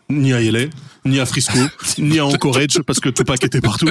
ni 0.09 0.33
à 0.33 0.41
LA, 0.41 0.69
ni 1.07 1.20
à 1.20 1.26
Frisco, 1.26 1.59
ni 1.98 2.18
à 2.18 2.26
Anchorage 2.26 2.80
parce 2.86 3.00
que 3.00 3.09
Tupac 3.09 3.42
était 3.44 3.61
partout. 3.61 3.88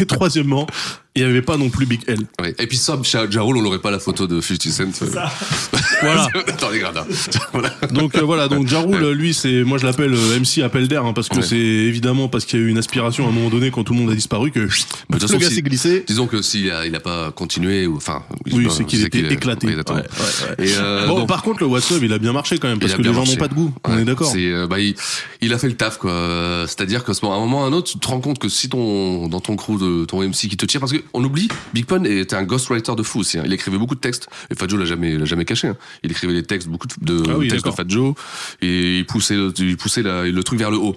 Et 0.00 0.04
troisièmement, 0.06 0.66
il 1.14 1.22
y 1.22 1.24
avait 1.24 1.42
pas 1.42 1.56
non 1.56 1.70
plus 1.70 1.86
Big 1.86 2.00
L. 2.06 2.18
Ouais. 2.40 2.54
Et 2.58 2.66
puis 2.66 2.76
ça, 2.76 2.98
chez 3.02 3.18
Ja 3.30 3.42
Rule, 3.42 3.56
on 3.56 3.62
n'aurait 3.62 3.78
pas 3.80 3.90
la 3.90 3.98
photo 3.98 4.26
de 4.26 4.40
50 4.40 4.94
Cent. 4.94 5.04
euh. 5.06 5.08
Voilà. 6.02 6.28
Attends, 6.46 6.70
les 6.70 6.78
gradins. 6.78 7.06
Voilà. 7.52 7.70
Donc 7.90 8.14
euh, 8.16 8.20
voilà, 8.22 8.48
donc 8.48 8.66
Ja 8.68 8.80
Rule, 8.80 9.10
lui, 9.12 9.32
c'est, 9.32 9.64
moi 9.64 9.78
je 9.78 9.86
l'appelle 9.86 10.12
euh, 10.14 10.38
MC 10.38 10.62
appel 10.62 10.88
d'air, 10.88 11.04
hein, 11.06 11.12
parce 11.14 11.28
que 11.28 11.36
Ouais. 11.36 11.42
c'est 11.42 11.56
évidemment 11.56 12.28
parce 12.28 12.44
qu'il 12.44 12.58
y 12.58 12.62
a 12.62 12.66
eu 12.66 12.68
une 12.68 12.78
aspiration 12.78 13.26
à 13.26 13.28
un 13.28 13.32
moment 13.32 13.48
donné 13.50 13.70
quand 13.70 13.84
tout 13.84 13.92
le 13.94 14.00
monde 14.00 14.10
a 14.10 14.14
disparu 14.14 14.50
que 14.50 14.60
toute 14.60 14.86
le 15.10 15.18
façon, 15.18 15.38
gars 15.38 15.48
si- 15.48 15.54
s'est 15.56 15.62
glissé. 15.62 16.04
Disons 16.06 16.26
que 16.26 16.42
s'il 16.42 16.70
a, 16.70 16.86
il 16.86 16.94
a 16.94 17.00
pas 17.00 17.30
continué, 17.30 17.86
ou 17.86 17.96
enfin. 17.96 18.22
Oui, 18.52 18.66
c'est 18.70 18.84
qu'il 18.84 19.02
était 19.04 19.20
éclaté. 19.32 19.66
Oui, 19.66 19.72
exactement. 19.72 19.98
Ouais, 19.98 20.04
ouais, 20.04 20.64
ouais. 20.64 20.68
Et 20.68 20.74
euh, 20.76 21.06
bon, 21.06 21.18
donc, 21.20 21.28
par 21.28 21.42
contre, 21.42 21.60
le 21.60 21.66
What's 21.66 21.90
Up, 21.92 22.00
il 22.02 22.12
a 22.12 22.18
bien 22.18 22.32
marché 22.32 22.58
quand 22.58 22.68
même, 22.68 22.78
parce 22.78 22.92
que 22.92 22.98
les 22.98 23.02
bien 23.04 23.12
gens 23.12 23.20
n'ont 23.20 23.24
marché. 23.26 23.38
pas 23.38 23.48
de 23.48 23.54
goût. 23.54 23.72
On 23.84 23.98
est 23.98 24.04
d'accord. 24.04 24.30
C'est, 24.30 24.50
euh, 24.50 24.66
bah, 24.66 24.78
il, 24.80 24.94
il 25.40 25.52
a 25.52 25.58
fait 25.58 25.68
le 25.68 25.74
taf, 25.76 25.96
quoi. 25.98 26.10
Euh, 26.46 26.66
C'est-à-dire 26.66 27.04
qu'à 27.04 27.12
un 27.12 27.26
moment 27.40 27.60
ou 27.62 27.64
à 27.64 27.66
un 27.66 27.72
autre, 27.72 27.90
tu 27.92 27.98
te 27.98 28.06
rends 28.08 28.20
compte 28.20 28.38
que 28.38 28.48
si 28.48 28.68
ton, 28.68 29.28
dans 29.28 29.40
ton 29.40 29.56
crew 29.56 29.78
de 29.78 30.04
ton 30.04 30.22
MC 30.22 30.48
qui 30.48 30.56
te 30.56 30.64
tire, 30.66 30.80
parce 30.80 30.92
qu'on 30.92 31.24
oublie, 31.24 31.48
Big 31.74 31.86
Pun 31.86 32.04
était 32.04 32.36
un 32.36 32.44
ghostwriter 32.44 32.94
de 32.96 33.02
fou 33.02 33.20
aussi. 33.20 33.38
hein. 33.38 33.42
Il 33.46 33.52
écrivait 33.52 33.78
beaucoup 33.78 33.94
de 33.94 34.00
textes. 34.00 34.28
Et 34.50 34.54
Fat 34.54 34.68
Joe 34.68 34.78
l'a 34.78 34.86
jamais, 34.86 35.16
l'a 35.16 35.24
jamais 35.24 35.44
caché. 35.44 35.68
hein. 35.68 35.76
Il 36.02 36.10
écrivait 36.10 36.32
des 36.34 36.42
textes, 36.44 36.68
beaucoup 36.68 36.86
de, 36.86 36.94
de 37.00 37.22
Ah 37.30 37.36
oui, 37.36 37.48
textes 37.48 37.66
de. 37.66 37.70
Fat 37.72 37.84
Joe. 37.88 38.14
Et 38.62 38.98
il 38.98 39.06
poussait, 39.06 39.34
le- 39.34 39.52
il 39.58 39.76
poussait 39.76 40.02
la- 40.02 40.24
le 40.26 40.44
truc 40.44 40.58
vers 40.58 40.70
le 40.70 40.76
haut. 40.78 40.96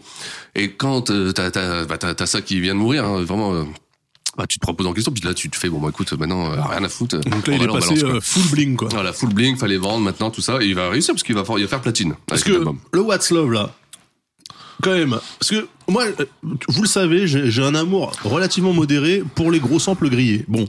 Et 0.56 0.72
quand 0.72 1.10
euh, 1.10 1.32
t'as, 1.32 1.52
t'as, 1.52 1.86
bah, 1.86 1.98
t'as, 1.98 2.14
t'as 2.14 2.26
ça 2.26 2.42
qui 2.42 2.60
vient 2.60 2.74
de 2.76 2.80
mourir, 2.80 3.06
hein, 3.06 3.22
vraiment, 3.24 3.54
euh, 3.54 3.64
bah, 4.38 4.46
tu 4.48 4.58
te 4.60 4.62
proposes 4.62 4.88
en 4.88 4.94
question, 4.94 5.12
puis 5.12 5.24
là, 5.24 5.34
tu 5.34 5.50
te 5.50 5.58
fais, 5.58 5.70
bon, 5.70 5.80
bah, 5.80 5.90
écoute, 5.90 6.12
maintenant, 6.14 6.52
euh, 6.52 6.56
rien 6.62 6.84
à 6.84 6.90
foutre. 6.90 7.18
Donc 7.20 7.48
là, 7.48 7.56
il 7.56 7.64
est 7.64 7.68
passé 7.68 7.96
balance, 7.96 8.04
euh, 8.04 8.20
full 8.22 8.48
bling, 8.52 8.76
quoi. 8.76 8.90
Voilà, 8.92 9.12
full 9.14 9.34
bling, 9.34 9.58
fallait 9.58 9.78
vendre 9.78 10.04
maintenant, 10.04 10.30
tout 10.32 10.42
ça. 10.42 10.62
Et 10.62 10.66
il 10.68 10.76
va 10.76 10.90
réussir 10.90 11.14
parce 11.14 11.24
qu'il 11.24 11.36
va, 11.36 11.44
faire- 11.44 11.58
il 11.58 11.64
va 11.64 11.68
faire 11.68 11.82
platine. 11.82 12.14
Parce 12.28 12.44
que 12.44 12.52
le 12.94 13.02
What's 13.02 13.32
Love, 13.32 13.52
là, 13.52 13.74
quand 14.82 14.94
même, 14.94 15.18
parce 15.40 15.50
que 15.50 15.68
moi, 15.88 16.06
euh, 16.06 16.26
vous 16.68 16.82
le 16.82 16.88
savez, 16.88 17.28
j'ai 17.28 17.50
j'ai 17.52 17.64
un 17.64 17.76
amour 17.76 18.12
relativement 18.24 18.74
modéré 18.74 19.24
pour 19.36 19.52
les 19.52 19.60
gros 19.60 19.80
samples 19.80 20.10
grillés. 20.10 20.46
Bon. 20.48 20.68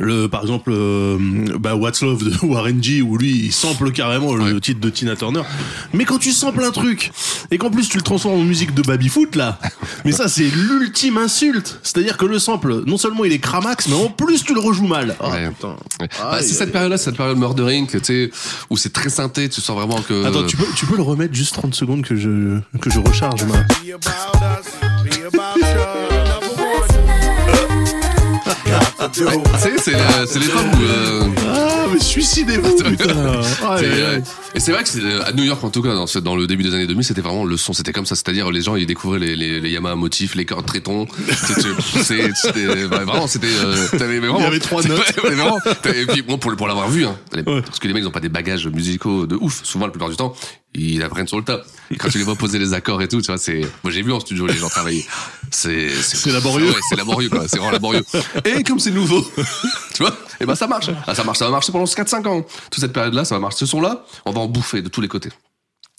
Le, 0.00 0.28
par 0.28 0.42
exemple, 0.42 0.70
euh, 0.72 1.18
bah, 1.58 1.74
What's 1.74 2.02
Love 2.02 2.22
de 2.22 2.32
Warren 2.46 2.80
G, 2.82 3.02
où 3.02 3.18
lui, 3.18 3.46
il 3.46 3.52
sample 3.52 3.90
carrément 3.90 4.32
le 4.34 4.44
Ouais. 4.54 4.60
titre 4.60 4.80
de 4.80 4.90
Tina 4.90 5.16
Turner. 5.16 5.42
Mais 5.92 6.04
quand 6.04 6.18
tu 6.18 6.30
samples 6.30 6.62
un 6.62 6.70
truc, 6.70 7.10
et 7.50 7.58
qu'en 7.58 7.68
plus 7.70 7.88
tu 7.88 7.96
le 7.96 8.02
transformes 8.04 8.40
en 8.40 8.44
musique 8.44 8.74
de 8.74 8.82
baby-foot, 8.82 9.34
là, 9.34 9.58
mais 10.04 10.12
ça, 10.12 10.28
c'est 10.28 10.48
l'ultime 10.48 11.18
insulte. 11.18 11.80
C'est-à-dire 11.82 12.16
que 12.16 12.26
le 12.26 12.38
sample, 12.38 12.84
non 12.86 12.96
seulement 12.96 13.24
il 13.24 13.32
est 13.32 13.40
cramax, 13.40 13.88
mais 13.88 13.96
en 13.96 14.08
plus 14.08 14.44
tu 14.44 14.54
le 14.54 14.60
rejoues 14.60 14.86
mal. 14.86 15.16
Oh, 15.20 15.26
Ouais. 15.30 15.48
Ouais. 16.00 16.08
Bah, 16.20 16.38
c'est 16.40 16.54
cette 16.54 16.70
période-là, 16.70 16.96
cette 16.96 17.16
période 17.16 17.36
Murdering, 17.36 17.88
tu 17.88 17.98
sais, 18.02 18.30
où 18.70 18.76
c'est 18.76 18.92
très 18.92 19.08
synthé, 19.10 19.48
tu 19.48 19.60
sens 19.60 19.76
vraiment 19.76 20.00
que. 20.00 20.24
Attends, 20.26 20.44
tu 20.44 20.56
peux, 20.56 20.66
tu 20.76 20.86
peux 20.86 20.96
le 20.96 21.02
remettre 21.02 21.34
juste 21.34 21.54
30 21.54 21.74
secondes 21.74 22.02
que 22.02 22.14
je, 22.14 22.60
que 22.80 22.88
je 22.90 23.00
recharge 23.00 23.42
ma. 23.44 23.64
Tu 29.12 29.20
sais, 29.58 29.72
c'est 29.78 29.92
la- 29.92 30.26
c'est 30.26 30.38
l'époque 30.38 30.64
où. 30.78 30.82
euh, 30.82 31.22
Ah, 31.46 31.86
mais 31.92 32.00
suicidez-vous, 32.00 32.76
putain. 32.84 33.14
Ah, 33.62 33.76
c'est, 33.78 33.84
ouais, 33.86 33.92
euh, 33.92 34.16
ouais. 34.16 34.22
et 34.54 34.60
c'est 34.60 34.72
vrai 34.72 34.82
que 34.82 34.88
c'est, 34.88 35.00
euh, 35.02 35.24
à 35.24 35.32
New 35.32 35.44
York, 35.44 35.62
en 35.64 35.70
tout 35.70 35.82
cas, 35.82 35.94
dans, 35.94 36.06
ce- 36.06 36.18
dans 36.18 36.36
le 36.36 36.46
début 36.46 36.62
des 36.62 36.74
années 36.74 36.86
2000, 36.86 37.04
c'était 37.04 37.20
vraiment 37.20 37.44
le 37.44 37.56
son, 37.56 37.72
c'était 37.72 37.92
comme 37.92 38.06
ça. 38.06 38.14
C'est-à-dire, 38.14 38.50
les 38.50 38.60
gens, 38.60 38.76
ils 38.76 38.86
découvraient 38.86 39.18
les, 39.18 39.36
les, 39.36 39.60
les 39.60 39.70
Yamaha 39.70 39.94
motifs, 39.94 40.34
les 40.34 40.44
cordes 40.44 40.66
trétons. 40.66 41.06
C'est- 41.28 41.60
c'est- 41.60 42.02
c'est- 42.02 42.30
c'était, 42.34 42.86
bah, 42.88 42.98
vraiment, 43.04 43.26
c'était, 43.26 43.46
euh, 43.48 43.86
t'avais- 43.96 44.20
mais 44.20 44.26
vraiment- 44.28 44.38
Il 44.40 44.44
y 44.44 44.46
avait 44.46 44.58
trois 44.60 44.82
notes. 44.82 44.98
Ouais, 45.24 45.30
vraiment, 45.34 45.58
t'avais- 45.82 46.02
et 46.02 46.06
puis, 46.06 46.22
bon, 46.22 46.38
pour, 46.38 46.54
pour 46.56 46.68
l'avoir 46.68 46.88
vu, 46.88 47.06
hein, 47.06 47.16
parce 47.44 47.78
que 47.78 47.88
les 47.88 47.94
mecs, 47.94 48.02
ils 48.02 48.06
ont 48.08 48.10
pas 48.12 48.20
des 48.20 48.28
bagages 48.28 48.66
musicaux 48.68 49.26
de 49.26 49.36
ouf. 49.40 49.60
Souvent, 49.64 49.86
la 49.86 49.90
plupart 49.92 50.10
du 50.10 50.16
temps, 50.16 50.34
ils 50.78 51.02
apprennent 51.02 51.26
sur 51.26 51.38
le 51.38 51.44
tas. 51.44 51.62
Quand 51.98 52.08
tu 52.08 52.18
les 52.18 52.24
vois 52.24 52.36
poser 52.36 52.58
les 52.58 52.74
accords 52.74 53.00
et 53.02 53.08
tout, 53.08 53.20
tu 53.20 53.26
vois, 53.26 53.38
c'est, 53.38 53.60
moi, 53.82 53.92
j'ai 53.92 54.02
vu 54.02 54.12
en 54.12 54.20
studio 54.20 54.46
les 54.46 54.54
gens 54.56 54.68
travailler. 54.68 55.06
C'est, 55.50 55.88
C'est 55.90 56.30
laborieux. 56.30 56.68
Ouais, 56.68 56.80
c'est 56.88 56.96
laborieux, 56.96 57.28
quoi. 57.30 57.48
C'est 57.48 57.58
vraiment 57.58 57.72
laborieux. 57.72 58.04
Et 58.44 58.62
comme 58.62 58.78
c'est 58.78 58.90
nouveau, 58.90 59.22
tu 59.94 60.02
vois, 60.02 60.16
et 60.40 60.46
ben 60.46 60.54
ça 60.54 60.66
marche. 60.66 60.90
Ah, 61.06 61.14
ça 61.14 61.24
marche, 61.24 61.38
ça 61.38 61.46
va 61.46 61.50
marcher 61.50 61.72
pendant 61.72 61.84
4-5 61.84 62.26
ans. 62.26 62.46
Toute 62.70 62.80
cette 62.80 62.92
période-là, 62.92 63.24
ça 63.24 63.34
va 63.36 63.40
marcher. 63.40 63.58
Ce 63.58 63.66
son-là, 63.66 64.04
on 64.24 64.32
va 64.32 64.40
en 64.40 64.46
bouffer 64.46 64.82
de 64.82 64.88
tous 64.88 65.00
les 65.00 65.08
côtés. 65.08 65.30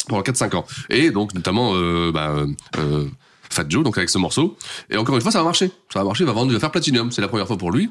Pendant 0.07 0.21
4-5 0.21 0.55
ans. 0.55 0.65
Et 0.89 1.11
donc, 1.11 1.33
notamment, 1.33 1.73
euh, 1.75 2.11
bah, 2.11 2.33
euh, 2.77 3.07
Fat 3.49 3.65
Joe, 3.67 3.83
donc 3.83 3.97
avec 3.97 4.09
ce 4.09 4.17
morceau. 4.17 4.57
Et 4.89 4.97
encore 4.97 5.15
une 5.15 5.21
fois, 5.21 5.31
ça 5.31 5.39
va 5.39 5.45
marcher. 5.45 5.71
Ça 5.91 5.99
va 5.99 6.05
marcher, 6.05 6.23
il 6.23 6.27
va 6.27 6.33
vendre, 6.33 6.51
il 6.51 6.53
va 6.53 6.59
faire 6.59 6.71
Platinum. 6.71 7.11
C'est 7.11 7.21
la 7.21 7.27
première 7.27 7.47
fois 7.47 7.57
pour 7.57 7.71
lui. 7.71 7.89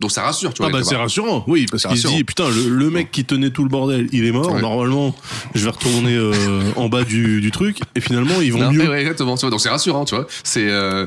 Donc 0.00 0.12
ça 0.12 0.22
rassure, 0.22 0.54
tu 0.54 0.58
vois. 0.62 0.70
Ah 0.72 0.78
bah 0.78 0.84
c'est 0.84 0.94
rassurant, 0.94 1.42
oui, 1.48 1.66
parce 1.68 1.82
qu'il 1.84 1.98
se 1.98 2.06
dit 2.06 2.22
putain 2.22 2.48
le, 2.48 2.68
le 2.68 2.88
mec 2.90 3.10
qui 3.10 3.24
tenait 3.24 3.50
tout 3.50 3.64
le 3.64 3.68
bordel, 3.68 4.08
il 4.12 4.24
est 4.24 4.30
mort. 4.30 4.52
Ouais. 4.52 4.60
Normalement, 4.60 5.12
je 5.56 5.64
vais 5.64 5.70
retourner 5.70 6.14
euh, 6.14 6.32
en 6.76 6.88
bas 6.88 7.02
du, 7.02 7.40
du 7.40 7.50
truc 7.50 7.80
et 7.96 8.00
finalement 8.00 8.40
ils 8.40 8.52
vont 8.52 8.60
Non, 8.60 8.70
mieux. 8.72 8.88
ouais, 8.88 9.00
exactement. 9.00 9.34
tu 9.36 9.40
vois. 9.40 9.50
Donc 9.50 9.60
c'est 9.60 9.70
rassurant, 9.70 10.04
tu 10.04 10.14
vois. 10.14 10.28
C'est 10.44 10.68
euh, 10.70 11.06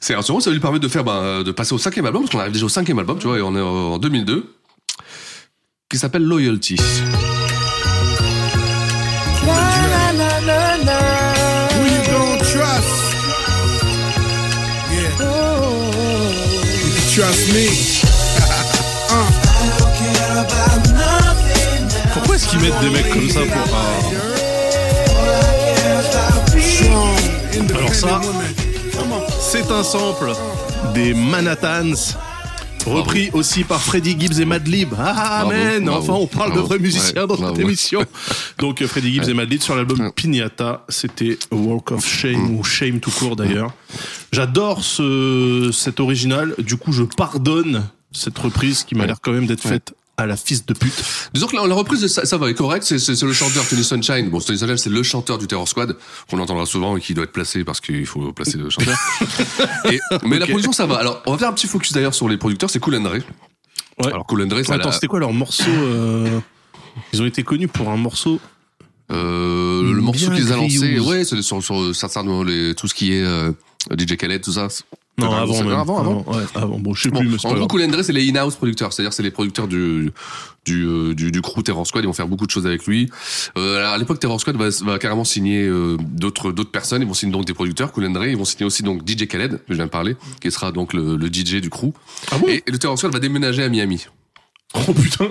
c'est 0.00 0.14
rassurant. 0.14 0.40
Ça 0.40 0.50
va 0.50 0.54
lui 0.54 0.60
permettre 0.60 0.82
de 0.84 0.88
faire, 0.88 1.04
bah, 1.04 1.42
de 1.42 1.52
passer 1.52 1.72
au 1.72 1.78
cinquième 1.78 2.04
album, 2.04 2.22
parce 2.22 2.32
qu'on 2.32 2.40
arrive 2.40 2.52
déjà 2.52 2.66
au 2.66 2.68
cinquième 2.68 2.98
album, 2.98 3.18
tu 3.18 3.26
vois, 3.28 3.38
et 3.38 3.42
on 3.42 3.56
est 3.56 3.60
en 3.60 3.96
2002, 3.98 4.44
qui 5.88 5.96
s'appelle 5.96 6.24
Loyalty. 6.24 6.76
Trust 17.14 17.52
me. 17.52 17.91
Qu'ils 22.52 22.60
mettent 22.60 22.80
des 22.82 22.90
mecs 22.90 23.08
comme 23.10 23.28
ça 23.30 23.40
pour 23.40 23.64
ah. 23.74 24.00
Alors 27.76 27.94
ça, 27.94 28.20
c'est 29.40 29.70
un 29.70 29.82
sample 29.82 30.32
des 30.94 31.14
Manhattans. 31.14 31.94
Repris 32.84 33.30
aussi 33.32 33.62
par 33.64 33.80
Freddie 33.80 34.16
Gibbs 34.18 34.40
et 34.40 34.44
Madlib. 34.44 34.92
Ah, 34.98 35.44
man! 35.48 35.84
bravo, 35.84 36.12
enfin, 36.12 36.12
on 36.20 36.26
parle 36.26 36.52
de 36.54 36.58
vrais 36.60 36.78
musiciens 36.80 37.22
Ouais, 37.22 37.28
dans 37.28 37.36
bravo. 37.36 37.54
cette 37.54 37.64
émission. 37.64 38.04
Donc, 38.58 38.82
euh, 38.82 38.88
Freddie 38.88 39.12
Gibbs 39.14 39.28
et 39.28 39.34
Madlib 39.34 39.60
sur 39.62 39.76
l'album 39.76 40.00
Ouais. 40.00 40.10
Pignata. 40.14 40.84
C'était 40.88 41.38
Walk 41.52 41.92
of 41.92 42.04
Shame, 42.04 42.50
Mm. 42.50 42.56
ou 42.58 42.64
Shame 42.64 42.98
tout 42.98 43.12
court 43.12 43.36
d'ailleurs. 43.36 43.72
J'adore 44.32 44.82
ce, 44.82 45.70
cet 45.72 46.00
original. 46.00 46.54
Du 46.58 46.76
coup, 46.76 46.92
je 46.92 47.04
pardonne 47.04 47.84
cette 48.10 48.36
reprise 48.38 48.82
qui 48.82 48.96
m'a 48.96 49.02
Ouais. 49.02 49.06
l'air 49.06 49.18
quand 49.22 49.32
même 49.32 49.46
d'être 49.46 49.62
faite 49.62 49.94
à 50.18 50.26
la 50.26 50.36
fils 50.36 50.66
de 50.66 50.74
pute. 50.74 51.02
Disons 51.32 51.46
que 51.46 51.56
la, 51.56 51.66
la 51.66 51.74
reprise, 51.74 52.06
ça, 52.06 52.24
ça 52.26 52.36
va, 52.36 52.50
est 52.50 52.54
correct. 52.54 52.82
C'est, 52.84 52.98
c'est, 52.98 53.16
c'est 53.16 53.26
le 53.26 53.32
chanteur 53.32 53.66
Tony 53.66 53.82
Sunshine. 53.82 54.28
Bon, 54.30 54.40
Tony 54.40 54.58
Sunshine, 54.58 54.76
c'est 54.76 54.90
le 54.90 55.02
chanteur 55.02 55.38
du 55.38 55.46
Terror 55.46 55.66
Squad, 55.66 55.96
qu'on 56.30 56.38
entendra 56.38 56.66
souvent 56.66 56.96
et 56.96 57.00
qui 57.00 57.14
doit 57.14 57.24
être 57.24 57.32
placé 57.32 57.64
parce 57.64 57.80
qu'il 57.80 58.04
faut 58.06 58.32
placer 58.32 58.58
le 58.58 58.68
chanteur. 58.70 58.96
Et- 59.90 60.00
mais 60.24 60.38
la 60.38 60.46
production, 60.46 60.72
ça 60.72 60.86
va. 60.86 60.96
Alors, 60.96 61.22
on 61.26 61.32
va 61.32 61.38
faire 61.38 61.48
un 61.48 61.52
petit 61.54 61.66
focus 61.66 61.92
d'ailleurs 61.92 62.14
sur 62.14 62.28
les 62.28 62.36
producteurs. 62.36 62.68
C'est 62.70 62.78
Cool 62.78 62.96
and. 62.96 63.04
Ouais. 63.04 63.22
Alors, 64.06 64.26
Cool 64.26 64.42
and 64.42 64.46
Dre, 64.46 64.64
ça 64.64 64.74
Attends, 64.74 64.88
la- 64.88 64.92
c'était 64.92 65.06
quoi 65.06 65.18
leur 65.20 65.32
morceau 65.32 65.64
euh, 65.68 66.40
Ils 67.12 67.22
ont 67.22 67.26
été 67.26 67.42
connus 67.42 67.68
pour 67.68 67.88
un 67.90 67.96
morceau? 67.96 68.38
euh, 69.10 69.82
le 69.82 70.00
morceau 70.00 70.30
qu'ils 70.30 70.52
a 70.52 70.56
lancé. 70.56 70.98
Ouais, 71.00 71.24
c'est 71.24 71.40
sur, 71.42 71.62
sur, 71.62 71.82
les, 72.44 72.74
tout 72.74 72.88
ce 72.88 72.94
qui 72.94 73.12
est 73.12 73.22
euh, 73.22 73.52
DJ 73.96 74.16
Khaled, 74.16 74.42
tout 74.42 74.52
ça. 74.52 74.68
Non, 75.18 75.26
Enfin, 75.26 75.42
avant 75.42 75.54
c'est- 75.54 75.64
même. 75.64 75.72
Avant, 75.78 75.98
avant. 76.00 76.24
Ouais, 76.26 76.42
avant. 76.54 76.78
Bon, 76.78 76.94
je 76.94 77.02
sais 77.02 77.10
Bon, 77.10 77.20
plus, 77.20 77.28
mais 77.28 77.36
en 77.44 77.54
gros. 77.54 77.66
Cool 77.66 77.82
and 77.84 77.88
Dre, 77.88 78.02
c'est 78.02 78.14
les 78.14 78.28
in-house 78.30 78.56
producteurs, 78.56 78.92
c'est-à-dire 78.94 79.12
c'est 79.12 79.22
les 79.22 79.30
producteurs 79.30 79.68
du 79.68 80.10
du, 80.64 80.86
euh, 80.86 81.12
du 81.14 81.30
du 81.30 81.42
crew 81.42 81.62
Terror 81.62 81.86
Squad. 81.86 82.02
Ils 82.02 82.06
vont 82.06 82.12
faire 82.14 82.28
beaucoup 82.28 82.46
de 82.46 82.50
choses 82.50 82.66
avec 82.66 82.86
lui. 82.86 83.10
Euh, 83.58 83.76
alors, 83.76 83.92
à 83.92 83.98
l'époque, 83.98 84.20
Terror 84.20 84.40
Squad 84.40 84.56
va, 84.56 84.68
va 84.84 84.98
carrément 84.98 85.24
signer 85.24 85.66
euh, 85.68 85.98
d'autres 86.00 86.50
d'autres 86.52 86.70
personnes. 86.70 87.02
Ils 87.02 87.08
vont 87.08 87.12
signer 87.14 87.32
donc 87.32 87.44
des 87.44 87.52
producteurs, 87.52 87.92
Cool 87.92 88.06
and 88.06 88.10
Dre. 88.12 88.24
Ils 88.24 88.36
vont 88.38 88.46
signer 88.46 88.64
aussi 88.64 88.82
donc 88.82 89.06
DJ 89.06 89.26
Khaled, 89.28 89.58
que 89.58 89.62
je 89.68 89.74
viens 89.74 89.84
de 89.86 89.90
parler, 89.90 90.16
qui 90.40 90.50
sera 90.50 90.72
donc 90.72 90.94
le, 90.94 91.16
le 91.16 91.26
DJ 91.26 91.56
du 91.60 91.68
crew. 91.68 91.92
Ah 92.30 92.38
bon? 92.38 92.48
Et, 92.48 92.62
et 92.66 92.70
le 92.70 92.78
Terror 92.78 92.96
Squad 92.96 93.12
va 93.12 93.18
déménager 93.20 93.62
à 93.62 93.68
Miami. 93.68 94.06
Oh 94.74 94.92
putain 94.94 95.28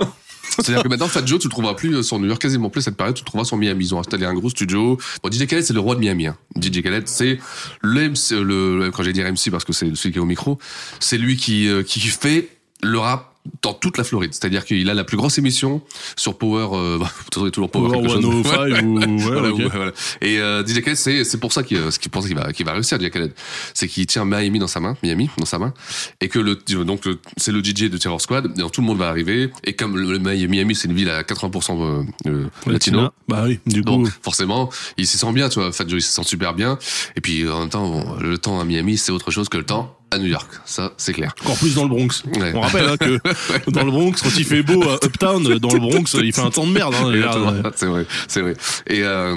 C'est-à-dire 0.57 0.83
que 0.83 0.87
maintenant, 0.87 1.07
Fat 1.07 1.25
Joe, 1.25 1.39
tu 1.39 1.47
le 1.47 1.51
trouveras 1.51 1.75
plus 1.75 2.03
sur 2.03 2.19
New 2.19 2.27
York, 2.27 2.41
quasiment 2.41 2.69
plus 2.69 2.81
cette 2.81 2.97
période, 2.97 3.15
tu 3.15 3.21
le 3.21 3.25
trouveras 3.25 3.45
sur 3.45 3.57
Miami. 3.57 3.85
Ils 3.85 3.95
ont 3.95 3.99
installé 3.99 4.25
un 4.25 4.33
gros 4.33 4.49
studio. 4.49 4.97
Bon, 5.23 5.31
DJ 5.31 5.47
Khaled, 5.47 5.63
c'est 5.63 5.73
le 5.73 5.79
roi 5.79 5.95
de 5.95 5.99
Miami. 5.99 6.27
Hein. 6.27 6.37
DJ 6.59 6.81
Khaled, 6.81 7.07
c'est 7.07 7.39
le, 7.81 8.09
MC, 8.09 8.31
le, 8.31 8.91
quand 8.91 9.03
j'ai 9.03 9.13
dire 9.13 9.25
MC 9.31 9.49
parce 9.49 9.63
que 9.63 9.73
c'est 9.73 9.95
celui 9.95 10.11
qui 10.11 10.17
est 10.17 10.21
au 10.21 10.25
micro, 10.25 10.59
c'est 10.99 11.17
lui 11.17 11.37
qui, 11.37 11.67
euh, 11.67 11.83
qui 11.83 11.99
fait 11.99 12.49
le 12.81 12.99
rap 12.99 13.30
dans 13.63 13.73
toute 13.73 13.97
la 13.97 14.03
Floride. 14.03 14.33
C'est-à-dire 14.33 14.65
qu'il 14.65 14.89
a 14.89 14.93
la 14.93 15.03
plus 15.03 15.17
grosse 15.17 15.37
émission 15.37 15.81
sur 16.15 16.37
Power, 16.37 16.67
euh, 16.73 16.97
bah, 16.99 17.11
toujours 17.51 17.69
Power, 17.69 17.89
Power 17.89 18.01
quelque 18.01 18.21
chose. 18.21 18.43
105 18.45 18.81
ou- 18.83 18.99
ouais, 18.99 19.05
Voilà, 19.17 19.51
ok. 19.51 19.57
ouais, 19.59 19.65
voilà. 19.73 19.91
Et 20.21 20.39
euh, 20.39 20.65
DJ 20.65 20.81
Khaled, 20.81 20.95
c'est 20.97 21.23
c'est 21.23 21.39
pour 21.39 21.51
ça 21.53 21.63
qu'il 21.63 21.77
euh, 21.77 21.91
ce 21.91 21.99
qu'il 21.99 22.11
pense 22.11 22.25
qu'il 22.27 22.35
va 22.35 22.53
qu'il 22.53 22.65
va 22.65 22.73
réussir 22.73 22.99
DJ 22.99 23.09
Khaled, 23.09 23.33
c'est 23.73 23.87
qu'il 23.87 24.05
tient 24.05 24.25
Miami 24.25 24.59
dans 24.59 24.67
sa 24.67 24.79
main, 24.79 24.95
Miami 25.03 25.29
dans 25.37 25.45
sa 25.45 25.59
main, 25.59 25.73
et 26.21 26.27
que 26.29 26.39
le 26.39 26.55
donc 26.85 27.05
le- 27.05 27.19
c'est 27.37 27.51
le 27.51 27.63
DJ 27.63 27.89
de 27.89 27.97
Terror 27.97 28.21
Squad, 28.21 28.45
et 28.55 28.59
donc 28.59 28.71
tout 28.71 28.81
le 28.81 28.87
monde 28.87 28.97
va 28.97 29.07
arriver, 29.09 29.49
et 29.63 29.73
comme 29.73 29.97
le, 29.97 30.19
Miami 30.19 30.75
c'est 30.75 30.87
une 30.87 30.93
ville 30.95 31.09
à 31.09 31.23
80% 31.23 31.81
euh, 31.81 32.03
euh, 32.27 32.47
latino. 32.67 33.09
Bah 33.27 33.43
oui, 33.45 33.59
du 33.65 33.81
coup. 33.83 33.89
Donc 33.89 34.09
forcément, 34.21 34.69
il 34.97 35.07
s'y 35.07 35.17
sent 35.17 35.31
bien, 35.33 35.49
tu 35.49 35.59
vois. 35.59 35.71
Fat 35.71 35.87
Joe, 35.87 35.99
il 35.99 36.05
se 36.05 36.13
sent 36.13 36.23
super 36.23 36.53
bien. 36.53 36.77
Et 37.15 37.21
puis 37.21 37.47
en 37.49 37.59
même 37.61 37.69
temps, 37.69 37.87
bon, 37.89 38.15
le 38.19 38.37
temps 38.37 38.59
à 38.59 38.65
Miami, 38.65 38.97
c'est 38.97 39.11
autre 39.11 39.31
chose 39.31 39.49
que 39.49 39.57
le 39.57 39.63
temps 39.65 39.97
à 40.11 40.17
New 40.17 40.27
York. 40.27 40.49
Ça, 40.65 40.93
c'est 40.97 41.13
clair. 41.13 41.33
Encore 41.43 41.57
plus 41.57 41.75
dans 41.75 41.83
le 41.83 41.89
Bronx. 41.89 42.23
Ouais. 42.37 42.51
On 42.53 42.61
rappelle 42.61 42.87
hein, 42.87 42.97
que 42.97 43.19
dans 43.71 43.83
le 43.83 43.91
Bronx, 43.91 44.13
quand 44.21 44.37
il 44.37 44.45
fait 44.45 44.61
beau 44.61 44.83
à 44.83 44.99
Uptown, 45.05 45.43
dans 45.57 45.73
le 45.73 45.79
Bronx, 45.79 46.05
il 46.21 46.33
fait 46.33 46.41
un 46.41 46.49
temps 46.49 46.67
de 46.67 46.71
merde. 46.71 46.93
Hein, 46.93 47.71
C'est 47.75 47.85
vrai, 47.85 48.05
c'est 48.27 48.41
vrai. 48.41 48.55
Et 48.87 49.03
euh, 49.03 49.35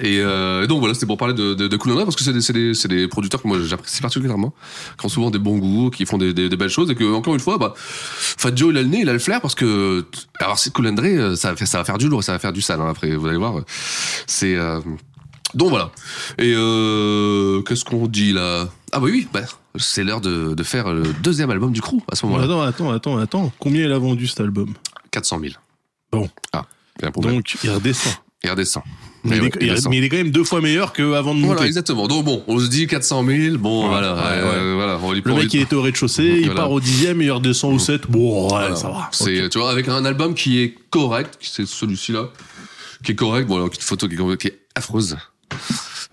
et 0.00 0.18
euh, 0.20 0.66
donc 0.66 0.80
voilà, 0.80 0.94
c'était 0.94 1.06
pour 1.06 1.18
parler 1.18 1.34
de, 1.34 1.52
de, 1.54 1.76
parce 1.76 2.16
que 2.16 2.24
c'est 2.24 2.52
des, 2.52 2.72
des, 2.72 2.88
des 2.88 3.08
producteurs 3.08 3.42
que 3.42 3.46
moi 3.46 3.58
j'apprécie 3.62 4.00
particulièrement, 4.00 4.54
qui 4.98 5.04
ont 5.04 5.08
souvent 5.10 5.30
des 5.30 5.38
bons 5.38 5.58
goûts, 5.58 5.90
qui 5.90 6.06
font 6.06 6.16
des, 6.16 6.32
des, 6.32 6.48
des 6.48 6.56
belles 6.56 6.70
choses, 6.70 6.90
et 6.90 6.94
que 6.94 7.04
encore 7.12 7.34
une 7.34 7.40
fois, 7.40 7.58
bah, 7.58 7.74
Fat 7.76 8.56
Joe 8.56 8.70
il 8.72 8.78
a 8.78 8.82
le 8.82 8.88
nez, 8.88 9.00
il 9.02 9.08
a 9.08 9.12
le 9.12 9.18
flair, 9.18 9.40
parce 9.42 9.54
que 9.54 10.04
alors 10.40 10.58
c'est 10.58 10.72
euh, 10.76 11.36
ça 11.36 11.50
va 11.50 11.56
faire, 11.56 11.68
ça 11.68 11.78
va 11.78 11.84
faire 11.84 11.98
du 11.98 12.08
lourd, 12.08 12.24
ça 12.24 12.32
va 12.32 12.38
faire 12.38 12.54
du 12.54 12.62
sale. 12.62 12.80
hein, 12.80 12.88
après, 12.88 13.14
vous 13.14 13.26
allez 13.26 13.36
voir, 13.36 13.60
c'est 14.26 14.56
euh, 14.56 14.80
donc 15.54 15.68
voilà. 15.68 15.90
Et 16.38 16.54
euh, 16.56 17.60
qu'est-ce 17.62 17.84
qu'on 17.84 18.06
dit 18.06 18.32
là? 18.32 18.68
Ah 18.92 18.98
bah 18.98 19.06
oui, 19.10 19.28
bah, 19.32 19.42
c'est 19.76 20.04
l'heure 20.04 20.20
de, 20.20 20.54
de 20.54 20.62
faire 20.62 20.92
le 20.92 21.02
deuxième 21.22 21.50
album 21.50 21.72
du 21.72 21.80
crew 21.80 21.96
à 22.10 22.16
ce 22.16 22.26
moment-là. 22.26 22.44
Attends, 22.44 22.62
attends, 22.62 22.90
attends, 22.92 23.18
attends. 23.18 23.52
Combien 23.58 23.84
il 23.86 23.92
a 23.92 23.98
vendu 23.98 24.26
cet 24.26 24.40
album 24.40 24.74
400 25.10 25.40
000. 25.40 25.52
Bon. 26.10 26.28
Ah, 26.52 26.66
il 26.98 27.02
y 27.02 27.04
a 27.04 27.08
un 27.08 27.10
problème. 27.12 27.34
Donc, 27.36 27.56
il 27.64 27.70
redescend. 27.70 28.14
il 28.44 28.50
redescend. 28.50 28.82
Mais, 29.24 29.36
il 29.36 29.42
ouais, 29.42 29.48
est, 29.48 29.52
il 29.60 29.66
il- 29.66 29.70
redescend. 29.70 29.90
mais 29.90 29.98
il 29.98 30.04
est 30.04 30.08
quand 30.08 30.16
même 30.16 30.30
deux 30.30 30.42
fois 30.44 30.60
meilleur 30.60 30.92
qu'avant 30.92 31.34
de 31.34 31.40
monter. 31.40 31.54
Voilà, 31.54 31.66
exactement. 31.66 32.08
Donc 32.08 32.24
bon, 32.24 32.42
on 32.48 32.58
se 32.58 32.66
dit 32.66 32.86
400 32.86 33.24
000, 33.24 33.56
bon, 33.58 33.82
Ouais, 33.84 33.88
voilà, 33.88 34.14
ouais, 34.14 34.20
euh, 34.24 34.72
voilà, 34.74 34.98
on 35.02 35.12
lui 35.12 35.22
le 35.24 35.34
mec, 35.34 35.54
il 35.54 35.60
était 35.60 35.74
au 35.76 35.82
rez-de-chaussée, 35.82 36.24
il 36.40 36.44
Voilà. 36.46 36.60
part 36.62 36.70
au 36.72 36.80
dixième, 36.80 37.22
il 37.22 37.30
redescend 37.30 37.72
au 37.74 37.78
7. 37.78 38.10
Bon, 38.10 38.42
ouais, 38.44 38.48
Voilà. 38.48 38.76
ça 38.76 38.88
va. 38.88 39.08
C'est, 39.12 39.48
tu 39.48 39.58
vois, 39.58 39.70
avec 39.70 39.88
un 39.88 40.04
album 40.04 40.34
qui 40.34 40.60
est 40.60 40.74
correct, 40.90 41.38
c'est 41.40 41.66
celui-ci 41.66 42.12
là, 42.12 42.28
qui 43.04 43.12
est 43.12 43.14
correct, 43.16 43.46
bon, 43.46 43.56
alors, 43.56 43.68
une 43.68 43.80
photo 43.80 44.08
qui 44.08 44.16
est, 44.16 44.36
qui 44.38 44.46
est 44.48 44.58
affreuse, 44.74 45.16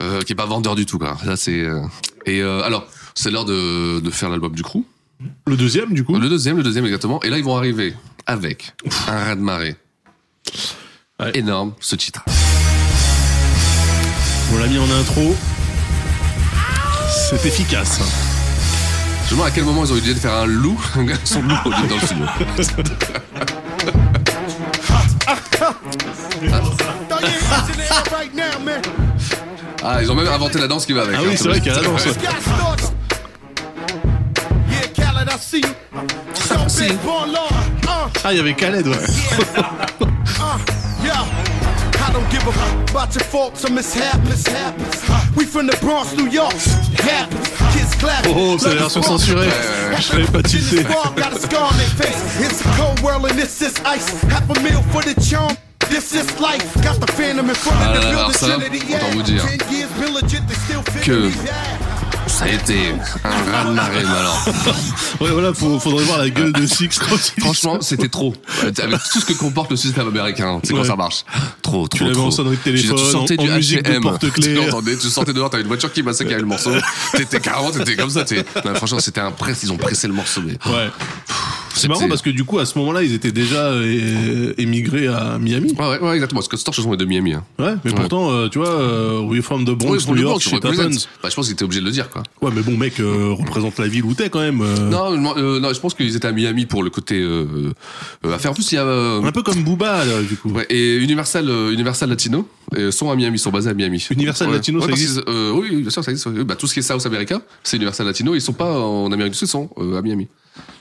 euh, 0.01 0.21
qui 0.21 0.33
est 0.33 0.35
pas 0.35 0.45
vendeur 0.45 0.75
du 0.75 0.85
tout, 0.85 0.99
quoi. 0.99 1.17
Là, 1.25 1.35
c'est, 1.35 1.59
euh, 1.61 1.81
et 2.25 2.41
euh, 2.41 2.61
alors, 2.63 2.87
c'est 3.21 3.31
l'heure 3.31 3.43
de, 3.43 3.99
de 3.99 4.09
faire 4.11 4.29
l'album 4.29 4.53
du 4.55 4.63
crew. 4.63 4.85
Le 5.45 5.57
deuxième, 5.57 5.93
du 5.93 6.05
coup 6.05 6.17
Le 6.17 6.29
deuxième, 6.29 6.55
le 6.55 6.63
deuxième 6.63 6.85
exactement. 6.85 7.21
Et 7.21 7.29
là, 7.29 7.37
ils 7.37 7.43
vont 7.43 7.57
arriver 7.57 7.93
avec 8.25 8.71
un 9.09 9.11
raz 9.11 9.35
de 9.35 9.41
marée. 9.41 9.75
Ouais. 11.19 11.31
Énorme, 11.33 11.73
ce 11.81 11.97
titre. 11.97 12.23
On 14.53 14.57
l'a 14.57 14.67
mis 14.67 14.77
en 14.77 14.89
intro. 14.89 15.35
C'est 17.29 17.45
efficace. 17.45 17.99
Je 19.25 19.25
me 19.25 19.31
demande 19.31 19.47
à 19.47 19.51
quel 19.51 19.65
moment 19.65 19.83
ils 19.83 19.91
ont 19.91 19.97
eu 19.97 19.99
l'idée 19.99 20.13
de 20.13 20.19
faire 20.19 20.35
un 20.35 20.45
loup, 20.45 20.79
un 20.95 21.03
gars 21.03 21.17
son 21.25 21.41
loup 21.41 21.55
au 21.65 21.69
lieu 21.71 21.87
dans 21.89 21.95
le 21.95 22.01
studio. 22.01 22.25
Man. 28.63 28.81
Ah, 29.81 30.01
ils 30.01 30.11
ont 30.11 30.15
même 30.15 30.27
inventé 30.27 30.59
la 30.59 30.67
danse 30.67 30.85
qui 30.85 30.91
va 30.91 31.03
avec. 31.03 31.15
Ah 31.17 31.21
oui, 31.23 31.29
hein, 31.31 31.35
c'est 31.37 31.47
vrai 31.47 31.61
qu'il 31.61 31.71
y 31.71 31.75
a 31.75 31.81
la 31.81 31.83
danse. 31.83 32.05
Ah, 38.23 38.31
il 38.31 38.37
y 38.37 38.39
avait 38.39 38.53
Khaled, 38.53 38.87
ouais. 38.87 38.95
yeah. 41.03 41.25
I 42.01 42.11
don't 42.11 42.27
give 42.29 42.47
a 42.47 42.51
fuck 42.51 42.89
about 42.89 43.13
your 43.15 43.23
faults 43.25 43.65
or 43.65 43.71
mishaps. 43.71 44.45
We 45.35 45.45
from 45.45 45.67
the 45.67 45.77
Bronx, 45.81 46.15
New 46.15 46.27
York. 46.27 46.53
Kids 47.73 47.95
clap. 47.99 48.25
Oh, 48.27 48.57
c'est 48.57 48.69
la 48.69 48.75
version 48.75 49.01
censurée. 49.03 49.49
Je 49.99 50.13
l'avais 50.13 50.31
pas 50.31 50.41
tilté. 50.41 50.77
It's 52.41 52.61
a 52.61 52.69
cold 52.77 52.99
world 53.01 53.25
and 53.25 53.37
this 53.37 53.61
is 53.61 53.73
ice. 53.85 54.21
Half 54.29 54.49
a 54.49 54.59
meal 54.61 54.81
for 54.91 55.01
the 55.03 55.13
charm. 55.21 55.55
This 55.89 56.13
is 56.13 56.39
life. 56.39 56.73
Got 56.83 56.99
the 56.99 57.11
phantom 57.13 57.49
in 57.49 57.55
front 57.55 57.77
Ah 57.81 57.89
of 57.89 57.95
là 57.95 58.01
the 58.01 58.07
building. 58.09 58.95
autant 58.95 59.11
vous 59.13 59.23
dire 59.23 59.41
10 59.41 59.71
years 59.71 59.89
been 59.99 60.13
legit, 60.13 60.41
they 60.47 60.55
still 60.55 60.83
fit 60.83 61.03
que-. 61.03 61.31
Ça 62.29 62.45
a 62.45 62.49
été 62.49 62.93
un 63.25 63.51
raz 63.51 63.65
de 63.65 63.73
marée, 63.73 63.99
alors. 64.05 64.45
Ouais, 65.19 65.29
voilà, 65.31 65.53
faut, 65.53 65.77
faudrait 65.79 66.03
voir 66.05 66.19
la 66.19 66.29
gueule 66.29 66.53
de 66.53 66.65
Six 66.65 66.87
quand 66.99 67.15
il 67.37 67.43
Franchement, 67.43 67.81
c'était 67.81 68.07
trop. 68.07 68.33
Avec 68.63 68.77
tout 69.11 69.19
ce 69.19 69.25
que 69.25 69.33
comporte 69.33 69.69
le 69.71 69.75
système 69.75 70.07
américain, 70.07 70.61
c'est 70.63 70.71
quand 70.73 70.79
Ouais. 70.81 70.87
ça 70.87 70.95
marche. 70.95 71.25
Trop, 71.61 71.87
trop, 71.87 71.97
Tu 71.97 72.03
l'avais 72.03 72.15
trop. 72.15 72.27
en 72.27 72.31
sonnerie 72.31 72.55
de 72.55 72.61
téléphone, 72.61 72.95
Tu 72.97 73.11
sentais 73.11 73.39
en- 73.39 73.43
du 73.43 73.51
en 73.51 73.55
musique 73.55 73.83
de 73.83 73.99
porte-clés. 73.99 74.55
Tu 74.55 74.97
tu 74.99 75.09
sortais 75.09 75.33
dehors, 75.33 75.49
t'avais 75.49 75.63
une 75.63 75.67
voiture 75.67 75.91
qui 75.91 76.01
avait 76.01 76.39
le 76.39 76.45
morceau. 76.45 76.71
T'étais 77.13 77.39
carrément, 77.41 77.71
t'étais 77.71 77.97
comme 77.97 78.09
ça. 78.09 78.23
t'es- 78.23 78.45
Non, 78.63 78.73
franchement, 78.75 78.99
c'était 78.99 79.21
un 79.21 79.31
press, 79.31 79.59
ils 79.63 79.71
ont 79.73 79.77
pressé 79.77 80.07
le 80.07 80.13
morceau. 80.13 80.41
Mais... 80.45 80.53
Ouais. 80.71 80.89
C'est 81.75 81.87
marrant 81.87 82.07
parce 82.07 82.21
que 82.21 82.29
du 82.29 82.43
coup, 82.43 82.59
à 82.59 82.65
ce 82.65 82.77
moment-là, 82.79 83.03
ils 83.03 83.13
étaient 83.13 83.31
déjà 83.31 83.65
euh, 83.67 84.53
émigrés 84.57 85.07
à 85.07 85.37
Miami. 85.39 85.73
Ouais, 85.77 85.85
ouais, 85.87 85.99
ouais, 85.99 86.13
exactement. 86.15 86.39
Parce 86.39 86.47
que 86.47 86.57
Storch, 86.57 86.79
sont 86.79 86.95
de 86.95 87.05
Miami. 87.05 87.33
Hein. 87.33 87.43
Ouais, 87.57 87.73
mais 87.85 87.91
pourtant, 87.91 88.31
euh, 88.31 88.47
tu 88.49 88.57
vois, 88.59 88.69
euh, 88.69 89.19
We 89.21 89.41
from 89.41 89.63
the 89.65 89.71
Bronx, 89.71 89.91
Ouais, 89.91 89.97
New 90.11 90.15
de 90.15 90.21
York, 90.21 90.41
Bronx, 90.41 90.55
shit 90.55 90.65
happens. 90.65 91.07
Bah, 91.23 91.29
je 91.29 91.35
pense 91.35 91.45
qu'ils 91.45 91.53
étaient 91.53 91.63
obligés 91.63 91.81
de 91.81 91.85
le 91.85 91.91
dire, 91.91 92.09
quoi. 92.09 92.23
Ouais, 92.41 92.51
mais 92.55 92.61
bon, 92.61 92.75
mec, 92.77 92.99
euh, 92.99 93.33
représente 93.37 93.77
la 93.79 93.87
ville 93.87 94.03
où 94.05 94.13
t'es 94.13 94.29
quand 94.29 94.39
même. 94.39 94.61
euh. 94.61 94.89
Non, 94.89 95.35
euh, 95.37 95.59
non, 95.59 95.73
je 95.73 95.79
pense 95.79 95.93
qu'ils 95.93 96.15
étaient 96.15 96.27
à 96.27 96.31
Miami 96.31 96.65
pour 96.65 96.83
le 96.83 96.89
côté 96.89 97.19
euh, 97.21 97.45
euh, 98.25 98.33
affaire. 98.33 98.51
En 98.51 98.53
plus, 98.53 98.71
il 98.71 98.75
y 98.75 98.77
a. 98.77 98.83
euh, 98.85 99.21
Un 99.23 99.31
peu 99.31 99.43
comme 99.43 99.63
Booba, 99.63 100.05
là, 100.05 100.21
du 100.21 100.35
coup. 100.35 100.49
Ouais, 100.49 100.65
et 100.69 100.97
Universal, 100.97 101.49
euh, 101.49 101.71
Universal 101.71 102.09
Latino 102.09 102.47
euh, 102.75 102.91
sont 102.91 103.09
à 103.11 103.15
Miami, 103.15 103.37
sont 103.39 103.51
basés 103.51 103.69
à 103.69 103.73
Miami. 103.73 104.05
Universal 104.11 104.51
Latino, 104.51 104.79
ça 104.81 104.87
parce 104.87 104.99
existe 104.99 105.23
qu'ils- 105.23 105.33
euh, 105.33 105.51
Oui, 105.53 105.81
bien 105.81 105.89
sûr, 105.89 106.03
ça 106.03 106.11
existe. 106.11 106.27
oui. 106.27 106.43
Bah, 106.43 106.55
tout 106.55 106.67
ce 106.67 106.73
qui 106.73 106.79
est 106.79 106.83
South 106.83 107.05
America, 107.05 107.41
c'est 107.63 107.77
Universal 107.77 108.05
Latino. 108.07 108.35
Ils 108.35 108.41
sont 108.41 108.53
pas 108.53 108.79
en 108.79 109.11
Amérique 109.11 109.33
du 109.33 109.37
Sud, 109.39 109.47
ils 109.47 109.51
sont 109.51 109.69
euh, 109.77 109.97
à 109.97 110.01
Miami. 110.01 110.27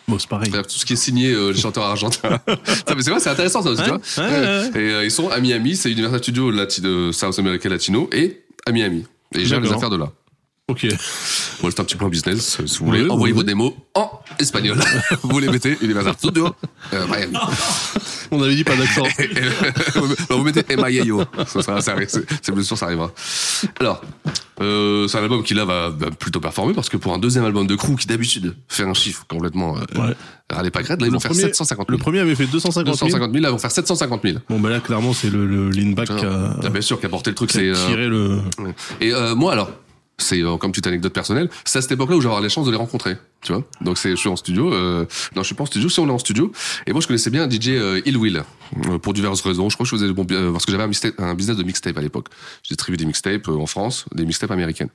Bon, 0.09 0.19
c'est 0.19 0.29
pareil. 0.29 0.51
Tout 0.51 0.65
ce 0.69 0.87
qui 0.87 0.95
est 0.95 0.97
signé, 0.97 1.33
euh, 1.33 1.51
les 1.53 1.61
chanteurs 1.61 1.85
argentins. 1.85 2.41
C'est 2.87 3.11
vrai, 3.11 3.21
c'est 3.21 3.29
intéressant 3.31 3.63
ça 3.63 3.69
aussi, 3.71 3.83
tu 3.83 3.89
vois. 3.91 3.99
ouais, 4.19 4.25
ouais, 4.25 4.71
Et 4.75 4.93
euh, 4.93 5.05
ils 5.05 5.11
sont 5.11 5.29
à 5.29 5.39
Miami, 5.39 5.77
c'est 5.77 5.91
Universal 5.91 6.21
Studios 6.21 6.51
Latino, 6.51 7.13
South 7.13 7.39
America 7.39 7.69
Latino 7.69 8.09
et 8.13 8.43
à 8.67 8.73
Miami. 8.73 9.05
Et 9.35 9.41
ils 9.41 9.47
gèrent 9.47 9.61
les 9.61 9.71
affaires 9.71 9.91
de 9.91 9.97
là. 9.99 10.11
Ok. 10.69 10.87
Bon, 11.61 11.69
c'est 11.71 11.81
un 11.81 11.85
petit 11.85 11.97
point 11.97 12.09
business. 12.09 12.59
Si 12.67 12.79
vous 12.79 12.87
voulez, 12.87 13.03
Oui, 13.03 13.11
envoyez 13.11 13.33
oui. 13.33 13.39
vos 13.39 13.43
démos 13.43 13.73
en 13.95 14.11
espagnol. 14.39 14.79
vous 15.23 15.39
les 15.41 15.49
mettez, 15.49 15.77
Universal 15.83 16.15
Studios, 16.17 16.55
euh, 16.93 17.07
Miami. 17.09 17.37
On 18.31 18.43
avait 18.43 18.55
dit 18.55 18.65
pas 18.65 18.77
d'accent. 18.77 19.03
Bah, 20.29 20.37
vous 20.37 20.45
mettez 20.45 20.63
Emayayo. 20.73 21.25
Ça, 21.47 21.63
ça, 21.63 21.81
ça, 21.81 21.95
c'est 22.43 22.53
bien 22.53 22.63
sûr, 22.63 22.77
ça 22.77 22.87
arrivera. 22.87 23.11
Alors, 23.81 24.03
euh, 24.61 25.09
c'est 25.09 25.19
un 25.19 25.23
album 25.23 25.43
qui 25.43 25.55
là 25.55 25.65
va, 25.65 25.89
va 25.89 26.11
plutôt 26.11 26.39
performer 26.41 26.75
parce 26.75 26.89
que 26.89 26.97
pour 26.97 27.13
un 27.15 27.19
deuxième 27.19 27.45
album 27.45 27.67
de 27.67 27.75
crew 27.75 27.97
qui 27.99 28.07
d'habitude 28.07 28.55
fait 28.69 28.83
un 28.85 28.93
chiffre 28.95 29.25
complètement 29.29 29.77
euh, 29.77 29.81
Ouais. 30.01 30.15
râlez 30.51 30.71
pas 30.71 30.83
grade, 30.83 31.01
là 31.01 31.07
ils 31.07 31.11
Le 31.11 31.15
vont 31.15 31.21
faire 31.21 31.31
premier- 31.31 31.45
750 31.45 31.87
000. 31.89 31.97
Le 31.97 32.03
premier 32.03 32.21
avait 32.21 32.35
fait 32.35 32.47
250 32.47 32.85
000. 32.85 32.93
250 32.97 33.33
000, 33.33 33.43
là 33.43 33.49
ils 33.49 33.53
vont 33.53 33.59
faire 33.59 33.71
750 33.71 34.23
000. 34.23 34.39
Bon, 34.51 34.61
bah 34.61 34.69
là, 34.71 34.81
clairement, 34.81 35.13
c'est 35.15 35.31
le, 35.31 35.47
le 35.47 35.71
lean 35.71 35.93
back 35.93 36.09
qui 36.15 36.25
a, 36.25 36.69
bien 36.71 36.81
sûr, 36.83 37.01
qui 37.01 37.07
a 37.07 37.09
porté 37.09 37.31
le 37.31 37.37
truc, 37.37 37.51
qui 37.51 37.59
a 37.59 37.61
euh, 37.63 37.87
tiré 37.89 38.09
le. 38.09 38.41
Et 39.01 39.13
euh, 39.15 39.35
moi 39.35 39.53
alors, 39.53 39.71
c'est 40.19 40.43
euh, 40.43 40.57
comme 40.57 40.73
petite 40.73 40.87
anecdote 40.87 41.13
personnelle, 41.13 41.49
c'est 41.65 41.79
à 41.79 41.83
cette 41.83 41.93
époque-là 41.93 42.17
où 42.17 42.21
j'ai 42.21 42.27
avoir 42.27 42.41
les 42.43 42.49
chances 42.49 42.67
de 42.67 42.71
les 42.73 42.77
rencontrer, 42.77 43.17
tu 43.41 43.53
vois. 43.53 43.65
Donc 43.81 43.99
c'est, 43.99 44.11
je 44.11 44.17
suis 44.17 44.29
en 44.29 44.37
studio, 44.37 44.73
euh, 44.73 45.05
non 45.37 45.43
je 45.43 45.47
suis 45.47 45.55
pas 45.55 45.63
en 45.63 45.67
studio, 45.67 45.89
si 45.89 46.01
on 46.01 46.09
est 46.09 46.13
en 46.13 46.19
studio. 46.19 46.53
Et 46.87 46.93
moi 46.93 47.01
je 47.01 47.07
connaissais 47.07 47.31
bien 47.31 47.49
DJ 47.49 47.69
euh, 47.71 48.01
Ill 48.05 48.17
Will 48.17 48.43
euh, 48.87 48.99
pour 48.99 49.13
diverses 49.15 49.41
raisons. 49.43 49.69
Je 49.71 49.77
crois 49.77 49.85
que 49.85 49.91
je 49.91 49.97
faisais 49.97 50.13
bon, 50.13 50.27
euh, 50.31 50.53
parce 50.53 50.67
que 50.67 50.73
j'avais 50.73 50.85
un, 50.85 51.25
un 51.25 51.35
business 51.35 51.57
de 51.57 51.63
mixtape 51.63 51.97
à 51.97 52.01
l'époque. 52.03 52.27
Je 52.65 52.69
distribuais 52.71 52.97
des 52.97 53.07
mixtapes 53.07 53.49
euh, 53.49 53.57
en 53.57 53.67
France, 53.67 54.07
des 54.15 54.27
mixtapes 54.27 54.51
américaines. 54.51 54.91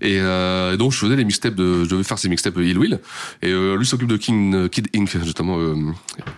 Et 0.00 0.18
euh, 0.18 0.76
donc 0.76 0.92
je 0.92 0.98
faisais 0.98 1.16
les 1.16 1.24
mixtapes 1.24 1.54
de, 1.54 1.84
je 1.84 1.88
devais 1.88 2.02
faire 2.04 2.18
ces 2.18 2.28
mixtapes 2.28 2.56
euh, 2.58 2.64
Ill 2.66 2.78
Will. 2.78 2.98
Et 3.42 3.48
euh, 3.50 3.76
lui 3.76 3.86
s'occupe 3.86 4.08
de 4.08 4.16
King 4.16 4.68
Kid 4.68 4.88
Inc 4.96 5.08
justement 5.24 5.58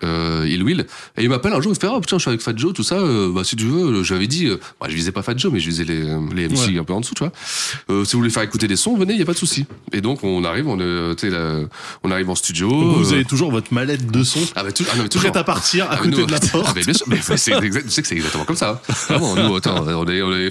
euh, 0.05 0.47
Ill 0.49 0.63
Will. 0.63 0.87
Et 1.17 1.23
il 1.23 1.29
m'appelle 1.29 1.53
un 1.53 1.61
jour, 1.61 1.73
il 1.73 1.79
fait 1.81 1.89
ah 1.91 1.99
putain 2.01 2.19
je 2.19 2.23
suis 2.23 2.29
avec 2.29 2.41
Fat 2.43 2.53
Joe 2.57 2.73
tout 2.73 2.83
ça. 2.83 2.97
euh, 2.97 3.33
bah 3.33 3.45
si 3.45 3.57
tu 3.57 3.65
veux, 3.65 4.03
j'avais 4.03 4.27
dit, 4.27 4.49
bah, 4.81 4.87
je 4.89 4.95
visais 4.95 5.13
pas 5.13 5.23
Fat 5.23 5.37
Joe 5.37 5.53
mais 5.53 5.61
je 5.61 5.67
visais 5.69 5.85
les 5.85 6.03
les 6.35 6.49
MC 6.49 6.59
Ouais. 6.73 6.79
un 6.79 6.85
peu 6.85 6.93
en 6.93 7.01
dessous, 7.01 7.15
tu 7.15 7.25
vois. 7.25 8.02
Euh, 8.03 8.05
si 8.05 8.13
vous 8.13 8.19
voulez 8.21 8.31
faire 8.31 8.43
écouter 8.43 8.69
des 8.69 8.77
sons, 8.77 8.97
venez, 8.97 9.15
il 9.15 9.19
y 9.19 9.23
a 9.23 9.25
pas 9.25 9.33
de 9.33 9.39
souci. 9.39 9.65
Et 9.93 10.01
donc 10.01 10.23
on 10.25 10.45
arrive, 10.45 10.69
on 10.69 10.77
sais, 11.17 11.31
là, 11.31 11.61
on 12.03 12.11
arrive 12.11 12.29
en 12.31 12.35
studio. 12.35 12.69
Vous 12.69 13.11
euh, 13.13 13.15
avez 13.15 13.25
toujours 13.25 13.51
votre 13.51 13.73
mallette 13.73 14.11
de 14.11 14.23
son 14.25 14.41
ah, 14.57 14.63
bah, 14.65 14.73
tout- 14.73 14.85
ah 14.93 14.97
non, 14.97 15.05
mais 15.05 15.09
prête 15.09 15.37
à 15.37 15.45
partir 15.45 15.87
à 15.87 15.91
Ah, 15.93 15.97
côté 15.99 16.11
nous- 16.21 16.27
de 16.27 16.33
la 16.33 16.41
porte. 16.53 16.67
Ah, 16.69 16.73
mais 16.75 16.83
bien 16.83 16.95
sûr, 16.95 17.07
mais 17.09 17.21
c'est 17.37 17.53
exact, 17.53 17.85
tu 17.85 17.91
sais 17.91 18.03
que 18.03 18.09
c'est 18.09 18.15
exactement 18.17 18.45
comme 18.45 18.57
ça. 18.57 18.81
hein. 18.89 18.93
Vraiment, 19.09 19.35
nous, 19.37 19.57
attends, 19.57 19.85
on 19.87 20.07
est, 20.09 20.23
on 20.23 20.33
est, 20.33 20.51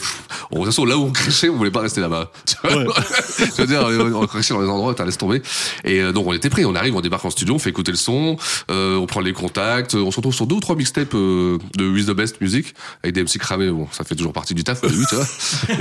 on- 0.52 0.56
de 0.56 0.58
toute 0.60 0.66
façon, 0.66 0.86
là 0.86 0.98
où 0.98 1.04
on 1.06 1.12
crachait, 1.12 1.50
on 1.50 1.58
voulait 1.58 1.72
pas 1.72 1.82
rester 1.82 2.02
là-bas. 2.02 2.32
Tu 2.46 2.56
vois 2.64 2.72
Ouais. 2.84 2.86
Je 3.58 3.62
veux 3.62 3.68
dire, 3.68 3.82
on, 3.84 4.24
on 4.24 4.28
crachait 4.28 4.54
dans 4.54 4.62
les 4.62 4.68
endroits, 4.70 4.94
t'as 4.94 5.06
laissé 5.06 5.18
tomber. 5.18 5.42
Et 5.84 6.00
euh, 6.02 6.12
donc, 6.12 6.28
on 6.28 6.34
était 6.34 6.50
prêts, 6.50 6.66
on 6.66 6.76
arrive, 6.76 6.96
on 6.96 7.02
débarque 7.02 7.26
en 7.26 7.30
studio, 7.30 7.56
on 7.56 7.60
fait 7.60 7.70
écouter 7.72 7.92
le 7.92 7.98
son, 7.98 8.38
euh, 8.70 8.96
on 8.98 9.06
prend 9.08 9.20
les 9.22 9.34
contacts, 9.34 9.96
on 9.96 10.12
se 10.12 10.16
retrouve 10.18 10.34
sur 10.34 10.48
deux 10.48 10.56
ou 10.56 10.60
trois 10.60 10.76
mixtapes 10.76 11.14
euh, 11.16 11.58
de 11.78 11.88
With 11.90 12.08
the 12.08 12.12
Best 12.12 12.40
Music, 12.42 12.74
avec 13.04 13.16
des 13.16 13.24
MC 13.24 13.38
cramés, 13.40 13.70
bon, 13.70 13.88
ça 13.92 14.04
fait 14.04 14.16
toujours 14.16 14.34
partie 14.34 14.54
du 14.54 14.64
taf 14.64 14.82
début, 14.82 15.06
tu 15.10 15.16
vois. 15.16 15.26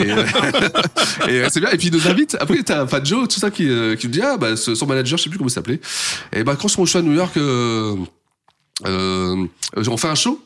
Et, 0.05 0.11
euh, 0.11 0.25
et 1.29 1.41
euh, 1.43 1.49
et 1.73 1.77
puis 1.77 1.89
il 1.89 1.93
nous 1.93 2.09
invite, 2.09 2.37
après, 2.41 2.63
t'as 2.63 2.87
Fat 2.87 3.05
Joe, 3.05 3.29
tout 3.29 3.39
ça, 3.39 3.51
qui, 3.51 3.69
euh, 3.69 3.97
qui 3.97 4.09
me 4.09 4.13
dit, 4.13 4.21
ah, 4.23 4.37
bah, 4.37 4.57
son 4.57 4.87
manager, 4.87 5.19
je 5.19 5.25
sais 5.25 5.31
plus 5.31 5.39
comment 5.39 5.49
il 5.49 5.53
s'appelait. 5.53 5.81
Et 6.33 6.45
ben 6.45 6.57
quand 6.57 6.69
on 6.79 6.87
show 6.87 6.99
à 6.99 7.03
New 7.03 7.13
York, 7.13 7.37
euh, 7.37 7.97
euh, 8.87 9.47
on 9.77 9.97
fait 9.97 10.09
un 10.09 10.15
show. 10.15 10.41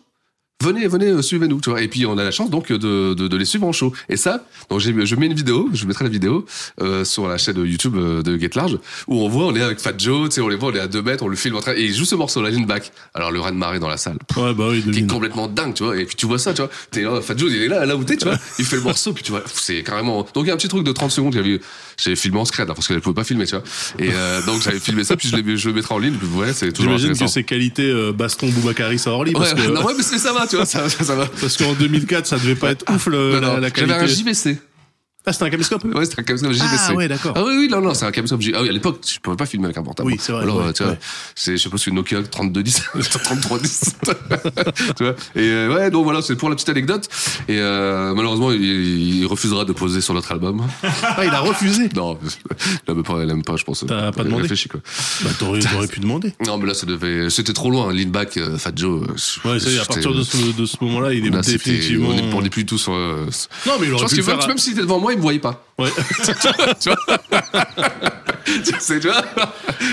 Venez, 0.63 0.87
venez, 0.87 1.07
euh, 1.09 1.21
suivez-nous, 1.21 1.61
tu 1.61 1.69
vois. 1.71 1.83
Et 1.83 1.89
puis 1.89 2.07
on 2.07 2.17
a 2.17 2.23
la 2.25 2.31
chance 2.31 2.49
donc 2.49 2.71
de, 2.71 3.13
de, 3.13 3.29
de 3.29 3.37
les 3.37 3.45
suivre 3.45 3.67
en 3.67 3.73
show. 3.73 3.93
Et 4.09 4.17
ça, 4.17 4.47
donc 4.71 4.81
j'ai, 4.81 4.95
je 5.05 5.17
mets 5.17 5.27
une 5.27 5.35
vidéo, 5.35 5.69
je 5.75 5.85
mettrai 5.85 6.05
la 6.05 6.11
vidéo 6.11 6.47
euh, 6.81 7.05
sur 7.05 7.27
la 7.29 7.37
chaîne 7.39 7.59
YouTube 7.59 7.97
euh, 7.97 8.23
de 8.23 8.39
Get 8.39 8.51
Large 8.55 8.79
où 9.09 9.17
on 9.21 9.29
voit, 9.29 9.47
on 9.47 9.55
est 9.57 9.61
avec 9.61 9.81
Fat 9.81 9.93
Joe, 9.99 10.29
tu 10.29 10.37
sais, 10.37 10.41
on 10.41 10.49
les 10.49 10.57
voit, 10.57 10.71
on 10.71 10.75
est 10.75 10.81
à 10.81 10.87
deux 10.87 11.03
mètres, 11.03 11.23
on 11.25 11.29
le 11.29 11.37
filme 11.37 11.57
en 11.57 11.61
train 11.61 11.75
et 11.75 11.83
il 11.83 11.95
joue 11.95 12.05
ce 12.07 12.15
morceau, 12.15 12.41
la 12.41 12.51
Lean 12.51 12.63
Back. 12.63 12.93
Alors 13.15 13.31
le 13.33 13.41
raz 13.41 13.51
de 13.51 13.57
marée 13.57 13.79
dans 13.81 13.89
la 13.89 13.97
salle 13.99 14.17
Ouais, 14.37 14.55
bah 14.55 14.69
oui, 14.71 14.83
qui 14.91 15.01
est 15.01 15.07
complètement 15.07 15.49
dingue, 15.49 15.75
tu 15.75 15.83
vois. 15.83 15.99
Et 16.01 16.07
puis 16.07 16.15
tu 16.17 16.25
vois 16.27 16.39
ça, 16.39 16.55
tu 16.55 16.63
vois. 16.63 16.71
T'es 16.91 17.03
là, 17.03 17.21
Fat 17.21 17.37
Joe, 17.37 17.51
il 17.53 17.61
est 17.63 17.69
là, 17.69 17.85
là 17.85 17.97
où 17.97 18.05
t'es, 18.05 18.17
tu 18.17 18.25
vois. 18.25 18.39
Il 18.61 18.65
fait 18.65 18.77
le 18.77 18.83
morceau, 18.83 19.13
puis 19.13 19.25
tu 19.25 19.33
vois, 19.33 19.43
c'est 19.53 19.83
carrément. 19.83 20.23
Donc 20.35 20.45
il 20.45 20.47
y 20.47 20.51
a 20.51 20.55
un 20.55 20.57
petit 20.57 20.69
truc 20.69 20.85
de 20.85 20.93
30 20.93 21.11
secondes 21.11 21.35
j'avais, 21.35 21.61
j'avais 21.99 22.17
filmé 22.17 22.39
en 22.39 22.45
scred, 22.45 22.71
hein, 22.71 22.75
parce 22.75 22.87
que 22.89 22.95
je 22.95 23.01
pouvais 23.01 23.15
pas 23.15 23.25
filmer, 23.25 23.45
tu 23.45 23.57
vois. 23.57 23.65
Et 23.99 24.09
euh, 24.15 24.41
donc 24.47 24.63
j'avais 24.63 24.81
filmé 24.81 25.05
ça, 25.05 25.17
puis 25.17 25.29
je, 25.29 25.57
je 25.57 25.69
le 25.69 25.75
mettrai 25.75 25.95
en 25.95 25.99
ligne, 25.99 26.15
puis 26.15 26.29
ouais, 26.29 26.53
c'est 26.55 26.73
toujours 26.73 26.97
J'imagine 26.97 27.19
que 27.19 27.31
c'est 27.31 27.43
qualité 27.45 27.83
euh, 27.83 28.13
baston 28.13 28.49
Boubacaris 28.49 29.03
à 29.05 29.11
Orly. 29.11 29.33
Parce 29.33 29.53
Ouais, 29.53 29.63
que- 29.67 29.69
non, 29.75 29.85
ouais, 29.85 29.95
mais 29.97 30.03
c'est- 30.03 30.19
ça 30.19 30.33
va, 30.33 30.44
tu 30.47 30.57
vois, 30.57 30.67
ça, 30.67 30.89
ça, 30.89 31.05
ça 31.05 31.15
va. 31.15 31.27
Parce 31.41 31.57
qu'en 31.57 31.73
2004, 31.75 32.27
ça 32.27 32.37
devait 32.37 32.55
pas 32.55 32.71
être 32.71 32.85
ouf 32.93 33.07
le, 33.07 33.35
la, 33.35 33.41
non, 33.41 33.57
la 33.59 33.69
J'avais 33.69 33.93
un 33.93 33.99
qualité. 34.01 34.15
JVC. 34.23 34.59
Ah, 35.27 35.33
c'était 35.33 35.47
un 35.47 35.51
caméscope 35.51 35.85
Ouais, 35.85 36.05
c'était 36.05 36.21
un 36.21 36.23
caméscope. 36.23 36.53
Ah 36.55 36.95
ouais, 36.95 37.09
d'accord. 37.09 37.33
Ah 37.35 37.43
oui, 37.47 37.55
oui, 37.57 37.69
non, 37.71 37.81
non, 37.81 37.95
c'est 37.95 38.05
un 38.05 38.11
caméscope. 38.11 38.41
Ah 38.55 38.61
oui, 38.61 38.69
à 38.69 38.73
l'époque, 38.73 39.01
tu 39.01 39.21
pouvais 39.21 39.37
pas 39.37 39.47
filmer 39.47 39.65
avec 39.67 39.79
un 39.79 39.83
portable. 39.83 40.07
Oui, 40.11 40.17
c'est 40.21 40.33
vrai, 40.33 40.43
Alors, 40.43 40.59
ouais, 40.59 40.65
euh, 40.67 40.73
tu 40.73 40.83
vois, 40.83 40.93
ouais. 40.93 40.99
c'est, 41.35 41.57
je 41.57 41.63
sais 41.63 41.71
pas 41.71 41.79
si 41.79 41.89
une 41.89 41.95
Nokia 41.95 42.23
3210, 42.23 42.83
3310. 43.11 43.95
tu 44.97 45.05
vois. 45.05 45.15
Et 45.35 45.41
euh, 45.41 45.75
ouais, 45.75 45.91
donc 45.91 46.05
voilà, 46.05 46.21
c'est 46.21 46.37
pour 46.37 46.51
la 46.51 46.57
petite 46.57 46.69
anecdote. 46.69 47.09
Et 47.49 47.59
euh, 47.59 48.13
malheureusement, 48.15 48.53
il, 48.53 48.63
il 48.63 49.27
refusera 49.27 49.65
de 49.65 49.73
poser 49.73 50.03
sur 50.03 50.13
notre 50.13 50.31
album. 50.31 50.63
Ah, 51.03 51.25
il 51.25 51.31
a 51.31 51.41
refusé. 51.41 51.89
Non, 51.97 52.19
il 52.87 52.91
aime 52.93 53.03
pas, 53.03 53.23
il 53.25 53.31
aime 53.31 53.43
pas, 53.43 53.57
je 53.57 53.65
pense. 53.65 53.83
T'as 53.89 54.13
pas 54.13 54.25
demandé 54.25 54.43
réfléchit, 54.43 54.69
quoi. 54.69 54.81
Bah, 55.23 55.31
t'aurais, 55.39 55.61
t'aurais 55.61 55.89
pu 55.89 56.01
demander. 56.01 56.35
Non, 56.47 56.59
mais 56.59 56.67
là, 56.67 56.75
ça 56.75 56.85
devait, 56.85 57.31
c'était 57.31 57.55
trop 57.55 57.71
loin. 57.71 57.95
Lean 57.95 58.09
back, 58.11 58.39
Fat 58.59 58.73
Joe. 58.77 59.07
Ouais, 59.47 59.59
ça 59.59 59.71
y 59.71 59.77
est, 59.77 59.81
à 59.81 59.87
partir 59.87 60.13
de 60.13 60.23
ce, 60.23 60.37
de 60.55 60.67
ce 60.67 60.77
moment-là, 60.83 61.15
il 61.15 61.25
est 61.27 61.31
là, 61.31 61.41
définitivement. 61.41 62.11
On 62.11 62.19
est, 62.19 62.35
on 62.35 62.45
est 62.45 62.51
plus 62.51 62.65
du 62.65 62.67
tout 62.67 62.79
sur. 62.79 62.93
Non, 62.93 63.27
mais 63.81 63.87
il 63.87 63.89
je 63.89 63.93
aurait 63.95 64.03
pense 64.03 64.11
pu 64.11 64.17
que 64.19 64.23
faire. 64.23 64.37
même, 64.37 64.49
même 64.49 64.59
s'il 64.59 64.73
était 64.75 64.83
devant 64.83 65.01
moi, 65.01 65.14
il 65.15 65.19
me 65.19 65.23
voyait 65.23 65.39
pas. 65.39 65.65
Ouais. 65.79 65.91
tu 66.81 66.91
vois 66.91 67.17
Tu 68.45 68.73
sais, 68.79 69.01
tu 69.01 69.09
vois 69.09 69.23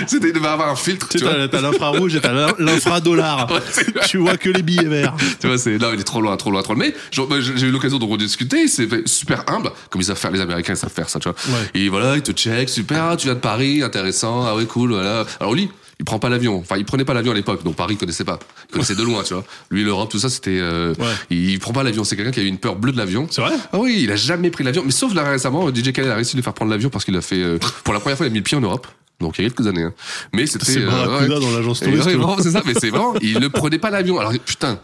C'était, 0.06 0.28
il 0.28 0.32
devait 0.32 0.46
avoir 0.48 0.68
un 0.68 0.76
filtre. 0.76 1.08
Tu 1.08 1.18
vois, 1.18 1.48
t'as, 1.48 1.60
l'infrarouge 1.60 2.14
et 2.14 2.20
t'as 2.20 2.32
l'in- 2.32 2.54
l'infradollar. 2.58 3.50
Ouais, 3.52 3.60
tu 4.06 4.18
vois 4.18 4.36
que 4.36 4.50
les 4.50 4.62
billets 4.62 4.84
verts. 4.84 5.14
tu 5.40 5.46
vois, 5.46 5.58
c'est, 5.58 5.78
non, 5.78 5.90
il 5.92 6.00
est 6.00 6.04
trop 6.04 6.20
loin, 6.20 6.36
trop 6.36 6.50
loin, 6.50 6.62
trop 6.62 6.74
loin. 6.74 6.84
Mais 6.84 6.94
bah, 7.24 7.36
j'ai 7.40 7.66
eu 7.66 7.70
l'occasion 7.70 7.98
de 7.98 8.04
rediscuter, 8.04 8.68
c'est 8.68 8.88
super 9.08 9.44
humble, 9.48 9.70
comme 9.90 10.00
ils 10.00 10.04
savent 10.04 10.16
faire, 10.16 10.30
les 10.30 10.40
Américains, 10.40 10.74
ils 10.74 10.76
savent 10.78 10.92
faire 10.92 11.08
ça, 11.08 11.18
tu 11.18 11.28
vois. 11.28 11.36
Ouais. 11.48 11.70
Et 11.74 11.88
voilà, 11.88 12.16
ils 12.16 12.22
te 12.22 12.32
check, 12.32 12.68
super, 12.68 13.04
ah, 13.04 13.16
tu 13.16 13.26
viens 13.26 13.34
de 13.34 13.40
Paris, 13.40 13.82
intéressant, 13.82 14.44
ah 14.46 14.54
ouais, 14.54 14.66
cool, 14.66 14.92
voilà. 14.92 15.24
Alors 15.40 15.54
lui, 15.54 15.70
il 16.02 16.04
prend 16.04 16.18
pas 16.18 16.28
l'avion. 16.28 16.58
Enfin, 16.58 16.76
il 16.78 16.84
prenait 16.84 17.04
pas 17.04 17.14
l'avion 17.14 17.30
à 17.30 17.34
l'époque, 17.36 17.62
donc 17.62 17.76
Paris, 17.76 17.94
il 17.94 17.96
connaissait 17.96 18.24
pas. 18.24 18.40
Il 18.68 18.72
connaissait 18.72 18.96
de 18.96 19.04
loin, 19.04 19.22
tu 19.22 19.34
vois. 19.34 19.44
Lui, 19.70 19.84
l'Europe, 19.84 20.10
tout 20.10 20.18
ça, 20.18 20.28
c'était, 20.28 20.58
euh, 20.58 20.94
Ouais. 20.98 21.06
il 21.30 21.60
prend 21.60 21.72
pas 21.72 21.84
l'avion. 21.84 22.02
C'est 22.02 22.16
quelqu'un 22.16 22.32
qui 22.32 22.40
a 22.40 22.42
eu 22.42 22.46
une 22.46 22.58
peur 22.58 22.74
bleue 22.74 22.90
de 22.90 22.96
l'avion. 22.98 23.28
C'est 23.30 23.40
vrai? 23.40 23.52
Ah 23.72 23.78
oui, 23.78 24.00
il 24.02 24.10
a 24.10 24.16
jamais 24.16 24.50
pris 24.50 24.64
l'avion. 24.64 24.82
Mais 24.84 24.90
sauf 24.90 25.14
là 25.14 25.22
récemment, 25.22 25.68
DJ 25.72 25.92
Khaled 25.92 26.10
a 26.10 26.16
réussi 26.16 26.32
de 26.32 26.38
lui 26.38 26.42
faire 26.42 26.54
prendre 26.54 26.72
l'avion 26.72 26.90
parce 26.90 27.04
qu'il 27.04 27.16
a 27.16 27.20
fait, 27.20 27.40
euh, 27.40 27.58
pour 27.84 27.94
la 27.94 28.00
première 28.00 28.16
fois, 28.16 28.26
il 28.26 28.30
a 28.30 28.32
mis 28.32 28.38
le 28.40 28.44
pied 28.44 28.56
en 28.58 28.60
Europe. 28.62 28.88
Donc 29.20 29.38
il 29.38 29.44
y 29.44 29.46
a 29.46 29.50
quelques 29.50 29.68
années. 29.68 29.84
hein. 29.84 29.94
Mais 30.34 30.46
c'était. 30.46 30.64
C'est 30.64 30.80
euh, 30.80 31.20
ouais. 31.20 31.28
dans 31.28 31.50
l'agence 31.52 31.84
vraiment, 31.84 32.36
c'est 32.40 32.50
ça, 32.50 32.62
mais 32.66 32.74
c'est 32.74 32.90
vraiment, 32.90 33.14
il 33.22 33.38
ne 33.38 33.46
prenait 33.46 33.78
pas 33.78 33.90
l'avion. 33.90 34.18
Alors, 34.18 34.32
putain, 34.44 34.80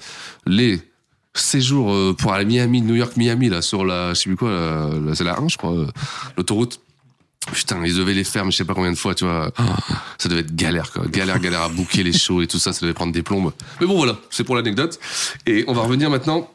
les 0.47 0.81
séjours 1.35 1.93
euh, 1.93 2.15
pour 2.17 2.33
aller 2.33 2.45
à 2.45 2.47
Miami, 2.47 2.81
New 2.83 2.95
York, 2.95 3.17
Miami, 3.17 3.49
là, 3.49 3.61
sur 3.63 3.85
la, 3.85 4.11
je 4.15 4.21
sais 4.21 4.25
plus 4.31 4.37
quoi, 4.37 4.91
c'est 5.15 5.25
la 5.25 5.41
1, 5.41 5.49
je 5.49 5.57
crois, 5.57 5.73
euh, 5.73 5.87
l'autoroute. 6.37 6.81
Putain, 7.53 7.85
ils 7.85 7.95
devaient 7.97 8.15
les 8.15 8.25
faire, 8.25 8.45
mais 8.45 8.51
je 8.51 8.57
sais 8.59 8.65
pas 8.65 8.75
combien 8.75 8.93
de 8.93 8.97
fois, 8.99 9.15
tu 9.15 9.25
vois. 9.25 9.51
Ça 10.19 10.29
devait 10.29 10.41
être 10.43 10.55
galère, 10.55 10.93
quoi. 10.93 11.05
Galère, 11.07 11.39
galère 11.41 11.63
à 11.63 11.69
bouquer 11.69 12.03
les 12.03 12.13
shows 12.13 12.43
et 12.43 12.47
tout 12.47 12.59
ça, 12.59 12.73
ça 12.73 12.81
devait 12.83 12.93
prendre 12.95 13.13
des 13.13 13.23
plombes. 13.23 13.53
Mais 13.81 13.87
bon, 13.87 13.97
voilà, 13.97 14.17
c'est 14.31 14.45
pour 14.45 14.57
l'anecdote. 14.57 14.99
Et 15.47 15.65
on 15.67 15.73
va 15.73 15.83
revenir 15.83 16.11
maintenant. 16.11 16.51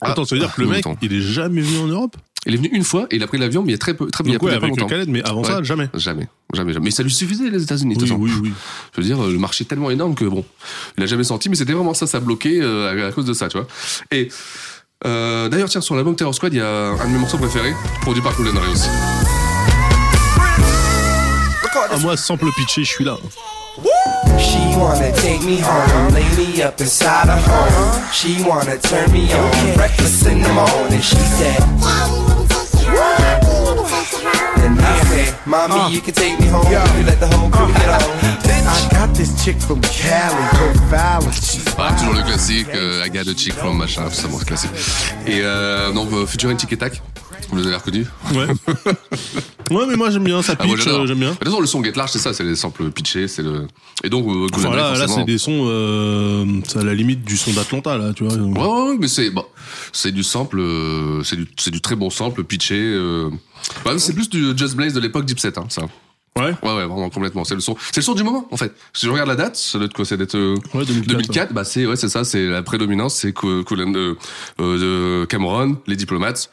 à- 0.00 0.10
Attends, 0.10 0.24
ça 0.24 0.34
veut 0.34 0.40
dire 0.40 0.54
que 0.54 0.60
le 0.62 0.68
mec, 0.68 0.84
il 1.02 1.12
est 1.12 1.20
jamais 1.20 1.60
venu 1.60 1.78
en 1.78 1.86
Europe? 1.86 2.16
Il 2.48 2.54
est 2.54 2.58
venu 2.58 2.68
une 2.72 2.84
fois 2.84 3.08
et 3.10 3.16
il 3.16 3.22
a 3.24 3.26
pris 3.26 3.38
l'avion, 3.38 3.62
mais 3.62 3.70
il 3.70 3.72
y 3.72 3.74
a 3.74 3.78
très 3.78 3.94
peu, 3.94 4.08
très, 4.08 4.22
Donc 4.22 4.40
ouais, 4.40 4.52
avec 4.52 4.68
longtemps. 4.70 4.86
Khaled, 4.86 5.08
mais 5.08 5.20
avant 5.24 5.42
ça, 5.42 5.64
jamais. 5.64 5.88
Jamais, 5.94 6.28
jamais, 6.54 6.72
jamais. 6.72 6.84
Mais 6.84 6.90
ça 6.92 7.02
lui 7.02 7.10
suffisait 7.10 7.50
les 7.50 7.60
États-Unis. 7.62 7.96
Oui, 8.00 8.08
oui, 8.16 8.30
oui. 8.40 8.52
Je 8.94 9.00
veux 9.00 9.04
dire, 9.06 9.20
le 9.20 9.36
marché 9.38 9.64
est 9.64 9.66
tellement 9.66 9.90
énorme 9.90 10.14
que 10.14 10.24
bon, 10.26 10.44
il 10.96 11.02
a 11.02 11.06
jamais 11.06 11.24
senti, 11.24 11.48
mais 11.48 11.56
c'était 11.56 11.72
vraiment 11.72 11.92
ça, 11.94 12.06
ça 12.06 12.20
bloquait 12.20 12.60
euh, 12.62 13.04
à, 13.04 13.08
à 13.08 13.12
cause 13.12 13.24
de 13.24 13.32
ça, 13.32 13.48
tu 13.48 13.58
vois. 13.58 13.66
Et 14.12 14.28
euh, 15.06 15.48
d'ailleurs, 15.48 15.68
tiens, 15.68 15.80
sur 15.80 15.96
l'album 15.96 16.14
Terror 16.14 16.34
Squad, 16.36 16.52
il 16.54 16.58
y 16.58 16.60
a 16.60 16.90
un 16.90 17.06
de 17.06 17.10
mes 17.12 17.18
morceaux 17.18 17.38
préférés, 17.38 17.74
produit 18.02 18.22
par 18.22 18.34
Cool 18.36 18.46
Ray 18.48 18.70
aussi. 18.72 18.88
Ah, 21.90 21.96
moi, 22.00 22.16
sample 22.16 22.50
pitché, 22.56 22.84
je 22.84 22.88
suis 22.90 23.04
là. 23.04 23.16
She 24.38 24.76
wanna 24.76 25.12
take 25.12 25.42
me 25.42 25.60
home, 25.60 26.14
lay 26.14 26.24
me 26.36 26.62
up 26.62 26.80
inside 26.80 27.28
her 27.28 27.36
home. 27.36 28.02
She 28.12 28.42
wanna 28.44 28.78
turn 28.78 29.10
me 29.12 29.28
on, 29.32 29.74
breakfast 29.74 30.26
in 30.26 30.40
the 30.42 30.48
morning. 30.52 31.00
She 31.02 31.16
said, 31.16 31.62
and 34.64 34.80
I 34.80 35.04
said, 35.04 35.34
Mommy, 35.46 35.94
you 35.94 36.00
can 36.00 36.14
take 36.14 36.38
me 36.40 36.46
home. 36.46 36.66
You 36.70 37.04
let 37.04 37.20
the 37.20 37.26
whole 37.26 37.50
crew 37.50 37.72
get 37.74 37.88
on. 37.88 38.02
I 38.68 38.88
got 38.90 39.14
this 39.14 39.44
chick 39.44 39.56
from 39.60 39.80
Cali, 39.82 40.34
profiling. 40.56 41.32
She's 41.32 41.64
Ah, 41.78 41.92
toujours 41.98 42.14
le 42.14 42.22
classique, 42.22 42.68
euh, 42.74 43.04
I 43.04 43.08
got 43.10 43.28
a 43.28 43.34
chick 43.34 43.52
from 43.54 43.76
machin, 43.78 44.02
tout 44.08 44.14
ça, 44.14 44.28
bon, 44.28 44.38
classique. 44.38 44.70
Et 45.26 45.40
euh, 45.42 45.92
donc, 45.92 46.08
euh, 46.12 46.26
Future 46.26 46.54
Tic 46.56 46.72
et 46.72 46.76
Tac, 46.78 47.00
vous 47.48 47.56
les 47.56 47.66
avez 47.66 47.76
reconnus 47.76 48.06
Ouais. 48.34 48.46
ouais, 49.70 49.86
mais 49.88 49.96
moi, 49.96 50.10
j'aime 50.10 50.24
bien, 50.24 50.42
ça 50.42 50.54
Ah, 50.58 50.64
pitch, 50.64 50.86
euh, 50.86 51.06
j'aime 51.06 51.18
bien. 51.18 51.30
De 51.30 51.34
toute 51.34 51.44
façon, 51.44 51.60
le 51.60 51.66
son 51.66 51.82
Get 51.82 51.92
Large, 51.92 52.10
c'est 52.12 52.18
ça, 52.18 52.32
c'est 52.32 52.44
les 52.44 52.56
samples 52.56 52.90
pitchés, 52.90 53.28
c'est 53.28 53.42
le. 53.42 53.66
Et 54.04 54.08
donc, 54.10 54.26
euh, 54.28 54.46
Enfin, 54.54 54.74
là, 54.74 54.94
là 54.94 55.08
c'est 55.08 55.24
des 55.24 55.38
sons, 55.38 55.64
euh, 55.66 56.44
c'est 56.66 56.78
à 56.78 56.84
la 56.84 56.94
limite 56.94 57.24
du 57.24 57.36
son 57.36 57.52
d'Atlanta, 57.52 57.96
là, 57.98 58.12
tu 58.14 58.24
vois. 58.24 58.34
Ouais, 58.34 58.50
ouais, 58.50 58.90
ouais, 58.90 58.96
mais 58.98 59.08
c'est 59.08 59.30
bon, 59.30 59.44
c'est 59.92 60.12
du 60.12 60.22
sample, 60.22 60.60
euh, 60.60 61.22
c'est 61.22 61.36
du, 61.36 61.46
c'est 61.56 61.70
du 61.70 61.80
très 61.80 61.96
bon 61.96 62.10
sample 62.10 62.44
pitché. 62.44 62.76
Euh, 62.78 63.30
bah, 63.84 63.92
c'est 63.98 64.12
plus 64.14 64.28
du 64.28 64.56
Just 64.56 64.76
Blaze 64.76 64.92
de 64.92 65.00
l'époque 65.00 65.24
Deep 65.24 65.40
Set, 65.40 65.58
hein, 65.58 65.66
ça. 65.68 65.82
Ouais. 66.36 66.54
Ouais, 66.62 66.74
ouais, 66.76 66.84
vraiment 66.84 67.08
complètement. 67.08 67.44
C'est 67.44 67.54
le 67.54 67.62
son, 67.62 67.76
c'est 67.80 67.96
le 67.96 68.02
son 68.02 68.12
du 68.14 68.22
moment 68.22 68.46
en 68.50 68.58
fait. 68.58 68.74
Si 68.92 69.06
je 69.06 69.10
regarde 69.10 69.28
la 69.30 69.36
date, 69.36 69.56
ça 69.56 69.78
doit 69.78 69.86
être 69.86 69.94
quoi 69.94 70.04
C'est 70.04 70.18
d'être 70.18 70.36
euh, 70.36 70.54
Ouais, 70.74 70.84
2004, 70.84 71.06
2004. 71.06 71.52
Bah 71.54 71.64
c'est 71.64 71.86
ouais, 71.86 71.96
c'est 71.96 72.10
ça. 72.10 72.24
C'est 72.24 72.46
la 72.46 72.62
prédominance, 72.62 73.14
c'est 73.14 73.32
Cameron, 75.28 75.78
les 75.86 75.96
diplomates. 75.96 76.50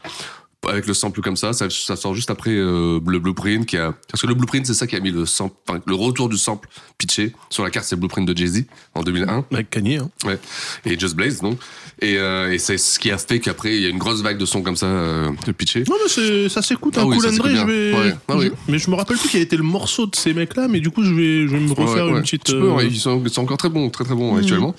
Avec 0.68 0.88
le 0.88 0.94
sample 0.94 1.22
comme 1.22 1.36
ça, 1.36 1.52
ça, 1.54 1.70
ça 1.70 1.96
sort 1.96 2.14
juste 2.16 2.30
après 2.32 2.52
euh, 2.52 3.00
le 3.06 3.20
Blueprint 3.20 3.66
qui 3.66 3.78
a 3.78 3.94
parce 4.10 4.22
que 4.22 4.28
le 4.28 4.34
Blueprint 4.34 4.66
c'est 4.66 4.74
ça 4.74 4.88
qui 4.88 4.96
a 4.96 5.00
mis 5.00 5.12
le 5.12 5.26
sample, 5.26 5.56
enfin, 5.68 5.82
le 5.86 5.96
retour 5.96 6.30
du 6.30 6.38
sample 6.38 6.70
pitché 6.98 7.34
sur 7.50 7.64
la 7.64 7.70
carte, 7.70 7.86
c'est 7.86 7.96
le 7.96 8.00
Blueprint 8.00 8.28
de 8.28 8.38
Jay 8.38 8.48
Z 8.48 8.64
en 8.96 9.04
2001. 9.04 9.46
Avec 9.52 9.70
Kanye, 9.70 9.98
hein. 9.98 10.10
Ouais. 10.26 10.40
Et 10.86 10.98
Just 10.98 11.16
Blaze, 11.16 11.42
donc. 11.42 11.60
Et, 12.02 12.18
euh, 12.18 12.52
et 12.52 12.60
c'est 12.60 12.78
ce 12.78 12.98
qui 13.00 13.12
a 13.12 13.18
fait 13.18 13.40
qu'après, 13.40 13.76
il 13.76 13.82
y 13.84 13.86
a 13.86 13.90
une 13.90 13.98
grosse 13.98 14.22
vague 14.22 14.38
de 14.38 14.46
sons 14.46 14.62
comme 14.62 14.76
ça, 14.76 14.86
euh, 14.88 15.30
de 15.46 15.52
pitché. 15.52 15.84
Non, 15.90 15.96
mais 16.04 16.50
ça 16.50 16.62
s'écoute, 16.62 16.96
Ah 16.98 17.02
un 17.02 17.06
oui, 17.06 17.18
Cool 17.18 17.32
s'écoute 17.32 17.52
Dre, 17.52 17.60
je 17.62 17.66
vais. 17.66 17.94
Ouais. 17.98 18.16
Ah 18.28 18.36
oui. 18.38 18.46
je- 18.48 18.72
Mais 18.72 18.80
je 18.80 18.90
me 18.90 18.96
rappelle 18.96 19.18
plus 19.18 19.30
quel 19.30 19.42
était 19.42 19.58
le 19.58 19.64
morceau 19.64 20.06
de 20.08 20.16
ces 20.16 20.34
mecs-là, 20.34 20.68
mais 20.70 20.80
du 20.80 20.90
coup, 20.92 21.04
je 21.04 21.14
vais, 21.14 21.48
je 21.48 21.56
vais 21.56 21.60
me 21.60 21.72
refaire 21.74 22.06
Ouais, 22.06 22.12
ouais. 22.12 22.18
une 22.18 22.24
petite. 22.24 22.44
Tu 22.46 22.54
peux, 22.54 22.70
euh, 22.70 22.74
ouais, 22.76 22.88
ils, 22.88 23.00
sont, 23.00 23.22
ils 23.24 23.30
sont 23.30 23.42
encore 23.44 23.58
très 23.58 23.70
bons, 23.70 23.90
très 23.90 24.04
très 24.06 24.16
bons 24.16 24.36
actuellement. 24.38 24.76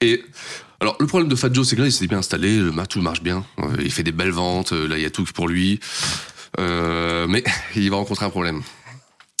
Et 0.00 0.22
alors, 0.80 0.96
le 1.00 1.06
problème 1.06 1.28
de 1.28 1.36
Fat 1.36 1.52
Joe, 1.52 1.66
c'est 1.66 1.76
que 1.76 1.80
là, 1.80 1.86
il 1.86 1.92
s'est 1.92 2.06
bien 2.06 2.18
installé, 2.18 2.58
le 2.58 2.72
tout 2.86 3.00
marche 3.00 3.22
bien. 3.22 3.44
Euh, 3.60 3.76
il 3.82 3.90
fait 3.90 4.02
des 4.02 4.12
belles 4.12 4.30
ventes, 4.30 4.72
euh, 4.72 4.86
là, 4.86 4.96
il 4.98 5.02
y 5.02 5.06
a 5.06 5.10
tout 5.10 5.24
pour 5.34 5.48
lui. 5.48 5.80
Euh, 6.58 7.26
mais 7.28 7.42
il 7.76 7.90
va 7.90 7.96
rencontrer 7.96 8.26
un 8.26 8.30
problème. 8.30 8.62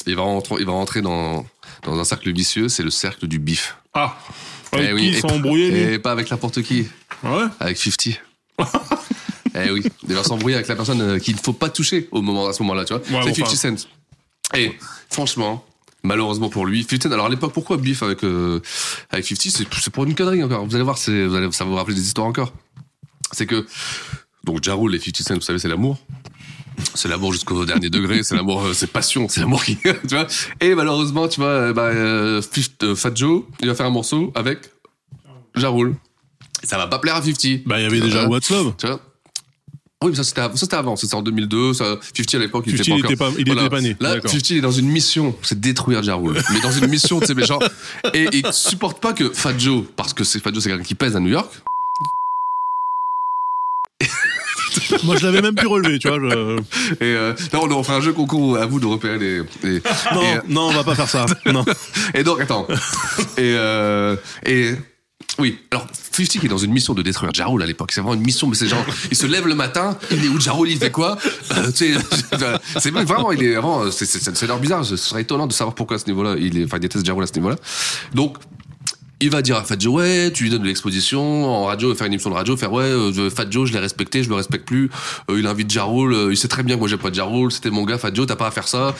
Il 0.06 0.16
va 0.16 0.22
rentrer, 0.22 0.56
il 0.60 0.66
va 0.66 0.72
rentrer 0.72 1.02
dans, 1.02 1.44
dans 1.82 1.98
un 1.98 2.04
cercle 2.04 2.32
vicieux, 2.32 2.68
c'est 2.68 2.82
le 2.82 2.90
cercle 2.90 3.26
du 3.26 3.38
bif. 3.38 3.76
Ah 3.92 4.16
Eh 4.72 4.76
Avec 4.76 4.94
oui, 4.94 5.00
qui 5.00 5.06
et 5.06 5.10
ils 5.10 5.20
sont 5.20 5.28
pas- 5.28 5.34
embrouillés, 5.34 5.70
lui 5.70 5.94
Et 5.94 5.98
pas 5.98 6.12
avec 6.12 6.30
n'importe 6.30 6.62
qui, 6.62 6.88
Ah 7.22 7.36
Ouais? 7.36 7.44
Avec 7.60 7.76
50. 7.76 8.18
eh 9.54 9.70
oui, 9.70 9.82
il 10.08 10.14
va 10.14 10.22
s'embrouiller 10.22 10.56
avec 10.56 10.68
la 10.68 10.76
personne 10.76 11.20
qu'il 11.20 11.34
ne 11.34 11.40
faut 11.40 11.52
pas 11.52 11.68
toucher 11.68 12.08
au 12.12 12.22
moment, 12.22 12.46
à 12.46 12.52
ce 12.52 12.62
moment-là, 12.62 12.84
tu 12.84 12.94
vois. 12.94 13.02
Ouais, 13.02 13.32
c'est 13.34 13.42
enfin. 13.42 13.54
50 13.54 13.78
Cent. 13.80 13.88
Et 14.54 14.72
franchement, 15.10 15.64
malheureusement 16.06 16.48
pour 16.48 16.64
lui, 16.66 16.82
50 16.88 17.02
Cent, 17.04 17.12
alors 17.12 17.26
à 17.26 17.28
l'époque, 17.28 17.52
pourquoi 17.52 17.76
bif 17.76 18.02
avec, 18.02 18.24
euh, 18.24 18.60
avec 19.10 19.26
50 19.26 19.52
C'est 19.52 19.66
c'est 19.80 19.90
pour 19.92 20.04
une 20.04 20.14
connerie 20.14 20.42
encore. 20.42 20.64
Vous 20.66 20.74
allez 20.74 20.84
voir, 20.84 20.96
c'est- 20.98 21.26
vous 21.26 21.34
allez, 21.34 21.50
ça 21.52 21.64
va 21.64 21.70
vous 21.70 21.76
rappeler 21.76 21.94
des 21.94 22.06
histoires 22.06 22.26
encore. 22.26 22.52
C'est 23.32 23.46
que, 23.46 23.66
donc, 24.44 24.62
Ja 24.64 24.74
Rule 24.74 24.94
et 24.94 24.98
50 24.98 25.22
Cent, 25.22 25.34
vous 25.34 25.40
savez, 25.40 25.58
c'est 25.58 25.68
l'amour. 25.68 25.98
C'est 26.94 27.08
l'amour 27.08 27.32
jusqu'au 27.32 27.64
dernier 27.64 27.88
degré, 27.88 28.22
c'est 28.22 28.34
l'amour, 28.36 28.62
euh, 28.66 28.72
c'est 28.74 28.86
passion, 28.86 29.28
c'est 29.30 29.40
l'amour 29.40 29.64
qui, 29.64 29.76
tu 29.82 30.14
vois. 30.14 30.26
Et 30.60 30.74
malheureusement, 30.74 31.26
tu 31.26 31.40
vois, 31.40 31.48
euh, 31.48 31.72
bah, 31.72 31.84
euh, 31.84 32.42
Fat 32.94 33.14
Joe, 33.14 33.44
il 33.60 33.66
va 33.68 33.74
faire 33.74 33.86
un 33.86 33.90
morceau 33.90 34.30
avec 34.34 34.58
Ja 35.56 35.70
Rule. 35.70 35.94
Et 36.62 36.66
Ça 36.66 36.76
va 36.78 36.86
pas 36.86 36.98
plaire 36.98 37.16
à 37.16 37.22
50. 37.22 37.62
Bah, 37.66 37.78
il 37.80 37.84
y 37.84 37.86
avait 37.86 38.00
déjà. 38.00 38.28
What's 38.28 38.50
Love. 38.50 38.74
Tu 38.78 38.86
vois 38.86 39.00
oui, 40.06 40.12
mais 40.12 40.16
ça 40.16 40.24
c'était, 40.24 40.42
ça 40.56 40.78
avant, 40.78 40.96
c'était 40.96 41.14
en 41.14 41.22
2002, 41.22 41.74
ça, 41.74 41.98
50 42.16 42.34
à 42.34 42.38
l'époque, 42.38 42.64
il 42.66 42.76
50, 42.76 42.98
était 43.04 43.16
pas 43.16 43.30
il 43.36 43.40
était 43.42 43.54
pas- 43.54 43.56
il 43.56 43.58
était 43.60 43.68
pas 43.70 43.80
né, 43.80 43.96
Là, 44.00 44.14
d'accord. 44.14 44.30
50 44.30 44.50
il 44.50 44.56
est 44.56 44.60
dans 44.60 44.70
une 44.70 44.88
mission, 44.88 45.34
c'est 45.42 45.60
détruire 45.60 46.02
Ja 46.02 46.14
Rule. 46.14 46.40
mais 46.52 46.60
dans 46.60 46.72
une 46.72 46.86
mission, 46.88 47.20
tu 47.20 47.26
sais, 47.26 47.34
mais 47.34 47.44
genre, 47.46 47.62
et 48.14 48.28
il 48.32 48.52
supporte 48.52 49.00
pas 49.00 49.12
que 49.12 49.30
Fat 49.30 49.58
Joe, 49.58 49.84
parce 49.96 50.12
que 50.14 50.24
c'est 50.24 50.40
Fat 50.40 50.52
Joe, 50.52 50.62
c'est 50.62 50.70
quelqu'un 50.70 50.84
qui 50.84 50.94
pèse 50.94 51.16
à 51.16 51.20
New 51.20 51.30
York. 51.30 51.50
Moi, 55.04 55.16
je 55.16 55.24
l'avais 55.26 55.40
même 55.40 55.54
plus 55.54 55.66
relevé, 55.66 55.98
tu 55.98 56.08
vois. 56.08 56.18
je- 56.20 56.58
Et 57.00 57.14
euh, 57.14 57.32
non, 57.52 57.62
on 57.70 57.82
fera 57.82 57.96
un 57.96 58.00
jeu 58.00 58.12
concours 58.12 58.58
à 58.58 58.66
vous 58.66 58.78
de 58.78 58.86
repérer 58.86 59.18
les. 59.18 59.42
les- 59.62 59.80
Non, 60.14 60.22
et, 60.22 60.36
euh, 60.36 60.40
non, 60.48 60.68
on 60.68 60.72
va 60.72 60.84
pas 60.84 60.94
faire 60.94 61.08
ça. 61.08 61.24
Non. 61.46 61.64
et 62.14 62.22
donc, 62.22 62.40
attends. 62.40 62.66
et, 63.38 63.54
euh, 63.56 64.16
et 64.44 64.72
oui, 65.38 65.58
alors 65.70 65.86
50 66.24 66.40
qui 66.40 66.46
est 66.46 66.48
dans 66.48 66.58
une 66.58 66.72
mission 66.72 66.94
de 66.94 67.02
détruire 67.02 67.32
Jarul 67.34 67.62
à 67.62 67.66
l'époque. 67.66 67.92
C'est 67.92 68.00
vraiment 68.00 68.14
une 68.14 68.24
mission, 68.24 68.46
mais 68.48 68.54
c'est 68.54 68.66
genre, 68.68 68.84
il 69.10 69.16
se 69.16 69.26
lève 69.26 69.46
le 69.46 69.54
matin, 69.54 69.96
il 70.10 70.24
est 70.24 70.28
où 70.28 70.40
Jarul, 70.40 70.70
il 70.70 70.78
fait 70.78 70.90
quoi? 70.90 71.18
Euh, 71.56 71.70
C'est 71.74 72.90
vraiment, 72.90 73.32
il 73.32 73.42
est 73.42 73.52
vraiment, 73.54 73.90
c'est- 73.90 74.42
l'air 74.46 74.58
bizarre. 74.58 74.84
Ce 74.84 74.96
serait 74.96 75.22
étonnant 75.22 75.46
de 75.46 75.52
savoir 75.52 75.74
pourquoi 75.74 75.96
à 75.96 75.98
ce 75.98 76.06
niveau-là, 76.06 76.36
il 76.38 76.58
est, 76.58 76.64
enfin, 76.64 76.76
il 76.78 76.80
déteste 76.80 77.04
Jarul 77.04 77.22
à 77.22 77.26
ce 77.26 77.34
niveau-là. 77.34 77.56
Donc, 78.14 78.36
il 79.20 79.30
va 79.30 79.40
dire 79.40 79.56
à 79.56 79.64
Fat 79.64 79.76
Joe, 79.78 79.94
ouais, 79.94 80.30
tu 80.32 80.44
lui 80.44 80.50
donnes 80.50 80.62
de 80.62 80.66
l'exposition, 80.66 81.44
en 81.46 81.64
radio, 81.64 81.94
faire 81.94 82.06
une 82.06 82.12
émission 82.12 82.28
de 82.30 82.34
radio, 82.34 82.56
faire, 82.56 82.72
ouais, 82.72 82.84
euh, 82.84 83.30
Fat 83.30 83.46
Joe, 83.50 83.66
je 83.68 83.72
l'ai 83.72 83.78
respecté, 83.78 84.22
je 84.22 84.28
le 84.28 84.34
respecte 84.34 84.66
plus, 84.66 84.90
Euh, 85.30 85.38
il 85.38 85.46
invite 85.46 85.70
Jarul, 85.70 86.12
euh, 86.12 86.28
il 86.32 86.36
sait 86.36 86.48
très 86.48 86.62
bien 86.62 86.74
que 86.76 86.80
moi 86.80 86.88
j'ai 86.88 86.98
pas 86.98 87.08
de 87.10 87.14
Jarul, 87.14 87.50
c'était 87.50 87.70
mon 87.70 87.84
gars, 87.84 87.96
Fat 87.98 88.12
Joe, 88.12 88.26
t'as 88.26 88.36
pas 88.36 88.48
à 88.48 88.50
faire 88.50 88.68
ça. 88.68 88.94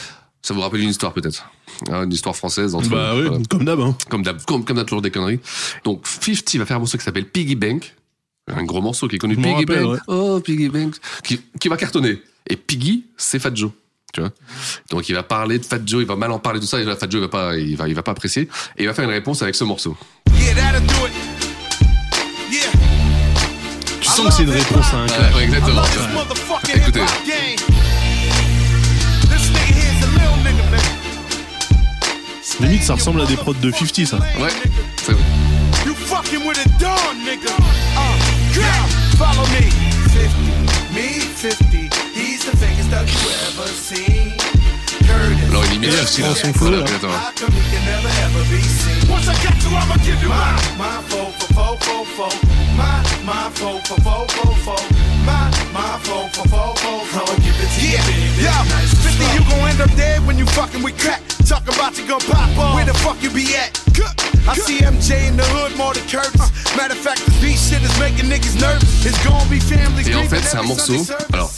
Ça 0.47 0.53
vous 0.53 0.61
rappelle 0.61 0.79
une 0.79 0.89
histoire 0.89 1.11
peut-être 1.11 1.49
Hein, 1.91 2.05
Une 2.05 2.13
histoire 2.13 2.33
française 2.33 2.73
entre 2.73 2.87
Bah 2.87 3.11
oui, 3.15 3.23
voilà. 3.27 3.39
comme 3.49 3.65
d'hab. 3.65 3.81
Hein. 3.81 3.97
comme 4.09 4.23
d'hab, 4.23 4.41
comme, 4.45 4.63
comme 4.63 4.77
d'hab, 4.77 4.87
toujours 4.87 5.01
des 5.01 5.11
conneries. 5.11 5.41
Donc 5.83 6.07
50 6.07 6.55
va 6.55 6.65
faire 6.65 6.77
un 6.77 6.79
morceau 6.79 6.97
qui 6.97 7.03
s'appelle 7.03 7.25
Piggy 7.25 7.55
Bank, 7.55 7.93
un 8.47 8.63
gros 8.63 8.79
morceau 8.79 9.09
qui 9.09 9.17
est 9.17 9.19
connu, 9.19 9.35
Piggy 9.35 9.49
rappelle, 9.65 9.83
Bank, 9.83 9.93
ouais. 9.95 9.99
oh 10.07 10.39
Piggy 10.39 10.69
Bank, 10.69 10.95
qui, 11.25 11.41
qui 11.59 11.67
va 11.67 11.75
cartonner. 11.75 12.21
Et 12.49 12.55
Piggy, 12.55 13.07
c'est 13.17 13.39
Fat 13.39 13.53
Joe. 13.53 13.71
Tu 14.13 14.21
vois 14.21 14.31
Donc 14.89 15.09
il 15.09 15.15
va 15.15 15.23
parler 15.23 15.59
de 15.59 15.65
Fat 15.65 15.81
Joe, 15.85 16.01
il 16.03 16.07
va 16.07 16.15
mal 16.15 16.31
en 16.31 16.39
parler 16.39 16.59
de 16.61 16.63
tout 16.63 16.69
ça, 16.69 16.79
et 16.79 16.85
là, 16.85 16.95
Fat 16.95 17.09
Joe 17.09 17.19
il 17.19 17.23
va 17.23 17.27
pas, 17.27 17.57
il 17.57 17.75
va, 17.75 17.89
il 17.89 17.93
va 17.93 18.03
pas 18.03 18.11
apprécier, 18.11 18.43
et 18.77 18.83
il 18.83 18.87
va 18.87 18.93
faire 18.93 19.03
une 19.03 19.11
réponse 19.11 19.41
avec 19.41 19.53
ce 19.55 19.65
morceau. 19.65 19.97
Yeah. 20.33 20.55
Yeah. 22.49 22.71
Tu 23.99 24.07
sens 24.07 24.27
que 24.27 24.33
c'est 24.33 24.43
une 24.43 24.51
réponse 24.51 24.85
à 24.93 24.97
un 24.99 25.07
ouais, 25.35 25.43
exactement. 25.43 25.83
Écoutez. 26.73 27.76
Limite, 32.59 32.83
ça 32.83 32.95
ressemble 32.95 33.21
à 33.21 33.25
des 33.25 33.35
prods 33.37 33.53
de 33.53 33.71
50, 33.71 34.05
ça. 34.05 34.17
Ouais, 34.17 34.49
c'est 35.05 35.11
vrai. 35.11 35.21
You 35.85 35.93
fucking 35.93 36.45
with 36.47 36.57
a 36.57 36.69
dawn, 36.79 37.17
nigga. 37.23 37.51
Uh, 37.95 38.59
yeah, 38.59 38.87
follow 39.17 39.45
me. 39.49 39.69
50, 40.09 40.93
me 40.93 41.19
50. 41.35 41.89
He's 42.15 42.45
the 42.45 42.57
biggest 42.57 42.89
that 42.89 43.05
you 43.05 43.29
ever 43.47 43.67
seen. 43.69 44.33
Alors 45.49 45.63
il 45.71 45.75
imite 45.75 45.89
Et 45.89 45.93
elle 45.93 46.07
50 46.07 46.21
prend 46.21 46.29
là. 46.29 46.35
son 46.35 46.53
flow. 46.53 46.71
Yeah, 57.79 58.01
yo, 58.41 58.51
50, 59.03 59.35
you 59.35 59.43
gon' 59.49 59.67
end 59.69 59.81
up 59.81 59.95
dead 59.95 60.25
when 60.25 60.37
you 60.37 60.45
fucking 60.47 60.83
with 60.83 60.97
crack. 60.97 61.21
Talk 61.47 61.63
about 61.63 61.97
you 61.97 62.05
gon' 62.05 62.19
pop 62.19 62.57
off. 62.57 62.75
Where 62.75 62.85
the 62.85 62.93
fuck 62.93 63.23
you 63.23 63.29
be 63.29 63.55
at? 63.55 63.79
I 64.49 64.53
see 64.55 64.79
MJ 64.79 65.29
in 65.29 65.37
the 65.37 65.43
hood 65.43 65.77
more 65.77 65.93
than 65.93 66.03
Curtis. 66.07 66.51
Matter 66.75 66.93
of 66.93 66.99
fact, 66.99 67.25
this 67.25 67.41
beat 67.41 67.57
shit 67.57 67.81
is 67.81 67.99
making 67.99 68.29
niggas 68.29 68.59
nervous. 68.59 69.05
It's 69.05 69.17
gon' 69.25 69.47
be 69.49 69.59
families. 69.61 70.09
Et 70.09 70.15
en 70.15 70.23
fait, 70.27 70.41
c'est 70.41 70.57
un 70.57 70.63
morceau. 70.63 71.05
Alors, 71.31 71.49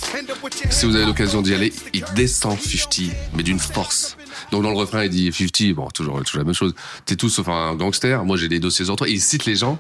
Si 0.70 0.86
vous 0.86 0.96
avez 0.96 1.06
l'occasion 1.06 1.42
d'y 1.42 1.54
aller, 1.54 1.74
il 1.94 2.04
descend 2.16 2.58
50, 2.60 3.12
mais 3.36 3.44
d'une 3.44 3.60
force. 3.60 4.16
Donc 4.52 4.64
dans 4.64 4.70
le 4.70 4.78
refrain, 4.78 5.04
il 5.04 5.10
dit 5.10 5.32
50, 5.32 5.74
bon, 5.74 5.88
toujours, 5.88 6.22
toujours 6.24 6.40
la 6.40 6.46
même 6.46 6.54
chose. 6.54 6.74
T'es 7.06 7.16
tous 7.16 7.30
sauf 7.30 7.48
un 7.50 7.76
gangster, 7.76 8.24
moi 8.24 8.38
j'ai 8.38 8.48
des 8.48 8.60
dossiers 8.60 8.86
sur 8.86 8.96
toi. 8.96 9.08
Et 9.10 9.14
il 9.14 9.22
cite 9.22 9.46
les 9.46 9.56
gens 9.56 9.80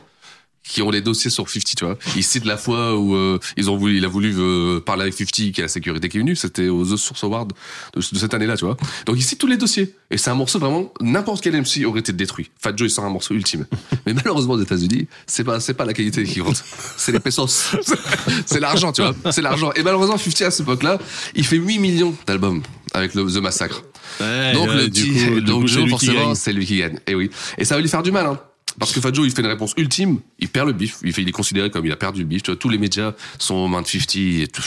qui 0.69 0.81
ont 0.83 0.91
les 0.91 1.01
dossiers 1.01 1.31
sur 1.31 1.49
50, 1.49 1.75
tu 1.75 1.83
vois. 1.85 1.97
Il 2.15 2.23
cite 2.23 2.45
la 2.45 2.55
fois 2.55 2.95
où 2.95 3.15
euh, 3.15 3.39
ils 3.57 3.69
ont 3.71 3.75
voulu, 3.77 3.97
il 3.97 4.05
a 4.05 4.07
voulu 4.07 4.33
euh, 4.37 4.79
parler 4.79 5.01
avec 5.03 5.15
50, 5.15 5.31
qui 5.31 5.53
est 5.57 5.61
la 5.61 5.67
sécurité 5.67 6.09
qui 6.09 6.17
est 6.17 6.19
venue. 6.19 6.35
C'était 6.35 6.67
aux 6.67 6.85
The 6.85 6.95
Source 6.95 7.23
Awards 7.23 7.47
de, 7.47 7.53
de 7.99 8.17
cette 8.19 8.33
année-là, 8.33 8.55
tu 8.55 8.65
vois. 8.65 8.77
Donc 9.07 9.15
il 9.17 9.23
cite 9.23 9.39
tous 9.39 9.47
les 9.47 9.57
dossiers. 9.57 9.95
Et 10.11 10.17
c'est 10.17 10.29
un 10.29 10.35
morceau 10.35 10.59
vraiment, 10.59 10.93
n'importe 11.01 11.41
quel 11.43 11.53
MC 11.59 11.85
aurait 11.85 11.99
été 12.01 12.13
détruit. 12.13 12.51
Fat 12.61 12.73
Joe, 12.75 12.87
il 12.87 12.91
sort 12.91 13.05
un 13.05 13.09
morceau 13.09 13.33
ultime. 13.33 13.65
Mais 14.05 14.13
malheureusement, 14.13 14.53
aux 14.53 14.61
États-Unis, 14.61 15.07
c'est 15.27 15.43
pas, 15.43 15.59
c'est 15.59 15.73
pas 15.73 15.85
la 15.85 15.93
qualité 15.93 16.23
qui 16.23 16.39
compte. 16.39 16.63
C'est 16.97 17.11
les 17.11 17.19
pesos. 17.19 17.47
c'est 18.45 18.59
l'argent, 18.59 18.91
tu 18.91 19.01
vois. 19.01 19.15
C'est 19.31 19.41
l'argent. 19.41 19.71
Et 19.75 19.83
malheureusement, 19.83 20.17
50 20.17 20.41
à 20.43 20.51
cette 20.51 20.61
époque-là, 20.61 20.99
il 21.35 21.45
fait 21.45 21.57
8 21.57 21.79
millions 21.79 22.15
d'albums 22.27 22.61
avec 22.93 23.13
le, 23.15 23.25
The 23.25 23.37
Massacre. 23.37 23.83
Ouais, 24.19 24.53
Donc 24.53 24.69
ouais, 24.69 24.75
le 24.75 24.87
du 24.89 25.05
coup- 25.05 25.35
du 25.35 25.41
donc 25.41 25.61
coup, 25.61 25.67
Joe 25.67 25.89
forcément 25.89 26.33
c'est 26.35 26.51
lui 26.53 26.65
qui 26.65 26.77
gagne. 26.79 26.99
Et 27.07 27.13
oui. 27.15 27.29
Et 27.57 27.65
ça 27.65 27.75
va 27.75 27.81
lui 27.81 27.89
faire 27.89 28.01
du 28.03 28.11
mal, 28.11 28.25
hein. 28.25 28.39
Parce 28.79 28.93
que 28.93 29.01
Fat 29.01 29.13
Joe, 29.13 29.27
il 29.27 29.31
fait 29.33 29.41
une 29.41 29.47
réponse 29.47 29.73
ultime, 29.77 30.19
il 30.39 30.47
perd 30.47 30.67
le 30.67 30.73
bif, 30.73 30.97
il, 31.03 31.13
fait, 31.13 31.21
il 31.21 31.29
est 31.29 31.33
considéré 31.33 31.69
comme 31.69 31.85
il 31.85 31.91
a 31.91 31.97
perdu 31.97 32.21
le 32.21 32.25
bif. 32.25 32.43
Tu 32.43 32.51
vois, 32.51 32.57
tous 32.57 32.69
les 32.69 32.77
médias 32.77 33.13
sont 33.37 33.55
aux 33.55 33.67
mains 33.67 33.81
de 33.81 33.87
50 33.87 34.15
et 34.15 34.47
tout. 34.47 34.63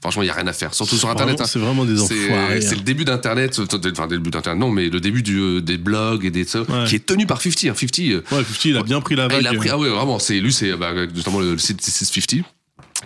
Franchement, 0.00 0.22
il 0.22 0.26
y 0.26 0.30
a 0.30 0.34
rien 0.34 0.46
à 0.46 0.52
faire, 0.52 0.72
surtout 0.74 0.96
sur 0.96 1.10
Internet. 1.10 1.40
Hein. 1.40 1.44
c'est 1.46 1.58
vraiment 1.58 1.84
des 1.84 2.00
enfoirés. 2.00 2.60
c'est 2.60 2.68
hein. 2.68 2.76
le 2.76 2.82
début 2.82 3.04
d'Internet, 3.04 3.60
enfin 3.60 4.06
le 4.06 4.16
début 4.16 4.30
d'Internet, 4.30 4.60
non, 4.60 4.70
mais 4.70 4.88
le 4.88 5.00
début 5.00 5.22
du, 5.22 5.38
euh, 5.38 5.60
des 5.60 5.78
blogs 5.78 6.24
et 6.24 6.30
des 6.30 6.44
ça, 6.44 6.62
Ouais. 6.62 6.84
qui 6.86 6.96
est 6.96 7.06
tenu 7.06 7.26
par 7.26 7.40
50. 7.40 7.64
Hein. 7.64 7.74
50, 7.74 7.98
euh, 8.00 8.22
Ouais, 8.32 8.44
50, 8.44 8.64
il 8.64 8.76
a 8.76 8.82
bien 8.82 9.00
pris 9.00 9.14
la 9.16 9.24
ah, 9.24 9.28
vague. 9.28 9.40
il 9.42 9.46
a 9.46 9.54
pris, 9.54 9.68
ah 9.68 9.78
ouais, 9.78 9.88
vraiment, 9.88 10.18
c'est 10.18 10.40
lui, 10.40 10.52
c'est 10.52 10.76
bah, 10.76 10.92
notamment 10.94 11.40
le, 11.40 11.52
le 11.52 11.58
site 11.58 11.80
650 11.82 12.44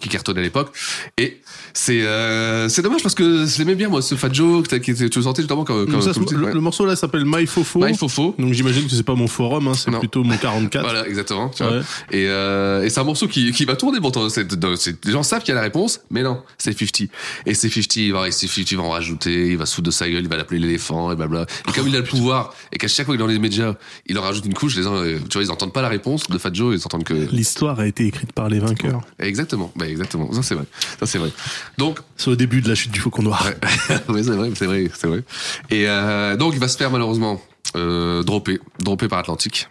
qui 0.00 0.08
cartonnait 0.08 0.40
à 0.40 0.42
l'époque. 0.42 0.76
Et 1.18 1.40
c'est 1.74 2.02
euh, 2.02 2.68
c'est 2.68 2.82
dommage 2.82 3.02
parce 3.02 3.14
que 3.14 3.44
je 3.46 3.58
l'aimais 3.58 3.74
bien 3.74 3.88
moi 3.88 4.00
ce 4.00 4.14
Fat 4.14 4.32
Joe 4.32 4.66
que 4.66 4.76
tu 4.76 5.18
le 5.18 5.22
sentais 5.22 5.42
justement 5.42 5.64
comme, 5.64 5.86
comme, 5.90 6.00
Ça, 6.00 6.12
le, 6.16 6.24
titre, 6.24 6.40
ouais. 6.40 6.54
le 6.54 6.60
morceau 6.60 6.86
là 6.86 6.96
s'appelle 6.96 7.24
My 7.26 7.46
Fofo. 7.46 7.80
My 7.84 7.96
Fofo. 7.96 8.34
Donc 8.38 8.52
j'imagine 8.52 8.84
que 8.84 8.90
c'est 8.90 9.02
pas 9.02 9.14
mon 9.14 9.26
forum, 9.26 9.68
hein, 9.68 9.74
c'est 9.74 9.90
plutôt 9.90 10.24
mon 10.24 10.36
44. 10.36 10.82
Voilà, 10.84 11.06
exactement. 11.08 11.48
Tu 11.48 11.62
vois. 11.62 11.78
Et, 12.10 12.26
euh, 12.28 12.84
et 12.84 12.90
c'est 12.90 13.00
un 13.00 13.04
morceau 13.04 13.26
qui, 13.26 13.52
qui 13.52 13.64
va 13.64 13.74
tourner 13.76 13.98
c'est- 14.28 15.04
les 15.04 15.12
gens 15.12 15.22
savent 15.22 15.40
qu'il 15.42 15.48
y 15.50 15.52
a 15.52 15.54
la 15.56 15.62
réponse, 15.62 16.00
mais 16.10 16.22
non, 16.22 16.42
c'est 16.58 16.76
50. 16.78 17.10
Et 17.46 17.54
c'est 17.54 17.68
50, 17.68 17.96
il 17.96 18.12
va, 18.12 18.30
c'est 18.30 18.46
50 18.46 18.74
va 18.74 18.82
en 18.82 18.90
rajouter, 18.90 19.48
il 19.48 19.56
va 19.56 19.66
se 19.66 19.74
foutre 19.74 19.86
de 19.86 19.90
sa 19.90 20.08
gueule, 20.08 20.22
il 20.22 20.28
va 20.28 20.36
l'appeler 20.36 20.60
l'éléphant, 20.60 21.10
et 21.10 21.16
blabla. 21.16 21.46
Et 21.68 21.72
comme 21.72 21.88
il 21.88 21.96
a 21.96 22.00
le 22.00 22.04
pouvoir, 22.04 22.54
et 22.72 22.78
qu'à 22.78 22.88
chaque 22.88 23.06
fois 23.06 23.14
qu'il 23.14 23.20
est 23.20 23.26
dans 23.26 23.32
les 23.32 23.38
médias, 23.38 23.74
il 24.06 24.18
en 24.18 24.22
rajoute 24.22 24.44
une 24.44 24.54
couche, 24.54 24.76
les 24.76 24.82
gens, 24.82 24.94
euh, 24.96 25.18
tu 25.28 25.38
vois, 25.38 25.42
ils 25.42 25.50
entendent 25.50 25.72
pas 25.72 25.82
la 25.82 25.88
réponse 25.88 26.28
de 26.28 26.38
Fat 26.38 26.52
Joe, 26.52 26.76
ils 26.78 26.84
entendent 26.84 27.04
que. 27.04 27.14
L'histoire 27.14 27.80
a 27.80 27.86
été 27.86 28.06
écrite 28.06 28.32
par 28.32 28.48
les 28.48 28.58
vainqueurs. 28.60 29.00
Exactement, 29.18 29.72
bah 29.76 29.88
exactement, 29.88 30.32
ça 30.32 30.42
c'est 30.42 30.54
vrai. 30.54 30.64
Ça 31.00 31.06
c'est 31.06 31.18
vrai. 31.18 31.30
Donc, 31.78 31.98
C'est 32.16 32.30
au 32.30 32.36
début 32.36 32.60
de 32.60 32.68
la 32.68 32.74
chute 32.74 32.90
du 32.92 33.00
Faucon 33.00 33.22
Noir. 33.22 33.44
Ouais, 33.44 33.96
ouais, 34.14 34.22
c'est 34.22 34.30
vrai, 34.32 34.50
c'est 34.54 34.66
vrai, 34.66 34.90
c'est 34.94 35.06
vrai. 35.06 35.22
Et 35.70 35.88
euh, 35.88 36.36
donc 36.36 36.54
il 36.54 36.60
va 36.60 36.68
se 36.68 36.76
faire 36.76 36.90
malheureusement 36.90 37.40
euh, 37.76 38.22
dropper, 38.22 38.60
dropper 38.78 39.08
par 39.08 39.18
Atlantique. 39.18 39.68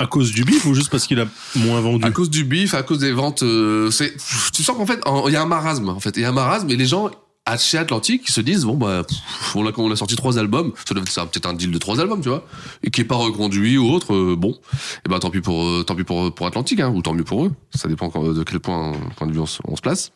À 0.00 0.06
cause 0.06 0.32
du 0.32 0.44
bif 0.44 0.64
ou 0.66 0.74
juste 0.74 0.90
parce 0.90 1.06
qu'il 1.06 1.20
a 1.20 1.26
moins 1.54 1.80
vendu? 1.80 2.04
À 2.04 2.10
cause 2.10 2.28
du 2.28 2.44
bif, 2.44 2.74
à 2.74 2.82
cause 2.82 2.98
des 2.98 3.12
ventes, 3.12 3.42
euh, 3.44 3.90
c'est, 3.90 4.14
tu 4.52 4.62
sens 4.64 4.76
qu'en 4.76 4.86
fait, 4.86 5.00
il 5.26 5.32
y 5.32 5.36
a 5.36 5.42
un 5.42 5.46
marasme. 5.46 5.88
En 5.88 6.00
fait, 6.00 6.16
il 6.16 6.22
y 6.22 6.24
a 6.24 6.30
un 6.30 6.32
marasme, 6.32 6.68
et 6.70 6.76
les 6.76 6.86
gens 6.86 7.10
à 7.46 7.58
chez 7.58 7.76
Atlantique 7.76 8.22
ils 8.26 8.32
se 8.32 8.40
disent 8.40 8.64
bon 8.64 8.74
bah 8.74 9.04
pff, 9.06 9.54
on 9.54 9.66
a, 9.66 9.72
on 9.76 9.92
a 9.92 9.96
sorti 9.96 10.16
trois 10.16 10.38
albums, 10.38 10.72
ça 10.86 10.94
doit 10.94 11.02
être 11.02 11.30
peut-être 11.30 11.46
un 11.46 11.52
deal 11.52 11.70
de 11.70 11.78
trois 11.78 12.00
albums, 12.00 12.22
tu 12.22 12.30
vois, 12.30 12.46
et 12.82 12.90
qui 12.90 13.02
est 13.02 13.04
pas 13.04 13.16
reconduit 13.16 13.76
ou 13.76 13.90
autre. 13.90 14.14
euh, 14.14 14.34
bon, 14.34 14.58
et 15.04 15.08
ben 15.10 15.18
tant 15.18 15.30
pis 15.30 15.42
pour 15.42 15.62
euh, 15.62 15.84
tant 15.86 15.94
pis 15.94 16.04
pour 16.04 16.34
pour 16.34 16.46
Atlantique, 16.46 16.80
hein, 16.80 16.88
ou 16.88 17.02
tant 17.02 17.12
mieux 17.12 17.22
pour 17.24 17.44
eux. 17.44 17.52
Ça 17.74 17.86
dépend 17.86 18.08
de 18.08 18.42
quel 18.44 18.60
point 18.60 18.92
point 19.16 19.26
de 19.26 19.32
vue 19.32 19.40
on 19.40 19.46
se 19.76 19.82
place. 19.82 20.10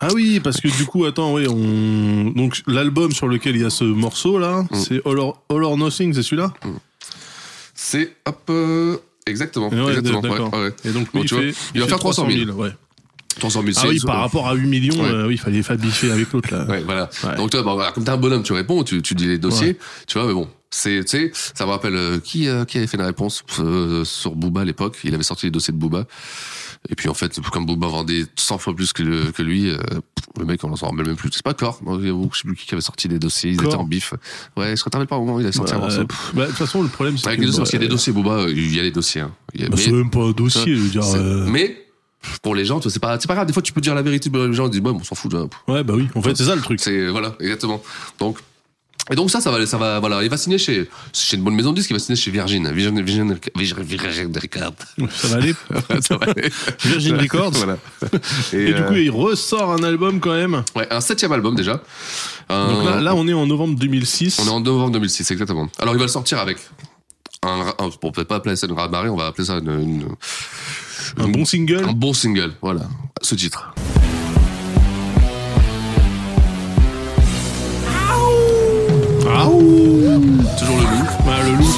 Ah 0.00 0.08
oui, 0.14 0.40
parce 0.40 0.60
que 0.60 0.68
du 0.68 0.86
coup, 0.86 1.04
attends, 1.04 1.34
oui, 1.34 1.46
on. 1.46 2.30
Donc 2.30 2.62
l'album 2.66 3.12
sur 3.12 3.28
lequel 3.28 3.56
il 3.56 3.62
y 3.62 3.64
a 3.64 3.70
ce 3.70 3.84
morceau 3.84 4.38
là, 4.38 4.62
Mm. 4.70 4.74
c'est 4.76 5.06
All 5.06 5.18
or, 5.18 5.42
All 5.50 5.62
or 5.64 5.76
Nothing, 5.76 6.14
c'est 6.14 6.22
celui-là 6.22 6.52
C'est 7.74 8.14
hop. 8.26 8.38
euh, 8.50 8.96
Exactement, 9.26 9.68
Ouais, 9.68 9.92
exactement. 9.98 10.20
ouais, 10.22 10.58
ouais. 10.64 10.74
Et 10.84 10.90
donc, 10.90 11.12
lui, 11.12 11.24
tu 11.24 11.34
il, 11.34 11.34
vois, 11.34 11.40
fait, 11.52 11.54
il 11.74 11.80
va 11.80 11.86
fait 11.86 11.90
faire 11.90 11.98
300 11.98 12.26
000. 12.30 12.50
ouais. 12.52 12.70
300 13.38 13.62
000 13.62 13.72
Ah 13.76 13.88
oui, 13.88 14.00
par 14.04 14.20
rapport 14.20 14.48
à 14.48 14.54
8 14.54 14.66
millions, 14.66 14.96
Ouais. 15.00 15.08
euh, 15.08 15.26
oui, 15.28 15.34
il 15.34 15.38
fallait 15.38 15.62
faire 15.62 15.76
biffer 15.76 16.10
avec 16.10 16.32
l'autre 16.32 16.48
là. 16.52 16.64
Ouais, 16.64 16.82
voilà. 16.82 17.08
Ouais. 17.22 17.36
Donc 17.36 17.50
toi, 17.50 17.62
bon, 17.62 17.74
voilà, 17.74 17.92
comme 17.92 18.02
t'es 18.04 18.10
un 18.10 18.16
bonhomme, 18.16 18.42
tu 18.42 18.52
réponds, 18.54 18.82
tu, 18.82 19.02
tu 19.02 19.14
dis 19.14 19.26
les 19.26 19.38
dossiers, 19.38 19.76
tu 20.08 20.18
vois, 20.18 20.26
mais 20.26 20.34
bon, 20.34 20.48
c'est, 20.70 21.04
tu 21.04 21.18
sais, 21.18 21.30
ça 21.54 21.64
me 21.66 21.70
rappelle 21.70 21.94
euh, 21.94 22.18
qui, 22.18 22.48
euh, 22.48 22.64
qui 22.64 22.78
avait 22.78 22.86
fait 22.86 22.96
une 22.96 23.04
réponse 23.04 23.44
euh, 23.60 24.04
sur 24.04 24.34
Booba 24.34 24.62
à 24.62 24.64
l'époque. 24.64 24.96
Il 25.04 25.14
avait 25.14 25.22
sorti 25.22 25.46
les 25.46 25.50
dossiers 25.52 25.72
de 25.72 25.78
Booba. 25.78 26.06
Et 26.88 26.94
puis 26.94 27.08
en 27.08 27.14
fait, 27.14 27.38
comme 27.52 27.66
Booba 27.66 27.88
vendait 27.88 28.24
100 28.36 28.58
fois 28.58 28.74
plus 28.74 28.92
que, 28.92 29.02
le- 29.02 29.30
que 29.32 29.42
lui, 29.42 29.68
euh, 29.70 29.76
le 30.38 30.44
mec, 30.46 30.64
on 30.64 30.74
s'en 30.76 30.88
rappelle 30.90 31.06
même 31.06 31.16
plus. 31.16 31.28
C'est 31.32 31.42
pas 31.42 31.52
Core, 31.54 31.80
je 31.86 32.06
sais 32.38 32.42
plus 32.44 32.56
qui 32.56 32.72
avait 32.74 32.80
sorti 32.80 33.06
les 33.08 33.18
dossiers, 33.18 33.50
ils 33.50 33.62
étaient 33.62 33.74
en 33.74 33.84
bif. 33.84 34.14
Ouais, 34.56 34.74
je 34.76 34.82
rappelle 34.84 35.06
pas 35.06 35.16
au 35.16 35.20
moment 35.20 35.34
où 35.36 35.40
il 35.40 35.46
a 35.46 35.52
sorti 35.52 35.74
un 35.74 35.78
Bah, 35.78 35.82
morceau. 35.88 36.04
bah, 36.32 36.42
de 36.44 36.48
toute 36.48 36.56
façon, 36.56 36.82
le 36.82 36.88
problème, 36.88 37.18
c'est 37.18 37.36
que. 37.36 37.42
dossiers, 37.42 37.58
parce 37.58 37.70
qu'il 37.70 37.78
y 37.78 37.82
a 37.82 37.84
des 37.84 37.88
bah, 37.88 37.94
dossiers 37.94 38.12
Booba, 38.14 38.30
euh, 38.32 38.50
il 38.50 38.74
y 38.74 38.80
a 38.80 38.82
des 38.82 38.90
dossiers. 38.90 39.20
Hein. 39.20 39.30
Bah, 39.58 39.66
mais- 39.70 39.76
c'est 39.76 39.92
même 39.92 40.10
pas 40.10 40.20
un 40.24 40.30
dossier, 40.32 40.74
je 40.74 40.80
veux 40.80 40.88
dire. 40.88 41.04
euh, 41.14 41.46
mais 41.48 41.76
pour 42.42 42.54
les 42.54 42.64
gens, 42.64 42.80
c'est 42.80 42.98
pas, 42.98 43.20
c'est 43.20 43.28
pas 43.28 43.34
grave. 43.34 43.46
Des 43.46 43.52
fois, 43.52 43.62
tu 43.62 43.72
peux 43.74 43.80
dire 43.82 43.94
la 43.94 44.02
vérité. 44.02 44.30
Les 44.32 44.52
gens 44.54 44.68
disent, 44.68 44.80
bon, 44.80 44.96
on 44.98 45.04
s'en 45.04 45.14
fout. 45.14 45.32
Ouais, 45.68 45.84
bah 45.84 45.94
oui, 45.94 46.08
en 46.14 46.22
fait, 46.22 46.34
c'est 46.36 46.44
ça 46.44 46.54
le 46.54 46.62
truc. 46.62 46.80
C'est 46.80 47.08
voilà, 47.08 47.34
exactement. 47.40 47.82
Donc 48.18 48.38
et 49.10 49.14
donc 49.16 49.30
ça, 49.30 49.40
ça 49.40 49.50
va, 49.50 49.64
ça 49.66 49.76
va, 49.76 49.98
voilà, 50.00 50.22
il 50.22 50.30
va 50.30 50.36
signer 50.36 50.58
chez, 50.58 50.88
chez 51.12 51.36
une 51.36 51.42
bonne 51.42 51.54
maison 51.54 51.70
de 51.72 51.76
disques, 51.76 51.90
il 51.90 51.94
va 51.94 51.98
signer 51.98 52.16
chez 52.16 52.30
Virgin, 52.30 52.70
Virgin, 52.72 53.02
Virgin, 53.02 53.38
Virgin, 53.56 53.82
Virgin 53.82 54.32
Records. 54.36 55.10
Ça 55.10 55.28
va 55.28 55.36
aller. 55.36 55.54
ça 56.02 56.16
va 56.16 56.26
aller. 56.26 56.50
Virgin 56.84 57.16
Records. 57.20 57.52
voilà. 57.52 57.78
Et, 58.52 58.66
du 58.66 58.74
euh, 58.74 58.88
coup, 58.88 58.94
il 58.94 59.10
ressort 59.10 59.72
un 59.72 59.82
album 59.82 60.20
quand 60.20 60.32
même. 60.34 60.62
ouais, 60.76 60.86
un 60.92 61.00
septième 61.00 61.32
album 61.32 61.54
déjà. 61.54 61.82
Un- 62.48 62.72
Donc 62.72 62.84
là, 62.84 63.00
là, 63.00 63.14
on 63.14 63.26
est 63.28 63.32
en 63.32 63.46
novembre 63.46 63.78
2006. 63.78 64.38
on 64.42 64.46
est 64.46 64.50
en 64.50 64.60
novembre 64.60 64.92
2006, 64.92 65.30
exactement. 65.30 65.68
Alors 65.78 65.94
il 65.94 65.98
va 65.98 66.04
le 66.04 66.08
sortir 66.10 66.38
avec 66.38 66.58
un, 67.42 67.72
un 67.78 67.88
bon, 68.02 68.12
peut-être 68.12 68.28
pas 68.28 68.36
appeler 68.36 68.56
ça 68.56 68.66
une 68.66 68.74
raz-de-marée, 68.74 69.08
on 69.08 69.16
va 69.16 69.26
appeler 69.26 69.46
ça 69.46 69.54
une, 69.58 69.70
une- 69.70 70.08
Un 71.16 71.28
bon 71.28 71.44
single. 71.44 71.84
un 71.88 71.92
bon 71.92 72.12
single, 72.12 72.52
voilà, 72.60 72.82
ce 73.22 73.34
titre. 73.34 73.72
Toujours 79.60 80.76
le 80.78 80.84
loup. 80.84 81.06
Ouais, 81.26 81.50
le 81.50 81.56
loup. 81.58 81.74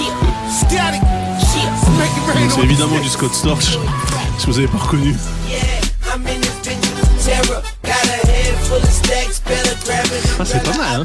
C'est 2.48 2.62
évidemment 2.62 3.00
du 3.00 3.08
Scott 3.08 3.34
Storch. 3.34 3.76
Si 4.38 4.46
vous 4.46 4.58
avez 4.58 4.68
pas 4.68 4.78
reconnu. 4.78 5.16
Ah, 10.38 10.44
c'est 10.44 10.62
pas 10.62 10.76
mal, 10.76 11.00
hein. 11.00 11.04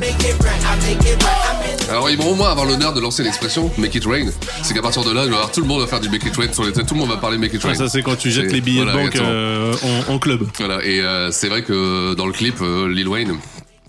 Alors 1.90 2.10
ils 2.10 2.18
vont 2.18 2.32
au 2.32 2.36
moins 2.36 2.52
avoir 2.52 2.66
l'honneur 2.66 2.94
de 2.94 3.02
lancer 3.02 3.24
l'expression 3.24 3.72
Make 3.78 3.95
it 3.95 4.06
rain. 4.06 4.28
C'est 4.62 4.74
qu'à 4.74 4.82
partir 4.82 5.04
de 5.04 5.12
là, 5.12 5.24
il 5.24 5.30
va 5.30 5.36
y 5.36 5.38
avoir 5.38 5.52
tout 5.52 5.62
le 5.62 5.68
monde 5.68 5.82
va 5.82 5.88
faire 5.88 5.99
du 5.99 6.10
Make 6.10 6.26
it 6.26 6.36
rain 6.38 6.52
sur 6.52 6.64
les 6.64 6.74
têtes. 6.74 6.86
Tout 6.86 6.94
le 6.94 6.99
monde 6.99 7.10
va 7.10 7.18
parler 7.18 7.38
Make 7.38 7.54
it 7.54 7.64
rain. 7.64 7.72
Ah, 7.74 7.76
ça, 7.76 7.90
c'est 7.90 8.02
quand 8.04 8.16
tu 8.18 8.30
jettes 8.30 8.52
les 8.52 8.62
billets 8.62 8.84
voilà, 8.84 8.99
de 8.99 9.06
banque 9.06 9.16
euh, 9.16 9.74
en, 10.10 10.14
en 10.14 10.20
club. 10.20 10.48
Voilà, 10.60 10.84
et 10.84 11.02
euh, 11.02 11.32
c'est 11.32 11.49
vrai 11.49 11.64
que 11.64 12.14
dans 12.14 12.26
le 12.28 12.34
clip, 12.34 12.62
euh, 12.62 12.88
Lil 12.88 13.08
Wayne, 13.08 13.34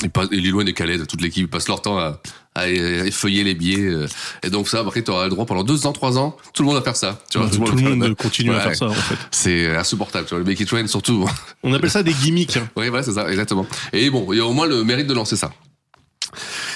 il 0.03 0.11
passe, 0.11 0.29
Lil 0.31 0.55
Wayne 0.55 0.69
et 0.69 0.73
Khaled, 0.75 1.07
toute 1.07 1.21
l'équipe, 1.21 1.45
ils 1.45 1.49
passent 1.49 1.69
leur 1.69 1.83
temps 1.83 1.99
à, 1.99 2.21
à 2.55 2.69
effeuiller 2.69 3.45
les 3.45 3.55
billets. 3.55 3.81
euh, 3.87 4.07
et 4.43 4.51
donc 4.51 4.69
ça, 4.69 4.81
après, 4.81 5.03
tu 5.03 5.11
auras 5.11 5.25
le 5.25 5.31
droit 5.31 5.47
pendant 5.47 5.63
deux 5.65 5.87
ans, 5.87 5.93
trois 5.93 6.19
ans, 6.19 6.37
tout 6.55 6.63
le 6.63 6.67
monde 6.67 6.77
va 6.77 6.83
faire 6.83 6.97
ça. 6.97 7.19
Tu 7.31 7.39
vois, 7.39 7.49
Tout 7.49 7.65
le 7.65 7.83
monde 7.97 8.15
continue 8.17 8.55
à 8.55 8.61
faire 8.61 8.77
ça, 8.77 8.87
en 8.87 8.93
fait. 8.95 9.17
C'est 9.31 9.75
insupportable, 9.77 10.27
tu 10.27 10.31
vois, 10.31 10.39
le 10.41 10.45
Make 10.45 10.61
it 10.61 10.71
rain 10.71 10.87
surtout. 10.87 11.29
On 11.63 11.73
appelle 11.73 11.91
ça 11.91 12.03
des 12.03 12.13
gimmicks. 12.13 12.57
hein. 12.57 12.69
oui, 12.77 12.89
voilà, 12.89 13.03
c'est 13.03 13.13
ça, 13.13 13.29
exactement. 13.31 13.67
Et 13.93 14.11
bon, 14.11 14.27
il 14.33 14.39
y 14.39 14.41
a 14.41 14.47
au 14.47 14.53
moins 14.53 14.67
le 14.67 14.85
mérite 14.85 15.07
de 15.07 15.15
lancer 15.15 15.37
ça. 15.37 15.51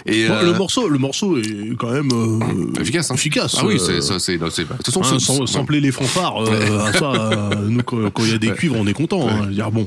Et 0.06 0.26
Bon, 0.28 0.34
euh, 0.34 0.42
le, 0.44 0.52
morceau, 0.58 0.88
le 0.88 0.98
morceau 0.98 1.38
est 1.38 1.76
quand 1.78 1.90
même 1.90 2.10
euh, 2.12 2.80
efficace, 2.80 3.10
hein. 3.10 3.14
efficace. 3.14 3.56
Ah 3.58 3.64
oui, 3.66 3.74
euh, 3.74 3.78
c'est 3.78 4.00
ça, 4.00 4.18
c'est, 4.18 4.38
de 4.38 4.44
toute 4.46 4.84
façon, 4.84 5.02
hein, 5.02 5.18
sans- 5.18 5.66
les 5.70 5.92
fanfares, 5.92 6.42
euh, 6.46 6.92
ça, 6.92 7.12
euh, 7.12 7.54
nous, 7.68 7.82
quand 7.82 8.10
il 8.24 8.30
y 8.30 8.34
a 8.34 8.38
des 8.38 8.48
Ouais. 8.50 8.56
cuivres, 8.56 8.76
on 8.78 8.86
est 8.86 8.92
content. 8.92 9.28
hein. 9.28 9.38
Je 9.42 9.48
veux 9.48 9.54
dire, 9.54 9.70
bon, 9.70 9.86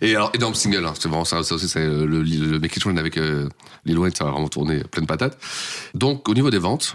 Et 0.00 0.14
alors, 0.16 0.30
énorme 0.34 0.54
single, 0.54 0.84
hein. 0.86 0.94
c'est 0.98 1.08
vraiment 1.08 1.24
ça, 1.24 1.42
ça 1.42 1.54
aussi, 1.54 1.68
c'est 1.68 1.80
euh, 1.80 2.06
le, 2.06 2.22
le 2.22 2.58
Make 2.58 2.76
It 2.76 2.86
avec 2.86 3.16
euh, 3.18 3.48
Lil 3.84 3.98
Wayne, 3.98 4.14
ça 4.14 4.24
a 4.26 4.30
vraiment 4.30 4.48
tourné 4.48 4.82
pleine 4.90 5.06
patate. 5.06 5.38
Donc, 5.94 6.28
au 6.28 6.34
niveau 6.34 6.50
des 6.50 6.58
ventes, 6.58 6.94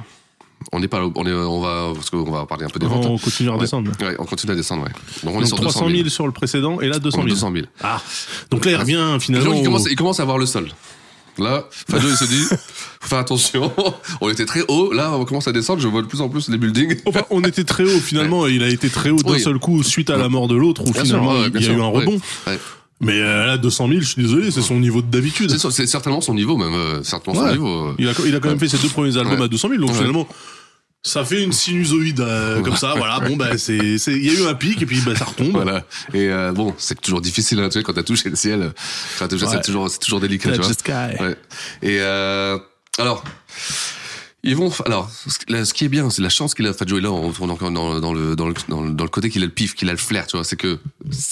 on 0.72 0.80
n'est 0.80 0.88
pas, 0.88 1.02
on 1.16 1.26
est, 1.28 1.34
on 1.34 1.60
va, 1.62 1.92
parce 1.94 2.10
qu'on 2.10 2.32
va 2.32 2.46
parler 2.46 2.66
un 2.66 2.70
peu 2.70 2.80
des 2.80 2.88
ventes. 2.88 3.06
on 3.06 3.18
continue 3.18 3.50
à 3.50 3.56
Ouais. 3.56 3.68
Ouais, 4.02 4.16
on 4.20 4.26
continue 4.26 4.54
à 4.54 4.56
descendre, 4.56 4.84
ouais. 4.84 4.90
Donc, 5.24 5.36
on 5.36 5.38
est 5.38 5.42
Donc 5.42 5.48
sur 5.48 5.60
300 5.60 5.90
000 5.90 6.10
sur 6.10 6.26
le 6.26 6.32
précédent 6.32 6.80
et 6.82 6.88
là 6.88 6.98
200 7.00 7.20
On 7.20 7.22
est 7.22 7.36
000. 7.36 7.36
200 7.36 7.52
000. 7.54 7.66
Ah, 7.84 8.02
donc 8.50 8.66
là 8.66 8.72
il 8.72 8.78
revient 8.78 9.18
finalement. 9.20 9.52
au- 9.60 9.64
commencent, 9.64 9.88
ils 9.90 9.96
commencent 9.96 10.20
à 10.20 10.26
voir 10.26 10.38
le 10.38 10.46
sol. 10.46 10.70
Là, 11.38 11.66
Fado, 11.90 12.08
il 12.08 12.16
se 12.16 12.26
dit, 12.26 12.44
faut 13.00 13.08
faire 13.10 13.20
attention. 13.20 13.72
on 14.22 14.30
était 14.30 14.46
très 14.46 14.62
haut, 14.68 14.92
là, 14.94 15.12
on 15.14 15.26
commence 15.26 15.48
à 15.48 15.52
descendre, 15.52 15.82
je 15.82 15.88
vois 15.88 16.02
de 16.02 16.08
plus 16.08 16.22
en 16.22 16.30
plus 16.30 16.50
les 16.50 16.58
buildings. 16.58 16.98
Enfin, 17.06 17.22
on 17.30 17.42
était 17.44 17.64
très 17.64 17.84
haut 17.84 18.00
finalement 18.00 18.48
et 18.48 18.52
il 18.54 18.64
a 18.64 18.70
été 18.70 18.90
très 18.90 19.10
haut 19.10 19.18
d'un 19.18 19.34
Oui. 19.34 19.40
seul 19.42 19.60
coup 19.60 19.84
suite 19.84 20.10
à 20.10 20.18
la 20.18 20.30
mort 20.30 20.48
de 20.48 20.56
l'autre 20.56 20.82
où 20.86 20.92
Bien 20.92 21.04
finalement 21.04 21.32
sûr, 21.34 21.42
ouais, 21.42 21.50
bien 21.50 21.60
il 21.62 21.66
y 21.66 21.70
a 21.70 21.72
sûr, 21.74 21.80
eu 21.80 21.84
un 21.84 21.88
rebond. 21.90 22.20
Ouais. 22.48 22.60
Mais 23.02 23.20
euh, 23.20 23.46
là 23.46 23.58
200 23.58 23.88
000, 23.90 24.00
je 24.02 24.06
suis 24.08 24.22
désolé, 24.22 24.52
c'est 24.52 24.62
son 24.62 24.80
niveau 24.80 25.02
de 25.02 25.08
d'habitude. 25.08 25.50
C'est, 25.58 25.86
certainement 25.86 26.22
son 26.22 26.34
niveau, 26.34 26.56
même, 26.58 26.74
euh, 26.74 27.04
certainement 27.04 27.42
son 27.42 27.46
Ouais. 27.48 27.52
niveau. 27.52 27.68
euh. 27.90 27.94
Il 28.00 28.08
a, 28.08 28.14
il 28.26 28.34
a 28.36 28.40
quand 28.40 28.48
même 28.50 28.60
fait 28.60 28.70
ses 28.70 28.78
deux 28.78 28.88
premiers 28.88 29.18
albums 29.18 29.42
à 29.42 29.48
200 29.50 29.68
000, 29.70 29.82
donc 29.82 29.94
finalement, 29.94 30.26
ça 31.08 31.24
fait 31.24 31.44
une 31.44 31.52
sinusoïde 31.54 32.20
euh, 32.20 32.62
comme 32.64 32.76
ça. 32.76 32.96
Voilà, 32.98 33.20
bon, 33.20 33.36
bah, 33.36 33.58
c'est, 33.60 34.00
c'est, 34.00 34.14
il 34.14 34.26
y 34.26 34.30
a 34.32 34.34
eu 34.42 34.48
un 34.48 34.56
pic 34.56 34.82
et 34.82 34.86
puis 34.88 35.00
bah, 35.06 35.16
ça 35.16 35.26
retombe. 35.26 35.52
Voilà. 35.52 35.86
Et 36.16 36.30
euh, 36.30 36.52
bon, 36.52 36.74
c'est 36.80 37.00
toujours 37.00 37.22
difficile, 37.22 37.60
hein, 37.60 37.70
tu 37.70 37.78
sais, 37.78 37.84
quand 37.84 37.94
t'as 37.94 38.02
touché 38.04 38.30
le 38.30 38.36
ciel. 38.36 38.74
Touché, 39.30 39.46
Ouais. 39.46 39.52
c'est 39.52 39.62
toujours, 39.62 39.90
c'est 39.90 40.00
toujours 40.00 40.20
délicat, 40.20 40.50
tu 40.52 40.58
Touch 40.58 40.66
vois. 40.66 40.74
the 40.76 40.80
sky. 40.80 41.24
Ouais. 41.24 41.36
Et 41.84 41.98
euh, 42.02 42.58
alors, 42.98 43.24
ils 44.44 44.56
vont. 44.56 44.72
Alors, 44.86 45.10
ce- 45.12 45.52
là, 45.52 45.64
ce 45.64 45.74
qui 45.76 45.86
est 45.86 45.90
bien, 45.90 46.10
c'est 46.10 46.22
la 46.24 46.30
chance 46.30 46.54
qu'il 46.56 46.66
a. 46.68 46.74
Fadjo 46.74 47.00
là, 47.00 47.12
on 47.12 47.32
tourne 47.32 47.52
encore 47.52 47.70
dans, 47.72 48.00
dans 48.00 48.14
le 48.14 48.36
dans 48.36 48.48
le 48.48 48.54
dans 48.68 48.82
le, 48.82 48.92
dans 48.92 49.04
le 49.04 49.10
côté 49.10 49.30
qu'il 49.30 49.44
a 49.44 49.46
le 49.46 49.52
pif, 49.52 49.76
qu'il 49.76 49.90
a 49.90 49.92
le 49.92 49.98
flair, 50.00 50.26
tu 50.28 50.38
vois. 50.38 50.44
C'est 50.44 50.56
que 50.58 50.80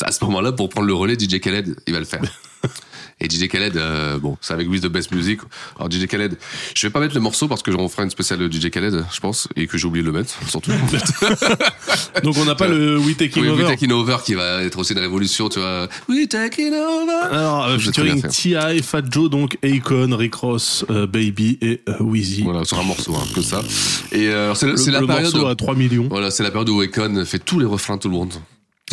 à 0.03 0.11
ce 0.11 0.23
moment-là, 0.25 0.51
pour 0.51 0.69
prendre 0.69 0.87
le 0.87 0.93
relais, 0.93 1.15
DJ 1.15 1.39
Khaled, 1.39 1.75
il 1.87 1.93
va 1.93 1.99
le 1.99 2.05
faire. 2.05 2.21
Et 3.23 3.29
DJ 3.29 3.47
Khaled, 3.47 3.77
euh, 3.77 4.19
bon, 4.19 4.37
c'est 4.41 4.53
avec 4.53 4.69
With 4.69 4.83
the 4.83 4.87
Best 4.87 5.13
Music. 5.13 5.39
Alors 5.77 5.89
DJ 5.89 6.07
Khaled, 6.07 6.37
je 6.75 6.85
vais 6.85 6.91
pas 6.91 6.99
mettre 6.99 7.15
le 7.15 7.21
morceau 7.21 7.47
parce 7.47 7.63
que 7.63 7.71
on 7.71 7.87
fera 7.87 8.03
une 8.03 8.09
spéciale 8.09 8.51
DJ 8.51 8.69
Khaled, 8.69 9.05
je 9.13 9.19
pense, 9.21 9.47
et 9.55 9.65
que 9.65 9.77
j'ai 9.77 9.87
oublié 9.87 10.03
de 10.03 10.11
le 10.11 10.17
mettre, 10.17 10.37
surtout. 10.49 10.71
Donc 12.23 12.35
on 12.37 12.43
n'a 12.43 12.55
pas 12.55 12.67
le 12.67 12.97
We 12.97 13.15
Taking 13.15 13.43
oui, 13.43 13.49
Over. 13.49 13.63
We 13.63 13.71
Taking 13.71 13.91
Over 13.93 14.17
qui 14.25 14.33
va 14.33 14.61
être 14.61 14.77
aussi 14.77 14.91
une 14.91 14.99
révolution, 14.99 15.47
tu 15.47 15.59
vois. 15.59 15.87
We 16.09 16.27
Taking 16.27 16.73
Over. 16.73 17.27
Alors, 17.31 17.65
euh, 17.67 17.79
featuring. 17.79 18.21
T.I., 18.21 18.81
Fat 18.81 19.03
Joe, 19.09 19.29
donc 19.29 19.57
Akon, 19.63 20.15
Rick 20.17 20.35
Ross, 20.35 20.85
euh, 20.89 21.07
Baby 21.07 21.57
et 21.61 21.81
euh, 21.87 22.03
Wheezy. 22.03 22.41
Voilà, 22.43 22.65
sur 22.65 22.77
un 22.77 22.83
morceau, 22.83 23.15
hein, 23.15 23.25
que 23.33 23.41
ça. 23.41 23.61
Et 24.11 24.27
euh, 24.27 24.53
c'est 24.53 24.91
la 24.91 24.99
le 24.99 25.07
période. 25.07 25.33
morceau 25.33 25.47
à 25.47 25.55
3 25.55 25.75
millions. 25.75 26.07
Voilà, 26.09 26.29
c'est 26.29 26.43
la 26.43 26.51
période 26.51 26.69
où 26.69 26.81
Akon 26.81 27.23
fait 27.25 27.39
tous 27.39 27.59
les 27.59 27.65
refrains 27.65 27.95
de 27.95 28.01
tout 28.01 28.09
le 28.09 28.15
monde. 28.15 28.33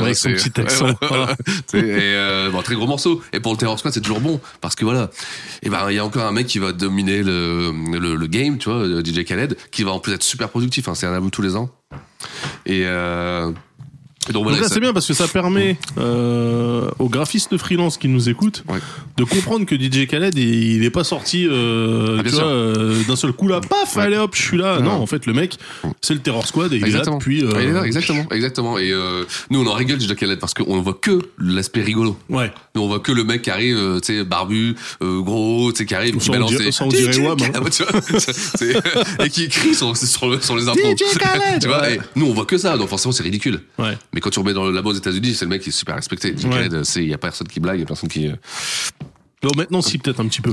Avec 0.05 0.17
son 0.17 0.31
petit 0.31 0.61
accent, 0.61 0.89
et, 1.75 1.75
euh, 1.75 2.51
bon, 2.51 2.63
très 2.63 2.75
gros 2.75 2.87
morceau. 2.87 3.23
Et 3.33 3.41
pour 3.41 3.53
le 3.53 3.59
Terror 3.59 3.79
Squad, 3.79 3.93
c'est 3.93 4.01
toujours 4.01 4.21
bon. 4.21 4.41
Parce 4.61 4.75
que 4.75 4.85
voilà. 4.85 5.11
Et 5.63 5.71
ben, 5.71 5.87
il 5.91 5.97
y 5.97 5.99
a 5.99 6.05
encore 6.05 6.25
un 6.25 6.33
mec 6.33 6.47
qui 6.47 6.59
va 6.59 6.73
dominer 6.73 7.23
le, 7.23 7.73
le, 7.99 8.15
le 8.15 8.27
game, 8.27 8.59
tu 8.59 8.69
vois, 8.69 8.79
euh, 8.79 9.03
DJ 9.05 9.25
Khaled, 9.25 9.57
qui 9.71 9.83
va 9.83 9.93
en 9.93 9.99
plus 9.99 10.13
être 10.13 10.23
super 10.23 10.49
productif. 10.49 10.89
Hein, 10.89 10.95
c'est 10.95 11.07
un 11.07 11.13
album 11.13 11.31
tous 11.31 11.43
les 11.43 11.57
ans. 11.57 11.71
Et, 12.67 12.83
euh, 12.85 13.51
donc, 14.33 14.45
voilà, 14.45 14.69
c'est 14.69 14.81
bien 14.81 14.93
parce 14.93 15.07
que 15.07 15.15
ça 15.15 15.29
permet 15.29 15.77
euh, 15.99 16.89
aux 16.99 17.09
graphistes 17.09 17.57
freelance 17.57 17.97
qui 17.99 18.09
nous 18.09 18.29
écoutent 18.29 18.65
Ouais. 18.69 18.79
de 19.17 19.25
comprendre 19.25 19.67
que 19.67 19.75
DJ 19.77 20.07
Khaled, 20.07 20.35
il 20.37 20.75
il 20.81 20.85
est 20.85 20.91
pas 20.91 21.05
sorti 21.05 21.47
euh, 21.49 22.19
Ah, 22.21 22.23
tu 22.23 22.29
vois, 22.31 22.45
euh, 22.45 23.03
d'un 23.09 23.17
seul 23.17 23.33
coup 23.33 23.49
là, 23.49 23.61
paf, 23.61 23.97
Ouais. 23.97 24.03
allez 24.05 24.17
hop, 24.17 24.35
je 24.35 24.43
suis 24.43 24.57
là. 24.57 24.79
Non. 24.81 24.91
Non, 24.91 25.03
en 25.03 25.07
fait, 25.07 25.27
le 25.27 25.33
mec, 25.33 25.57
c'est 26.01 26.15
le 26.15 26.21
Terror 26.21 26.47
Squad 26.47 26.73
et 26.73 26.77
il 26.77 26.79
est 26.79 26.81
là 26.83 26.87
Exactement. 26.89 27.19
depuis. 27.19 27.39
Il 27.41 27.45
est 27.57 27.73
là, 27.73 27.85
exactement, 27.85 28.27
exactement. 28.31 28.79
Et 28.79 28.93
nous, 29.51 29.61
on 29.63 29.67
en 29.67 29.75
rigole 29.75 30.01
DJ 30.01 30.15
Khaled 30.15 30.39
parce 30.39 30.55
qu'on 30.55 30.81
voit 30.81 30.95
que 31.01 31.21
l'aspect 31.39 31.83
rigolo. 31.83 32.17
Ouais. 32.29 32.51
Nous, 32.75 32.83
on 32.83 32.87
voit 32.89 33.01
que 33.01 33.11
le 33.11 33.25
mec 33.25 33.43
qui 33.43 33.51
arrive, 33.51 33.77
euh, 33.77 33.99
tu 34.01 34.19
sais, 34.19 34.25
barbu, 34.25 34.77
euh, 35.03 35.21
gros, 35.23 35.73
tu 35.73 35.79
sais, 35.79 35.87
qui 35.87 35.95
arrive, 35.95 36.17
qui 36.19 36.31
balance 36.31 36.51
des- 36.59 36.71
et 39.25 39.29
qui 39.29 39.49
crie 39.49 39.75
sur, 39.75 39.97
sur, 39.97 40.43
sur 40.45 40.57
les 40.57 40.69
intros. 40.69 40.95
Tu 41.61 41.67
vois, 41.67 41.81
ouais. 41.81 41.97
et 41.97 42.01
nous, 42.15 42.27
on 42.27 42.33
voit 42.33 42.47
que 42.47 42.59
ça, 42.59 42.77
donc 42.77 42.89
forcément, 42.89 43.13
c'est 43.13 43.23
ridicule. 43.25 43.61
Ouais. 43.79 43.99
Mais 44.15 44.21
quand 44.21 44.31
tu 44.31 44.39
remets 44.39 44.53
dans 44.53 44.65
le 44.65 44.73
labo 44.73 44.91
aux 44.91 44.95
États-Unis, 44.95 45.35
c'est 45.35 45.45
le 45.47 45.51
mec 45.51 45.63
qui 45.63 45.71
est 45.71 45.73
super 45.73 45.97
respecté. 45.97 46.33
DJ 46.37 46.45
Ouais. 46.45 46.51
Khaled, 46.69 46.85
c'est, 46.85 47.05
y 47.05 47.13
a 47.15 47.19
personne 47.19 47.49
qui 47.49 47.59
blague, 47.61 47.81
y 47.81 47.83
a 47.83 47.87
personne 47.87 48.09
qui. 48.09 48.29
euh, 48.29 48.35
Bon, 49.43 49.51
maintenant, 49.57 49.81
si, 49.83 49.97
peut-être 49.99 50.21
un 50.21 50.29
petit 50.29 50.43
peu. 50.43 50.53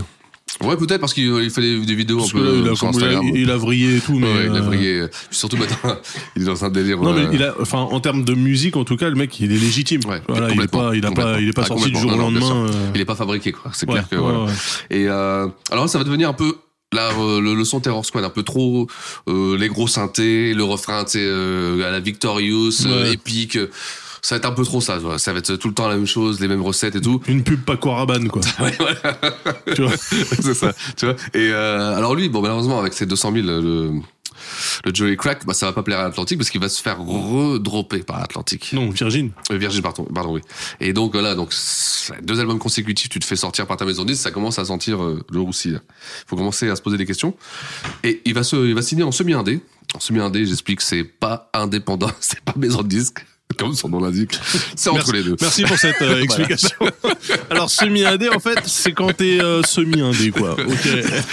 Ouais, 0.64 0.76
peut-être 0.76 1.00
parce 1.02 1.14
qu'il 1.14 1.26
il 1.26 1.50
fait 1.52 1.62
des, 1.62 1.96
vidéos 1.96 2.18
Parce 2.18 2.30
un 2.34 2.34
que 2.34 2.44
là, 2.44 2.50
peu 2.52 2.58
il 2.58 2.70
a, 2.70 2.76
sur 2.76 2.92
comme- 2.92 3.00
il 3.00 3.06
a- 3.06 3.40
il 3.42 3.52
a 3.52 3.58
vrillé 3.58 3.98
et 3.98 4.00
tout, 4.00 4.14
mais. 4.18 4.26
Ouais, 4.34 4.46
il 4.48 4.52
a 4.52 4.56
euh, 4.56 4.62
brillé. 4.62 5.06
Surtout 5.30 5.58
maintenant, 5.58 5.98
il 6.36 6.42
est 6.42 6.46
dans 6.46 6.66
un 6.66 6.70
délire. 6.70 6.98
Non, 7.00 7.14
mais 7.14 7.26
euh, 7.26 7.32
il 7.34 7.44
a, 7.44 7.54
enfin, 7.62 7.80
en 7.80 8.00
termes 8.00 8.24
de 8.24 8.34
musique, 8.34 8.76
en 8.76 8.84
tout 8.84 8.98
cas, 8.98 9.10
le 9.10 9.16
mec, 9.16 9.40
il 9.40 9.52
est 9.52 9.58
légitime. 9.58 10.02
Ouais, 10.08 10.22
voilà, 10.28 10.50
il 10.52 10.60
est 10.62 10.68
pas, 10.68 10.96
il 10.96 11.06
a 11.06 11.12
pas, 11.12 11.40
il 11.40 11.50
est 11.50 11.54
pas 11.54 11.62
Ah, 11.66 11.68
sorti 11.68 11.92
du 11.92 12.00
jour 12.00 12.12
au 12.14 12.18
lendemain. 12.18 12.66
euh, 12.68 12.92
Il 12.96 13.02
est 13.02 13.06
pas 13.06 13.16
fabriqué, 13.16 13.52
quoi. 13.52 13.72
C'est 13.74 13.88
ouais, 13.88 13.94
clair 13.94 14.10
que. 14.10 14.16
ouais, 14.16 14.22
voilà. 14.22 14.52
Et 14.90 15.08
euh, 15.08 15.48
alors 15.72 15.88
ça 15.90 15.98
va 16.00 16.04
devenir 16.04 16.30
un 16.30 16.34
peu 16.34 16.56
là 16.94 17.12
euh, 17.20 17.40
le, 17.42 17.54
le 17.54 17.64
son 17.66 17.80
Terror 17.82 18.06
Squad 18.06 18.24
un 18.24 18.30
peu 18.30 18.44
trop 18.44 18.88
euh, 19.30 19.58
les 19.58 19.68
gros 19.68 19.88
synthés, 19.88 20.54
le 20.56 20.64
refrain, 20.64 21.04
tu 21.04 21.12
sais, 21.12 21.20
euh, 21.22 21.88
à 21.88 21.92
la 21.92 22.00
Victorious, 22.00 22.72
euh, 22.86 23.04
Ouais. 23.04 23.14
épique. 23.14 23.60
Ça 24.22 24.36
va 24.36 24.38
être 24.40 24.46
un 24.46 24.52
peu 24.52 24.64
trop 24.64 24.82
ça. 24.82 24.98
voilà. 24.98 25.18
Ça 25.18 25.34
va 25.34 25.40
être 25.40 25.56
tout 25.56 25.68
le 25.68 25.74
temps 25.74 25.88
la 25.88 25.96
même 25.96 26.08
chose, 26.08 26.40
les 26.40 26.48
mêmes 26.48 26.62
recettes 26.62 26.96
et 26.96 27.02
tout. 27.02 27.22
Une 27.28 27.44
pub 27.44 27.62
Paco 27.64 27.92
Rabanne, 27.92 28.28
quoi. 28.30 28.42
Ouais, 28.60 28.76
voilà. 28.80 29.18
tu 29.76 29.84
vois. 29.84 29.96
c'est 29.98 30.54
ça. 30.54 30.74
Tu 30.96 31.06
vois. 31.06 31.16
Et 31.34 31.50
euh, 31.52 31.96
alors 31.96 32.16
lui, 32.16 32.30
bon 32.30 32.42
malheureusement 32.42 32.80
avec 32.80 32.94
ses 32.94 33.06
200 33.06 33.32
000, 33.34 33.46
le, 33.48 33.92
le 34.86 34.94
Joey 34.94 35.16
Crack, 35.16 35.46
bah, 35.46 35.54
ça 35.54 35.66
va 35.68 35.74
pas 35.74 35.84
plaire 35.84 36.00
à 36.00 36.06
Atlantique 36.06 36.38
parce 36.38 36.50
qu'il 36.50 36.62
va 36.62 36.70
se 36.70 36.82
faire 36.82 37.00
redropper 37.00 38.00
par 38.00 38.22
Atlantique. 38.22 38.72
Non, 38.74 38.90
Virgin. 38.90 39.32
Euh, 39.52 39.58
Virgin, 39.58 39.82
pardon, 39.82 40.06
pardon, 40.14 40.34
oui. 40.34 40.42
Et 40.80 40.94
donc 40.94 41.14
voilà, 41.14 41.36
donc 41.36 41.50
c'est 41.52 42.24
deux 42.26 42.40
albums 42.40 42.60
consécutifs, 42.60 43.10
tu 43.10 43.20
te 43.20 43.26
fais 43.26 43.36
sortir 43.36 43.68
par 43.68 43.78
ta 43.78 43.86
maison 43.86 44.04
de 44.04 44.10
disques, 44.10 44.24
ça 44.24 44.32
commence 44.32 44.60
à 44.60 44.66
sentir 44.66 45.04
euh, 45.04 45.24
le 45.32 45.40
roussi. 45.40 45.72
là. 45.72 45.80
Faut 46.28 46.36
commencer 46.36 46.70
à 46.70 46.76
se 46.76 46.82
poser 46.82 46.98
des 46.98 47.06
questions. 47.06 47.36
Et 48.04 48.22
il 48.26 48.34
va 48.34 48.44
se, 48.44 48.56
il 48.56 48.74
va 48.76 48.82
signer 48.82 49.04
en 49.04 49.12
semi 49.12 49.34
indé. 49.34 49.62
En 49.96 50.00
semi 50.00 50.20
indé, 50.20 50.46
j'explique, 50.46 50.82
c'est 50.82 51.04
pas 51.04 51.50
indépendant, 51.54 52.12
c'est 52.20 52.42
pas 52.42 52.54
maison 52.58 52.82
de 52.82 52.88
disques, 52.88 53.26
comme 53.58 53.74
son 53.74 53.90
nom 53.90 54.00
l'indique. 54.00 54.38
C'est 54.76 54.90
entre 54.90 54.98
Merci, 54.98 55.12
les 55.14 55.24
deux. 55.24 55.36
merci 55.42 55.64
pour 55.64 55.78
cette 55.78 56.02
euh, 56.02 56.22
explication. 56.24 56.70
Alors, 57.50 57.70
semi-indé, 57.70 58.30
en 58.30 58.40
fait, 58.40 58.60
c'est 58.66 58.92
quand 58.92 59.12
t'es 59.16 59.42
euh, 59.42 59.62
semi-indé, 59.64 60.32
quoi. 60.32 60.54
Ok. 60.54 60.88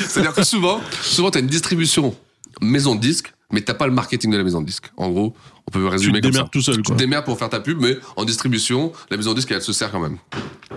C'est-à-dire 0.09 0.33
que 0.33 0.43
souvent, 0.45 0.81
souvent 1.03 1.31
t'as 1.31 1.41
une 1.41 1.47
distribution 1.49 2.15
maison 2.63 2.95
de 2.95 3.01
disques, 3.01 3.33
mais 3.53 3.61
t'as 3.61 3.75
pas 3.75 3.87
le 3.87 3.93
marketing 3.93 4.31
de 4.31 4.37
la 4.39 4.45
maison 4.45 4.61
de 4.61 4.67
disques. 4.67 4.91
En 4.97 5.11
gros, 5.11 5.35
on 5.67 5.71
peut 5.71 5.81
Tu 5.81 5.87
résumer 5.89 6.21
te 6.21 6.27
comme 6.29 6.35
ça. 6.35 6.49
tout 6.51 6.63
seul, 6.63 6.77
Tu 6.77 6.83
te 6.83 6.93
démerdes 6.95 7.25
pour 7.25 7.39
faire 7.39 7.51
ta 7.51 7.61
pub, 7.61 7.81
mais 7.81 7.99
en 8.17 8.25
distribution, 8.25 8.93
la 9.11 9.17
maison 9.17 9.31
de 9.33 9.37
disques, 9.37 9.51
elle 9.51 9.61
se 9.61 9.73
sert 9.73 9.91
quand 9.91 10.01
même. 10.01 10.17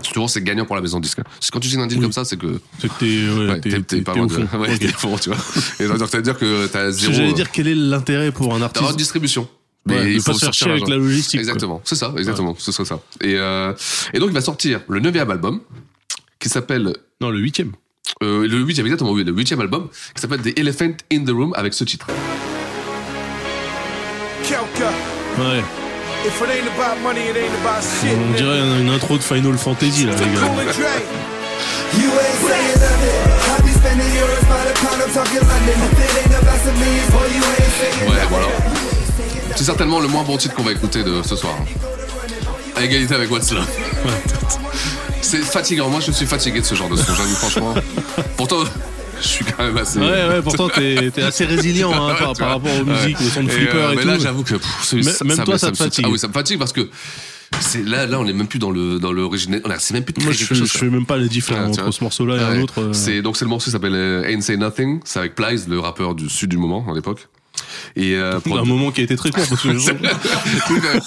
Souvent, 0.02 0.28
c'est 0.28 0.44
gagnant 0.44 0.66
pour 0.66 0.76
la 0.76 0.82
maison 0.82 0.98
de 0.98 1.04
disques. 1.04 1.20
C'est 1.40 1.52
quand 1.52 1.60
tu 1.60 1.70
signes 1.70 1.82
un 1.82 1.88
deal 1.88 1.98
Oui. 2.00 2.04
comme 2.04 2.12
ça, 2.12 2.26
c'est 2.26 2.38
que 2.38 2.60
C'est 2.82 2.90
que 2.90 2.94
t'es, 3.00 3.70
ouais, 3.70 3.82
t'es, 3.84 4.02
pas 4.02 4.16
loin 4.16 4.26
de. 4.26 4.36
Ouais, 4.58 4.74
Ok. 4.74 4.80
t'es 4.80 4.88
au 4.88 4.98
fond, 4.98 5.18
tu 5.18 5.30
vois. 5.30 5.38
Et 5.80 5.88
donc, 5.88 6.00
ça 6.10 6.18
veut 6.18 6.24
dire 6.24 6.38
que 6.38 6.66
t'as 6.68 6.84
Parce 6.86 6.96
que 6.96 7.02
zéro. 7.04 7.14
J'allais 7.14 7.34
dire 7.34 7.52
quel 7.52 7.68
est 7.68 7.76
l'intérêt 7.76 8.32
pour 8.32 8.54
un 8.54 8.60
T'as 8.60 8.66
artiste? 8.66 8.90
une 8.92 8.98
distribution. 8.98 9.48
Mais 9.88 10.14
il 10.14 10.22
faut 10.22 10.34
pas 10.34 10.38
se 10.38 10.52
chier 10.52 10.72
avec 10.72 10.88
la 10.88 10.98
logistique. 10.98 11.40
Exactement, 11.40 11.82
c'est 11.84 11.96
ça, 11.96 12.14
exactement, 12.18 12.56
ce 12.58 12.72
serait 12.72 12.86
ça. 12.86 13.00
Et, 13.22 13.36
euh, 13.36 13.74
et 14.14 14.20
donc 14.20 14.30
il 14.30 14.34
va 14.34 14.42
sortir 14.42 14.82
le 14.88 15.00
neuvième 15.00 15.30
album 15.32 15.62
qui 16.40 16.50
s'appelle 16.50 16.94
Non, 17.22 17.30
le 17.30 17.40
huitième. 17.40 17.72
euh, 18.24 18.48
le 18.48 18.58
huitième 18.60 18.86
exactement 18.86 19.12
oui, 19.12 19.24
le 19.24 19.32
huitième 19.34 19.62
album 19.62 19.90
qui 20.16 20.22
s'appelle 20.22 20.42
The 20.42 20.58
Elephant 20.58 20.94
in 21.12 21.24
the 21.26 21.32
Room 21.32 21.54
avec 21.56 21.74
ce 21.74 21.84
titre. 21.84 22.08
Ouais. 25.38 25.62
On 28.06 28.38
dirait 28.38 28.60
une, 28.82 28.90
intro 28.90 29.18
de 29.18 29.24
Final 29.24 29.58
Fantasy, 29.58 30.06
là, 30.06 30.14
les 30.14 30.20
gars. 30.34 30.48
Ouais, 38.08 38.26
voilà. 38.30 38.48
C'est 39.58 39.64
certainement 39.64 40.00
le 40.00 40.08
moins 40.08 40.24
bon 40.24 40.38
titre 40.38 40.54
qu'on 40.54 40.62
va 40.64 40.72
écouter 40.72 41.04
de 41.04 41.22
ce 41.24 41.36
soir. 41.36 41.56
À 42.76 42.84
égalité 42.86 43.16
avec 43.16 43.32
What's 43.32 43.52
Love. 43.52 43.68
C'est 45.22 45.40
fatigant. 45.42 45.90
Moi, 45.90 46.00
je 46.00 46.12
suis 46.12 46.28
fatigué 46.28 46.60
de 46.62 46.66
ce 46.66 46.76
genre 46.76 46.90
de 46.90 46.96
son, 46.96 47.14
j'avoue, 47.16 47.36
franchement. 47.36 47.74
Pourtant, 48.38 48.58
je 49.20 49.28
suis 49.28 49.44
quand 49.46 49.64
même 49.64 49.78
assez. 49.78 49.98
Ouais, 49.98 50.06
ouais, 50.06 50.42
pourtant, 50.44 50.70
t'es 50.70 51.10
t'es 51.12 51.24
assez 51.24 51.46
résilient 51.46 51.92
hein, 51.92 52.14
par, 52.38 52.50
rapport 52.50 52.72
aux 52.80 52.86
musiques, 52.86 53.20
Ouais. 53.20 53.26
au 53.26 53.30
son 53.30 53.44
de 53.44 53.50
Et, 53.50 53.52
flipper 53.52 53.78
euh, 53.78 53.92
et 53.94 53.96
mais 53.96 54.02
tout. 54.04 54.08
là, 54.10 54.20
j'avoue 54.20 54.44
que 54.44 54.54
pff, 54.56 54.94
Même- 54.94 55.04
ça, 55.04 55.26
même 55.26 55.38
ça 55.38 55.44
toi, 55.44 55.58
ça 55.58 55.72
me 55.72 55.76
fatigue. 55.76 56.06
Ah 56.08 56.12
oui, 56.12 56.20
ça 56.20 56.28
me 56.28 56.34
fatigue 56.34 56.60
parce 56.60 56.72
que 56.72 56.88
là, 57.84 58.06
là, 58.06 58.20
on 58.20 58.28
est 58.28 58.34
même 58.34 58.48
plus 58.48 58.60
dans 58.60 58.70
le 58.70 59.00
dans 59.00 59.12
l'original. 59.12 59.62
C'est 59.80 59.96
même 59.96 60.04
plus 60.04 60.14
de 60.14 60.22
Moi, 60.24 60.34
je 60.34 60.46
chose. 60.46 60.60
je 60.72 60.78
fais 60.78 60.86
même 60.90 61.08
pas 61.08 61.18
la 61.18 61.28
différence 61.28 61.76
tu 61.78 61.82
entre 61.82 61.92
ce 61.94 62.04
morceau-là 62.04 62.36
et 62.36 62.40
Ouais. 62.40 62.60
un 62.60 62.62
autre. 62.62 62.80
euh. 62.82 62.94
C'est 62.94 63.24
donc 63.24 63.38
c'est 63.38 63.46
le 63.46 63.50
morceau 63.50 63.66
qui 63.66 63.72
s'appelle 63.72 63.96
euh, 63.96 64.30
Ain't 64.30 64.42
Say 64.42 64.56
Nothing. 64.56 65.00
C'est 65.04 65.18
avec 65.18 65.34
Plies, 65.34 65.64
le 65.68 65.80
rappeur 65.80 66.14
du 66.14 66.30
sud 66.30 66.52
du 66.52 66.58
moment 66.58 66.86
à 66.90 66.94
l'époque. 66.94 67.28
Et 67.96 68.16
euh, 68.16 68.40
un 68.46 68.64
moment 68.64 68.92
qui 68.92 69.02
a 69.02 69.04
été 69.04 69.16
très 69.16 69.32
court 69.32 69.46
parce 69.48 69.62
que 69.62 69.74
je, 69.78 69.92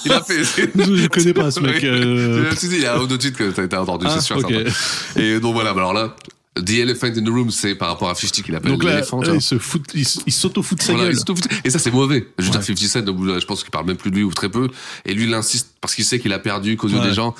il 0.05 0.11
a 0.11 0.21
fait. 0.21 0.43
je 0.45 1.07
connais 1.07 1.33
pas 1.33 1.51
ce 1.51 1.59
mec. 1.59 1.83
Euh. 1.83 2.51
Sais, 2.55 2.67
Il 2.67 2.79
y 2.81 2.85
a 2.85 2.95
un 2.95 2.99
autre 2.99 3.17
titre 3.17 3.37
que 3.37 3.61
t'as 3.65 3.79
entendu, 3.79 4.05
Ah, 4.07 4.15
c'est 4.15 4.21
sûr. 4.21 4.37
ok. 4.37 4.49
certain. 4.49 5.21
Et 5.21 5.39
donc 5.39 5.53
voilà, 5.53 5.73
bah 5.73 5.81
alors 5.81 5.93
là, 5.93 6.15
The 6.57 6.71
Elephant 6.71 7.07
in 7.07 7.23
the 7.23 7.29
Room, 7.29 7.49
c'est 7.49 7.75
par 7.75 7.87
rapport 7.87 8.09
à 8.09 8.15
50 8.15 8.43
qu'il 8.43 8.55
appelle 8.55 8.77
l'éléphant. 8.77 9.21
il 9.23 9.41
se 9.41 9.57
fout, 9.57 9.83
il, 9.93 10.05
s'auto-fout 10.05 10.77
de 10.77 10.83
sa 10.83 10.93
Voilà, 10.93 11.11
gueule. 11.13 11.35
Et 11.63 11.69
ça, 11.69 11.79
c'est 11.79 11.91
mauvais. 11.91 12.27
Je 12.37 12.45
veux 12.45 12.51
dire, 12.51 12.61
50 12.61 12.77
Cent, 12.77 13.39
je 13.39 13.45
pense 13.45 13.63
qu'il 13.63 13.71
parle 13.71 13.85
même 13.85 13.95
plus 13.95 14.11
de 14.11 14.17
lui 14.17 14.23
ou 14.23 14.33
très 14.33 14.49
peu. 14.49 14.67
Et 15.05 15.13
lui, 15.13 15.23
il 15.23 15.33
insiste 15.33 15.69
parce 15.79 15.95
qu'il 15.95 16.03
sait 16.03 16.19
qu'il 16.19 16.33
a 16.33 16.39
perdu 16.39 16.75
qu'aux 16.75 16.89
yeux 16.89 16.99
Ouais. 16.99 17.07
des 17.07 17.13
gens. 17.13 17.33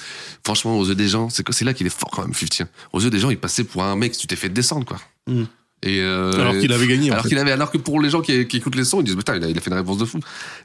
Franchement, 0.46 0.78
aux 0.80 0.86
yeux 0.88 0.96
des 0.96 1.10
gens, 1.10 1.30
c'est 1.30 1.44
c'est 1.52 1.66
là 1.66 1.74
qu'il 1.74 1.86
est 1.88 1.96
fort 1.96 2.10
quand 2.10 2.22
même, 2.22 2.34
50. 2.34 2.70
Aux 2.94 3.02
yeux 3.02 3.10
des 3.10 3.20
gens, 3.20 3.30
il 3.30 3.38
passait 3.38 3.66
pour 3.66 3.84
un 3.84 3.98
mec, 3.98 4.18
tu 4.18 4.28
t'es 4.28 4.38
fait 4.38 4.50
descendre, 4.50 4.86
quoi. 4.86 4.98
Mm. 5.28 5.44
Et 5.84 5.99
euh, 5.99 6.32
Alors 6.40 6.58
qu'il 6.58 6.72
avait 6.72 6.86
gagné, 6.86 7.10
Alors 7.12 7.26
qu'il 7.26 7.38
avait, 7.40 7.52
alors 7.52 7.72
que 7.72 7.78
pour 7.80 7.99
les 7.99 8.10
gens 8.12 8.22
qui, 8.22 8.48
qui 8.48 8.58
écoutent 8.58 8.76
les 8.76 8.84
sons, 8.84 9.02
ils 9.02 9.06
disent 9.06 9.16
putain, 9.16 9.36
il 9.38 9.44
a, 9.44 9.48
il 9.49 9.58
a 9.58 9.62
fait 9.62 9.72
une 9.72 9.78
réponse 9.78 9.98
de 9.98 10.06
fou. 10.06 10.20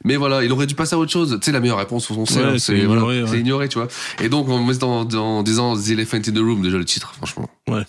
Mais 0.05 0.17
voilà, 0.17 0.45
il 0.45 0.53
aurait 0.53 0.67
dû 0.67 0.75
passer 0.75 0.95
à 0.95 0.99
autre 0.99 1.11
chose. 1.13 1.39
Tu 1.41 1.47
sais, 1.47 1.53
la 1.53 1.61
meilleure 1.61 1.79
réponse, 1.79 2.11
on 2.11 2.27
sait, 2.27 2.41
Ouais, 2.41 2.45
hein, 2.45 2.59
c'est 2.59 2.77
ignoré, 2.77 2.99
voilà, 3.01 3.23
ouais. 3.23 3.31
c'est 3.31 3.41
ignoré, 3.41 3.69
tu 3.69 3.79
vois. 3.79 3.89
Et 4.23 4.29
donc, 4.29 4.49
en 4.51 4.69
en, 4.69 5.15
en 5.15 5.43
disant 5.43 5.75
The 5.77 5.91
Elephant 5.91 6.19
in 6.19 6.33
the 6.33 6.39
Room, 6.39 6.63
déjà 6.63 6.77
le 6.77 6.85
titre, 6.85 7.15
franchement. 7.17 7.49
Ouais. 7.69 7.83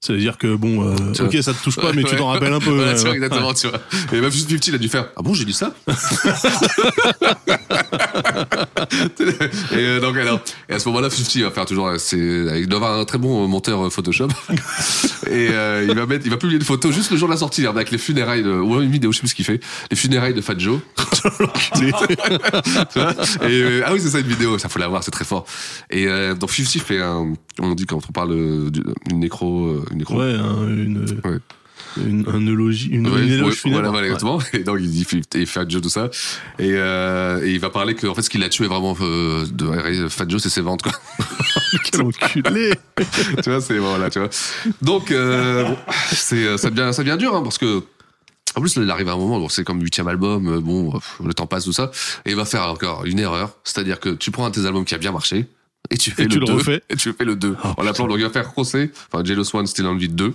Ça 0.00 0.12
veut 0.14 0.18
dire 0.18 0.36
que 0.36 0.56
bon, 0.56 0.82
euh, 0.84 0.96
ok, 1.20 1.36
ça 1.42 1.52
te 1.54 1.62
touche 1.62 1.76
pas, 1.76 1.92
mais 1.92 2.02
tu 2.02 2.16
t'en 2.16 2.26
rappelles 2.26 2.52
un 2.52 2.58
peu. 2.58 2.70
Voilà, 2.74 2.94
tu 2.94 3.02
vois, 3.04 3.14
exactement, 3.14 3.54
tu 3.54 3.68
vois. 3.68 3.78
Et 4.12 4.20
même 4.20 4.32
50, 4.32 4.66
il 4.66 4.74
a 4.74 4.78
dû 4.78 4.88
faire 4.88 5.06
Ah 5.16 5.22
bon, 5.22 5.32
j'ai 5.32 5.44
dit 5.44 5.52
ça? 5.52 5.72
Et 9.72 9.76
euh, 9.76 10.00
donc, 10.00 10.16
alors, 10.16 10.40
et 10.68 10.74
à 10.74 10.78
ce 10.78 10.88
moment-là, 10.88 11.10
50 11.10 11.42
va 11.44 11.50
faire 11.50 11.66
toujours. 11.66 11.90
C'est, 11.98 12.16
il 12.18 12.66
doit 12.66 12.78
avoir 12.78 12.98
un 12.98 13.04
très 13.04 13.18
bon 13.18 13.46
monteur 13.48 13.86
euh, 13.86 13.90
Photoshop. 13.90 14.28
et 15.26 15.48
euh, 15.50 15.86
il 15.88 15.94
va 15.94 16.06
mettre, 16.06 16.24
il 16.26 16.30
va 16.30 16.36
publier 16.36 16.58
une 16.58 16.64
photo 16.64 16.90
juste 16.92 17.10
le 17.10 17.16
jour 17.16 17.28
de 17.28 17.32
la 17.34 17.38
sortie, 17.38 17.66
avec 17.66 17.90
les 17.90 17.98
funérailles 17.98 18.42
de, 18.42 18.50
ou 18.50 18.80
une 18.80 18.90
vidéo, 18.90 19.12
je 19.12 19.16
sais 19.18 19.20
plus 19.20 19.28
ce 19.28 19.34
qu'il 19.34 19.44
fait, 19.44 19.60
les 19.90 19.96
funérailles 19.96 20.34
de 20.34 20.40
Fat 20.40 20.58
Joe. 20.58 20.80
Tu 21.74 21.90
vois 22.98 23.12
et 23.48 23.62
euh, 23.62 23.82
ah 23.86 23.92
oui, 23.92 24.00
c'est 24.00 24.10
ça 24.10 24.18
une 24.20 24.26
vidéo, 24.26 24.58
ça 24.58 24.68
faut 24.68 24.78
la 24.78 24.88
voir, 24.88 25.02
c'est 25.02 25.10
très 25.10 25.24
fort. 25.24 25.44
Et 25.90 26.06
euh, 26.06 26.34
donc 26.34 26.50
50 26.50 26.82
fait 26.82 27.00
un, 27.00 27.32
on 27.58 27.74
dit 27.74 27.86
quand 27.86 28.00
on 28.08 28.12
parle 28.12 28.32
euh, 28.32 28.70
d'une 28.70 29.18
nécro, 29.20 29.76
une 29.90 29.98
nécro? 29.98 30.18
Ouais, 30.18 30.34
un- 30.34 30.66
une, 30.68 31.04
Ouais. 31.24 31.38
Une, 31.96 32.24
un 32.28 32.46
éloge, 32.46 32.86
une, 32.86 33.08
Ouais, 33.08 33.22
une 33.22 33.32
éloge 33.32 33.50
ouais, 33.50 33.56
funèbre. 33.56 33.90
Voilà, 33.90 34.08
voilà, 34.08 34.36
Ouais. 34.36 34.44
Et 34.52 34.58
donc, 34.60 34.78
il 34.80 34.90
dit, 34.90 35.04
fait 35.04 35.46
Fat 35.46 35.68
Joe, 35.68 35.82
tout 35.82 35.88
ça. 35.88 36.10
Et, 36.58 36.72
euh, 36.72 37.44
et 37.44 37.50
il 37.52 37.60
va 37.60 37.70
parler 37.70 37.94
que, 37.94 38.06
en 38.06 38.14
fait, 38.14 38.22
ce 38.22 38.30
qui 38.30 38.38
l'a 38.38 38.48
tué 38.48 38.66
vraiment, 38.66 38.96
euh, 39.00 39.46
de 39.46 40.08
Fat 40.08 40.28
Joe, 40.28 40.42
c'est 40.42 40.48
ses 40.50 40.60
ventes, 40.60 40.82
quoi. 40.82 40.92
Quel 41.90 42.02
enculé 42.02 42.72
tu 43.42 43.50
vois, 43.50 43.60
c'est, 43.60 43.78
voilà, 43.78 44.10
tu 44.10 44.18
vois. 44.18 44.30
Donc, 44.80 45.10
euh, 45.10 45.64
bon, 45.64 45.76
c'est, 46.12 46.56
ça 46.58 46.70
devient, 46.70 46.92
ça 46.92 47.02
devient 47.02 47.18
dur, 47.18 47.34
hein, 47.34 47.42
parce 47.42 47.58
que, 47.58 47.82
en 48.54 48.60
plus, 48.60 48.76
il 48.76 48.90
arrive 48.90 49.08
à 49.08 49.12
un 49.12 49.16
moment, 49.16 49.40
donc 49.40 49.50
c'est 49.50 49.64
comme 49.64 49.80
huitième 49.80 50.08
album, 50.08 50.60
bon, 50.60 50.92
le 51.24 51.34
temps 51.34 51.46
passe, 51.46 51.64
tout 51.64 51.72
ça. 51.72 51.90
Et 52.26 52.30
il 52.30 52.36
va 52.36 52.44
faire 52.44 52.68
encore 52.68 53.04
une 53.06 53.18
erreur. 53.18 53.56
C'est-à-dire 53.64 53.98
que 53.98 54.10
tu 54.10 54.30
prends 54.30 54.44
un 54.44 54.50
de 54.50 54.54
tes 54.54 54.66
albums 54.66 54.84
qui 54.84 54.94
a 54.94 54.98
bien 54.98 55.12
marché, 55.12 55.46
et 55.90 55.96
tu 55.96 56.10
fais 56.10 56.22
Et 56.22 56.26
le 56.26 56.30
tu 56.30 56.38
le 56.40 56.46
2. 56.46 56.52
refais. 56.52 56.82
Et 56.90 56.96
tu 56.96 57.12
fais 57.12 57.24
le 57.24 57.36
2. 57.36 57.56
Oh, 57.64 57.68
en 57.76 57.82
l'appelant, 57.82 58.06
donc 58.08 58.18
il 58.18 58.24
va 58.24 58.30
faire 58.30 58.52
José, 58.56 58.90
enfin, 59.12 59.24
Jealous 59.24 59.54
One, 59.54 59.66
Still 59.66 59.86
on 59.86 59.94
Beat 59.94 60.14
2. 60.14 60.34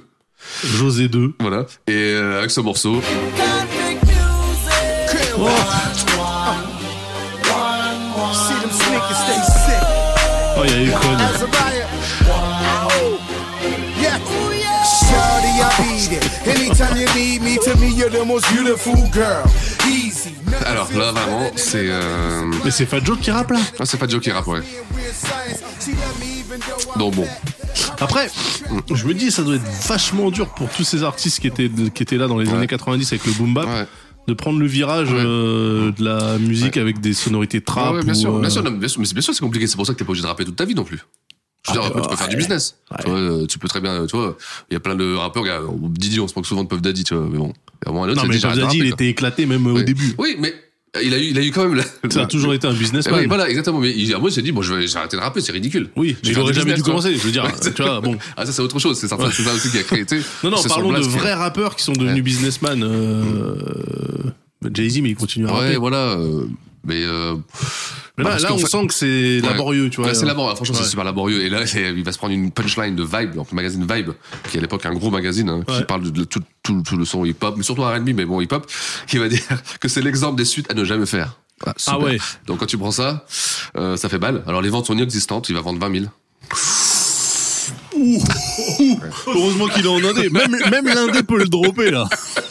José 0.64 1.08
2. 1.08 1.34
Voilà. 1.40 1.66
Et 1.88 1.94
euh, 1.94 2.38
avec 2.40 2.52
ce 2.52 2.62
morceau, 2.62 3.02
sick. 3.02 4.18
Oh, 10.58 10.62
il 10.66 10.72
y 10.72 10.74
a 10.74 10.82
eu 10.84 10.92
Con. 10.92 11.16
Azariah. 11.16 11.88
Yeah. 14.00 14.20
Shawty, 14.84 15.60
I 15.60 15.62
beat 15.78 16.12
it. 16.18 16.24
Anytime 16.48 16.96
you 16.98 17.08
need 17.16 17.42
me, 17.42 17.58
to 17.58 17.76
me 17.78 17.88
you're 17.90 18.10
the 18.10 18.24
most 18.26 18.46
beautiful 18.54 18.96
girl. 19.12 19.44
Easy. 19.88 20.34
alors 20.66 20.90
là, 20.94 21.12
vraiment, 21.12 21.52
c'est, 21.56 21.88
euh, 21.90 22.46
Mais 22.64 22.72
c'est 22.72 22.86
Fat 22.86 23.00
Joe 23.04 23.18
qui 23.20 23.32
rappe 23.32 23.52
là. 23.52 23.60
ah, 23.80 23.86
c'est 23.86 23.98
pas 23.98 24.08
Joe 24.08 24.22
qui 24.22 24.32
rappe, 24.32 24.48
ouais. 24.48 24.62
Donc 26.98 27.16
bon. 27.16 27.28
Après, 28.00 28.30
je 28.94 29.06
me 29.06 29.14
dis, 29.14 29.32
ça 29.32 29.44
doit 29.44 29.56
être 29.56 29.88
vachement 29.88 30.32
dur 30.32 30.50
pour 30.54 30.70
tous 30.70 30.84
ces 30.84 31.04
artistes 31.04 31.40
qui 31.40 31.48
étaient, 31.48 31.70
qui 31.94 32.04
étaient 32.04 32.18
là 32.18 32.28
dans 32.28 32.38
les 32.38 32.48
Ouais. 32.48 32.54
années 32.56 32.68
90 32.68 33.12
avec 33.14 33.26
le 33.26 33.32
boom 33.34 33.54
bap, 33.54 33.66
Ouais. 33.68 33.86
de 34.28 34.34
prendre 34.34 34.60
le 34.60 34.66
virage 34.68 35.12
Ouais. 35.12 35.20
euh, 35.20 35.92
de 35.92 36.04
la 36.04 36.38
musique 36.38 36.78
avec 36.78 37.00
des 37.00 37.14
sonorités 37.14 37.62
trap. 37.62 37.92
Ouais, 37.92 37.98
ouais, 38.00 38.04
bien, 38.04 38.14
ou, 38.14 38.18
sûr, 38.18 38.36
euh, 38.36 38.40
bien 38.42 38.50
sûr, 38.50 38.64
non, 38.64 38.72
bien 38.72 38.88
sûr, 38.88 39.00
mais 39.00 39.06
c'est 39.06 39.14
bien 39.14 39.22
sûr, 39.22 39.34
c'est 39.34 39.42
compliqué. 39.42 39.68
C'est 39.68 39.76
pour 39.78 39.86
ça 39.86 39.94
que 39.94 39.98
t'es 40.00 40.06
pas 40.06 40.12
obligé 40.12 40.24
de 40.24 40.28
rapper 40.28 40.46
toute 40.46 40.56
ta 40.56 40.66
vie 40.66 40.76
non 40.76 40.84
plus. 40.84 41.00
Je 41.68 41.74
veux 41.74 41.80
Ah, 41.84 41.90
dire, 41.90 42.02
tu 42.04 42.10
peux 42.10 42.16
faire 42.16 42.28
du 42.30 42.38
business. 42.38 42.78
Ouais. 42.92 42.98
Tu, 43.04 43.10
vois, 43.10 43.20
euh, 43.20 43.46
tu 43.46 43.60
peux 43.60 43.68
très 43.68 43.82
bien, 43.82 44.06
tu 44.06 44.16
vois, 44.16 44.38
il 44.70 44.74
y 44.74 44.78
a 44.78 44.80
plein 44.80 44.96
de 44.96 45.14
rappeurs, 45.16 45.44
regarde, 45.44 45.66
Didi, 45.94 46.20
on 46.20 46.28
se 46.28 46.34
moque 46.36 46.46
souvent 46.46 46.64
de 46.64 46.70
Puff 46.70 46.82
Daddy, 46.82 47.04
tu 47.04 47.14
vois, 47.16 47.28
mais 47.30 47.38
bon. 47.38 47.52
Il 47.84 47.86
y 47.86 47.88
a 47.88 47.90
un 47.90 47.94
moment, 47.94 48.06
un 48.06 48.10
autre, 48.10 48.22
Non, 48.24 48.28
mais 48.30 48.40
Puff 48.40 48.56
Daddy, 48.56 48.78
il 48.78 48.84
quoi. 48.84 48.94
était 48.94 49.08
éclaté 49.10 49.46
même 49.46 49.68
au 49.68 49.82
début. 49.82 50.16
Oui, 50.18 50.36
mais 50.40 50.54
il 51.04 51.14
a 51.14 51.18
eu, 51.18 51.24
il 51.32 51.38
a 51.38 51.42
eu 51.44 51.52
quand 51.52 51.64
même 51.68 51.76
la- 51.76 52.10
Ça 52.12 52.22
a 52.22 52.26
toujours 52.26 52.54
été 52.54 52.68
un 52.68 52.74
businessman. 52.74 53.20
oui, 53.20 53.26
voilà, 53.28 53.50
exactement. 53.50 53.80
Mais 53.80 53.92
il, 53.96 54.16
moi, 54.18 54.30
j'ai 54.30 54.42
dit, 54.42 54.52
bon, 54.52 54.62
je 54.62 54.74
vais, 54.74 54.88
j'ai 54.88 54.98
arrêté 54.98 55.18
de 55.18 55.22
rapper, 55.22 55.42
c'est 55.42 55.52
ridicule. 55.52 55.90
Oui, 55.96 56.16
mais 56.24 56.30
il 56.32 56.40
aurait 56.40 56.54
jamais 56.54 56.74
dû 56.74 56.84
commencer. 56.84 57.14
Je 57.16 57.20
veux 57.20 57.32
dire, 57.32 57.44
Ouais, 57.44 57.72
tu 57.76 57.82
vois, 57.82 58.02
bon. 58.02 58.18
Ah, 58.36 58.46
ça, 58.46 58.52
c'est 58.52 58.62
autre 58.62 58.80
chose. 58.80 58.98
C'est 59.00 59.08
ça, 59.08 59.18
c'est 59.32 59.44
ça 59.44 59.54
aussi 59.54 59.70
qui 59.72 59.78
a 59.78 59.84
créé, 59.84 60.06
Non, 60.44 60.50
non, 60.52 60.58
parlons 60.68 60.92
de 60.92 61.00
vrais 61.00 61.34
rappeurs 61.34 61.76
qui 61.76 61.84
sont 61.84 61.94
devenus 61.94 62.16
Ouais. 62.16 62.22
businessmen. 62.22 62.84
Euh... 62.84 63.56
Jay-Z, 64.74 65.02
mais 65.02 65.10
il 65.10 65.16
continue 65.16 65.48
à 65.48 65.52
rapper. 65.52 65.68
Ouais, 65.70 65.76
voilà. 65.78 65.98
euh, 66.18 66.46
mais 66.86 67.04
euh, 67.04 67.36
Mais 68.18 68.24
bah, 68.24 68.38
là, 68.40 68.52
on 68.54 68.58
sent 68.58 68.88
que 68.88 68.94
c'est 68.94 69.06
Ouais. 69.42 69.48
laborieux, 69.48 69.90
tu 69.92 70.02
vois. 70.02 70.14
C'est 70.16 70.26
laborieux. 70.26 70.56
Franchement, 70.56 70.76
Ouais. 70.76 70.84
c'est 70.84 70.90
super 70.90 71.04
laborieux. 71.06 71.44
Et 71.44 71.50
là, 71.50 71.62
il 71.76 72.04
va 72.04 72.12
se 72.12 72.18
prendre 72.18 72.34
une 72.34 72.52
punchline 72.52 72.96
de 72.96 73.04
Vibe, 73.04 73.36
donc 73.36 73.52
le 73.52 73.56
magazine 73.56 73.82
Vibe, 73.82 74.10
qui 74.50 74.58
est 74.58 74.60
à 74.60 74.62
l'époque 74.62 74.86
un 74.88 74.94
gros 74.94 75.12
magazine, 75.12 75.50
hein, 75.50 75.62
qui 75.68 75.84
parle 75.84 76.10
de, 76.12 76.24
tout, 76.24 76.42
tout, 76.64 76.82
tout 76.82 76.98
le 76.98 77.06
son 77.06 77.26
hip-hop, 77.26 77.56
mais 77.58 77.64
surtout 77.64 77.84
R&B, 77.84 78.10
mais 78.16 78.26
bon, 78.26 78.42
hip-hop, 78.42 78.66
qui 79.08 79.20
va 79.20 79.28
dire 79.28 79.42
que 79.80 79.88
c'est 79.88 80.02
l'exemple 80.02 80.36
des 80.38 80.46
suites 80.46 80.70
à 80.72 80.74
ne 80.74 80.84
jamais 80.84 81.06
faire. 81.06 81.38
Ah. 81.66 81.74
Ah 81.88 82.00
ouais. 82.00 82.18
Donc 82.46 82.60
quand 82.60 82.66
tu 82.66 82.78
prends 82.78 82.92
ça, 82.92 83.26
euh, 83.78 83.98
ça 83.98 84.10
fait 84.10 84.20
balle. 84.20 84.44
Alors 84.48 84.62
les 84.62 84.70
ventes 84.70 84.88
sont 84.88 84.94
inexistantes, 84.94 85.50
il 85.50 85.56
va 85.56 85.62
vendre 85.62 85.80
20 85.80 85.92
000. 86.00 86.06
Heureusement 89.28 89.68
qu'il 89.68 89.86
est 89.86 89.90
en 89.90 90.04
indé. 90.04 90.30
Même, 90.30 90.56
même 90.72 90.86
l'indé 90.86 91.24
peut 91.24 91.38
le 91.38 91.48
dropper, 91.48 91.92
là. 91.92 92.08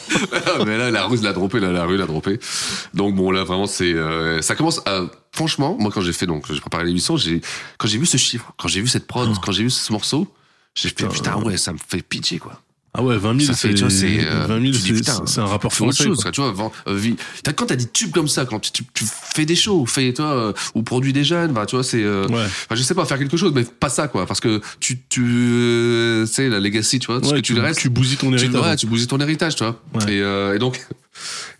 mais 0.65 0.77
là, 0.77 0.91
la 0.91 1.05
rue 1.05 1.17
l'a 1.17 1.33
droppé, 1.33 1.59
là, 1.59 1.71
la 1.71 1.85
rue 1.85 1.97
l'a 1.97 2.05
droppé. 2.05 2.39
Donc 2.93 3.15
bon, 3.15 3.31
là, 3.31 3.43
vraiment, 3.43 3.67
c'est, 3.67 3.93
euh, 3.93 4.41
ça 4.41 4.55
commence 4.55 4.81
à, 4.85 5.01
franchement, 5.37 5.77
moi, 5.79 5.91
quand 5.93 6.01
j'ai 6.01 6.13
fait, 6.13 6.25
donc, 6.25 6.51
j'ai 6.51 6.59
préparé 6.59 6.83
l'émission, 6.85 7.15
j'ai, 7.15 7.41
quand 7.77 7.87
j'ai 7.87 7.99
vu 7.99 8.05
ce 8.07 8.17
chiffre, 8.17 8.51
quand 8.57 8.67
j'ai 8.67 8.81
vu 8.81 8.87
cette 8.87 9.05
prod, 9.07 9.29
Oh. 9.31 9.37
quand 9.43 9.51
j'ai 9.51 9.63
vu 9.63 9.69
ce 9.69 9.91
morceau, 9.91 10.27
j'ai 10.75 10.89
fait, 10.89 11.07
putain, 11.07 11.35
ouais, 11.43 11.57
ça 11.57 11.71
me 11.73 11.77
fait 11.77 12.01
pitié, 12.01 12.39
quoi. 12.39 12.59
Ah 12.99 13.03
ouais, 13.03 13.15
20 13.17 13.39
000, 13.41 13.53
Ça 13.53 13.57
fait, 13.67 13.75
tu 13.75 13.81
vois, 13.81 13.91
c'est, 13.91 14.07
20 14.25 14.47
000, 14.59 14.59
tu 14.73 14.93
dis, 14.93 15.03
c'est- 15.03 15.39
un 15.39 15.45
autre 15.53 15.69
français. 15.69 16.03
chose, 16.05 16.15
quoi. 16.17 16.23
quoi, 16.23 16.31
tu 16.31 16.41
vois, 16.41 16.51
vend- 16.51 16.71
euh, 16.87 16.95
vie- 16.95 17.15
t'as- 17.43 17.53
quand 17.53 17.67
t'as 17.67 17.75
des 17.75 17.85
tubes 17.85 18.11
comme 18.11 18.27
ça, 18.27 18.45
quand 18.45 18.59
tu, 18.59 18.71
tu- 18.71 18.83
tu 18.91 19.05
fais 19.35 19.45
des 19.45 19.55
shows, 19.55 19.85
fais, 19.85 20.11
toi, 20.13 20.25
euh, 20.33 20.53
ou 20.73 20.81
produis 20.81 21.13
des 21.13 21.23
jeunes, 21.23 21.51
bah, 21.53 21.67
tu 21.67 21.75
vois, 21.75 21.83
c'est, 21.83 22.01
euh, 22.01 22.25
Ouais. 22.27 22.47
je 22.75 22.81
sais 22.81 22.95
pas, 22.95 23.05
faire 23.05 23.19
quelque 23.19 23.37
chose, 23.37 23.51
mais 23.53 23.65
pas 23.65 23.89
ça, 23.89 24.07
quoi, 24.07 24.25
parce 24.25 24.39
que 24.39 24.61
tu, 24.79 24.97
tu, 25.09 25.23
euh, 25.23 26.25
sais, 26.25 26.49
la 26.49 26.59
legacy, 26.59 26.97
tu 26.97 27.07
vois, 27.07 27.19
ce 27.21 27.27
Ouais, 27.29 27.35
que 27.35 27.41
tu, 27.41 27.53
tu, 27.53 27.59
restes, 27.59 27.81
tu 27.81 27.89
bousilles 27.91 28.17
ton 28.17 28.31
tu, 28.31 28.37
héritage. 28.37 28.61
ouais, 28.63 28.75
tu 28.75 28.87
bousilles 28.87 29.07
ton 29.07 29.19
héritage, 29.19 29.55
tu 29.57 29.63
vois. 29.63 29.79
Et, 30.09 30.17
et 30.55 30.57
donc, 30.59 30.77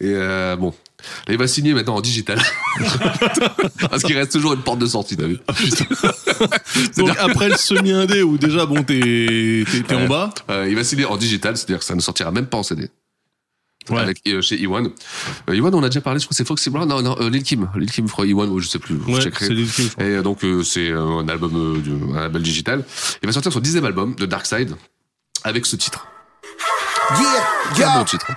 et 0.01 0.05
euh, 0.13 0.55
bon, 0.55 0.73
là, 1.27 1.33
il 1.33 1.37
va 1.37 1.47
signer 1.47 1.73
maintenant 1.73 1.95
en 1.95 2.01
digital. 2.01 2.39
Parce 3.89 4.03
qu'il 4.03 4.17
reste 4.17 4.31
toujours 4.33 4.53
une 4.53 4.61
porte 4.61 4.79
de 4.79 4.85
sortie, 4.85 5.17
t'as 5.17 5.27
vu 5.27 5.37
Donc 6.97 7.11
après 7.19 7.49
le 7.49 7.55
semi-indé 7.55 8.21
où 8.23 8.37
déjà, 8.37 8.65
bon, 8.65 8.83
t'es 8.83 9.65
t'es- 9.71 9.81
t'es 9.83 9.95
en 9.95 10.01
Ouais. 10.01 10.07
bas. 10.07 10.29
Euh, 10.49 10.67
Il 10.69 10.75
va 10.75 10.83
signer 10.83 11.05
en 11.05 11.17
digital, 11.17 11.57
c'est-à-dire 11.57 11.79
que 11.79 11.85
ça 11.85 11.95
ne 11.95 12.01
sortira 12.01 12.31
même 12.31 12.47
pas 12.47 12.57
en 12.57 12.63
CD. 12.63 12.89
Ouais. 13.89 14.01
Avec, 14.01 14.19
euh, 14.27 14.41
chez 14.41 14.57
Iwan. 14.59 14.89
Euh, 15.49 15.55
Iwan, 15.55 15.73
on 15.73 15.81
a 15.81 15.87
déjà 15.87 16.01
parlé, 16.01 16.19
je 16.19 16.25
crois 16.25 16.31
que 16.31 16.35
c'est 16.35 16.45
Foxy 16.45 16.69
Brown. 16.69 16.87
Non, 16.89 17.01
non, 17.01 17.15
euh, 17.21 17.29
Lil 17.29 17.43
Kim. 17.43 17.69
Lil 17.75 17.89
Kim, 17.89 18.05
je 18.05 18.11
crois, 18.11 18.25
Iwan, 18.25 18.49
ou 18.49 18.59
je 18.59 18.67
sais 18.67 18.79
plus. 18.79 18.95
Ouais, 19.07 19.21
c'est 19.21 19.49
Lil 19.49 19.71
Kim, 19.71 19.85
je 19.85 19.91
crois. 19.91 20.03
Et 20.03 20.07
euh, 20.17 20.21
donc, 20.23 20.43
euh, 20.43 20.61
c'est 20.61 20.89
euh, 20.89 21.19
un 21.19 21.29
album, 21.29 21.53
euh, 21.55 22.17
un 22.17 22.21
label 22.23 22.41
digital. 22.41 22.83
Il 23.23 23.27
va 23.27 23.31
sortir 23.31 23.53
son 23.53 23.61
dixième 23.61 23.85
album, 23.85 24.13
de 24.15 24.25
Dark 24.25 24.45
Side, 24.45 24.75
avec 25.45 25.65
ce 25.65 25.77
titre. 25.77 26.05
Yeah, 27.11 27.47
Quel 27.77 27.85
bon 27.85 27.99
yo. 27.99 28.03
titre. 28.03 28.27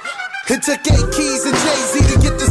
It 0.51 0.61
took 0.63 0.79
eight 0.87 1.11
keys 1.11 1.47
and 1.47 1.55
Jay-Z 1.55 1.90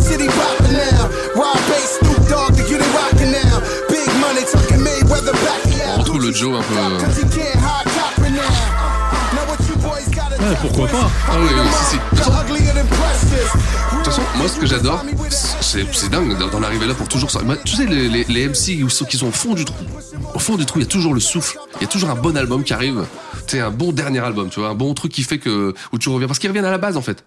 city 0.09 0.27
poppin' 0.27 0.73
now. 0.73 1.05
Wild 1.35 1.61
bass, 1.69 1.99
Snoop 1.99 2.21
Dogg 2.29 2.55
to 2.57 2.63
get 2.69 2.81
it 2.81 2.91
rockin' 2.97 3.31
now. 3.31 3.61
Big 3.89 4.09
money 4.23 4.43
talking 4.51 4.81
Mayweather 4.83 5.33
back 5.45 5.61
On 5.95 5.99
retrouve 6.01 6.21
le 6.25 6.31
Joe 6.33 6.55
un 6.59 6.63
peu, 6.63 6.75
pourquoi 10.61 10.87
pas? 10.87 11.09
Ah 11.29 11.33
oui, 11.39 11.47
oui, 11.53 11.67
si, 11.89 11.91
si. 11.91 11.97
De 11.97 13.95
toute 14.03 14.05
façon, 14.05 14.21
moi, 14.37 14.47
ce 14.47 14.59
que 14.59 14.65
j'adore, 14.65 15.03
c'est 15.61 15.85
c'est 15.93 16.09
dingue 16.09 16.37
d'en- 16.37 16.63
arriver 16.63 16.87
là 16.87 16.93
pour 16.93 17.07
toujours 17.07 17.29
ça. 17.29 17.39
Tu 17.65 17.75
sais, 17.75 17.85
les, 17.85 18.07
les, 18.09 18.23
les 18.23 18.47
MC 18.47 18.77
qui 18.77 18.89
sont- 18.89 19.05
qui 19.05 19.17
sont 19.17 19.27
au 19.27 19.31
fond 19.31 19.53
du 19.53 19.65
trou. 19.65 19.75
Au 20.33 20.39
fond 20.39 20.55
du 20.55 20.65
trou, 20.65 20.79
il 20.79 20.83
y 20.83 20.85
a 20.85 20.89
toujours 20.89 21.13
le 21.13 21.19
souffle. 21.19 21.57
Il 21.79 21.81
y 21.81 21.85
a 21.85 21.87
toujours 21.87 22.09
un 22.09 22.15
bon 22.15 22.35
album 22.37 22.63
qui 22.63 22.73
arrive. 22.73 23.05
Tu 23.47 23.57
sais, 23.57 23.61
un 23.61 23.69
bon 23.71 23.91
dernier 23.91 24.19
album, 24.19 24.49
tu 24.49 24.59
vois, 24.59 24.69
un 24.69 24.75
bon 24.75 24.93
truc 24.93 25.11
qui 25.11 25.23
fait 25.23 25.37
que 25.39 25.73
où 25.91 25.97
tu 25.97 26.09
reviens 26.09 26.27
parce 26.27 26.39
qu'ils 26.39 26.49
reviennent 26.49 26.65
à 26.65 26.71
la 26.71 26.77
base 26.77 26.97
en 26.97 27.01
fait. 27.01 27.23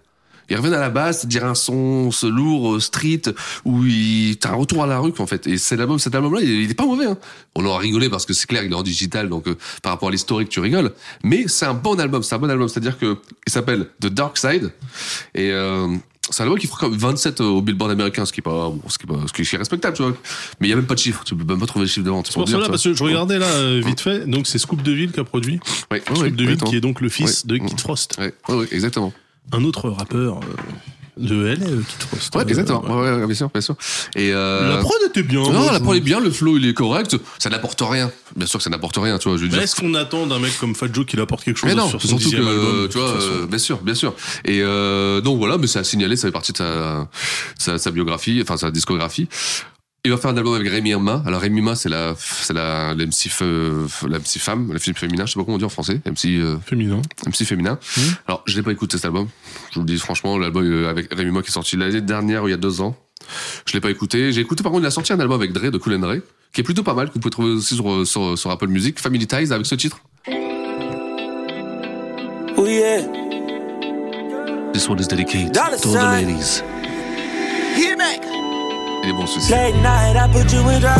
Ils 0.49 0.57
reviennent 0.57 0.73
à 0.73 0.79
la 0.79 0.89
base, 0.89 1.19
c'est-à-dire 1.19 1.45
un 1.45 1.55
son 1.55 2.11
ce 2.11 2.27
lourd, 2.27 2.75
euh, 2.75 2.79
street, 2.79 3.23
où 3.65 3.85
il... 3.85 4.37
t'as 4.37 4.51
un 4.51 4.55
retour 4.55 4.83
à 4.83 4.87
la 4.87 4.99
rue, 4.99 5.13
en 5.17 5.27
fait. 5.27 5.47
Et 5.47 5.57
cet 5.57 5.79
album, 5.79 5.99
cet 5.99 6.15
album-là, 6.15 6.41
il, 6.41 6.69
est 6.69 6.73
pas 6.73 6.85
mauvais. 6.85 7.05
Hein. 7.05 7.17
On 7.55 7.65
aura 7.65 7.79
rigolé 7.79 8.09
parce 8.09 8.25
que 8.25 8.33
c'est 8.33 8.47
clair, 8.47 8.63
il 8.63 8.71
est 8.71 8.75
en 8.75 8.83
digital, 8.83 9.29
donc 9.29 9.47
euh, 9.47 9.55
par 9.81 9.93
rapport 9.93 10.09
à 10.09 10.11
l'historique, 10.11 10.49
tu 10.49 10.59
rigoles. 10.59 10.91
Mais 11.23 11.45
c'est 11.47 11.65
un 11.65 11.73
bon 11.73 11.99
album, 11.99 12.23
c'est 12.23 12.35
un 12.35 12.39
bon 12.39 12.49
album. 12.49 12.67
C'est-à-dire 12.67 12.97
que 12.97 13.17
il 13.47 13.51
s'appelle 13.51 13.87
The 14.01 14.07
Dark 14.07 14.37
Side. 14.37 14.71
Et 15.35 15.51
euh, 15.51 15.87
c'est 16.29 16.41
un 16.41 16.45
album 16.45 16.59
qui 16.59 16.67
fera 16.67 16.79
comme 16.79 16.95
27 16.95 17.41
au 17.41 17.61
Billboard 17.61 17.91
américain, 17.91 18.25
ce 18.25 18.31
qui 18.31 18.39
est 18.39 18.43
pas, 18.43 18.69
bon, 18.69 18.81
ce 18.87 18.97
qui 18.97 19.05
est 19.05 19.07
pas, 19.07 19.19
ce 19.27 19.33
qui 19.33 19.41
est 19.41 19.57
respectable, 19.57 19.95
tu 19.95 20.03
vois. 20.03 20.15
Mais 20.59 20.67
il 20.67 20.69
y 20.69 20.73
a 20.73 20.75
même 20.75 20.85
pas 20.85 20.95
de 20.95 20.99
chiffre, 20.99 21.23
tu 21.25 21.35
peux 21.35 21.43
même 21.43 21.59
pas 21.59 21.65
trouver 21.65 21.83
le 21.85 21.89
chiffre 21.89 22.05
de 22.05 22.09
vente. 22.09 22.27
C'est 22.27 22.33
pour 22.33 22.47
cela, 22.47 22.69
parce 22.69 22.83
que 22.83 22.93
je 22.93 23.03
regardais 23.03 23.39
là, 23.39 23.45
euh, 23.45 23.81
vite 23.85 23.99
fait, 23.99 24.25
donc 24.25 24.47
c'est 24.47 24.57
Scoop 24.57 24.81
Deville 24.81 25.11
qui 25.11 25.19
a 25.19 25.23
produit. 25.23 25.59
Scoop 25.63 26.17
ouais, 26.17 26.31
Deville 26.31 26.57
qui 26.57 26.77
est 26.77 26.81
donc 26.81 27.01
le 27.01 27.09
fils 27.09 27.45
de 27.45 27.57
Kid 27.57 27.79
Frost. 27.79 28.17
Ouais, 28.19 28.33
exactement. 28.71 29.13
Un 29.51 29.63
autre 29.65 29.89
rappeur 29.89 30.37
euh, 30.37 30.41
de 31.17 31.45
LA, 31.45 31.65
euh, 31.67 31.81
Frost. 32.09 32.35
Ouais, 32.35 32.41
Euh, 32.41 32.47
exactement. 32.47 32.81
ouais. 32.81 33.11
Ouais, 33.11 33.17
ouais, 33.19 33.25
bien 33.27 33.35
sûr, 33.35 33.49
bien 33.49 33.61
sûr. 33.61 33.75
Et 34.15 34.31
euh... 34.33 34.67
La 34.69 34.77
prod 34.77 34.97
était 35.07 35.21
bien. 35.21 35.41
Non, 35.43 35.71
la 35.71 35.79
prod 35.79 35.95
est 35.95 35.99
bien, 36.01 36.19
le 36.19 36.31
flow 36.31 36.57
il 36.57 36.65
est 36.67 36.73
correct, 36.73 37.15
ça 37.37 37.49
n'apporte 37.51 37.81
rien. 37.81 38.11
Bien 38.35 38.47
sûr 38.47 38.57
que 38.57 38.63
ça 38.63 38.71
n'apporte 38.71 38.97
rien, 38.97 39.19
tu 39.19 39.29
vois, 39.29 39.37
je 39.37 39.43
veux 39.43 39.49
dire. 39.49 39.61
est-ce 39.61 39.75
qu'on 39.75 39.93
attend 39.93 40.25
d'un 40.25 40.39
mec 40.39 40.57
comme 40.59 40.73
Fat 40.73 40.87
Joe 40.91 41.05
qu'il 41.05 41.19
apporte 41.19 41.43
quelque 41.43 41.57
chose 41.57 41.69
Mais 41.69 41.75
non, 41.75 41.87
sur 41.87 42.01
son 42.01 42.17
surtout 42.17 42.31
que, 42.31 42.37
album 42.37 42.87
tu 42.89 42.97
vois, 42.97 43.09
euh, 43.09 43.45
bien 43.45 43.59
sûr, 43.59 43.77
bien 43.81 43.93
sûr. 43.93 44.15
Et 44.45 44.61
euh, 44.63 45.21
donc 45.21 45.37
voilà, 45.37 45.59
mais 45.59 45.67
c'est 45.67 45.77
à 45.79 45.83
signaler, 45.83 46.15
ça 46.15 46.27
fait 46.27 46.31
partie 46.31 46.51
de 46.51 46.57
sa, 46.57 47.07
sa, 47.59 47.77
sa 47.77 47.91
biographie, 47.91 48.39
enfin 48.41 48.57
sa 48.57 48.71
discographie. 48.71 49.27
Il 50.05 50.11
va 50.11 50.17
faire 50.17 50.31
un 50.31 50.35
album 50.37 50.53
avec 50.55 50.67
Rémi 50.69 50.93
Ma. 50.95 51.23
Alors 51.25 51.39
Rémi 51.39 51.61
Ma, 51.61 51.75
c'est 51.75 51.87
la, 51.87 52.13
c'est 52.19 52.51
la, 52.51 52.93
l'MC, 52.93 53.29
fe- 53.29 54.05
la 54.09 54.19
MC 54.19 54.37
femme, 54.37 54.73
la 54.73 54.79
fille 54.79 54.93
féminin, 54.93 55.25
je 55.25 55.31
sais 55.31 55.39
pas 55.39 55.45
comment 55.45 55.55
on 55.55 55.59
dit 55.59 55.63
en 55.63 55.69
français, 55.69 56.01
MC, 56.05 56.25
euh, 56.41 56.57
Féminin. 56.65 57.01
MC 57.25 57.45
féminin. 57.45 57.79
Alors, 58.27 58.43
je 58.45 58.57
l'ai 58.57 58.63
pas 58.63 58.71
écouté 58.73 58.97
cet 58.97 59.05
album. 59.05 59.29
Je 59.69 59.75
vous 59.75 59.79
le 59.79 59.85
dis 59.85 59.97
franchement, 59.97 60.37
l'album 60.37 60.65
euh, 60.65 60.89
avec 60.89 61.13
Rémi 61.13 61.31
Ma 61.31 61.41
qui 61.41 61.47
est 61.47 61.53
sorti 61.53 61.77
l'année 61.77 62.01
dernière 62.01 62.43
ou 62.43 62.49
il 62.49 62.51
y 62.51 62.53
a 62.53 62.57
deux 62.57 62.81
ans. 62.81 62.97
Je 63.65 63.71
l'ai 63.71 63.79
pas 63.79 63.89
écouté. 63.91 64.33
J'ai 64.33 64.41
écouté 64.41 64.61
par 64.61 64.73
contre, 64.73 64.83
il 64.83 64.87
a 64.87 64.91
sorti 64.91 65.13
un 65.13 65.19
album 65.21 65.39
avec 65.39 65.53
Dre 65.53 65.71
de 65.71 65.77
Cool 65.77 65.93
and 65.93 65.99
Dre, 65.99 66.15
qui 66.51 66.59
est 66.59 66.65
plutôt 66.65 66.83
pas 66.83 66.93
mal, 66.95 67.07
que 67.07 67.13
vous 67.13 67.21
pouvez 67.21 67.31
trouver 67.31 67.51
aussi 67.51 67.75
sur, 67.75 68.05
sur, 68.05 68.37
sur 68.37 68.51
Apple 68.51 68.67
Music, 68.67 68.99
Family 68.99 69.25
Ties 69.25 69.53
avec 69.53 69.65
ce 69.65 69.75
titre. 69.75 69.99
Oh 72.57 72.65
yeah. 72.67 73.07
This 74.73 74.89
one 74.89 74.99
is 74.99 75.07
dedicated 75.07 75.53
to 75.53 75.61
all 75.61 75.77
the 75.77 76.25
ladies. 76.27 76.61
Me. 77.77 78.32
Il 79.03 79.09
est 79.09 79.13
bon 79.13 79.25
celui-ci. 79.25 79.51
Late 79.51 79.75
night, 79.75 80.15
I 80.15 80.27
put 80.31 80.53
you 80.53 80.61
in 80.69 80.79
drive. 80.79 80.93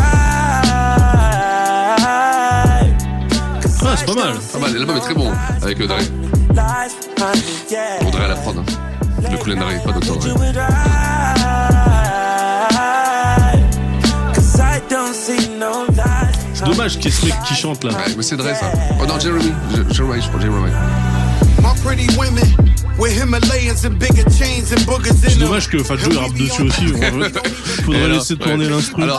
Ah, 3.85 3.95
c'est 3.97 4.05
pas 4.05 4.13
mal. 4.13 4.34
Pas 4.51 4.59
mal, 4.59 4.73
l'album 4.73 4.97
est 4.97 4.99
très 5.01 5.13
bon 5.13 5.31
avec 5.61 5.80
euh, 5.81 5.88
Dre. 5.88 5.97
À 8.21 8.27
la 8.27 8.35
prod. 8.35 8.57
Hein. 8.57 8.63
Le 9.31 9.38
Cool 9.38 9.55
Dre, 9.55 9.84
pas 9.84 9.91
Dr. 9.99 10.17
Dre. 10.17 10.27
dommage 16.65 16.95
qu'il 16.97 17.05
y 17.05 17.07
ait 17.07 17.11
ce 17.11 17.25
mec 17.25 17.35
qui 17.45 17.55
chante 17.55 17.84
là. 17.84 17.91
Ouais, 17.91 18.13
mais 18.15 18.23
c'est 18.23 18.38
Dre 18.38 18.55
ça. 18.55 18.71
Oh 19.01 19.05
non, 19.05 19.19
Jeremy. 19.19 19.51
Je- 19.75 19.93
Jeremy, 19.93 20.21
je 20.21 20.27
crois, 20.27 20.41
Jeremy. 20.41 20.71
My 21.64 21.73
pretty 21.81 22.07
women 22.18 22.44
with 22.99 23.14
Himalayas 23.18 23.85
and 23.85 23.98
bigger 23.98 24.23
chains 24.30 24.72
and 24.73 24.81
boogers 24.85 25.11
in 25.23 25.30
C'est 25.30 25.40
dommage 25.40 25.69
que 25.69 25.81
Fat 25.81 25.95
Joe 25.98 26.14
rappe 26.18 26.34
dessus 26.34 26.64
aussi. 26.64 26.88
Faudrait 27.85 28.10
laisser 28.10 28.35
tourner 28.35 28.65
ouais. 28.65 28.72
l'instru. 28.72 29.03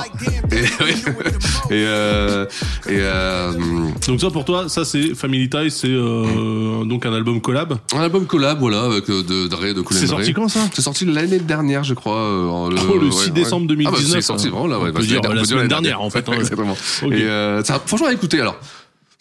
Et, 1.71 1.73
euh, 1.87 2.45
et 2.87 2.91
euh, 3.01 3.53
Donc 4.07 4.21
ça 4.21 4.31
pour 4.31 4.45
toi, 4.45 4.69
ça 4.69 4.85
c'est 4.85 5.15
Family 5.15 5.49
Ties, 5.49 5.71
c'est 5.71 5.89
euh, 5.89 6.85
donc 6.85 7.07
un 7.07 7.13
album 7.15 7.41
collab. 7.41 7.79
un 7.95 8.01
album 8.01 8.27
collab, 8.27 8.59
voilà, 8.61 8.83
avec 8.83 9.09
euh, 9.09 9.23
de 9.23 9.49
Dre, 9.49 9.73
de 9.75 9.81
Cool 9.81 9.97
and 9.97 10.01
C'est 10.01 10.07
sorti 10.07 10.33
quand 10.35 10.49
ça 10.49 10.61
C'est 10.75 10.83
sorti 10.83 11.07
l'année 11.07 11.39
dernière, 11.41 11.83
je 11.83 11.95
crois. 11.95 12.19
euh, 12.19 12.71
le, 12.71 12.77
Oh, 12.89 12.99
le 12.99 13.11
6 13.11 13.31
décembre 13.31 13.67
Ah 13.71 13.75
bah, 13.75 13.91
2019, 13.91 14.13
c'est 14.17 14.21
sorti, 14.21 14.47
hein. 14.49 14.51
vraiment 14.51 14.67
là, 14.67 14.79
ouais. 14.79 14.91
On 14.91 14.93
peut 14.93 15.03
dire 15.03 15.23
la 15.23 15.45
semaine 15.45 15.69
dernière, 15.69 16.03
en 16.03 16.11
fait, 16.11 16.29
hein. 16.29 16.33
Exactement. 16.39 16.77
Ok. 17.03 17.13
Et 17.13 17.23
euh, 17.23 17.65
ça, 17.65 17.81
franchement, 17.85 18.09
à 18.09 18.13
écouter 18.13 18.41
alors. 18.41 18.59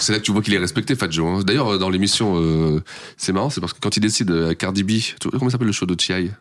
C'est 0.03 0.11
là 0.11 0.19
que 0.19 0.23
tu 0.25 0.33
vois 0.33 0.41
qu'il 0.41 0.53
est 0.53 0.57
respecté, 0.57 0.95
Fat 0.95 1.09
Joe. 1.09 1.25
hein. 1.39 1.43
D'ailleurs, 1.45 1.79
dans 1.79 1.89
l'émission, 1.89 2.33
euh, 2.35 2.81
c'est 3.15 3.31
marrant, 3.31 3.49
c'est 3.49 3.61
parce 3.61 3.71
que 3.71 3.79
quand 3.79 3.95
il 3.95 4.01
décide 4.01 4.31
euh, 4.31 4.53
Cardi 4.53 4.83
B, 4.83 4.89
tu 4.99 5.15
vois, 5.23 5.39
comment 5.39 5.49
s'appelle 5.49 5.67
le 5.67 5.73
show 5.73 5.85
de 5.85 5.93
T.I. 5.93 6.31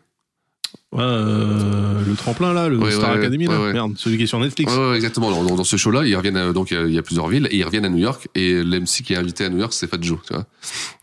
Euh, 0.95 2.01
le 2.05 2.15
tremplin 2.15 2.53
là, 2.53 2.69
le 2.69 2.77
Ouais, 2.77 2.91
Star 2.91 3.11
ouais, 3.13 3.17
Academy 3.19 3.47
là. 3.47 3.59
ouais. 3.61 3.73
Merde, 3.73 3.93
celui 3.97 4.17
qui 4.17 4.23
est 4.23 4.27
sur 4.27 4.39
Netflix. 4.39 4.71
Exactement. 4.95 5.31
Dans, 5.31 5.55
dans 5.55 5.63
ce 5.63 5.77
show-là, 5.77 6.05
ils 6.05 6.15
reviennent 6.15 6.37
à- 6.37 6.53
donc 6.53 6.71
il 6.71 6.73
y 6.75 6.77
a- 6.77 6.85
il 6.85 6.93
y, 6.93 6.97
a 6.97 7.01
plusieurs 7.01 7.27
villes 7.27 7.47
et 7.51 7.57
ils 7.57 7.63
reviennent 7.63 7.85
à 7.85 7.89
New 7.89 7.97
York 7.97 8.27
et 8.35 8.63
l'MC 8.63 9.03
qui 9.03 9.13
est 9.13 9.17
invité 9.17 9.45
à 9.45 9.49
New 9.49 9.57
York, 9.57 9.73
c'est 9.73 9.87
Fat 9.89 9.97
Joe, 10.01 10.19
tu 10.27 10.33
vois. 10.33 10.45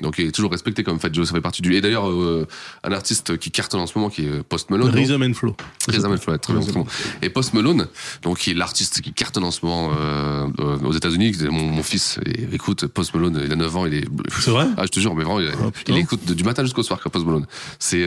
Donc 0.03 0.17
il 0.19 0.27
est 0.27 0.33
toujours 0.33 0.51
respecté 0.51 0.83
comme 0.85 0.99
Fat 1.01 1.09
Joe, 1.13 1.27
ça 1.27 1.35
fait 1.35 1.41
partie 1.41 1.63
du. 1.63 1.75
Et 1.75 1.81
d'ailleurs, 1.81 2.09
euh, 2.09 2.47
un 2.85 2.93
artiste 2.93 3.37
qui 3.39 3.51
cartonne 3.51 3.81
en 3.81 3.87
ce 3.87 3.97
moment, 3.99 4.11
qui 4.11 4.27
est 4.27 4.43
Post 4.49 4.71
Malone. 4.71 4.91
Rhythm 4.91 5.23
and 5.23 5.35
Flow. 5.35 5.57
Rhythm 5.89 6.13
and 6.13 6.17
Flow, 6.19 6.37
très 6.39 6.53
bien. 6.55 6.85
Et 7.23 7.31
Post 7.31 7.55
Malone, 7.55 7.87
donc 8.23 8.39
qui 8.39 8.51
est 8.51 8.55
l'artiste 8.55 9.01
qui 9.01 9.13
cartonne 9.13 9.45
en 9.45 9.51
ce 9.51 9.65
moment 9.65 9.91
euh, 9.99 10.47
aux 10.85 10.93
États-Unis. 10.93 11.33
Mon, 11.51 11.63
mon 11.65 11.83
fils, 11.83 12.19
et, 12.27 12.49
écoute, 12.55 12.87
Post 12.87 13.15
Malone, 13.15 13.41
il 13.45 13.53
a 13.53 13.57
9 13.57 13.77
ans, 13.77 13.87
il 13.87 13.95
est. 13.95 14.05
C'est 14.39 14.51
vrai? 14.51 14.67
Ah, 14.77 14.85
je 14.85 14.89
te 14.91 15.01
jure, 15.01 15.15
mais 15.15 15.25
vraiment, 15.25 15.41
il, 15.41 15.49
Oh, 15.63 15.71
il 15.89 15.97
écoute 15.99 16.25
du 16.33 16.45
matin 16.45 16.63
jusqu'au 16.65 16.83
soir, 16.83 17.01
Post 17.01 17.27
Malone. 17.27 17.47
C'est, 17.79 18.07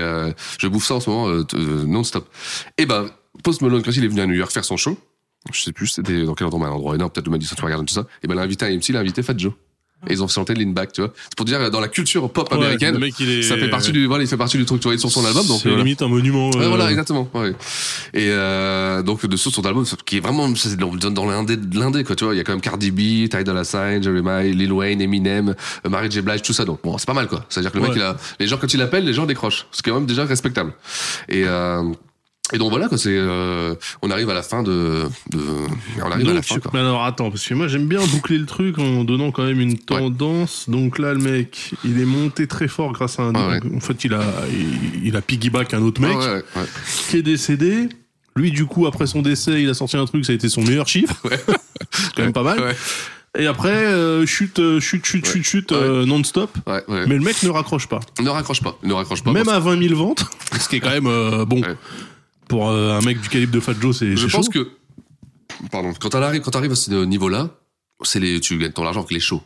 je 0.60 0.68
bouffe 0.68 0.85
ça 0.85 0.95
en 0.95 0.99
ce 0.99 1.10
moment 1.10 1.43
non-stop. 1.74 2.28
Et 2.78 2.86
ben, 2.86 3.10
Post 3.44 3.62
Malone, 3.62 3.84
quand 3.84 3.91
il 3.91 4.04
est 4.04 4.08
venu 4.08 4.22
à 4.22 4.26
New 4.26 4.36
York 4.36 4.52
faire 4.52 4.66
son 4.66 4.78
show, 4.78 4.98
je 5.52 5.62
sais 5.62 5.74
plus 5.74 5.88
c'était 5.88 6.24
dans 6.24 6.36
quel 6.36 6.48
endroit, 6.48 6.68
un 6.68 6.72
endroit 6.72 6.95
énorme, 6.95 7.12
peut-être 7.12 7.26
de 7.26 7.32
Madison 7.32 7.56
Square 7.56 7.70
Garden, 7.70 7.86
tout 7.86 7.94
ça. 7.94 8.08
Et 8.24 8.28
ben, 8.28 8.36
l'invité 8.36 8.66
à 8.66 8.70
MC, 8.70 8.90
il 8.90 8.98
a 8.98 9.00
invité 9.00 9.24
Fat 9.24 9.38
Joe. 9.38 9.54
Et 10.10 10.14
ils 10.14 10.24
ont 10.24 10.28
chanté 10.28 10.54
Lean 10.54 10.72
Back, 10.72 10.92
tu 10.94 11.02
vois. 11.02 11.12
C'est 11.26 11.36
pour 11.38 11.46
dire, 11.46 11.60
euh, 11.62 11.70
dans 11.70 11.80
la 11.80 11.88
culture 11.88 12.30
pop 12.32 12.50
Ouais, 12.52 12.58
américaine, 12.58 12.94
le 12.96 13.00
mec, 13.00 13.14
il 13.20 13.30
est- 13.30 13.42
ça 13.44 13.58
fait 13.58 13.70
partie 13.70 13.92
du, 13.92 14.06
voilà, 14.06 14.24
il 14.24 14.28
fait 14.28 14.38
partie 14.38 14.58
du 14.58 14.66
truc, 14.66 14.82
tu 14.82 14.88
vois, 14.88 14.98
sur 14.98 15.12
son 15.12 15.26
album, 15.26 15.46
donc. 15.48 15.60
C'est 15.62 15.68
euh, 15.68 15.72
voilà. 15.72 15.84
limite 15.84 16.02
un 16.02 16.08
monument. 16.08 16.50
Ouais, 16.52 16.62
euh, 16.64 16.68
voilà, 16.68 16.90
exactement. 16.90 17.28
Ouais. 17.34 17.52
Et 18.14 18.28
euh, 18.30 19.02
donc 19.02 19.26
de 19.26 19.38
son 19.38 19.66
album 19.66 19.86
qui 20.06 20.18
est 20.18 20.20
vraiment 20.20 20.54
c'est 20.56 20.76
dans, 20.78 20.94
dans 20.96 21.26
l'indé, 21.26 21.58
l'indé 21.74 22.04
quoi. 22.04 22.16
Tu 22.16 22.24
vois, 22.26 22.34
il 22.34 22.38
y 22.38 22.40
a 22.40 22.44
quand 22.44 22.52
même 22.54 22.62
Cardi 22.62 22.92
B, 22.92 23.30
Ty 23.30 23.44
Dolla 23.44 23.64
Sign, 23.64 24.02
Jeremiah, 24.04 24.44
Lil 24.44 24.72
Wayne, 24.72 25.02
Eminem, 25.02 25.56
euh, 25.86 25.90
Mary 25.90 26.10
J 26.12 26.22
Blige, 26.22 26.42
tout 26.42 26.54
ça. 26.54 26.66
Donc 26.66 26.80
bon, 26.84 26.98
c'est 26.98 27.08
pas 27.08 27.14
mal 27.14 27.28
quoi. 27.28 27.46
C'est 27.50 27.60
à 27.60 27.62
dire 27.64 27.72
que 27.72 27.78
le 27.78 27.84
mec, 27.84 27.92
Ouais. 27.94 27.98
il 28.00 28.04
a, 28.04 28.16
les 28.40 28.48
gens 28.48 28.58
quand 28.58 28.74
il 28.74 28.82
appelle, 28.82 29.06
les 29.06 29.14
gens 29.14 29.26
décrochent. 29.26 29.66
C'est 29.72 29.84
quand 29.86 29.94
même 29.94 30.06
déjà 30.06 30.26
respectable. 30.26 30.74
Et 31.30 31.44
euh, 31.46 31.84
et 32.52 32.57
donc 32.57 32.72
voilà. 32.72 32.90
C'est 32.98 33.15
euh, 33.18 33.74
on 34.02 34.11
arrive 34.11 34.30
à 34.30 34.34
la 34.34 34.44
fin 34.44 34.64
de, 34.64 35.03
de 35.32 35.40
on 35.98 36.11
arrive 36.11 36.30
à 36.30 36.34
la 36.34 36.41
Donc, 36.41 36.44
fin 36.44 36.60
quoi. 36.60 36.72
mais 36.74 36.80
alors 36.82 37.03
attends, 37.06 37.30
parce 37.32 37.48
que 37.48 37.53
moi 37.53 37.68
j'aime 37.68 37.88
bien 37.88 38.02
boucler 38.07 38.38
le 38.38 38.45
truc 38.45 38.78
en 38.80 39.03
donnant 39.03 39.32
quand 39.32 39.44
même 39.44 39.61
une 39.61 39.78
tendance. 39.78 40.70
Donc 40.70 40.99
là, 40.99 41.14
le 41.14 41.20
mec, 41.20 41.74
il 41.86 41.99
est 41.99 42.06
monté 42.06 42.45
très 42.48 42.68
fort 42.68 42.91
grâce 42.91 43.20
à 43.20 43.24
un. 43.24 43.34
Ah 43.36 43.48
ouais. 43.48 43.60
En 43.76 43.80
fait, 43.80 44.03
il 44.03 44.14
a, 44.14 44.24
il, 44.52 45.07
il 45.07 45.15
a 45.15 45.22
piggyback 45.22 45.74
un 45.74 45.82
autre 45.82 46.02
mec 46.02 46.18
ouais, 46.18 46.44
ouais. 46.56 46.64
qui 47.10 47.18
est 47.18 47.22
décédé. 47.24 47.88
Lui, 48.36 48.52
du 48.52 48.65
coup, 48.65 48.88
après 48.88 49.06
son 49.07 49.22
décès, 49.22 49.61
il 49.61 49.70
a 49.70 49.74
sorti 49.76 49.95
un 49.95 50.06
truc, 50.06 50.26
ça 50.26 50.32
a 50.32 50.36
été 50.36 50.49
son 50.49 50.64
meilleur 50.64 50.88
chiffre. 50.88 51.15
C'est 51.24 52.14
quand 52.15 52.24
même 52.24 52.34
pas 52.34 52.41
mal. 52.44 52.60
Ouais, 52.60 52.76
Et 53.38 53.45
après, 53.45 53.70
euh, 53.86 54.26
chute, 54.26 54.57
euh, 54.60 54.80
chute, 54.80 55.06
chute, 55.06 55.28
chute, 55.28 55.44
chute, 55.44 55.72
euh, 55.72 56.03
non-stop. 56.06 56.49
ouais, 56.68 56.84
ouais. 56.88 57.06
Mais 57.07 57.14
le 57.15 57.22
mec 57.22 57.41
ne 57.44 57.49
raccroche 57.49 57.88
pas. 57.88 57.99
Ne 58.20 58.30
raccroche 58.30 58.61
pas, 58.61 58.76
ne 58.84 58.94
raccroche 58.94 59.24
pas. 59.24 59.32
Même 59.32 59.49
à 59.49 59.60
20 59.60 59.88
000 59.88 59.95
ventes, 59.95 60.26
ce 60.60 60.68
qui 60.68 60.78
est 60.78 60.80
quand 60.80 60.90
même 60.90 61.06
euh, 61.07 61.45
bon. 61.45 61.61
Pour 62.48 62.70
euh, 62.70 62.98
un 62.98 63.02
mec 63.02 63.20
du 63.22 63.30
calibre 63.30 63.53
de 63.53 63.60
Fat 63.60 63.74
Joe, 63.80 63.98
c'est 63.98 64.15
Je 64.15 64.28
pense 64.28 64.45
chaud. 64.45 64.52
que, 64.52 64.72
pardon, 65.72 65.94
quand 65.99 66.10
t'arrives, 66.10 66.41
quand 66.41 66.52
t'arrives 66.52 66.72
à 66.72 66.76
ce 66.76 66.91
niveau-là, 67.06 67.49
c'est 68.03 68.20
les, 68.20 68.40
tu 68.40 68.57
gagnes 68.57 68.72
ton 68.72 68.86
argent 68.86 68.99
avec 68.99 69.11
les 69.11 69.20
shows. 69.20 69.41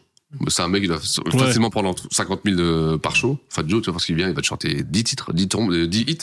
C'est 0.49 0.62
un 0.62 0.68
mec, 0.68 0.84
il 0.84 0.90
va 0.90 0.99
facilement 0.99 1.70
prendre 1.70 1.88
entre 1.88 2.04
50 2.12 2.41
000 2.44 2.58
de- 2.58 2.98
par 2.98 3.16
show. 3.16 3.40
Fat 3.49 3.64
Joe, 3.66 3.82
tu 3.82 3.86
vois, 3.86 3.94
parce 3.94 4.06
qu'il 4.06 4.16
vient, 4.16 4.28
il 4.28 4.36
va 4.36 4.41
te 4.41 4.45
chanter 4.45 4.84
10 4.84 5.04
titres, 5.06 5.32
10, 5.32 5.48
tombes, 5.48 5.72
euh, 5.72 5.88
10 5.88 6.02
hits. 6.02 6.18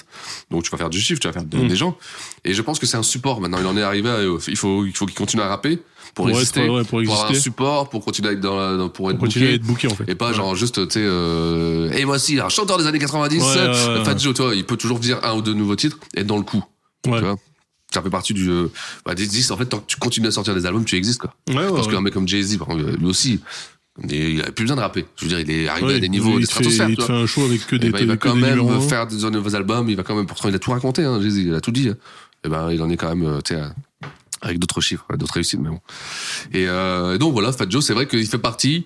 Donc 0.51 0.63
tu 0.63 0.71
vas 0.71 0.77
faire 0.77 0.91
du 0.91 1.01
chiffre, 1.01 1.21
tu 1.21 1.27
vas 1.27 1.33
faire 1.33 1.43
de- 1.45 1.57
Mm. 1.57 1.69
des 1.69 1.77
gens. 1.77 1.97
Et 2.45 2.53
je 2.53 2.61
pense 2.61 2.79
que 2.79 2.85
c'est 2.85 2.99
un 2.99 3.03
support 3.03 3.41
maintenant. 3.41 3.59
Il 3.61 3.67
en 3.67 3.77
est 3.79 3.83
arrivé 3.83 4.11
à, 4.11 4.17
euh, 4.17 4.39
il 4.49 4.57
faut, 4.57 4.85
il 4.85 4.93
faut 4.95 5.07
qu'il 5.07 5.15
continue 5.17 5.43
à 5.43 5.49
rapper 5.49 5.77
pour, 6.15 6.27
Pour 6.27 6.29
être- 6.29 6.37
exister, 6.37 6.69
ouais, 6.69 6.85
pour 6.85 7.01
avoir 7.01 7.25
un 7.25 7.29
exister. 7.31 7.43
support, 7.45 7.89
pour 7.89 8.05
continuer 8.05 8.29
à 8.29 8.33
être 8.33 8.41
dans, 8.41 8.57
la- 8.59 8.77
dans- 8.77 8.91
pour 8.91 9.11
être 9.11 9.17
On 9.17 9.21
continue 9.21 9.47
à 9.47 9.49
booké. 9.53 9.55
être 9.57 9.67
booké 9.67 9.89
en 9.89 9.95
fait. 9.95 10.05
Et 10.11 10.15
pas 10.15 10.29
Ouais. 10.29 10.35
genre 10.35 10.55
juste, 10.55 10.87
tu 10.87 10.93
sais, 10.93 11.01
euh, 11.03 11.91
et 11.93 12.05
voici 12.05 12.39
un 12.39 12.51
chanteur 12.51 12.77
des 12.77 12.87
années 12.87 12.99
90, 12.99 13.41
Ouais, 13.41 13.47
ouais, 13.57 13.99
ouais, 13.99 14.05
Fat. 14.05 14.19
Joe, 14.19 14.35
toi, 14.35 14.55
il 14.55 14.65
peut 14.67 14.77
toujours 14.77 14.99
dire 14.99 15.19
un 15.25 15.35
ou 15.35 15.41
deux 15.41 15.55
nouveaux 15.55 15.77
titres, 15.77 15.97
et 16.15 16.21
être 16.21 16.27
dans 16.27 16.37
le 16.37 16.43
coup. 16.43 16.63
Ouais. 17.07 17.19
Tu 17.21 17.25
vois? 17.25 17.37
Ça 17.93 18.03
fait 18.03 18.11
partie 18.11 18.35
du. 18.35 18.51
euh, 18.51 18.67
bah, 19.07 19.15
des- 19.15 19.51
en 19.53 19.57
fait, 19.57 19.67
tant 19.67 19.79
que 19.79 19.87
tu 19.87 19.97
continues 19.97 20.27
à 20.27 20.33
sortir 20.33 20.53
des 20.55 20.67
albums, 20.67 20.85
tu 20.85 20.97
existes, 20.97 21.21
quoi. 21.21 21.33
Ouais, 21.49 21.55
ouais, 21.57 21.69
Parce 21.73 21.87
ouais. 21.87 21.93
qu'un 21.93 22.01
mec 22.01 22.13
comme 22.13 22.27
Jay-Z, 22.27 22.59
par 22.59 22.71
exemple, 22.73 22.97
lui 22.99 23.07
aussi, 23.07 23.41
il 24.09 24.43
a 24.43 24.51
plus 24.53 24.65
besoin 24.65 24.77
de 24.77 24.81
rapper. 24.83 25.05
Je 25.17 25.23
veux 25.25 25.29
dire, 25.29 25.41
il 25.41 25.51
est 25.51 25.69
arrivé 25.69 25.87
Ouais, 25.87 25.95
à 25.95 25.99
des 26.01 26.09
niveaux 26.09 26.39
il 26.39 26.43
de 26.43 26.47
stratosphère. 26.47 26.89
il 26.89 26.97
te 26.97 27.03
fait 27.05 27.13
un 27.13 27.27
show 27.27 27.45
avec 27.45 27.67
que 27.67 27.77
Eh 27.77 27.79
des, 27.79 27.91
ben, 27.91 27.99
il 28.01 28.07
va 28.09 28.17
quand 28.17 28.35
même 28.35 28.59
numéros 28.59 28.81
faire 28.81 29.07
des 29.07 29.31
nouveaux 29.31 29.55
albums, 29.55 29.89
il 29.89 29.97
va 29.97 30.03
quand 30.03 30.17
même, 30.17 30.27
pourtant 30.27 30.49
il 30.49 30.55
a 30.55 30.59
tout 30.59 30.71
raconté, 30.73 31.05
hein, 31.05 31.21
Jay-Z, 31.23 31.37
il 31.39 31.55
a 31.55 31.61
tout 31.61 31.71
dit. 31.71 31.89
hein. 31.91 31.97
Et 32.45 32.49
ben, 32.49 32.71
il 32.73 32.83
en 32.83 32.91
est 32.91 32.97
quand 32.97 33.09
même, 33.15 33.25
euh, 33.27 33.41
tu 33.41 33.55
sais, 33.55 33.61
à- 33.61 33.73
avec 34.43 34.59
d'autres 34.59 34.81
chiffres, 34.83 35.07
d'autres 35.17 35.35
réussites, 35.35 35.61
mais 35.61 35.71
bon. 35.71 35.81
Et, 36.53 36.67
euh, 36.69 37.17
donc 37.19 37.33
voilà, 37.33 37.51
Fat 37.53 37.67
Joe, 37.71 37.83
c'est 37.85 37.95
vrai 37.95 38.07
qu'il 38.07 38.27
fait 38.27 38.37
partie 38.39 38.85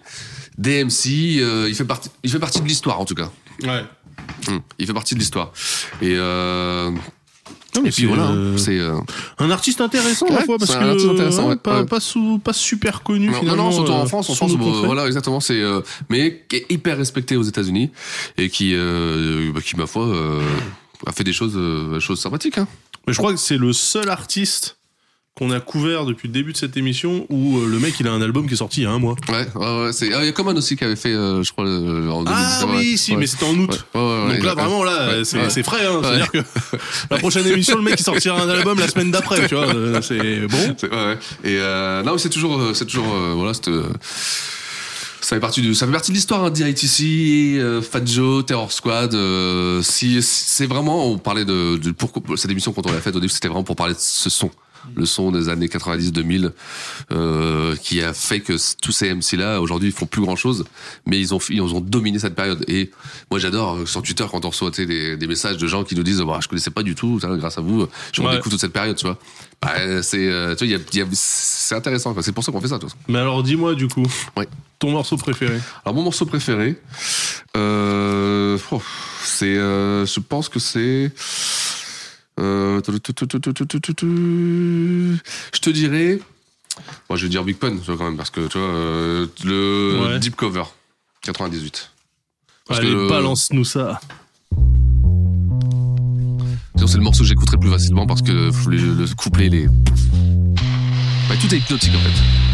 des 0.56 0.85
MC, 0.85 1.39
euh, 1.40 1.66
il 1.68 1.74
fait 1.74 1.85
partie, 1.85 2.10
il 2.22 2.30
fait 2.30 2.39
partie 2.39 2.60
de 2.60 2.66
l'histoire 2.68 3.01
en 3.01 3.05
tout 3.05 3.14
cas. 3.16 3.30
Ouais. 3.64 3.82
Hum, 4.48 4.60
Il 4.78 4.86
fait 4.86 4.93
partie 4.93 5.14
de 5.14 5.20
l'histoire. 5.20 5.52
Et, 6.02 6.14
euh, 6.16 6.90
Non, 7.78 7.82
mais 7.84 7.88
et 7.90 7.92
puis 7.92 8.05
voilà, 8.06 8.28
euh, 8.30 8.56
c'est. 8.56 8.78
euh, 8.78 8.94
Un 9.38 9.50
artiste 9.50 9.80
intéressant, 9.80 10.26
Ouais, 10.26 10.44
fois, 10.44 10.59
parce 10.59 10.72
c'est 10.72 10.78
que. 10.78 10.84
un 10.84 10.88
artiste 10.90 11.09
intéressant, 11.10 11.42
ouais, 11.44 11.48
ouais, 11.50 11.56
pas. 11.56 11.84
Pas, 11.84 12.00
sous, 12.00 12.38
pas 12.38 12.52
super 12.52 13.02
connu, 13.02 13.26
Non, 13.26 13.32
non, 13.32 13.38
finalement. 13.40 13.64
non, 13.64 13.72
surtout 13.72 13.92
euh, 13.92 13.96
en 13.96 14.06
France, 14.06 14.30
en 14.30 14.34
France, 14.34 14.52
voilà, 14.52 15.06
exactement, 15.06 15.40
c'est, 15.40 15.60
euh, 15.60 15.80
mais 16.09 16.44
qui 16.48 16.56
est 16.56 16.66
hyper 16.70 16.96
respecté 16.96 17.36
aux 17.36 17.42
États-Unis 17.42 17.90
et 18.36 18.48
qui, 18.50 18.72
euh, 18.74 19.50
bah, 19.55 19.60
qui 19.64 19.76
ma 19.76 19.86
foi, 19.86 20.06
euh, 20.06 20.40
a 21.06 21.12
fait 21.12 21.24
des 21.24 21.32
choses, 21.32 21.55
euh, 21.56 22.00
choses 22.00 22.20
sympathiques. 22.20 22.59
Hein. 22.59 22.66
Mais 23.06 23.12
je 23.12 23.18
crois 23.18 23.32
que 23.32 23.38
c'est 23.38 23.56
le 23.59 23.72
seul 23.72 24.09
artiste 24.10 24.77
qu'on 25.39 25.51
a 25.52 25.60
couvert 25.60 26.05
depuis 26.05 26.27
le 26.28 26.32
début 26.35 26.52
de 26.52 26.56
cette 26.56 26.77
émission 26.77 27.27
où 27.31 27.59
euh, 27.59 27.66
le 27.69 27.78
mec 27.78 27.94
il 28.01 28.09
a 28.09 28.12
un 28.12 28.20
album 28.20 28.47
qui 28.48 28.55
est 28.55 28.56
sorti 28.56 28.81
il 28.81 28.85
y 28.85 28.86
a 28.86 28.90
un 28.90 28.98
mois. 28.98 29.15
Ouais, 29.28 29.47
ouais, 29.55 29.85
ouais, 29.85 29.93
c'est, 29.93 30.12
ah, 30.12 30.19
il 30.23 30.27
y 30.27 30.28
a 30.28 30.32
Common 30.32 30.56
aussi 30.56 30.77
qui 30.77 30.85
avait 30.85 30.97
fait, 30.97 31.12
euh, 31.12 31.43
je 31.43 31.52
crois, 31.52 31.65
euh, 31.66 32.09
en 32.10 32.24
2017. 32.24 32.59
Ah 32.62 32.66
oui, 32.70 32.90
ouais. 32.90 32.97
si, 32.97 33.16
mais 33.16 33.27
c'était 33.27 33.44
en 33.44 33.55
août. 33.55 33.86
Donc 33.94 34.43
là, 34.43 34.55
vraiment, 34.55 34.82
là, 34.85 35.23
c'est 35.24 35.62
frais. 35.62 35.86
Hein. 35.86 36.01
C'est-à-dire 36.02 36.31
que 36.32 36.39
la 37.10 37.19
prochaine 37.19 37.47
émission, 37.47 37.77
le 37.77 37.82
mec 37.82 37.94
il 37.98 38.02
sortira 38.02 38.40
un 38.43 38.48
album 38.48 38.78
la 38.78 38.89
semaine 38.89 39.10
d'après, 39.10 39.47
tu 39.48 39.55
vois. 39.55 39.74
euh, 39.74 40.01
C'est 40.02 40.47
bon. 40.47 40.74
C'est- 40.77 40.90
ouais, 40.90 40.97
ouais. 40.97 41.19
Et 41.44 41.59
euh, 41.59 42.02
non, 42.02 42.12
mais 42.12 42.19
c'est 42.19 42.28
toujours, 42.31 42.60
c'est 42.74 42.86
toujours, 42.86 43.06
euh, 43.15 43.35
voilà, 43.36 43.55
c'était, 43.55 43.70
ça 45.20 45.36
fait 45.36 45.40
partie 45.40 45.60
du, 45.60 45.74
ça 45.74 45.86
fait 45.86 45.93
partie 45.93 46.10
de 46.10 46.16
l'histoire 46.16 46.44
hein, 46.44 46.51
d'ITC, 46.51 47.59
euh, 47.60 47.82
Fat 47.82 48.05
Joe, 48.06 48.47
Terror 48.47 48.73
Squad. 48.73 49.15
euh, 49.15 49.82
si 49.82 50.23
c'est 50.23 50.66
vraiment, 50.66 51.06
on 51.06 51.19
parlait 51.19 51.44
de, 51.44 51.77
de 51.77 51.90
pourquoi 51.90 52.23
cette 52.36 52.51
émission 52.51 52.73
quand 52.73 52.86
on 52.86 52.93
l'a 52.93 53.01
faite 53.01 53.15
au 53.16 53.20
début, 53.20 53.32
c'était 53.32 53.48
vraiment 53.48 53.65
pour 53.65 53.77
parler 53.77 53.94
de 53.94 53.98
ce 54.01 54.31
son. 54.31 54.51
Le 54.94 55.06
son 55.06 55.31
des 55.31 55.48
années 55.48 55.66
90-2000 55.69 56.51
euh, 57.12 57.77
qui 57.77 58.02
a 58.02 58.12
fait 58.12 58.40
que 58.40 58.55
tous 58.82 58.93
ces 58.93 59.15
MC 59.15 59.32
là 59.36 59.60
aujourd'hui 59.60 59.89
ils 59.89 59.94
font 59.94 60.06
plus 60.06 60.23
grand 60.23 60.36
chose 60.36 60.65
mais 61.06 61.19
ils 61.20 61.35
ont 61.35 61.39
ils 61.51 61.60
ont 61.62 61.81
dominé 61.81 62.19
cette 62.19 62.35
période 62.35 62.65
et 62.69 62.90
moi 63.31 63.39
j'adore 63.39 63.77
euh, 63.77 63.86
sur 63.86 64.02
Twitter 64.02 64.24
quand 64.31 64.44
on 64.44 64.51
reçoit 64.51 64.70
des, 64.70 65.16
des 65.16 65.27
messages 65.27 65.56
de 65.56 65.66
gens 65.66 65.85
qui 65.85 65.94
nous 65.94 66.02
disent 66.02 66.20
bah, 66.20 66.39
je 66.43 66.48
connaissais 66.48 66.70
pas 66.70 66.82
du 66.82 66.94
tout 66.94 67.19
grâce 67.23 67.59
à 67.59 67.60
vous 67.60 67.86
je 68.12 68.20
Ouais. 68.23 68.28
redécouvre 68.28 68.51
toute 68.51 68.60
cette 68.60 68.73
période 68.73 68.97
tu 68.97 69.06
vois 69.06 69.19
bah, 69.62 70.02
c'est 70.02 70.28
euh, 70.28 70.55
c'est 71.12 71.74
intéressant 71.74 72.15
c'est 72.20 72.32
pour 72.32 72.44
ça 72.44 72.52
qu'on 72.52 72.60
fait 72.60 72.69
ça. 72.69 72.78
Mais 73.09 73.19
alors, 73.19 73.43
dis-moi 73.43 73.74
du 73.74 73.89
coup, 73.89 74.06
Ouais. 74.36 74.47
ton 74.78 74.90
morceau 74.93 75.16
préféré? 75.16 75.59
Alors 75.85 75.94
mon 75.94 76.02
morceau 76.02 76.27
préféré, 76.27 76.77
euh, 77.56 78.59
oh, 78.70 78.82
c'est, 79.23 79.55
je 79.55 80.20
pense 80.20 80.48
que 80.48 80.59
c'est, 80.59 81.12
euh... 82.39 82.81
Je 85.52 85.60
te 85.60 85.70
dirais. 85.70 86.20
Moi, 87.09 87.16
je 87.19 87.24
vais 87.24 87.28
dire 87.28 87.44
Big 87.44 87.56
Pun, 87.56 87.77
quand 87.85 87.98
même, 87.98 88.16
parce 88.16 88.31
que 88.31 88.47
tu 88.47 88.59
vois, 88.59 88.69
euh, 88.69 89.27
le. 89.44 90.19
Deep 90.19 90.36
Cover, 90.36 90.65
98. 91.23 91.90
Parce 92.66 92.81
Allez, 92.81 92.90
que... 92.90 93.09
balance-nous 93.09 93.65
ça. 93.65 94.01
C'est 96.86 96.97
le 96.97 97.02
morceau 97.02 97.20
que 97.20 97.28
j'écouterai 97.28 97.59
plus 97.59 97.69
facilement 97.69 98.06
parce 98.06 98.23
que 98.23 98.32
le, 98.70 99.15
couplet, 99.15 99.48
est. 99.48 99.66
Bah, 101.28 101.35
tout 101.39 101.55
est 101.55 101.59
hypnotique 101.59 101.93
en 101.94 101.98
fait. 101.98 102.48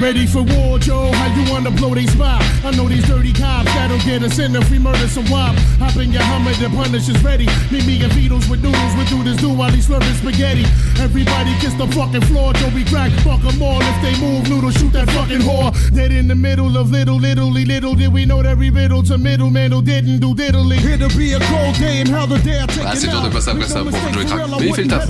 Ready 0.00 0.24
for 0.24 0.42
war, 0.42 0.78
Joe? 0.78 1.12
How 1.12 1.28
you 1.38 1.52
wanna 1.52 1.70
blow 1.70 1.94
they 1.94 2.06
spot? 2.06 2.40
I 2.64 2.70
know 2.74 2.88
these 2.88 3.06
dirty 3.06 3.34
cops 3.34 3.66
that'll 3.74 3.98
get 3.98 4.22
us 4.22 4.38
in 4.38 4.56
if 4.56 4.70
we 4.70 4.78
murder 4.78 5.06
some 5.06 5.28
wop. 5.28 5.54
Hop 5.76 5.94
in 5.96 6.10
your 6.10 6.22
Hummer, 6.22 6.54
the 6.54 6.74
punish 6.74 7.10
is 7.10 7.22
ready. 7.22 7.44
Meet 7.70 7.84
me 7.84 8.02
and 8.02 8.10
Beatles 8.12 8.48
with 8.48 8.62
noodles, 8.62 8.96
we 8.96 9.04
do 9.04 9.22
this 9.22 9.36
do 9.36 9.52
while 9.52 9.70
he's 9.70 9.86
slurping 9.86 10.16
spaghetti. 10.16 10.64
Everybody 11.00 11.52
kiss 11.60 11.74
the 11.74 11.86
fucking 11.88 12.22
floor, 12.28 12.52
Joe. 12.54 12.68
We 12.74 12.84
crack, 12.84 13.10
fuck 13.24 13.40
'em 13.44 13.62
all. 13.62 13.80
If 13.80 13.96
they 14.02 14.14
move, 14.20 14.48
noodle, 14.48 14.70
shoot 14.70 14.92
that 14.92 15.10
fucking 15.10 15.40
whore. 15.40 15.72
Dead 15.94 16.12
in 16.12 16.28
the 16.28 16.34
middle 16.34 16.76
of 16.76 16.90
little, 16.90 17.18
little, 17.18 17.50
little 17.50 17.94
did 17.94 18.12
we 18.12 18.24
know 18.26 18.42
that 18.42 18.50
every 18.50 18.70
riddle 18.70 19.02
to 19.04 19.16
middleman 19.18 19.72
who 19.72 19.82
didn't 19.82 20.18
do 20.20 20.34
diddly? 20.34 20.76
Here 20.78 20.98
to 20.98 21.08
be 21.16 21.32
a 21.32 21.40
cold 21.40 21.74
day 21.78 22.00
and 22.00 22.08
how 22.10 22.26
the 22.26 22.38
day 22.38 22.60
I 22.60 22.66
take 22.66 22.84
Ah, 22.86 22.94
c'est 22.94 23.06
it 23.06 23.10
dur 23.10 23.22
de 23.22 23.28
passer 23.28 23.50
après 23.50 23.66
ça 23.66 23.80
pour 23.80 23.90
mistake, 23.92 24.12
Joey 24.12 24.26
Crack. 24.26 24.60
Mais 24.60 24.66
il 24.68 24.74
fait 24.74 24.82
le 24.82 24.88
taf. 24.88 25.08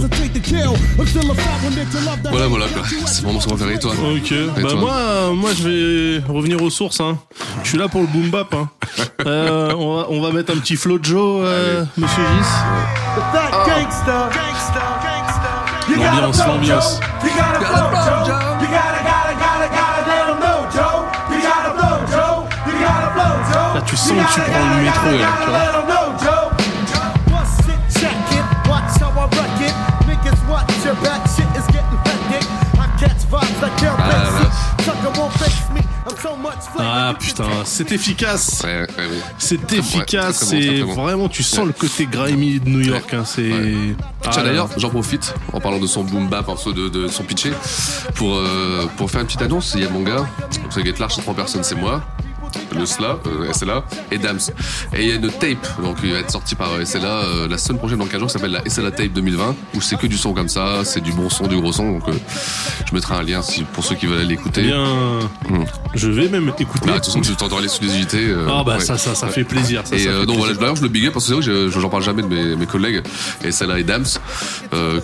Voilà, 2.30 2.46
voilà 2.46 2.66
quoi. 2.66 2.82
C'est 3.06 3.24
mon 3.24 3.32
morceau 3.32 3.50
préféré 3.50 3.78
toi. 3.78 3.92
Ok, 3.92 4.34
bah 4.54 4.62
toi 4.62 4.74
moi, 4.80 4.94
euh, 4.94 5.32
moi 5.32 5.50
je 5.56 5.68
vais 5.68 6.24
revenir 6.28 6.62
aux 6.62 6.70
sources. 6.70 7.00
Hein. 7.00 7.18
Je 7.62 7.68
suis 7.70 7.78
là 7.78 7.88
pour 7.88 8.00
le 8.00 8.06
boom 8.06 8.30
bap. 8.30 8.54
Hein. 8.54 8.68
Euh, 9.26 9.74
on, 9.76 9.96
va, 9.96 10.06
on 10.08 10.22
va 10.22 10.32
mettre 10.32 10.50
un 10.52 10.58
petit 10.58 10.76
flow 10.76 10.98
de 10.98 11.04
Joe, 11.04 11.42
euh, 11.44 11.84
Monsieur 11.98 12.22
Gis. 12.22 12.48
The 13.16 13.20
fat 13.32 13.50
gangster. 13.66 14.30
Gotta 14.32 14.89
You 15.90 15.96
gotta 15.96 16.32
flow, 16.32 16.62
Joe. 16.62 16.78
You 17.24 17.30
gotta 17.34 17.66
flow, 17.66 17.90
Joe. 18.22 18.38
You 18.62 18.68
gotta, 18.70 19.02
gotta, 19.02 19.34
gotta, 19.42 19.66
gotta 19.74 20.02
let 20.06 20.26
them 20.28 20.38
know, 20.38 20.70
Joe. 20.70 21.10
You 21.30 21.42
gotta 21.42 21.70
flow, 21.74 21.98
Joe. 22.06 22.46
You 22.66 22.74
gotta 22.78 23.10
l'ambiance, 23.16 23.42
l'ambiance. 23.50 23.74
Là, 23.74 23.82
tu 23.82 23.96
sens 23.96 24.12
que 24.12 24.34
tu 24.34 24.50
prends 24.50 24.68
le 24.76 24.82
métro, 24.84 25.10
là, 25.10 25.26
tu 25.42 25.50
vois. 25.50 25.58
Ah, 33.98 34.08
là, 34.08 34.14
là. 34.14 34.39
Ah 36.78 37.14
putain, 37.18 37.48
c'est 37.64 37.92
efficace. 37.92 38.62
Ouais, 38.64 38.80
ouais, 38.80 39.06
ouais. 39.06 39.20
C'est 39.38 39.72
efficace. 39.72 40.44
C'est 40.44 40.82
bon. 40.82 40.94
vraiment, 40.94 41.28
tu 41.28 41.42
sens 41.42 41.66
le 41.66 41.72
côté 41.72 42.06
grimy 42.06 42.60
de 42.60 42.68
New 42.68 42.80
York. 42.80 43.12
Hein, 43.14 43.24
c'est. 43.24 43.50
Ouais. 43.50 43.94
Ah, 44.24 44.28
Tiens 44.32 44.44
d'ailleurs, 44.44 44.68
j'en 44.76 44.90
profite 44.90 45.34
en 45.52 45.60
parlant 45.60 45.78
de 45.78 45.86
son 45.86 46.04
boom 46.04 46.28
bap, 46.28 46.48
en 46.48 46.54
de, 46.54 46.88
de 46.88 47.08
son 47.08 47.22
pitché, 47.24 47.52
pour 48.14 48.34
euh, 48.36 48.86
pour 48.96 49.10
faire 49.10 49.20
une 49.22 49.26
petite 49.26 49.42
annonce. 49.42 49.72
Il 49.74 49.82
y 49.82 49.86
a 49.86 49.90
mon 49.90 50.02
gars, 50.02 50.16
donc 50.16 50.70
c'est 50.70 50.84
Get 50.84 50.94
Large, 50.98 51.14
c'est 51.14 51.22
trois 51.22 51.34
personnes, 51.34 51.64
c'est 51.64 51.74
moi, 51.74 52.02
le 52.76 52.86
SLA, 52.86 53.18
euh, 53.26 53.52
SLA 53.52 53.84
et 54.10 54.18
Dams. 54.18 54.38
Et 54.96 55.02
il 55.02 55.08
y 55.08 55.12
a 55.12 55.14
une 55.16 55.28
tape, 55.30 55.82
donc 55.82 55.96
il 56.02 56.12
va 56.12 56.18
être 56.18 56.30
sorti 56.30 56.54
par 56.54 56.72
euh, 56.72 56.84
SLA 56.84 57.08
euh, 57.08 57.48
la 57.48 57.58
semaine 57.58 57.78
prochaine 57.78 57.98
dans 57.98 58.06
15 58.06 58.18
jours, 58.20 58.28
qui 58.28 58.32
s'appelle 58.34 58.52
la 58.52 58.62
SLA 58.68 58.90
Tape 58.90 59.12
2020, 59.12 59.54
où 59.74 59.80
c'est 59.80 59.96
que 59.98 60.06
du 60.06 60.16
son 60.16 60.32
comme 60.32 60.48
ça, 60.48 60.84
c'est 60.84 61.00
du 61.00 61.12
bon 61.12 61.28
son, 61.30 61.46
du 61.46 61.56
gros 61.60 61.72
son. 61.72 61.92
Donc 61.92 62.08
euh, 62.08 62.12
je 62.88 62.94
mettrai 62.94 63.14
un 63.14 63.22
lien 63.22 63.42
si, 63.42 63.62
pour 63.64 63.84
ceux 63.84 63.94
qui 63.94 64.06
veulent 64.06 64.18
aller 64.18 64.26
Eh 64.26 64.36
l'écouter. 64.36 64.62
bien, 64.62 64.84
Mm. 65.48 65.64
je 65.94 66.08
vais 66.10 66.28
même 66.28 66.52
écouter. 66.58 66.86
Bah, 66.86 66.92
de 66.92 66.96
toute 66.98 67.06
façon, 67.06 67.20
tu 67.20 67.34
t'entends 67.36 67.58
l'exclusivité. 67.58 68.18
euh, 68.28 68.46
Ah 68.50 68.62
bah 68.64 68.74
ouais. 68.76 68.80
ça, 68.80 68.96
ça, 68.98 69.14
ça 69.14 69.28
fait 69.28 69.44
plaisir. 69.44 69.82
Ça, 69.84 69.96
Et 69.96 70.00
ça 70.00 70.10
fait 70.10 70.26
donc 70.26 70.36
voilà, 70.38 70.54
d'ailleurs 70.54 70.76
je 70.76 70.82
le 70.82 70.88
big 70.88 71.06
up 71.06 71.12
parce 71.14 71.26
que 71.26 71.28
c'est 71.34 71.40
vrai 71.40 71.44
que 71.44 71.68
j'en 71.80 71.88
parle 71.88 72.02
jamais 72.02 72.22
de 72.22 72.28
mes, 72.28 72.56
mes 72.56 72.66
collègues 72.66 73.02
celle-là 73.50 73.78
et 73.78 73.84
Dams 73.84 74.04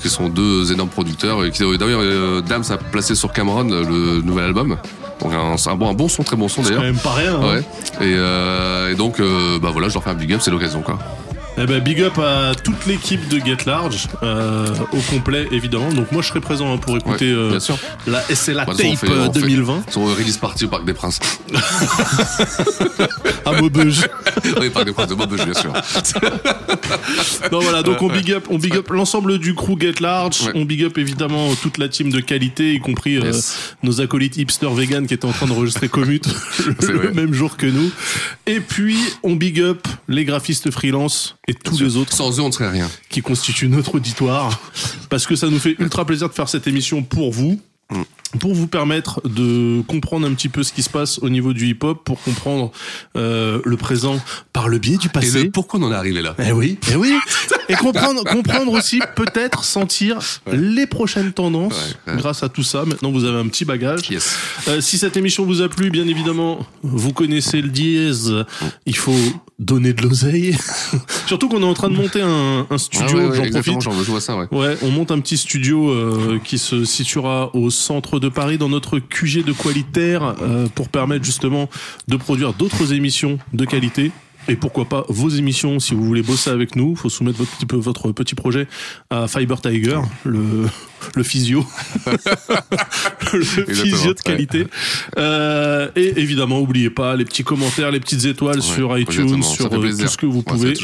qui 0.01 0.09
sont 0.09 0.29
deux 0.29 0.73
énormes 0.73 0.89
producteurs 0.91 1.45
et 1.45 1.51
qui 1.51 1.63
d'ailleurs 1.79 2.43
Dams 2.43 2.65
a 2.71 2.77
placé 2.77 3.15
sur 3.15 3.33
Cameron 3.33 3.65
le 3.65 4.21
nouvel 4.23 4.47
album. 4.47 4.77
Donc 5.21 5.33
un, 5.33 5.57
c'est 5.57 5.71
un 5.71 5.77
bon, 5.77 5.89
un 5.89 5.95
bon 5.95 6.09
son, 6.09 6.23
très 6.23 6.37
bon 6.37 6.47
son 6.47 6.63
C'est 6.63 6.71
quand 6.75 6.77
d'ailleurs. 6.81 6.93
même 6.93 7.01
pas 7.03 7.13
rien. 7.15 7.36
Ouais. 7.41 7.61
Et, 8.01 8.15
euh, 8.17 8.93
et 8.93 8.95
donc 8.95 9.21
euh, 9.21 9.59
bah 9.59 9.71
voilà, 9.73 9.89
je 9.89 9.95
leur 9.95 10.03
fais 10.03 10.11
un 10.11 10.15
big 10.15 10.33
up, 10.33 10.41
c'est 10.43 10.51
l'occasion 10.51 10.83
quoi. 10.83 10.99
Eh 11.59 11.65
ben, 11.65 11.81
big 11.83 12.03
up 12.03 12.19
à 12.19 12.53
toute 12.55 12.85
l'équipe 12.87 13.29
de 13.29 13.39
Get 13.39 13.65
Large, 13.65 14.09
euh, 14.23 14.67
au 14.93 14.99
complet 15.11 15.49
évidemment. 15.53 15.91
Donc 15.91 16.13
moi 16.13 16.21
je 16.21 16.29
serai 16.29 16.41
présent 16.41 16.73
hein, 16.73 16.77
pour 16.77 16.97
écouter 16.99 17.33
Ouais, 17.33 17.39
euh, 17.41 17.51
bien 17.51 17.61
sûr. 17.61 17.79
la 18.07 18.21
c'est 18.23 18.53
la 18.53 18.67
Bah, 18.67 18.75
tape 18.77 18.87
on 18.87 18.97
fait- 18.97 19.11
euh, 19.11 19.27
on 19.29 19.33
fait- 19.33 19.41
2020 19.41 19.85
Son 19.91 20.05
release 20.05 20.37
party 20.37 20.67
au 20.67 20.69
Parc 20.69 20.85
des 20.85 20.93
Princes. 20.93 21.19
à 23.47 23.53
Maubeuge. 23.61 24.03
oui, 24.61 24.69
Parc 24.71 24.85
des 24.87 24.93
Princes 24.93 25.09
de 25.09 25.15
Maubeuge, 25.15 25.45
bien 25.45 25.55
sûr. 25.55 25.73
non 27.53 27.61
voilà, 27.61 27.83
donc 27.83 28.03
on 28.03 28.09
big 28.09 28.33
up, 28.33 28.47
on 28.51 28.59
big 28.59 28.77
up 28.77 28.91
l'ensemble 28.91 29.39
du 29.39 29.55
crew 29.55 29.79
Get 29.81 29.95
Large, 30.01 30.43
Ouais. 30.47 30.53
on 30.55 30.65
big 30.67 30.85
up 30.85 30.99
évidemment 30.99 31.55
toute 31.63 31.79
la 31.79 31.89
team 31.89 32.11
de 32.11 32.21
qualité, 32.21 32.75
y 32.75 32.81
compris 32.81 33.17
euh, 33.17 33.33
nos 33.83 34.01
acolytes 34.03 34.37
hipster 34.37 34.69
vegan 34.75 35.07
qui 35.07 35.15
étaient 35.15 35.25
en 35.25 35.33
train 35.33 35.47
d'enregistrer 35.47 35.89
Commute 35.89 36.29
le 36.83 37.13
même 37.13 37.33
jour 37.33 37.57
que 37.57 37.67
nous. 37.67 37.91
Et 38.47 38.61
puis 38.61 38.99
on 39.23 39.37
big 39.37 39.61
up 39.61 39.87
les 40.09 40.25
graphistes 40.27 40.71
freelance 40.71 41.37
et 41.49 41.55
tous 41.55 41.81
les 41.81 41.97
autres 41.97 42.13
Sans 42.13 42.39
eux, 42.39 42.43
on 42.43 42.49
ne 42.49 42.53
serait 42.53 42.71
rien. 42.71 42.91
qui 43.09 43.23
constituent 43.23 43.69
notre 43.69 43.97
auditoire 43.97 44.61
parce 45.11 45.27
que 45.27 45.37
ça 45.37 45.49
nous 45.49 45.59
fait 45.59 45.77
ultra 45.79 46.05
plaisir 46.05 46.29
de 46.29 46.35
faire 46.35 46.49
cette 46.49 46.67
émission 46.67 47.03
pour 47.03 47.33
vous. 47.33 47.61
Pour 48.41 48.53
vous 48.55 48.67
permettre 48.67 49.23
de 49.27 49.81
comprendre 49.87 50.27
un 50.27 50.35
petit 50.35 50.49
peu 50.49 50.63
ce 50.65 50.73
qui 50.73 50.83
se 50.83 50.91
passe 50.91 51.21
au 51.21 51.29
niveau 51.31 51.53
du 51.53 51.69
hip-hop, 51.69 52.03
pour 52.05 52.21
comprendre 52.21 52.73
euh, 53.17 53.61
le 53.65 53.77
présent 53.77 54.21
par 54.53 54.69
le 54.69 54.79
biais 54.79 54.97
du 54.97 55.07
Et 55.07 55.11
passé. 55.11 55.45
le 55.45 55.51
pourquoi 55.51 55.79
on 55.81 55.85
en 55.85 55.93
est 55.93 55.95
arrivé 55.95 56.21
là 56.21 56.35
Eh 56.45 56.51
oui, 56.53 56.79
eh 56.91 56.97
oui. 56.97 57.15
Et 57.69 57.75
comprendre, 57.75 58.25
comprendre 58.25 58.73
aussi, 58.73 59.01
peut-être 59.15 59.65
sentir 59.65 60.19
les 60.53 60.87
prochaines 60.87 61.33
tendances 61.33 61.97
Ouais, 62.07 62.13
ouais. 62.13 62.19
grâce 62.19 62.43
à 62.43 62.49
tout 62.49 62.63
ça. 62.65 62.85
Maintenant, 62.85 63.11
vous 63.13 63.25
avez 63.25 63.39
un 63.39 63.47
petit 63.47 63.65
bagage. 63.65 64.11
Yes. 64.11 64.37
Euh, 64.69 64.81
si 64.81 64.99
cette 64.99 65.17
émission 65.17 65.45
vous 65.47 65.63
a 65.63 65.69
plu, 65.69 65.91
bien 65.91 66.07
évidemment, 66.07 66.67
vous 66.83 67.13
connaissez 67.13 67.63
le 67.63 67.69
dièse. 67.69 68.33
Il 68.87 68.97
faut 68.97 69.15
donner 69.59 69.93
de 69.95 70.03
l'oseille. 70.03 70.57
Surtout 71.27 71.49
qu'on 71.49 71.63
est 71.63 71.67
en 71.67 71.75
train 71.75 71.89
de 71.89 71.97
monter 71.97 72.21
un, 72.21 72.67
un 72.69 72.79
studio, 72.79 73.31
Ah 73.33 73.35
j'en 73.35 73.51
profite. 73.51 73.81
j'en- 73.81 73.93
je 74.03 74.11
vois 74.11 74.21
ça, 74.21 74.37
ouais. 74.37 74.47
Ouais, 74.51 74.77
on 74.83 74.91
monte 74.91 75.11
un 75.13 75.21
petit 75.21 75.37
studio 75.39 75.91
euh, 75.91 76.39
qui 76.45 76.59
se 76.59 76.85
situera 76.85 77.55
au 77.55 77.71
centre 77.77 78.19
de 78.19 78.29
Paris 78.29 78.59
dans 78.59 78.69
notre 78.69 78.99
QG 78.99 79.45
de 79.45 79.53
qualitaire 79.53 80.35
euh, 80.43 80.67
pour 80.75 80.89
permettre 80.89 81.25
justement 81.25 81.69
de 82.09 82.17
produire 82.17 82.53
d'autres 82.53 82.93
émissions 82.93 83.39
de 83.53 83.65
qualité. 83.65 84.11
Et 84.49 84.55
pourquoi 84.55 84.85
pas 84.85 85.05
vos 85.09 85.29
émissions 85.29 85.81
si 85.81 85.95
vous 85.95 86.05
voulez 86.05 86.23
bosser 86.23 86.51
avec 86.51 86.77
nous, 86.77 86.95
faut 86.95 87.09
soumettre 87.09 87.39
votre 87.39 87.51
petit, 87.57 87.67
peu- 87.67 87.77
votre 87.77 88.13
petit 88.13 88.37
projet 88.37 88.69
à 89.11 89.27
Fiber 89.27 89.61
Tiger, 89.61 89.99
le 90.25 90.67
le 91.15 91.23
physio, 91.23 91.65
le 93.33 93.43
physio 93.75 94.15
de 94.15 94.21
qualité. 94.21 94.67
Euh, 95.19 95.89
et 95.97 96.19
évidemment, 96.21 96.61
oubliez 96.61 96.91
pas 96.91 97.17
les 97.17 97.25
petits 97.25 97.45
commentaires, 97.45 97.91
les 97.91 98.01
petites 98.01 98.25
étoiles 98.25 98.57
Ouais, 98.57 98.63
sur 98.63 98.99
iTunes, 98.99 99.43
sur 99.43 99.67
euh, 99.73 99.91
tout 99.91 100.07
ce 100.09 100.17
que 100.17 100.27
vous 100.27 100.43
pouvez. 100.43 100.75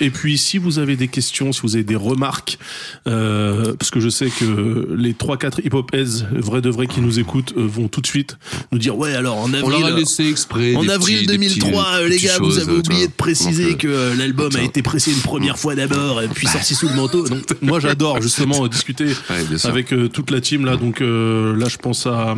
Et 0.00 0.10
puis, 0.10 0.38
si 0.38 0.58
vous 0.58 0.78
avez 0.78 0.96
des 0.96 1.08
questions, 1.08 1.52
si 1.52 1.60
vous 1.62 1.74
avez 1.74 1.84
des 1.84 1.96
remarques, 1.96 2.58
euh, 3.06 3.74
parce 3.78 3.90
que 3.90 4.00
je 4.00 4.08
sais 4.08 4.28
que 4.30 4.94
les 4.96 5.12
3-4 5.12 5.60
hip-hop 5.64 5.90
vrais 6.32 6.60
de 6.60 6.70
vrais, 6.70 6.86
qui 6.86 7.00
nous 7.00 7.18
écoutent, 7.18 7.54
euh, 7.56 7.66
vont 7.66 7.88
tout 7.88 8.00
de 8.00 8.06
suite 8.06 8.36
nous 8.72 8.78
dire 8.78 8.96
Ouais, 8.96 9.14
alors 9.14 9.36
en 9.38 9.50
On 9.50 9.54
avril. 9.54 9.94
laissé 9.96 10.26
exprès. 10.28 10.74
En 10.76 10.88
avril 10.88 11.16
petits- 11.18 11.26
des 11.26 11.32
2003, 11.38 11.70
petits- 11.84 11.94
euh, 12.04 12.08
les 12.08 12.18
gars, 12.18 12.38
vous 12.40 12.58
avez 12.58 12.72
oublié 12.72 13.00
vois. 13.02 13.06
de 13.08 13.12
préciser 13.12 13.70
Donc, 13.72 13.84
euh, 13.84 13.88
que 13.88 13.88
euh, 13.88 14.14
l'album 14.16 14.54
a 14.56 14.62
été 14.62 14.82
pressé 14.82 15.12
une 15.12 15.20
première 15.20 15.58
fois 15.58 15.74
d'abord, 15.74 16.18
euh, 16.18 16.26
puis 16.32 16.46
sorti 16.46 16.74
sous 16.74 16.88
le 16.88 16.94
manteau. 16.94 17.26
Donc, 17.28 17.42
moi, 17.62 17.80
j'adore 17.80 18.20
justement 18.22 18.64
euh, 18.64 18.68
discuter. 18.68 19.06
Avec 19.64 19.92
euh, 19.92 20.08
toute 20.08 20.30
la 20.30 20.40
team 20.40 20.64
là. 20.64 20.76
Donc 20.76 21.00
euh, 21.00 21.56
là, 21.56 21.66
je 21.68 21.78
pense 21.78 22.06
à 22.06 22.34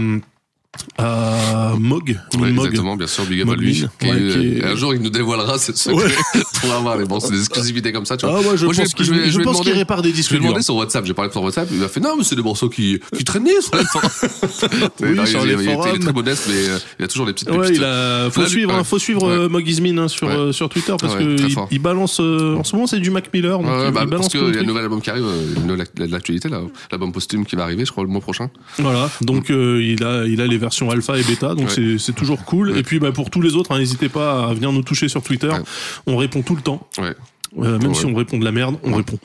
à 0.99 1.74
Mog, 1.78 2.19
Ouais, 2.39 2.51
Mog. 2.53 2.66
exactement, 2.66 2.97
bien 2.97 3.07
sûr, 3.07 3.24
Big 3.24 3.40
Up 3.43 3.49
lui. 3.59 3.82
Ouais, 4.03 4.09
euh, 4.11 4.59
est- 4.61 4.65
Un 4.65 4.77
jour, 4.77 4.95
il 4.95 5.01
nous 5.01 5.11
dévoilera 5.11 5.59
secret 5.59 5.93
Ouais. 5.93 6.12
pour 6.61 6.73
avoir 6.73 6.97
les 6.99 7.05
bon, 7.05 7.20
c'est 7.20 7.31
des 7.32 7.39
exclusivités 7.40 7.90
comme 7.93 8.05
ça, 8.05 8.16
tu 8.16 8.27
vois. 8.27 8.36
Ah 8.39 8.49
ouais, 8.49 8.57
je 8.57 8.65
Moi, 8.66 8.74
pense 8.74 8.95
qu'il 8.95 9.05
je 9.07 9.12
je 9.15 9.31
je 9.31 9.73
répare 9.74 10.03
des 10.03 10.11
Je 10.11 10.15
disques 10.16 10.31
lui 10.31 10.36
ai 10.36 10.40
demandé 10.40 10.57
durs. 10.57 10.65
sur 10.65 10.77
WhatsApp, 10.77 11.05
j'ai 11.07 11.15
parlé 11.15 11.31
sur 11.32 11.43
WhatsApp, 11.43 11.69
il 11.73 11.78
m'a 11.78 11.89
fait 11.89 12.01
non, 12.01 12.16
mais 12.19 12.24
c'est 12.24 12.36
des 12.36 12.43
morceaux 12.43 12.69
qui, 12.69 13.01
qui 13.16 13.24
traînaient 13.24 13.61
sur 13.61 13.77
les. 13.77 13.82
Oui, 15.01 15.15
Non, 15.15 15.27
sur 15.27 15.40
il, 15.47 15.49
les 15.57 15.65
il- 15.65 15.70
il 15.70 15.97
est 15.97 15.99
très 16.01 16.12
modeste, 16.12 16.45
mais 16.49 16.69
euh, 16.69 16.78
il 16.99 17.05
a 17.05 17.09
toujours 17.09 17.27
des 17.27 17.32
petites 17.32 17.51
Ouais, 17.51 17.70
il 17.74 17.82
a, 17.85 18.31
faut 18.31 18.43
Là, 18.43 18.49
suivre, 18.49 18.74
hein, 18.74 18.85
faut 18.85 18.99
suivre 18.99 19.28
euh, 19.28 19.49
Mog 19.49 19.66
Ismin 19.66 19.99
hein, 19.99 20.09
sur 20.09 20.28
euh, 20.28 20.53
sur 20.53 20.69
Twitter 20.69 20.95
parce 21.01 21.15
que 21.15 21.36
il, 21.70 21.78
balance. 21.78 22.19
euh, 22.20 22.57
en 22.57 22.65
ce 22.65 22.74
moment, 22.74 22.86
c'est 22.86 23.01
du 23.01 23.11
Mac 23.11 23.31
Miller. 23.32 23.59
Bah, 23.61 24.05
parce 24.11 24.28
qu'il 24.28 24.40
y 24.55 24.59
a 24.59 24.61
un 24.61 24.65
nouvel 24.65 24.85
album 24.85 25.01
qui 25.01 25.11
arrive, 25.11 25.24
euh, 25.27 25.86
l'actualité, 26.09 26.49
l'album 26.90 27.12
posthume 27.12 27.45
qui 27.47 27.57
va 27.57 27.62
arriver, 27.65 27.85
je 27.85 27.90
crois, 27.93 28.05
le 28.05 28.11
mois 28.11 28.20
prochain. 28.20 28.51
Voilà, 28.78 29.11
donc 29.23 29.51
euh, 29.51 29.82
il 29.82 30.05
a 30.05 30.24
il 30.27 30.40
a 30.40 30.47
les 30.59 30.60
versions 30.60 30.90
alpha 30.90 31.16
et 31.16 31.22
bêta, 31.22 31.55
donc 31.55 31.68
Ouais. 31.68 31.74
c'est 31.74 31.98
c'est 31.98 32.12
toujours 32.12 32.44
cool. 32.44 32.70
Ouais. 32.72 32.80
Et 32.80 32.82
puis 32.82 32.98
bah, 32.98 33.12
pour 33.12 33.30
tous 33.30 33.40
les 33.40 33.55
autres, 33.55 33.72
hein, 33.72 33.78
n'hésitez 33.78 34.09
pas 34.09 34.48
à 34.48 34.55
venir 34.55 34.72
nous 34.72 34.82
toucher 34.82 35.09
sur 35.09 35.22
Twitter. 35.22 35.48
Ouais. 35.48 35.62
On 36.06 36.16
répond 36.16 36.43
tout 36.43 36.56
le 36.56 36.62
temps, 36.62 36.86
Ouais. 36.98 37.14
Euh, 37.59 37.78
même 37.78 37.89
Ouais. 37.89 37.94
si 37.94 38.05
on 38.05 38.14
répond 38.14 38.36
de 38.39 38.44
la 38.44 38.52
merde, 38.52 38.76
on 38.82 38.90
Ouais. 38.90 38.97
répond. 38.98 39.18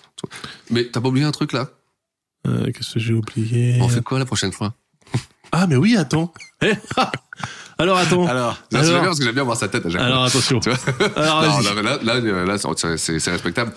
Mais 0.69 0.85
t'as 0.85 1.01
pas 1.01 1.09
oublié 1.09 1.25
un 1.25 1.31
truc 1.31 1.51
là? 1.51 1.69
Euh, 2.47 2.71
Qu'est-ce 2.71 2.93
que 2.93 2.99
j'ai 2.99 3.13
oublié? 3.13 3.77
On 3.81 3.89
fait 3.89 4.01
quoi 4.03 4.19
la 4.19 4.25
prochaine 4.25 4.51
fois? 4.53 4.73
Ah 5.51 5.67
mais 5.67 5.75
oui, 5.75 5.95
attends. 5.97 6.33
Eh, 6.61 6.71
ah. 6.97 7.11
alors 7.77 7.97
attends. 7.97 8.25
Alors, 8.27 8.57
c'est 8.71 8.77
Alors- 8.77 8.91
bien 8.91 9.03
parce 9.03 9.19
que 9.19 9.25
j'aime 9.25 9.33
bien 9.35 9.43
voir 9.43 9.57
sa 9.57 9.67
tête 9.67 9.85
à 9.85 9.89
chaque 9.89 9.99
fois. 9.99 10.07
Alors 10.07 10.23
attention. 10.23 10.59
Tu 10.59 10.69
vois? 10.69 10.79
Alors 11.15 11.41
Non, 11.43 11.49
vas-y. 11.49 11.63
non, 11.65 11.71
mais 11.75 11.81
là, 11.83 11.97
là, 12.03 12.45
là, 12.45 12.97
c'est 12.97 13.29
respectable. 13.31 13.73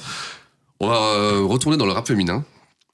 On 0.80 0.88
va 0.88 0.94
euh, 0.96 1.40
retourner 1.44 1.76
dans 1.76 1.86
le 1.86 1.92
rap 1.92 2.06
féminin. 2.06 2.44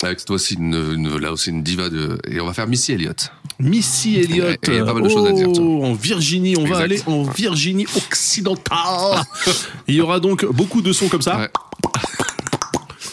Avec 0.04 0.20
cette 0.20 0.28
fois-ci 0.28 0.54
une, 0.54 0.74
une- 0.74 1.16
là 1.18 1.32
aussi 1.32 1.50
une 1.50 1.62
diva 1.62 1.88
de 1.88 2.18
et 2.28 2.40
on 2.40 2.46
va 2.46 2.52
faire 2.52 2.66
Missy 2.66 2.92
Elliott. 2.92 3.30
Missy 3.58 4.16
Elliott. 4.16 4.58
Il 4.66 4.74
y 4.74 4.78
a 4.78 4.84
pas 4.84 4.94
mal 4.94 5.02
de 5.04 5.08
choses 5.08 5.26
à 5.26 5.32
dire, 5.32 5.48
Oh, 5.60 5.84
En 5.84 5.92
Virginie, 5.92 6.56
on 6.56 6.64
va 6.64 6.78
aller 6.78 7.00
en 7.06 7.22
Virginie 7.24 7.86
occidentale. 7.96 9.22
Il 9.88 9.94
y 9.94 10.00
aura 10.00 10.20
donc 10.20 10.44
beaucoup 10.46 10.82
de 10.82 10.92
sons 10.92 11.08
comme 11.08 11.22
ça. 11.22 11.38
Ouais. 11.38 11.48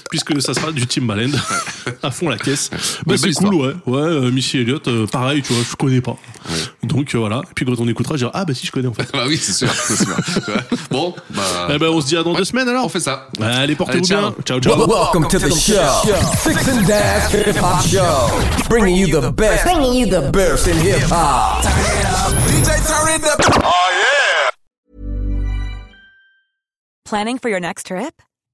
Puisque 0.10 0.42
ça 0.42 0.56
sera 0.56 0.72
du 0.72 0.88
Timbaland 0.88 1.30
à 2.04 2.10
fond 2.10 2.30
la 2.30 2.38
caisse. 2.38 2.72
Bah, 2.72 2.78
Mais 3.08 3.18
c'est 3.18 3.32
cool, 3.34 3.54
ouais. 3.54 3.74
Ouais, 3.86 4.02
euh, 4.02 4.32
Missy 4.32 4.58
Elliott, 4.58 4.88
euh, 4.88 5.06
pareil, 5.06 5.44
tu 5.44 5.54
vois, 5.54 5.64
je 5.70 5.76
connais 5.76 6.02
pas. 6.02 6.18
Ouais. 6.50 6.56
Donc 6.88 7.14
euh, 7.14 7.20
voilà. 7.20 7.42
Et 7.50 7.54
puis 7.54 7.64
quand 7.66 7.80
on 7.80 7.88
écoutera, 7.88 8.16
je 8.16 8.20
dirai 8.20 8.32
ah 8.34 8.44
bah 8.44 8.54
si 8.56 8.66
je 8.66 8.72
connais 8.72 8.88
en 8.88 8.94
fait. 8.94 9.08
Bah 9.14 9.26
oui, 9.28 9.38
c'est 9.38 9.54
sûr, 9.54 9.70
c'est 9.72 9.98
sûr. 9.98 10.16
Bon, 10.90 11.14
bah 11.30 11.68
Eh 11.74 11.78
ben 11.78 11.90
on 11.90 12.02
se 12.02 12.08
dit 12.08 12.18
à 12.18 12.24
dans 12.24 12.34
deux 12.34 12.44
semaines 12.44 12.68
alors. 12.70 12.86
on 12.86 12.90
fait 12.90 13.00
ça. 13.00 13.28
Allez, 13.40 13.76
portez-vous 13.76 14.08
bien. 14.08 14.34
ciao. 14.46 14.60
Ciao, 14.60 14.60
ciao. 14.60 14.88
Welcome 14.88 15.28
to 15.28 15.38
the 15.38 15.54
show. 15.54 16.02
Six 16.44 16.68
and 16.70 16.88
Dash 16.88 17.32
Hip 17.32 17.56
Hop 17.62 17.86
Show. 17.86 18.68
Bringing 18.68 18.96
you 18.96 19.08
the 19.22 19.32
best. 19.32 19.64
Bringing 19.64 19.94
you 19.94 20.06
the 20.08 20.32
best 20.32 20.68
in 20.68 20.78
hip 20.78 21.02
hop. 21.12 21.64
Planning 27.06 27.38
for 27.40 27.50
your 27.50 27.60
next 27.60 27.88
trip? 27.88 28.22